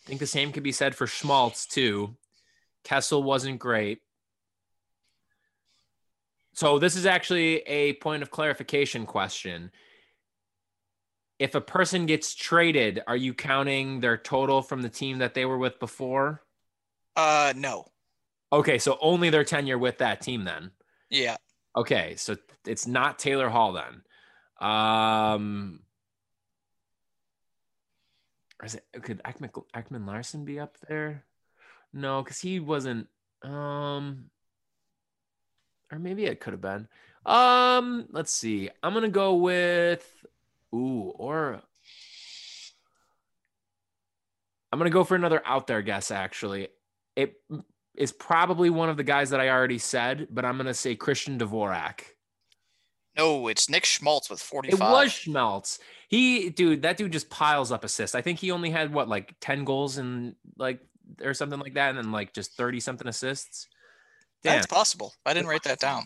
I 0.04 0.08
think 0.08 0.18
the 0.18 0.26
same 0.26 0.50
could 0.50 0.64
be 0.64 0.72
said 0.72 0.96
for 0.96 1.06
Schmaltz 1.06 1.66
too. 1.66 2.16
Kessel 2.82 3.22
wasn't 3.22 3.60
great. 3.60 4.00
So 6.54 6.78
this 6.78 6.96
is 6.96 7.06
actually 7.06 7.56
a 7.60 7.94
point 7.94 8.22
of 8.22 8.30
clarification 8.30 9.06
question. 9.06 9.70
If 11.38 11.54
a 11.54 11.60
person 11.60 12.06
gets 12.06 12.34
traded, 12.34 13.02
are 13.06 13.16
you 13.16 13.34
counting 13.34 14.00
their 14.00 14.16
total 14.16 14.62
from 14.62 14.82
the 14.82 14.88
team 14.88 15.18
that 15.18 15.34
they 15.34 15.44
were 15.44 15.58
with 15.58 15.80
before? 15.80 16.42
Uh, 17.16 17.52
no. 17.56 17.86
Okay, 18.52 18.78
so 18.78 18.98
only 19.00 19.30
their 19.30 19.44
tenure 19.44 19.78
with 19.78 19.98
that 19.98 20.20
team 20.20 20.44
then. 20.44 20.70
Yeah. 21.08 21.36
Okay, 21.74 22.14
so 22.16 22.36
it's 22.66 22.86
not 22.86 23.18
Taylor 23.18 23.48
Hall 23.48 23.72
then. 23.72 24.02
Um, 24.68 25.80
is 28.62 28.74
it 28.74 28.84
could 29.02 29.22
Ekman, 29.22 29.50
Ekman-Larsson 29.74 30.44
be 30.44 30.60
up 30.60 30.76
there? 30.88 31.24
No, 31.92 32.22
because 32.22 32.40
he 32.40 32.60
wasn't. 32.60 33.08
Um, 33.42 34.26
or 35.92 35.98
maybe 35.98 36.24
it 36.24 36.40
could 36.40 36.54
have 36.54 36.60
been. 36.60 36.88
Um, 37.24 38.06
let's 38.10 38.32
see. 38.32 38.70
I'm 38.82 38.94
gonna 38.94 39.08
go 39.08 39.34
with. 39.34 40.24
Ooh, 40.74 41.12
or 41.14 41.60
I'm 44.72 44.78
gonna 44.78 44.90
go 44.90 45.04
for 45.04 45.14
another 45.14 45.42
out 45.44 45.66
there 45.66 45.82
guess. 45.82 46.10
Actually, 46.10 46.68
it 47.14 47.34
is 47.94 48.10
probably 48.10 48.70
one 48.70 48.88
of 48.88 48.96
the 48.96 49.04
guys 49.04 49.30
that 49.30 49.40
I 49.40 49.50
already 49.50 49.78
said, 49.78 50.28
but 50.30 50.44
I'm 50.44 50.56
gonna 50.56 50.74
say 50.74 50.96
Christian 50.96 51.38
Dvorak. 51.38 52.00
No, 53.16 53.48
it's 53.48 53.68
Nick 53.68 53.84
Schmaltz 53.84 54.30
with 54.30 54.40
45. 54.40 54.80
It 54.80 54.82
was 54.82 55.10
Schmeltz. 55.10 55.78
He, 56.08 56.48
dude, 56.48 56.82
that 56.82 56.96
dude 56.96 57.12
just 57.12 57.28
piles 57.28 57.70
up 57.70 57.84
assists. 57.84 58.14
I 58.14 58.22
think 58.22 58.38
he 58.38 58.50
only 58.50 58.70
had 58.70 58.92
what, 58.92 59.06
like 59.06 59.34
10 59.40 59.64
goals 59.64 59.98
and 59.98 60.34
like, 60.56 60.80
or 61.22 61.34
something 61.34 61.60
like 61.60 61.74
that, 61.74 61.90
and 61.90 61.98
then 61.98 62.10
like 62.10 62.32
just 62.32 62.56
30 62.56 62.80
something 62.80 63.06
assists. 63.06 63.68
Damn. 64.42 64.56
That's 64.56 64.66
possible. 64.66 65.14
I 65.24 65.34
didn't 65.34 65.48
write 65.48 65.62
that 65.64 65.80
down. 65.80 66.04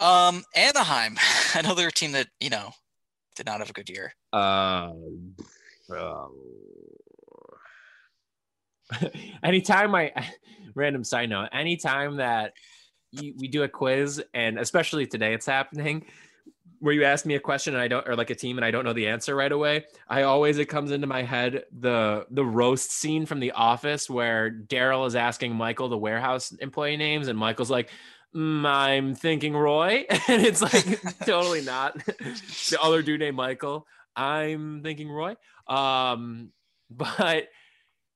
Um, 0.00 0.44
Anaheim, 0.54 1.16
another 1.54 1.90
team 1.90 2.12
that, 2.12 2.28
you 2.40 2.50
know, 2.50 2.72
did 3.36 3.46
not 3.46 3.58
have 3.58 3.70
a 3.70 3.72
good 3.72 3.90
year. 3.90 4.14
Uh, 4.32 4.92
uh, 5.94 6.26
anytime 9.42 9.94
I, 9.94 10.12
random 10.74 11.04
side 11.04 11.30
note, 11.30 11.48
anytime 11.52 12.16
that 12.16 12.52
you, 13.10 13.34
we 13.38 13.48
do 13.48 13.62
a 13.62 13.68
quiz, 13.68 14.22
and 14.32 14.58
especially 14.58 15.06
today 15.06 15.34
it's 15.34 15.46
happening, 15.46 16.04
where 16.84 16.92
you 16.92 17.02
ask 17.02 17.24
me 17.24 17.34
a 17.34 17.40
question 17.40 17.72
and 17.72 17.82
I 17.82 17.88
don't, 17.88 18.06
or 18.06 18.14
like 18.14 18.28
a 18.28 18.34
team 18.34 18.58
and 18.58 18.64
I 18.64 18.70
don't 18.70 18.84
know 18.84 18.92
the 18.92 19.06
answer 19.06 19.34
right 19.34 19.50
away, 19.50 19.86
I 20.06 20.24
always 20.24 20.58
it 20.58 20.66
comes 20.66 20.90
into 20.90 21.06
my 21.06 21.22
head 21.22 21.64
the 21.72 22.26
the 22.30 22.44
roast 22.44 22.92
scene 22.92 23.24
from 23.24 23.40
The 23.40 23.52
Office 23.52 24.10
where 24.10 24.50
Darryl 24.50 25.06
is 25.06 25.16
asking 25.16 25.54
Michael 25.54 25.88
the 25.88 25.96
warehouse 25.96 26.52
employee 26.52 26.98
names, 26.98 27.28
and 27.28 27.38
Michael's 27.38 27.70
like, 27.70 27.88
mm, 28.36 28.66
"I'm 28.66 29.14
thinking 29.14 29.56
Roy," 29.56 30.04
and 30.28 30.44
it's 30.44 30.60
like 30.60 31.00
totally 31.24 31.62
not 31.62 31.96
the 32.04 32.78
other 32.82 33.00
dude 33.00 33.20
named 33.20 33.36
Michael. 33.38 33.86
I'm 34.14 34.82
thinking 34.82 35.10
Roy. 35.10 35.36
Um, 35.66 36.52
but 36.90 37.48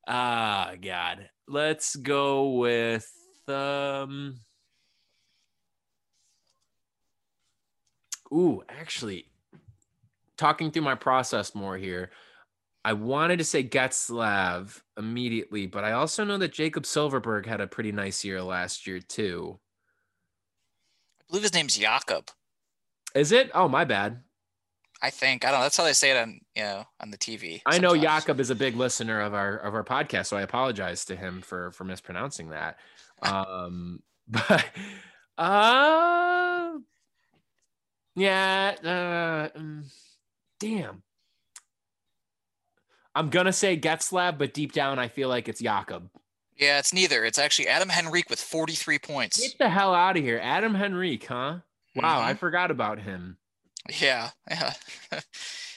ah, 0.07 0.75
God, 0.79 1.31
let's 1.49 1.97
go 1.97 2.51
with 2.51 3.11
um. 3.49 4.41
Ooh, 8.33 8.63
actually, 8.69 9.27
talking 10.37 10.71
through 10.71 10.83
my 10.83 10.95
process 10.95 11.55
more 11.55 11.77
here. 11.77 12.11
I 12.85 12.93
wanted 12.93 13.39
to 13.39 13.45
say 13.45 13.65
Getzlaf 13.65 14.81
immediately, 14.97 15.67
but 15.67 15.85
I 15.85 15.93
also 15.93 16.25
know 16.25 16.39
that 16.39 16.53
Jacob 16.53 16.85
Silfverberg 16.85 17.47
had 17.47 17.61
a 17.61 17.67
pretty 17.67 17.93
nice 17.93 18.25
year 18.25 18.43
last 18.43 18.87
year 18.87 19.01
too. 19.01 19.59
I 21.21 21.25
believe 21.29 21.43
his 21.43 21.55
name's 21.55 21.77
Jakob. 21.77 22.31
Is 23.15 23.33
it? 23.33 23.51
Oh, 23.55 23.69
my 23.69 23.85
bad. 23.85 24.21
I 25.01 25.11
think 25.11 25.45
I 25.45 25.51
don't 25.51 25.61
know. 25.61 25.65
That's 25.65 25.77
how 25.77 25.85
they 25.85 25.93
say 25.93 26.11
it 26.11 26.17
on 26.17 26.41
you 26.57 26.63
know 26.63 26.85
on 27.01 27.11
the 27.11 27.19
TV. 27.19 27.63
I 27.67 27.79
know. 27.79 27.97
Jakob 27.97 28.41
is 28.41 28.51
a 28.51 28.55
big 28.55 28.75
listener 28.75 29.21
of 29.21 29.33
our 29.33 29.57
of 29.59 29.75
our 29.75 29.85
podcast, 29.85 30.27
so 30.27 30.37
I 30.37 30.43
apologize 30.43 31.05
to 31.07 31.17
him 31.17 31.41
for 31.41 31.71
for 31.73 31.85
mispronouncing 31.85 32.51
that. 32.51 32.77
Um, 33.21 33.99
but 34.29 34.65
uh, 35.37 36.48
yeah, 38.19 38.75
uh, 39.55 39.59
mm, 39.59 39.85
damn. 40.61 41.03
I'm 43.15 43.31
gonna 43.31 43.53
say 43.53 43.77
Getzlaf, 43.79 44.39
but 44.39 44.55
deep 44.55 44.73
down 44.73 44.99
I 44.99 45.09
feel 45.09 45.29
like 45.29 45.49
it's 45.49 45.61
Jakob. 45.61 46.09
Yeah, 46.57 46.79
it's 46.79 46.93
neither. 46.93 47.25
It's 47.25 47.39
actually 47.39 47.69
Adam 47.69 47.91
Henrique 47.91 48.31
with 48.31 48.41
43 48.41 48.99
points. 48.99 49.41
Get 49.41 49.59
the 49.59 49.69
hell 49.69 49.95
out 49.95 50.17
of 50.17 50.23
here, 50.23 50.41
Adam 50.43 50.75
Henrique, 50.77 51.27
huh? 51.27 51.59
Wow, 51.95 52.21
I 52.21 52.35
Mhm. 52.35 52.39
forgot 52.39 52.71
about 52.71 53.01
him. 53.01 53.39
Yeah. 54.01 54.31
yeah. 54.51 54.75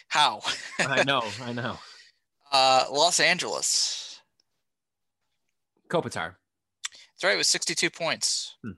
How? 0.07 0.41
I 0.79 1.03
know, 1.07 1.23
I 1.41 1.53
know. 1.53 1.77
Uh, 2.51 2.85
Los 2.91 3.19
Angeles. 3.19 4.19
Kopitar. 5.89 6.35
That's 7.13 7.23
right. 7.23 7.33
It 7.35 7.37
was 7.37 7.47
62 7.47 7.89
points. 7.89 8.55
Hmm. 8.63 8.71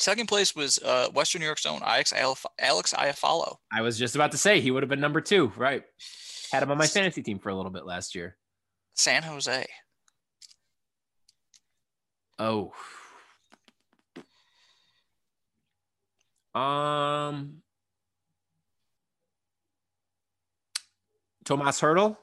Second 0.00 0.28
place 0.28 0.56
was 0.56 0.78
uh, 0.78 1.10
Western 1.10 1.40
New 1.40 1.46
York's 1.46 1.66
own 1.66 1.82
Alex, 1.84 2.14
Alex 2.58 2.94
Iafallo. 2.94 3.56
I 3.70 3.82
was 3.82 3.98
just 3.98 4.14
about 4.14 4.32
to 4.32 4.38
say 4.38 4.58
he 4.58 4.70
would 4.70 4.82
have 4.82 4.88
been 4.88 4.98
number 4.98 5.20
two, 5.20 5.52
right? 5.58 5.82
Had 6.50 6.62
him 6.62 6.70
on 6.70 6.78
my 6.78 6.86
fantasy 6.86 7.22
team 7.22 7.38
for 7.38 7.50
a 7.50 7.54
little 7.54 7.70
bit 7.70 7.84
last 7.84 8.14
year. 8.14 8.38
San 8.94 9.22
Jose. 9.22 9.66
Oh. 12.38 12.72
Um. 16.54 17.58
Tomas 21.44 21.78
Hertl. 21.78 22.16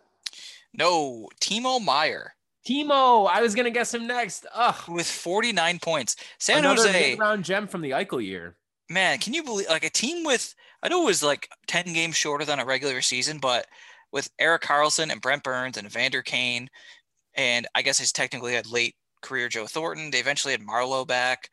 No, 0.73 1.29
Timo 1.39 1.79
Meier 1.79 2.33
Timo. 2.67 3.29
I 3.29 3.41
was 3.41 3.55
gonna 3.55 3.69
guess 3.71 3.93
him 3.93 4.07
next. 4.07 4.45
Ugh. 4.53 4.89
with 4.89 5.07
49 5.07 5.79
points. 5.79 6.15
San 6.39 6.59
Another 6.59 6.81
Jose, 6.87 7.15
round 7.15 7.43
gem 7.45 7.67
from 7.67 7.81
the 7.81 7.91
Eichel 7.91 8.23
year. 8.25 8.57
man, 8.89 9.19
can 9.19 9.33
you 9.33 9.43
believe 9.43 9.69
like 9.69 9.85
a 9.85 9.89
team 9.89 10.23
with 10.25 10.53
I 10.83 10.89
know 10.89 11.01
it 11.03 11.05
was 11.05 11.23
like 11.23 11.49
10 11.67 11.93
games 11.93 12.15
shorter 12.15 12.45
than 12.45 12.59
a 12.59 12.65
regular 12.65 13.01
season, 13.01 13.39
but 13.39 13.65
with 14.11 14.29
Erik 14.39 14.61
Karlsson 14.61 15.11
and 15.11 15.21
Brent 15.21 15.43
Burns 15.43 15.77
and 15.77 15.89
Vander 15.91 16.21
Kane, 16.21 16.69
and 17.33 17.67
I 17.75 17.81
guess 17.81 17.99
he's 17.99 18.11
technically 18.11 18.53
had 18.53 18.67
late 18.67 18.95
career 19.21 19.49
Joe 19.49 19.65
Thornton. 19.65 20.11
They 20.11 20.19
eventually 20.19 20.51
had 20.53 20.61
Marleau 20.61 21.05
back. 21.05 21.49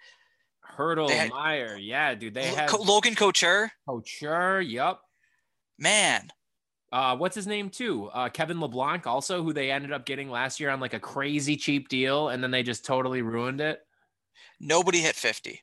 Hertl, 0.76 1.08
had- 1.10 1.30
Meier. 1.30 1.76
Yeah, 1.76 2.14
dude. 2.14 2.34
They 2.34 2.46
had 2.46 2.72
Logan 2.72 3.14
Couture, 3.14 3.70
Couture. 3.88 4.60
Yep. 4.60 4.98
man, 5.78 6.28
Uh, 6.94 7.16
what's 7.16 7.34
his 7.34 7.48
name 7.48 7.70
too? 7.70 8.08
Uh, 8.14 8.28
Kevin 8.28 8.58
Labanc, 8.58 9.04
also, 9.04 9.42
who 9.42 9.52
they 9.52 9.72
ended 9.72 9.90
up 9.90 10.06
getting 10.06 10.30
last 10.30 10.60
year 10.60 10.70
on 10.70 10.78
like 10.78 10.94
a 10.94 11.00
crazy 11.00 11.56
cheap 11.56 11.88
deal, 11.88 12.28
and 12.28 12.40
then 12.40 12.52
they 12.52 12.62
just 12.62 12.84
totally 12.84 13.20
ruined 13.20 13.60
it. 13.60 13.80
nobody 14.60 15.00
hit 15.00 15.16
50. 15.16 15.60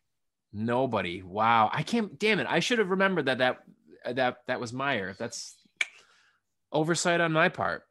Nobody. 0.51 1.21
Wow. 1.21 1.69
I 1.71 1.83
can't. 1.83 2.19
Damn 2.19 2.39
it. 2.39 2.47
I 2.49 2.59
should 2.59 2.79
have 2.79 2.89
remembered 2.89 3.27
that 3.27 3.37
that 3.37 3.63
that 4.13 4.39
that 4.47 4.59
was 4.59 4.73
Meier. 4.73 5.15
That's 5.17 5.55
oversight 6.73 7.21
on 7.21 7.31
my 7.31 7.47
part. 7.47 7.83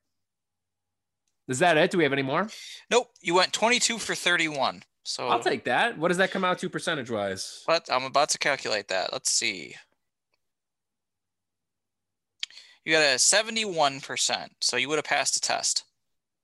Is 1.49 1.61
that 1.61 1.79
it? 1.79 1.91
Do 1.91 1.97
we 1.97 2.05
have 2.05 2.13
any 2.13 2.23
more? 2.23 2.47
Nope, 2.91 3.09
you 3.23 3.35
went 3.35 3.55
22 3.55 3.97
for 3.97 4.15
31. 4.15 4.83
So 5.03 5.29
I'll 5.29 5.41
take 5.41 5.65
that. 5.65 5.97
What 5.97 6.09
does 6.09 6.19
that 6.19 6.31
come 6.31 6.45
out 6.45 6.59
to 6.59 6.69
percentage 6.69 7.11
wise? 7.11 7.65
But 7.67 7.89
I'm 7.91 8.05
about 8.05 8.29
to 8.31 8.39
calculate 8.39 8.89
that. 8.89 9.15
Let's 9.15 9.31
see. 9.31 9.77
You 12.85 12.93
got 12.95 13.03
a 13.03 13.17
71%. 13.17 14.49
So 14.61 14.77
you 14.77 14.89
would 14.89 14.97
have 14.97 15.05
passed 15.05 15.35
the 15.35 15.41
test. 15.41 15.85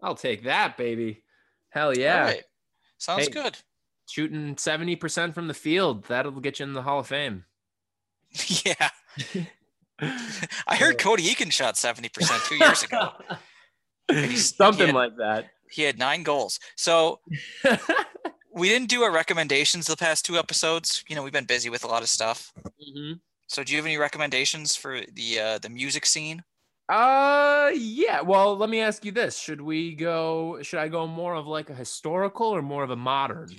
I'll 0.03 0.15
take 0.15 0.45
that, 0.45 0.77
baby. 0.77 1.23
Hell 1.71 1.97
yeah. 1.97 2.19
All 2.19 2.25
right. 2.25 2.45
Sounds 2.99 3.27
Hey. 3.27 3.33
good. 3.33 3.57
Shooting 4.09 4.55
70% 4.57 5.35
from 5.35 5.49
the 5.49 5.55
field. 5.55 6.05
That'll 6.07 6.33
get 6.33 6.59
you 6.61 6.65
in 6.67 6.75
the 6.75 6.83
Hall 6.83 7.01
of 7.01 7.07
Fame. 7.09 7.45
yeah. 8.65 8.91
I 10.67 10.77
heard 10.77 10.99
Cody 10.99 11.23
Eakin 11.25 11.51
shot 11.51 11.75
70% 11.77 12.49
two 12.49 12.57
years 12.57 12.83
ago. 12.83 13.13
Something 14.37 14.87
had- 14.89 14.95
like 14.95 15.17
that. 15.17 15.47
He 15.71 15.83
had 15.83 15.99
nine 15.99 16.23
goals. 16.23 16.61
So 16.77 17.19
we 18.55 18.69
didn't 18.69 18.89
do 18.89 19.03
our 19.03 19.11
recommendations 19.11 19.87
the 19.87 19.97
past 19.97 20.25
two 20.25 20.37
episodes. 20.39 21.03
You 21.09 21.17
know, 21.17 21.23
we've 21.25 21.33
been 21.33 21.45
busy 21.45 21.71
with 21.71 21.83
a 21.83 21.89
lot 21.89 22.03
of 22.03 22.09
stuff. 22.09 22.53
Mhm. 22.81 23.19
So 23.49 23.63
do 23.63 23.73
you 23.73 23.79
have 23.79 23.87
any 23.87 23.97
recommendations 23.97 24.77
for 24.77 25.01
the 25.13 25.41
uh, 25.41 25.59
the 25.59 25.69
music 25.69 26.07
scene? 26.07 26.43
Uh, 26.89 27.71
yeah. 27.75 28.21
Well, 28.21 28.57
let 28.57 28.71
me 28.71 28.81
ask 28.81 29.05
you 29.05 29.13
this: 29.13 29.39
Should 29.39 29.61
we 29.61 29.95
go? 29.95 30.59
Should 30.63 30.81
I 30.81 30.89
go 30.89 31.07
more 31.07 31.35
of 31.35 31.47
like 31.47 31.71
a 31.71 31.75
historical 31.75 32.49
or 32.49 32.63
more 32.63 32.83
of 32.83 32.91
a 32.91 32.97
modern? 32.97 33.51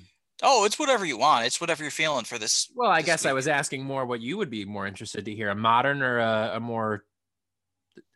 Oh, 0.43 0.65
it's 0.65 0.77
whatever 0.77 1.05
you 1.05 1.17
want. 1.17 1.45
It's 1.45 1.59
whatever 1.59 1.83
you're 1.83 1.91
feeling 1.91 2.25
for 2.25 2.37
this. 2.37 2.71
Well, 2.75 2.91
I 2.91 2.99
this 2.99 3.05
guess 3.05 3.25
I 3.25 3.33
was 3.33 3.47
asking 3.47 3.83
more 3.83 4.05
what 4.05 4.21
you 4.21 4.37
would 4.37 4.49
be 4.49 4.65
more 4.65 4.87
interested 4.87 5.25
to 5.25 5.33
hear: 5.33 5.49
a 5.49 5.55
modern 5.55 6.01
or 6.01 6.19
a, 6.19 6.51
a 6.55 6.59
more. 6.59 7.05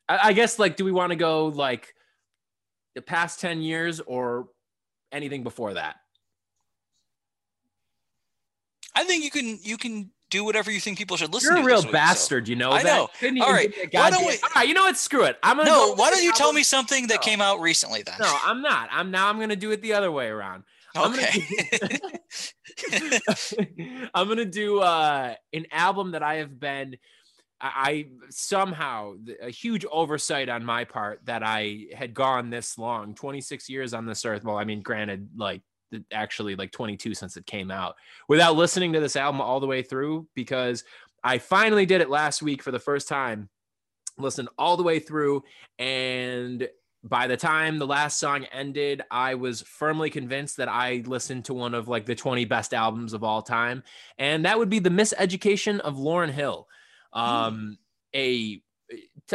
I, 0.07 0.30
I 0.30 0.34
guess 0.34 0.60
like, 0.60 0.76
do 0.77 0.85
we 0.85 0.91
want 0.91 1.11
to 1.11 1.18
go 1.18 1.48
like 1.48 1.93
the 2.95 3.02
past 3.02 3.39
ten 3.39 3.61
years 3.61 3.99
or 4.02 4.49
anything 5.11 5.43
before 5.43 5.73
that? 5.73 5.95
I 8.93 9.03
think 9.03 9.23
you 9.23 9.31
can 9.31 9.60
you 9.61 9.77
can 9.77 10.11
do 10.31 10.43
whatever 10.43 10.71
you 10.71 10.79
think 10.79 10.97
people 10.97 11.15
should 11.17 11.31
listen 11.31 11.53
to. 11.53 11.59
You're 11.59 11.63
a 11.63 11.67
real 11.67 11.77
week, 11.81 11.85
so- 11.87 11.91
bastard, 11.91 12.47
you 12.47 12.55
know 12.55 12.71
I 12.71 12.81
know. 12.81 13.01
All 13.01 13.07
right, 13.07 13.19
give 13.19 13.33
me 13.33 13.41
a 13.41 13.99
why 13.99 14.09
don't 14.09 14.25
we- 14.25 14.33
All 14.41 14.49
right, 14.55 14.67
you 14.67 14.73
know 14.73 14.83
what? 14.83 14.97
Screw 14.97 15.25
it. 15.25 15.37
I'm 15.43 15.57
gonna 15.57 15.69
No, 15.69 15.89
go 15.89 15.93
why 16.01 16.09
don't 16.09 16.23
you 16.23 16.33
tell 16.33 16.51
me 16.53 16.63
something 16.63 17.07
that 17.07 17.15
No. 17.15 17.21
came 17.21 17.41
out 17.41 17.59
recently 17.59 18.01
then? 18.01 18.15
No, 18.19 18.35
I'm 18.43 18.61
not. 18.63 18.89
I'm 18.91 19.11
now. 19.11 19.27
I'm 19.29 19.39
gonna 19.39 19.55
do 19.55 19.69
it 19.71 19.81
the 19.83 19.93
other 19.93 20.11
way 20.11 20.27
around. 20.27 20.63
I'm 20.95 21.11
gonna 21.11 21.27
Okay. 21.27 21.99
I'm 24.13 24.27
gonna 24.27 24.45
do 24.45 24.79
uh, 24.79 25.35
an 25.53 25.67
album 25.71 26.11
that 26.11 26.23
I 26.23 26.35
have 26.35 26.59
been. 26.59 26.97
I, 27.59 27.71
I 27.75 28.05
somehow 28.29 29.15
a 29.41 29.49
huge 29.49 29.85
oversight 29.91 30.49
on 30.49 30.65
my 30.65 30.83
part 30.85 31.21
that 31.25 31.43
I 31.43 31.85
had 31.95 32.13
gone 32.13 32.49
this 32.49 32.77
long, 32.77 33.13
26 33.15 33.69
years 33.69 33.93
on 33.93 34.05
this 34.05 34.25
earth. 34.25 34.43
Well, 34.43 34.57
I 34.57 34.63
mean, 34.63 34.81
granted, 34.81 35.29
like 35.35 35.61
actually 36.11 36.55
like 36.55 36.72
22 36.72 37.13
since 37.13 37.38
it 37.38 37.45
came 37.45 37.72
out, 37.72 37.95
without 38.27 38.55
listening 38.55 38.93
to 38.93 38.99
this 38.99 39.15
album 39.15 39.41
all 39.41 39.59
the 39.59 39.68
way 39.68 39.81
through 39.81 40.27
because 40.35 40.84
I 41.23 41.38
finally 41.38 41.85
did 41.85 42.01
it 42.01 42.09
last 42.09 42.41
week 42.41 42.63
for 42.63 42.72
the 42.72 42.80
first 42.80 43.07
time. 43.07 43.49
Listened 44.18 44.49
all 44.57 44.77
the 44.77 44.84
way 44.84 44.99
through, 44.99 45.43
and 45.80 46.68
by 47.03 47.27
the 47.27 47.38
time 47.38 47.80
the 47.80 47.88
last 47.88 48.19
song 48.19 48.45
ended, 48.51 49.01
I 49.09 49.35
was 49.35 49.61
firmly 49.61 50.09
convinced 50.09 50.57
that 50.57 50.69
I 50.69 51.03
listened 51.05 51.45
to 51.45 51.53
one 51.53 51.73
of 51.73 51.88
like 51.88 52.05
the 52.05 52.15
20 52.15 52.45
best 52.45 52.73
albums 52.73 53.13
of 53.13 53.23
all 53.23 53.41
time. 53.41 53.84
And 54.19 54.45
that 54.45 54.59
would 54.59 54.69
be 54.69 54.80
The 54.80 54.91
Miseducation 54.91 55.80
of 55.80 55.95
Lauryn 55.95 56.30
Hill. 56.30 56.68
Um, 57.13 57.77
a, 58.13 58.57
t- 58.57 58.61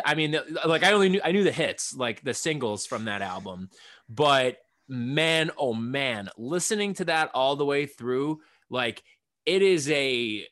I 0.05 0.15
mean, 0.15 0.39
like 0.65 0.85
I 0.85 0.93
only 0.93 1.09
knew, 1.09 1.21
I 1.25 1.33
knew 1.33 1.43
the 1.43 1.53
hits, 1.53 1.95
like 1.95 2.23
the 2.23 2.35
singles 2.35 2.87
from 2.87 3.07
that 3.07 3.21
album, 3.21 3.71
but 4.09 4.59
man, 4.89 5.51
oh 5.57 5.75
man, 5.75 6.31
listening 6.37 6.95
to 6.95 7.05
that 7.07 7.31
all 7.35 7.57
the 7.57 7.65
way 7.65 7.87
through, 7.87 8.41
like 8.71 9.03
it 9.45 9.63
is 9.63 9.91
a, 9.91 10.47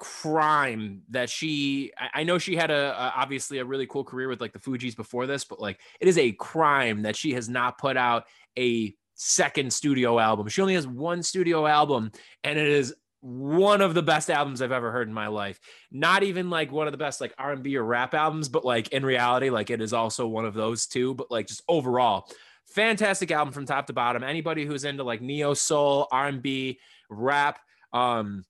crime 0.00 1.02
that 1.10 1.28
she 1.28 1.92
I, 1.96 2.24
know 2.24 2.38
she 2.38 2.56
had 2.56 2.70
a, 2.70 2.98
a 2.98 3.12
obviously 3.16 3.58
a 3.58 3.64
really 3.64 3.86
cool 3.86 4.02
career 4.02 4.28
with 4.28 4.40
like 4.40 4.54
the 4.54 4.58
Fugees 4.58 4.96
before 4.96 5.26
this, 5.26 5.44
but 5.44 5.60
like 5.60 5.78
it 6.00 6.08
is 6.08 6.18
a 6.18 6.32
crime 6.32 7.02
that 7.02 7.14
she 7.14 7.34
has 7.34 7.48
not 7.48 7.78
put 7.78 7.96
out 7.96 8.24
a 8.58 8.94
second 9.14 9.72
studio 9.72 10.18
album. 10.18 10.48
She 10.48 10.62
only 10.62 10.74
has 10.74 10.86
one 10.86 11.22
studio 11.22 11.66
album 11.66 12.10
and 12.42 12.58
it 12.58 12.66
is 12.66 12.94
one 13.20 13.82
of 13.82 13.92
the 13.92 14.02
best 14.02 14.30
albums 14.30 14.62
I've 14.62 14.72
ever 14.72 14.90
heard 14.90 15.06
in 15.06 15.12
my 15.12 15.26
life. 15.26 15.60
Not 15.92 16.22
even 16.22 16.48
like 16.48 16.72
one 16.72 16.88
of 16.88 16.92
the 16.92 16.98
best 16.98 17.20
like 17.20 17.34
R&B 17.36 17.76
or 17.76 17.84
rap 17.84 18.14
albums, 18.14 18.48
but 18.48 18.64
like 18.64 18.88
in 18.88 19.04
reality 19.04 19.50
like 19.50 19.68
it 19.68 19.82
is 19.82 19.92
also 19.92 20.26
one 20.26 20.46
of 20.46 20.54
those 20.54 20.86
two, 20.86 21.12
but 21.12 21.30
like 21.30 21.46
just 21.46 21.62
overall 21.68 22.26
fantastic 22.66 23.30
album 23.30 23.52
from 23.52 23.66
top 23.66 23.86
to 23.88 23.92
bottom. 23.92 24.22
Anybody 24.22 24.64
who's 24.64 24.84
into 24.84 25.02
like 25.02 25.20
neo 25.20 25.54
soul, 25.54 26.06
R&B, 26.10 26.78
rap, 27.08 27.58
um 27.92 28.44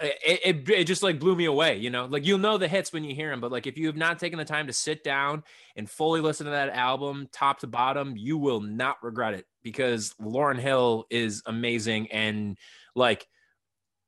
it, 0.00 0.40
it, 0.44 0.70
it 0.70 0.84
just 0.84 1.02
like 1.02 1.20
blew 1.20 1.36
me 1.36 1.44
away 1.44 1.76
you 1.76 1.90
know 1.90 2.06
like 2.06 2.26
you'll 2.26 2.38
know 2.38 2.58
the 2.58 2.68
hits 2.68 2.92
when 2.92 3.04
you 3.04 3.14
hear 3.14 3.30
them 3.30 3.40
but 3.40 3.52
like 3.52 3.66
if 3.66 3.76
you 3.78 3.86
have 3.86 3.96
not 3.96 4.18
taken 4.18 4.38
the 4.38 4.44
time 4.44 4.66
to 4.66 4.72
sit 4.72 5.04
down 5.04 5.42
and 5.76 5.88
fully 5.88 6.20
listen 6.20 6.46
to 6.46 6.50
that 6.50 6.70
album 6.70 7.28
top 7.32 7.60
to 7.60 7.66
bottom 7.66 8.16
you 8.16 8.36
will 8.38 8.60
not 8.60 8.96
regret 9.02 9.34
it 9.34 9.46
because 9.62 10.14
lauryn 10.20 10.58
hill 10.58 11.06
is 11.10 11.42
amazing 11.46 12.10
and 12.10 12.58
like 12.94 13.26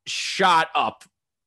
shot 0.06 0.68
up 0.74 1.04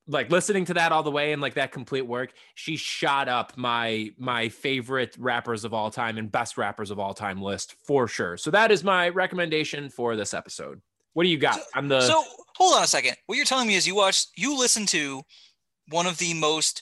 like 0.07 0.29
listening 0.29 0.65
to 0.65 0.73
that 0.73 0.91
all 0.91 1.03
the 1.03 1.11
way 1.11 1.31
and 1.31 1.41
like 1.41 1.53
that 1.53 1.71
complete 1.71 2.01
work, 2.01 2.33
she 2.55 2.75
shot 2.75 3.29
up 3.29 3.57
my 3.57 4.11
my 4.17 4.49
favorite 4.49 5.15
rappers 5.17 5.63
of 5.63 5.73
all 5.73 5.89
time 5.89 6.17
and 6.17 6.31
best 6.31 6.57
rappers 6.57 6.91
of 6.91 6.99
all 6.99 7.13
time 7.13 7.41
list 7.41 7.75
for 7.85 8.07
sure. 8.07 8.35
So 8.37 8.51
that 8.51 8.71
is 8.71 8.83
my 8.83 9.09
recommendation 9.09 9.89
for 9.89 10.15
this 10.15 10.33
episode. 10.33 10.81
What 11.13 11.23
do 11.23 11.29
you 11.29 11.37
got? 11.37 11.55
So- 11.55 11.61
I'm 11.75 11.87
the 11.87 12.01
So 12.01 12.23
hold 12.55 12.75
on 12.75 12.83
a 12.83 12.87
second. 12.87 13.15
What 13.27 13.35
you're 13.35 13.45
telling 13.45 13.67
me 13.67 13.75
is 13.75 13.87
you 13.87 13.95
watched, 13.95 14.29
you 14.35 14.57
listened 14.57 14.87
to 14.89 15.21
one 15.89 16.05
of 16.07 16.17
the 16.17 16.33
most 16.33 16.81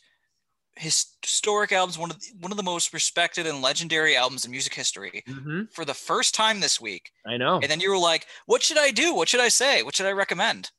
historic 0.77 1.71
albums, 1.71 1.97
one 1.97 2.09
of 2.11 2.19
the, 2.19 2.27
one 2.39 2.51
of 2.51 2.57
the 2.57 2.63
most 2.63 2.93
respected 2.93 3.45
and 3.45 3.61
legendary 3.61 4.15
albums 4.15 4.45
in 4.45 4.51
music 4.51 4.73
history 4.73 5.23
Mhm, 5.27 5.71
for 5.71 5.85
the 5.85 5.93
first 5.93 6.33
time 6.33 6.59
this 6.59 6.79
week, 6.79 7.11
I 7.25 7.37
know. 7.37 7.59
and 7.61 7.69
then 7.69 7.81
you 7.81 7.89
were 7.89 7.97
like, 7.97 8.25
"What 8.45 8.63
should 8.63 8.77
I 8.77 8.91
do? 8.91 9.13
What 9.13 9.27
should 9.29 9.41
I 9.41 9.49
say? 9.49 9.83
What 9.83 9.95
should 9.95 10.05
I 10.05 10.11
recommend?" 10.11 10.71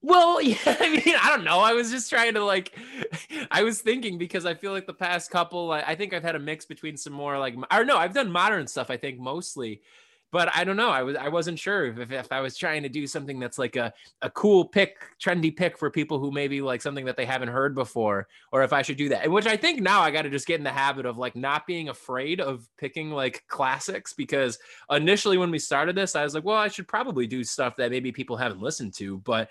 Well, 0.00 0.40
yeah, 0.42 0.56
I 0.64 0.90
mean, 0.90 1.14
I 1.20 1.30
don't 1.30 1.44
know. 1.44 1.60
I 1.60 1.72
was 1.72 1.90
just 1.90 2.10
trying 2.10 2.34
to 2.34 2.44
like, 2.44 2.78
I 3.50 3.62
was 3.62 3.80
thinking 3.80 4.18
because 4.18 4.46
I 4.46 4.54
feel 4.54 4.72
like 4.72 4.86
the 4.86 4.94
past 4.94 5.30
couple, 5.30 5.72
I, 5.72 5.80
I 5.80 5.94
think 5.94 6.12
I've 6.12 6.22
had 6.22 6.36
a 6.36 6.40
mix 6.40 6.64
between 6.64 6.96
some 6.96 7.12
more 7.12 7.38
like, 7.38 7.54
or 7.72 7.84
no, 7.84 7.96
I've 7.96 8.14
done 8.14 8.30
modern 8.30 8.66
stuff. 8.66 8.90
I 8.90 8.96
think 8.96 9.18
mostly, 9.18 9.82
but 10.30 10.54
I 10.54 10.64
don't 10.64 10.76
know. 10.76 10.90
I 10.90 11.02
was, 11.02 11.16
I 11.16 11.28
wasn't 11.28 11.58
sure 11.58 11.86
if, 11.86 12.12
if, 12.12 12.30
I 12.30 12.40
was 12.40 12.56
trying 12.56 12.82
to 12.82 12.88
do 12.90 13.06
something 13.06 13.40
that's 13.40 13.58
like 13.58 13.76
a, 13.76 13.92
a 14.20 14.28
cool 14.30 14.64
pick, 14.64 14.98
trendy 15.18 15.54
pick 15.54 15.78
for 15.78 15.90
people 15.90 16.18
who 16.18 16.30
maybe 16.30 16.60
like 16.60 16.82
something 16.82 17.06
that 17.06 17.16
they 17.16 17.24
haven't 17.24 17.48
heard 17.48 17.74
before, 17.74 18.28
or 18.52 18.62
if 18.62 18.72
I 18.72 18.82
should 18.82 18.98
do 18.98 19.08
that. 19.08 19.30
Which 19.30 19.46
I 19.46 19.56
think 19.56 19.80
now 19.80 20.00
I 20.00 20.10
got 20.10 20.22
to 20.22 20.30
just 20.30 20.46
get 20.46 20.58
in 20.58 20.64
the 20.64 20.70
habit 20.70 21.06
of 21.06 21.16
like 21.16 21.34
not 21.34 21.66
being 21.66 21.88
afraid 21.88 22.40
of 22.42 22.68
picking 22.76 23.10
like 23.10 23.44
classics 23.48 24.12
because 24.12 24.58
initially 24.90 25.38
when 25.38 25.50
we 25.50 25.58
started 25.58 25.96
this, 25.96 26.14
I 26.14 26.24
was 26.24 26.34
like, 26.34 26.44
well, 26.44 26.56
I 26.56 26.68
should 26.68 26.88
probably 26.88 27.26
do 27.26 27.42
stuff 27.42 27.76
that 27.76 27.90
maybe 27.90 28.12
people 28.12 28.36
haven't 28.36 28.60
listened 28.60 28.92
to, 28.94 29.18
but 29.18 29.48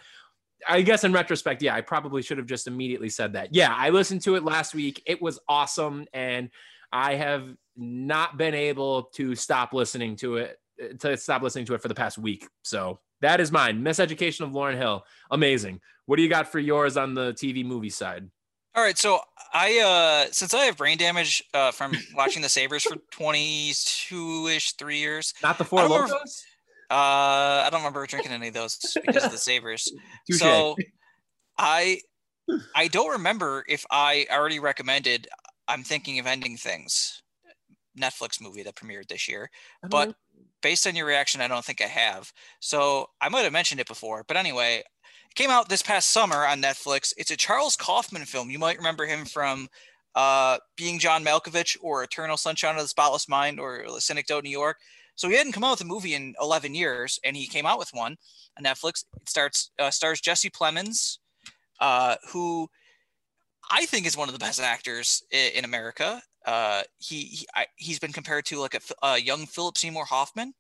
I 0.68 0.82
guess 0.82 1.04
in 1.04 1.14
retrospect, 1.14 1.62
yeah, 1.62 1.76
I 1.76 1.82
probably 1.82 2.22
should 2.22 2.38
have 2.38 2.48
just 2.48 2.68
immediately 2.68 3.10
said 3.10 3.34
that. 3.34 3.54
Yeah, 3.54 3.74
I 3.76 3.90
listened 3.90 4.22
to 4.24 4.36
it 4.36 4.44
last 4.44 4.74
week. 4.74 5.02
It 5.06 5.22
was 5.22 5.40
awesome. 5.48 6.06
And 6.14 6.50
I 6.92 7.16
have 7.16 7.48
not 7.76 8.38
been 8.38 8.54
able 8.54 9.04
to 9.16 9.36
stop 9.36 9.74
listening 9.74 10.16
to 10.18 10.38
it, 10.38 10.60
to 11.00 11.18
stop 11.18 11.42
listening 11.42 11.66
to 11.66 11.74
it 11.74 11.82
for 11.82 11.88
the 11.88 11.96
past 11.96 12.18
week. 12.18 12.48
So 12.64 13.00
that 13.22 13.40
is 13.40 13.52
mine. 13.52 13.84
Miseducation 13.84 14.42
of 14.42 14.52
Lauryn 14.52 14.78
Hill. 14.78 15.04
Amazing. 15.32 15.82
What 16.06 16.16
do 16.16 16.24
you 16.24 16.30
got 16.30 16.48
for 16.52 16.60
yours 16.60 16.98
on 16.98 17.14
the 17.14 17.34
TV 17.34 17.66
movie 17.66 17.90
side? 17.90 18.30
All 18.76 18.84
right, 18.84 18.98
so 18.98 19.20
I 19.54 19.80
uh 19.80 20.32
since 20.32 20.54
I 20.54 20.66
have 20.66 20.78
brain 20.78 21.00
damage 21.00 21.44
uh 21.54 21.72
from 21.72 21.94
watching 22.16 22.44
the 22.44 22.50
Sabres 22.50 22.84
for 22.84 22.96
22ish 23.12 24.76
3 24.78 24.98
years, 24.98 25.34
Not 25.42 25.58
the 25.58 25.66
Four 25.66 25.88
Locos? 25.88 26.46
Uh 26.90 27.66
I 27.66 27.70
don't 27.72 27.82
remember 27.82 28.06
drinking 28.06 28.32
any 28.32 28.48
of 28.50 28.54
those 28.56 28.78
because 29.06 29.26
of 29.26 29.32
the 29.32 29.38
Sabres. 29.38 29.92
So 30.32 30.76
I 31.58 32.02
I 32.76 32.88
don't 32.88 33.12
remember 33.12 33.66
if 33.68 33.86
I 33.92 34.26
already 34.32 34.60
recommended 34.60 35.28
I'm 35.68 35.84
thinking 35.84 36.20
of 36.20 36.28
ending 36.28 36.56
things 36.58 37.24
Netflix 38.00 38.42
movie 38.42 38.64
that 38.64 38.76
premiered 38.76 39.08
this 39.08 39.28
year. 39.28 39.50
But- 39.90 40.10
know. 40.10 40.14
Based 40.64 40.88
on 40.88 40.96
your 40.96 41.06
reaction, 41.06 41.40
I 41.40 41.48
don't 41.48 41.64
think 41.64 41.82
I 41.84 41.88
have. 41.88 42.34
So 42.62 43.10
I 43.22 43.30
might 43.30 43.44
have 43.44 43.54
mentioned 43.54 43.80
it 43.80 43.88
before, 43.88 44.26
but 44.28 44.38
anyway, 44.38 44.78
it 44.78 45.36
came 45.36 45.52
out 45.52 45.70
this 45.70 45.84
past 45.84 46.10
summer 46.10 46.48
on 46.48 46.64
Netflix. 46.64 47.14
It's 47.16 47.30
a 47.30 47.38
Charles 47.38 47.76
Kaufman 47.76 48.26
film. 48.26 48.50
You 48.50 48.58
might 48.58 48.78
remember 48.78 49.06
him 49.06 49.26
from 49.26 49.68
uh, 50.16 50.58
being 50.76 50.98
John 50.98 51.24
Malkovich 51.24 51.78
or 51.80 52.04
Eternal 52.04 52.38
Sunshine 52.38 52.76
of 52.76 52.82
the 52.82 52.88
Spotless 52.88 53.30
Mind 53.30 53.60
or 53.60 53.84
The 53.88 54.02
Synecdoche, 54.02 54.44
New 54.44 54.50
York. 54.50 54.78
So 55.18 55.28
he 55.28 55.36
hadn't 55.36 55.54
come 55.54 55.64
out 55.64 55.72
with 55.72 55.82
a 55.82 55.86
movie 55.86 56.14
in 56.14 56.36
11 56.40 56.76
years, 56.76 57.20
and 57.26 57.36
he 57.36 57.48
came 57.48 57.66
out 57.66 57.80
with 57.80 57.90
one 57.92 58.18
on 58.56 58.64
Netflix. 58.64 59.04
It 59.20 59.28
starts 59.28 59.72
uh, 59.80 59.90
stars 59.90 60.22
Jesse 60.22 60.52
Plemons, 60.52 61.18
uh, 61.82 62.16
who 62.30 62.70
I 63.72 63.88
think 63.88 64.06
is 64.06 64.16
one 64.16 64.30
of 64.30 64.34
the 64.34 64.40
best 64.40 64.62
actors 64.62 65.24
in, 65.32 65.54
in 65.56 65.66
America. 65.66 66.22
Uh, 66.46 66.84
he 67.00 67.22
he 67.24 67.48
I, 67.56 67.66
he's 67.76 68.00
been 68.00 68.14
compared 68.14 68.46
to 68.46 68.60
like 68.60 68.76
a, 68.76 69.06
a 69.06 69.18
young 69.18 69.48
Philip 69.48 69.78
Seymour 69.78 70.06
Hoffman, 70.06 70.54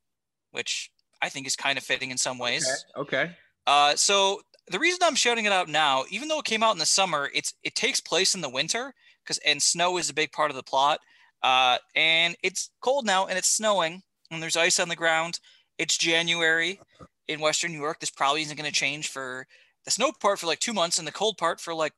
which 0.51 0.91
I 1.21 1.29
think 1.29 1.45
is 1.45 1.55
kind 1.55 1.77
of 1.77 1.83
fitting 1.83 2.09
in 2.09 2.17
some 2.17 2.39
ways. 2.39 2.67
Okay. 2.97 3.21
okay. 3.21 3.31
Uh, 3.67 3.95
so 3.95 4.41
the 4.69 4.79
reason 4.79 4.99
I'm 5.03 5.15
shouting 5.15 5.45
it 5.45 5.51
out 5.51 5.69
now, 5.69 6.03
even 6.09 6.29
though 6.29 6.39
it 6.39 6.45
came 6.45 6.63
out 6.63 6.73
in 6.73 6.79
the 6.79 6.85
summer, 6.87 7.29
it's 7.31 7.53
it 7.63 7.75
takes 7.75 7.99
place 7.99 8.33
in 8.33 8.41
the 8.41 8.49
winter 8.49 8.95
because 9.23 9.37
and 9.45 9.61
snow 9.61 9.99
is 9.99 10.09
a 10.09 10.15
big 10.15 10.31
part 10.31 10.49
of 10.49 10.57
the 10.57 10.63
plot. 10.63 10.99
Uh, 11.43 11.77
and 11.95 12.35
it's 12.41 12.71
cold 12.81 13.05
now 13.05 13.27
and 13.27 13.37
it's 13.37 13.47
snowing 13.47 14.01
and 14.31 14.41
there's 14.41 14.57
ice 14.57 14.79
on 14.79 14.89
the 14.89 14.95
ground. 14.95 15.39
It's 15.77 15.97
January 15.97 16.79
in 17.27 17.39
Western 17.39 17.71
New 17.71 17.79
York. 17.79 17.99
This 17.99 18.09
probably 18.09 18.41
isn't 18.41 18.57
going 18.57 18.69
to 18.69 18.75
change 18.75 19.09
for 19.09 19.47
the 19.85 19.91
snow 19.91 20.11
part 20.11 20.39
for 20.39 20.47
like 20.47 20.59
two 20.59 20.73
months 20.73 20.97
and 20.97 21.07
the 21.07 21.11
cold 21.11 21.37
part 21.37 21.61
for 21.61 21.73
like 21.73 21.93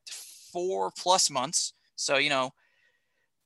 four 0.51 0.91
plus 0.97 1.29
months. 1.29 1.73
So 1.95 2.17
you 2.17 2.29
know, 2.29 2.51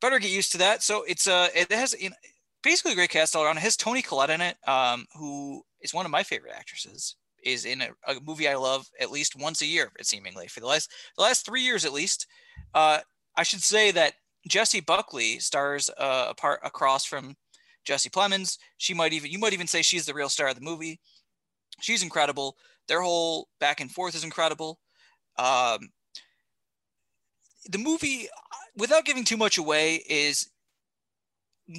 better 0.00 0.18
get 0.18 0.30
used 0.30 0.52
to 0.52 0.58
that. 0.58 0.82
So 0.82 1.04
it's 1.04 1.26
uh 1.26 1.48
it 1.54 1.70
has 1.72 1.94
you 1.98 2.10
know, 2.10 2.16
basically 2.62 2.92
a 2.92 2.96
great 2.96 3.10
cast 3.10 3.36
all 3.36 3.44
around. 3.44 3.58
It 3.58 3.62
has 3.62 3.76
Toni 3.76 4.02
Collette 4.02 4.30
in 4.30 4.40
it, 4.40 4.56
um, 4.66 5.06
who 5.16 5.62
is 5.80 5.94
one 5.94 6.04
of 6.04 6.10
my 6.10 6.22
favorite 6.22 6.54
actresses 6.56 7.16
is 7.44 7.64
in 7.66 7.82
a, 7.82 7.88
a 8.06 8.20
movie 8.24 8.48
I 8.48 8.56
love 8.56 8.88
at 8.98 9.10
least 9.10 9.36
once 9.36 9.60
a 9.60 9.66
year, 9.66 9.92
it 9.98 10.06
seemingly 10.06 10.46
for 10.46 10.60
the 10.60 10.66
last 10.66 10.90
the 11.16 11.22
last 11.22 11.44
three 11.44 11.62
years 11.62 11.84
at 11.84 11.92
least. 11.92 12.26
Uh, 12.74 13.00
I 13.36 13.42
should 13.42 13.62
say 13.62 13.90
that 13.92 14.14
Jessie 14.48 14.80
Buckley 14.80 15.38
stars 15.38 15.90
uh, 15.98 16.26
apart 16.28 16.60
across 16.62 17.04
from 17.04 17.36
Jesse 17.84 18.10
Plemons. 18.10 18.58
She 18.76 18.94
might 18.94 19.12
even 19.12 19.30
you 19.30 19.38
might 19.38 19.52
even 19.52 19.66
say 19.66 19.82
she's 19.82 20.06
the 20.06 20.14
real 20.14 20.28
star 20.28 20.48
of 20.48 20.54
the 20.56 20.60
movie. 20.60 21.00
She's 21.80 22.02
incredible. 22.02 22.56
Their 22.88 23.02
whole 23.02 23.48
back 23.60 23.80
and 23.80 23.90
forth 23.90 24.14
is 24.14 24.24
incredible. 24.24 24.78
Um, 25.36 25.90
the 27.68 27.78
movie, 27.78 28.28
without 28.76 29.04
giving 29.04 29.24
too 29.24 29.36
much 29.36 29.58
away, 29.58 30.02
is 30.08 30.50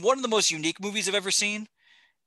one 0.02 0.18
of 0.18 0.24
the 0.24 0.28
most 0.30 0.52
unique 0.52 0.82
movies 0.82 1.08
I've 1.08 1.16
ever 1.16 1.32
seen. 1.32 1.68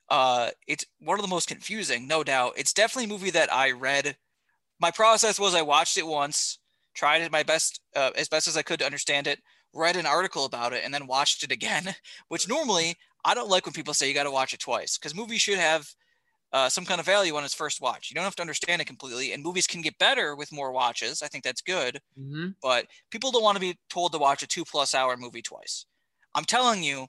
Uh, 0.09 0.50
it's 0.66 0.86
one 1.00 1.18
of 1.18 1.22
the 1.22 1.30
most 1.30 1.48
confusing, 1.48 2.06
no 2.06 2.24
doubt. 2.24 2.55
It's 2.56 2.72
definitely 2.72 3.05
a 3.05 3.18
movie 3.18 3.30
that 3.30 3.52
I 3.52 3.72
read. 3.72 4.16
My 4.80 4.90
process 4.90 5.38
was 5.38 5.55
I 5.55 5.62
watched 5.62 5.98
it 5.98 6.06
once, 6.06 6.59
tried 6.94 7.22
it 7.22 7.32
my 7.32 7.42
best, 7.42 7.80
uh, 7.94 8.10
as 8.16 8.28
best 8.28 8.48
as 8.48 8.56
I 8.56 8.62
could 8.62 8.78
to 8.78 8.86
understand 8.86 9.26
it, 9.26 9.40
read 9.74 9.96
an 9.96 10.06
article 10.06 10.44
about 10.44 10.72
it, 10.72 10.82
and 10.84 10.94
then 10.94 11.06
watched 11.06 11.42
it 11.42 11.52
again. 11.52 11.94
Which 12.28 12.48
normally 12.48 12.96
I 13.24 13.35
don't 13.35 13.51
like 13.51 13.66
when 13.66 13.73
people 13.73 13.95
say 13.95 14.09
you 14.09 14.15
got 14.15 14.24
to 14.24 14.31
watch 14.31 14.55
it 14.55 14.61
twice 14.61 14.99
because 14.99 15.15
movies 15.15 15.40
should 15.43 15.59
have 15.59 15.89
uh, 16.53 16.69
some 16.69 16.85
kind 16.85 17.01
of 17.01 17.07
value 17.07 17.36
on 17.36 17.45
its 17.45 17.55
first 17.55 17.81
watch. 17.81 18.11
You 18.11 18.15
don't 18.15 18.24
have 18.24 18.36
to 18.36 18.43
understand 18.43 18.81
it 18.82 18.86
completely, 18.86 19.32
and 19.32 19.43
movies 19.43 19.66
can 19.66 19.82
get 19.82 19.99
better 19.99 20.35
with 20.36 20.53
more 20.53 20.73
watches. 20.73 21.23
I 21.23 21.28
think 21.28 21.45
that's 21.45 21.61
good, 21.62 22.01
Mm-hmm. 22.19 22.49
but 22.62 22.86
people 23.11 23.31
don't 23.31 23.43
want 23.43 23.57
to 23.57 23.61
be 23.61 23.78
told 23.90 24.12
to 24.12 24.19
watch 24.19 24.43
a 24.43 24.47
two 24.47 24.65
plus 24.65 24.95
hour 24.95 25.16
movie 25.16 25.43
twice. 25.43 25.86
I'm 26.35 26.45
telling 26.45 26.82
you, 26.82 27.07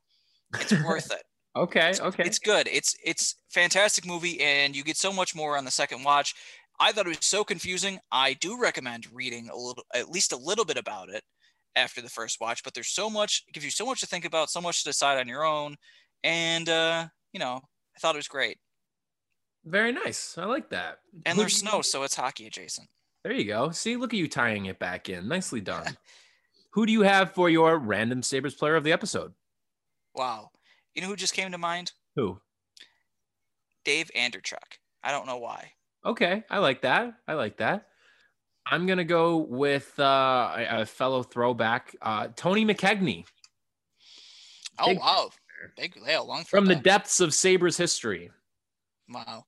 it's 0.59 0.73
worth 0.83 1.11
it. 1.11 1.23
Okay. 1.55 1.99
Okay. 1.99 2.23
It's 2.23 2.39
good. 2.39 2.67
It's 2.71 2.95
it's 3.03 3.35
fantastic 3.49 4.05
movie, 4.05 4.39
and 4.39 4.75
you 4.75 4.83
get 4.83 4.97
so 4.97 5.11
much 5.11 5.35
more 5.35 5.57
on 5.57 5.65
the 5.65 5.71
second 5.71 6.03
watch. 6.03 6.35
I 6.79 6.91
thought 6.91 7.07
it 7.07 7.17
was 7.17 7.25
so 7.25 7.43
confusing. 7.43 7.99
I 8.11 8.33
do 8.33 8.59
recommend 8.61 9.11
reading 9.11 9.49
a 9.49 9.55
little, 9.57 9.83
at 9.93 10.09
least 10.09 10.31
a 10.31 10.37
little 10.37 10.63
bit 10.65 10.77
about 10.77 11.09
it 11.09 11.23
after 11.75 12.01
the 12.01 12.09
first 12.09 12.39
watch. 12.41 12.63
But 12.63 12.73
there's 12.73 12.89
so 12.89 13.09
much, 13.09 13.43
it 13.47 13.53
gives 13.53 13.65
you 13.65 13.71
so 13.71 13.85
much 13.85 13.99
to 14.01 14.07
think 14.07 14.25
about, 14.25 14.49
so 14.49 14.61
much 14.61 14.83
to 14.83 14.89
decide 14.89 15.19
on 15.19 15.27
your 15.27 15.43
own, 15.43 15.75
and 16.23 16.67
uh, 16.69 17.07
you 17.33 17.39
know, 17.39 17.61
I 17.95 17.99
thought 17.99 18.15
it 18.15 18.19
was 18.19 18.27
great. 18.27 18.57
Very 19.65 19.91
nice. 19.91 20.37
I 20.37 20.45
like 20.45 20.69
that. 20.69 20.99
And 21.25 21.37
there's 21.37 21.57
snow, 21.57 21.81
so 21.81 22.03
it's 22.03 22.15
hockey 22.15 22.47
adjacent. 22.47 22.87
There 23.23 23.33
you 23.33 23.45
go. 23.45 23.71
See, 23.71 23.97
look 23.97 24.13
at 24.13 24.19
you 24.19 24.27
tying 24.27 24.65
it 24.65 24.79
back 24.79 25.09
in. 25.09 25.27
Nicely 25.27 25.59
done. 25.59 25.97
Who 26.71 26.85
do 26.85 26.93
you 26.93 27.01
have 27.01 27.33
for 27.33 27.49
your 27.49 27.77
random 27.77 28.23
Sabres 28.23 28.55
player 28.55 28.75
of 28.75 28.83
the 28.83 28.91
episode? 28.91 29.33
Wow. 30.15 30.51
You 30.93 31.01
know 31.01 31.07
who 31.07 31.15
just 31.15 31.33
came 31.33 31.51
to 31.51 31.57
mind? 31.57 31.93
Who? 32.15 32.39
Dave 33.85 34.11
Andreychuk. 34.15 34.77
I 35.03 35.11
don't 35.11 35.25
know 35.25 35.37
why. 35.37 35.71
Okay, 36.05 36.43
I 36.49 36.59
like 36.59 36.81
that. 36.81 37.13
I 37.27 37.33
like 37.33 37.57
that. 37.57 37.87
I'm 38.69 38.85
gonna 38.85 39.03
go 39.03 39.37
with 39.37 39.93
uh, 39.99 40.53
a, 40.57 40.81
a 40.81 40.85
fellow 40.85 41.23
throwback, 41.23 41.95
uh, 42.01 42.27
Tony 42.35 42.65
McKegney 42.65 43.25
Oh 44.77 44.87
Big- 44.87 44.99
wow. 44.99 45.29
Big 45.77 45.97
yeah, 46.07 46.19
long 46.19 46.43
from 46.45 46.65
the 46.65 46.75
throwback. 46.75 46.83
depths 46.83 47.19
of 47.19 47.33
Sabres 47.33 47.75
history. 47.75 48.31
Wow. 49.09 49.43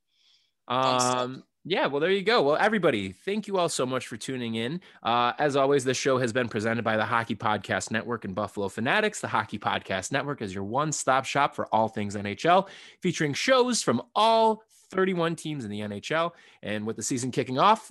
Um, 0.68 1.43
yeah, 1.64 1.85
well, 1.88 2.02
there 2.02 2.11
you 2.11 2.22
go. 2.23 2.41
Well, 2.41 2.57
everybody, 2.60 3.14
thank 3.14 3.48
you 3.48 3.57
all 3.57 3.69
so 3.69 3.85
much 3.85 4.07
for 4.07 4.18
tuning 4.18 4.56
in. 4.56 4.81
Uh, 5.03 5.31
as 5.39 5.56
always, 5.56 5.85
this 5.85 5.95
show 5.95 6.18
has 6.18 6.34
been 6.34 6.49
presented 6.49 6.84
by 6.84 6.98
the 6.98 7.06
Hockey 7.06 7.35
Podcast 7.35 7.91
Network 7.91 8.26
and 8.26 8.35
Buffalo 8.35 8.68
Fanatics. 8.68 9.22
The 9.22 9.27
Hockey 9.30 9.57
Podcast 9.60 10.11
Network 10.11 10.41
is 10.41 10.53
your 10.53 10.64
one 10.65 10.91
stop 10.91 11.23
shop 11.23 11.56
for 11.56 11.68
all 11.68 11.88
things 11.88 12.15
NHL, 12.18 12.68
featuring 13.02 13.34
shows 13.34 13.81
from 13.81 14.02
all 14.15 14.64
31 14.89 15.35
teams 15.38 15.64
in 15.64 15.72
the 15.72 15.80
NHL. 15.81 16.31
And 16.64 16.85
with 16.85 16.98
the 16.98 17.03
season 17.03 17.31
kicking 17.31 17.57
off, 17.60 17.89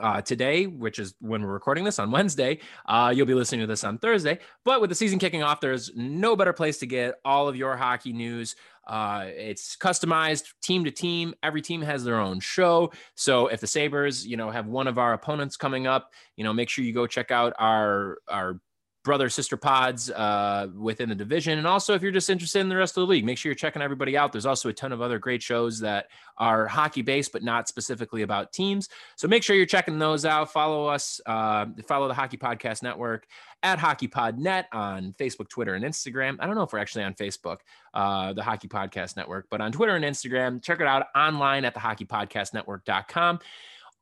uh, 0.00 0.22
today, 0.22 0.66
which 0.66 0.98
is 0.98 1.14
when 1.20 1.42
we're 1.42 1.52
recording 1.52 1.84
this 1.84 1.98
on 1.98 2.10
Wednesday. 2.10 2.60
Uh, 2.86 3.12
you'll 3.14 3.26
be 3.26 3.34
listening 3.34 3.60
to 3.60 3.66
this 3.66 3.84
on 3.84 3.98
Thursday. 3.98 4.38
But 4.64 4.80
with 4.80 4.90
the 4.90 4.96
season 4.96 5.18
kicking 5.18 5.42
off, 5.42 5.60
there's 5.60 5.90
no 5.94 6.36
better 6.36 6.52
place 6.52 6.78
to 6.78 6.86
get 6.86 7.14
all 7.24 7.48
of 7.48 7.56
your 7.56 7.76
hockey 7.76 8.12
news. 8.12 8.56
Uh, 8.86 9.26
it's 9.28 9.76
customized 9.76 10.52
team 10.62 10.84
to 10.84 10.90
team. 10.90 11.34
Every 11.42 11.62
team 11.62 11.82
has 11.82 12.04
their 12.04 12.18
own 12.18 12.40
show. 12.40 12.92
So 13.14 13.46
if 13.46 13.60
the 13.60 13.66
Sabres, 13.66 14.26
you 14.26 14.36
know, 14.36 14.50
have 14.50 14.66
one 14.66 14.86
of 14.86 14.98
our 14.98 15.12
opponents 15.12 15.56
coming 15.56 15.86
up, 15.86 16.10
you 16.36 16.44
know, 16.44 16.52
make 16.52 16.68
sure 16.68 16.84
you 16.84 16.92
go 16.92 17.06
check 17.06 17.30
out 17.30 17.52
our 17.58 18.18
our 18.28 18.60
brother 19.02 19.30
sister 19.30 19.56
pods 19.56 20.10
uh, 20.10 20.68
within 20.76 21.08
the 21.08 21.14
division. 21.14 21.56
And 21.58 21.66
also 21.66 21.94
if 21.94 22.02
you're 22.02 22.12
just 22.12 22.28
interested 22.28 22.60
in 22.60 22.68
the 22.68 22.76
rest 22.76 22.96
of 22.96 23.02
the 23.02 23.06
league 23.06 23.24
make 23.24 23.38
sure 23.38 23.48
you're 23.48 23.56
checking 23.56 23.80
everybody 23.80 24.16
out. 24.16 24.30
There's 24.32 24.46
also 24.46 24.68
a 24.68 24.72
ton 24.72 24.92
of 24.92 25.00
other 25.00 25.18
great 25.18 25.42
shows 25.42 25.80
that 25.80 26.08
are 26.36 26.66
hockey 26.66 27.02
based 27.02 27.32
but 27.32 27.42
not 27.42 27.66
specifically 27.66 28.22
about 28.22 28.52
teams. 28.52 28.88
So 29.16 29.26
make 29.26 29.42
sure 29.42 29.56
you're 29.56 29.66
checking 29.66 29.98
those 29.98 30.24
out. 30.24 30.52
Follow 30.52 30.86
us 30.86 31.20
uh, 31.24 31.66
follow 31.88 32.08
the 32.08 32.14
hockey 32.14 32.36
podcast 32.36 32.82
network 32.82 33.26
at 33.62 33.78
hockeypodnet 33.78 34.64
on 34.72 35.14
facebook 35.18 35.48
twitter 35.48 35.74
and 35.74 35.84
instagram. 35.84 36.36
I 36.40 36.46
don't 36.46 36.54
know 36.54 36.62
if 36.62 36.72
we're 36.72 36.78
actually 36.78 37.04
on 37.04 37.14
facebook 37.14 37.58
uh, 37.94 38.32
the 38.32 38.42
hockey 38.42 38.68
podcast 38.68 39.16
network 39.16 39.46
but 39.50 39.60
on 39.60 39.72
twitter 39.72 39.96
and 39.96 40.04
instagram 40.04 40.62
check 40.62 40.80
it 40.80 40.86
out 40.86 41.06
online 41.14 41.64
at 41.64 41.74
the 41.74 41.80
hockeypodcastnetwork.com 41.80 43.40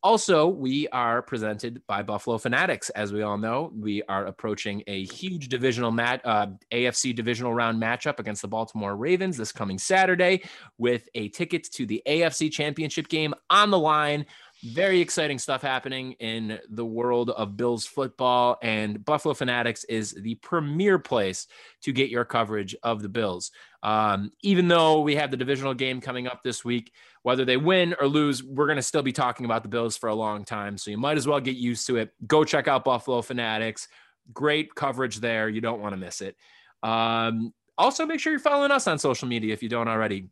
also, 0.03 0.47
we 0.47 0.87
are 0.89 1.23
presented 1.23 1.83
by 1.89 2.03
Buffalo 2.03 2.39
Fanatics. 2.39 2.89
As 2.91 3.13
we 3.13 3.23
all 3.23 3.37
know, 3.37 3.73
we 3.75 4.03
are 4.05 4.27
approaching 4.27 4.83
a 4.87 5.05
huge 5.05 5.49
divisional 5.49 5.91
mat, 5.91 6.21
uh, 6.25 6.49
AFC 6.71 7.15
divisional 7.15 7.53
round 7.53 7.83
matchup 7.83 8.21
against 8.21 8.43
the 8.43 8.49
Baltimore 8.49 8.97
Ravens 8.97 9.37
this 9.37 9.51
coming 9.51 9.79
Saturday, 9.79 10.43
with 10.79 11.09
a 11.15 11.29
ticket 11.31 11.65
to 11.73 11.85
the 11.85 12.01
AFC 12.07 12.51
Championship 12.51 13.09
game 13.09 13.35
on 13.51 13.71
the 13.71 13.79
line. 13.79 14.25
Very 14.63 15.01
exciting 15.01 15.39
stuff 15.39 15.63
happening 15.63 16.13
in 16.15 16.59
the 16.71 16.85
world 16.85 17.31
of 17.31 17.57
Bills 17.57 17.85
football, 17.85 18.59
and 18.63 19.05
Buffalo 19.05 19.35
Fanatics 19.35 19.85
is 19.85 20.13
the 20.13 20.37
premier 20.37 20.99
place 20.99 21.49
to 21.83 21.93
get 21.93 22.09
your 22.09 22.25
coverage 22.25 22.75
of 22.83 23.03
the 23.03 23.09
Bills. 23.09 23.51
Um, 23.83 24.33
even 24.43 24.69
though 24.69 25.01
we 25.01 25.15
have 25.17 25.31
the 25.31 25.37
divisional 25.37 25.75
game 25.75 26.01
coming 26.01 26.27
up 26.27 26.43
this 26.43 26.65
week, 26.65 26.93
whether 27.23 27.45
they 27.45 27.57
win 27.57 27.95
or 28.01 28.09
lose, 28.09 28.43
we're 28.43 28.67
going 28.67 28.77
to 28.77 28.83
still 28.83 29.03
be 29.03 29.13
talking 29.13 29.47
about 29.47 29.63
the 29.63 29.69
Bills 29.69 29.97
for 29.97 30.09
a 30.09 30.15
long 30.15 30.45
time. 30.45 30.77
So 30.79 30.91
you 30.91 30.99
might 30.99 31.17
as 31.17 31.29
well 31.29 31.41
get 31.41 31.57
used 31.57 31.87
to 31.87 31.97
it. 31.97 32.13
Go 32.27 32.45
check 32.45 32.69
out 32.69 32.85
Buffalo 32.85 33.23
Fanatics. 33.23 33.89
Great 34.33 34.75
coverage 34.75 35.19
there. 35.19 35.49
You 35.49 35.61
don't 35.61 35.81
want 35.81 35.93
to 35.93 35.97
miss 35.97 36.21
it. 36.21 36.37
Um, 36.83 37.53
also, 37.77 38.05
make 38.05 38.19
sure 38.19 38.33
you're 38.33 38.41
following 38.41 38.73
us 38.73 38.89
on 38.89 38.99
social 38.99 39.29
media 39.29 39.53
if 39.53 39.63
you 39.63 39.69
don't 39.69 39.89
already. 39.89 40.29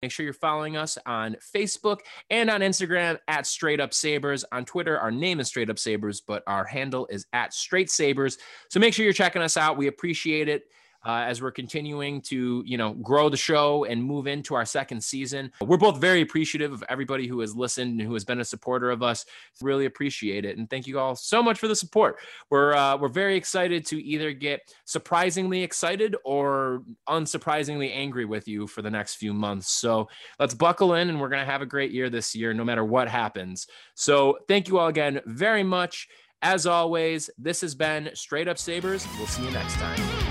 Make 0.00 0.12
sure 0.12 0.24
you're 0.24 0.32
following 0.32 0.76
us 0.76 0.96
on 1.06 1.36
Facebook 1.54 1.98
and 2.30 2.48
on 2.48 2.60
Instagram 2.60 3.18
at 3.26 3.46
Straight 3.46 3.80
Up 3.80 3.92
Sabres. 3.92 4.44
On 4.52 4.64
Twitter, 4.64 4.98
our 4.98 5.10
name 5.10 5.40
is 5.40 5.48
Straight 5.48 5.68
Up 5.68 5.78
Sabres, 5.78 6.20
but 6.20 6.44
our 6.46 6.64
handle 6.64 7.06
is 7.10 7.26
at 7.32 7.52
Straight 7.52 7.90
Sabres. 7.90 8.38
So 8.70 8.78
make 8.78 8.94
sure 8.94 9.04
you're 9.04 9.12
checking 9.12 9.42
us 9.42 9.56
out. 9.56 9.76
We 9.76 9.88
appreciate 9.88 10.48
it 10.48 10.62
uh, 11.08 11.24
as 11.26 11.40
we're 11.40 11.50
continuing 11.50 12.20
to 12.20 12.62
you 12.66 12.76
know 12.76 12.92
grow 12.92 13.30
the 13.30 13.36
show 13.36 13.84
and 13.84 14.04
move 14.04 14.26
into 14.26 14.54
our 14.54 14.66
second 14.66 15.02
season. 15.02 15.50
We're 15.62 15.78
both 15.78 15.98
very 15.98 16.20
appreciative 16.20 16.70
of 16.72 16.84
everybody 16.90 17.26
who 17.26 17.40
has 17.40 17.56
listened 17.56 17.98
and 17.98 18.06
who 18.06 18.12
has 18.12 18.26
been 18.26 18.40
a 18.40 18.44
supporter 18.44 18.90
of 18.90 19.02
us. 19.02 19.24
Really 19.62 19.86
appreciate 19.86 20.44
it, 20.44 20.58
and 20.58 20.68
thank 20.68 20.86
you 20.86 20.98
all 20.98 21.16
so 21.16 21.42
much 21.42 21.58
for 21.58 21.66
the 21.66 21.74
support. 21.74 22.18
We're 22.50 22.74
uh, 22.74 22.98
we're 22.98 23.08
very 23.08 23.36
excited 23.36 23.86
to 23.86 24.04
either 24.04 24.32
get 24.32 24.60
surprisingly 24.84 25.62
excited 25.62 26.14
or 26.24 26.82
unsurprisingly 27.08 27.90
angry 27.94 28.26
with 28.26 28.46
you 28.46 28.66
for 28.66 28.82
the 28.82 28.90
next 28.90 29.14
few 29.14 29.32
months. 29.32 29.70
So 29.70 30.08
let's 30.38 30.52
buckle 30.52 30.94
in, 30.94 31.08
and 31.08 31.18
we're 31.18 31.30
gonna 31.30 31.46
have 31.46 31.62
a 31.62 31.66
great 31.66 31.90
year 31.90 32.10
this 32.10 32.34
year, 32.34 32.52
no 32.52 32.64
matter 32.64 32.84
what 32.84 33.08
happens. 33.08 33.66
So 33.94 34.38
thank 34.46 34.68
you 34.68 34.78
all 34.78 34.88
again 34.88 35.20
very 35.24 35.62
much. 35.62 36.06
As 36.42 36.66
always, 36.66 37.30
this 37.38 37.62
has 37.62 37.74
been 37.74 38.10
Straight 38.14 38.46
Up 38.46 38.58
Sabres. 38.58 39.06
We'll 39.16 39.26
see 39.26 39.44
you 39.44 39.50
next 39.50 39.74
time. 39.74 40.27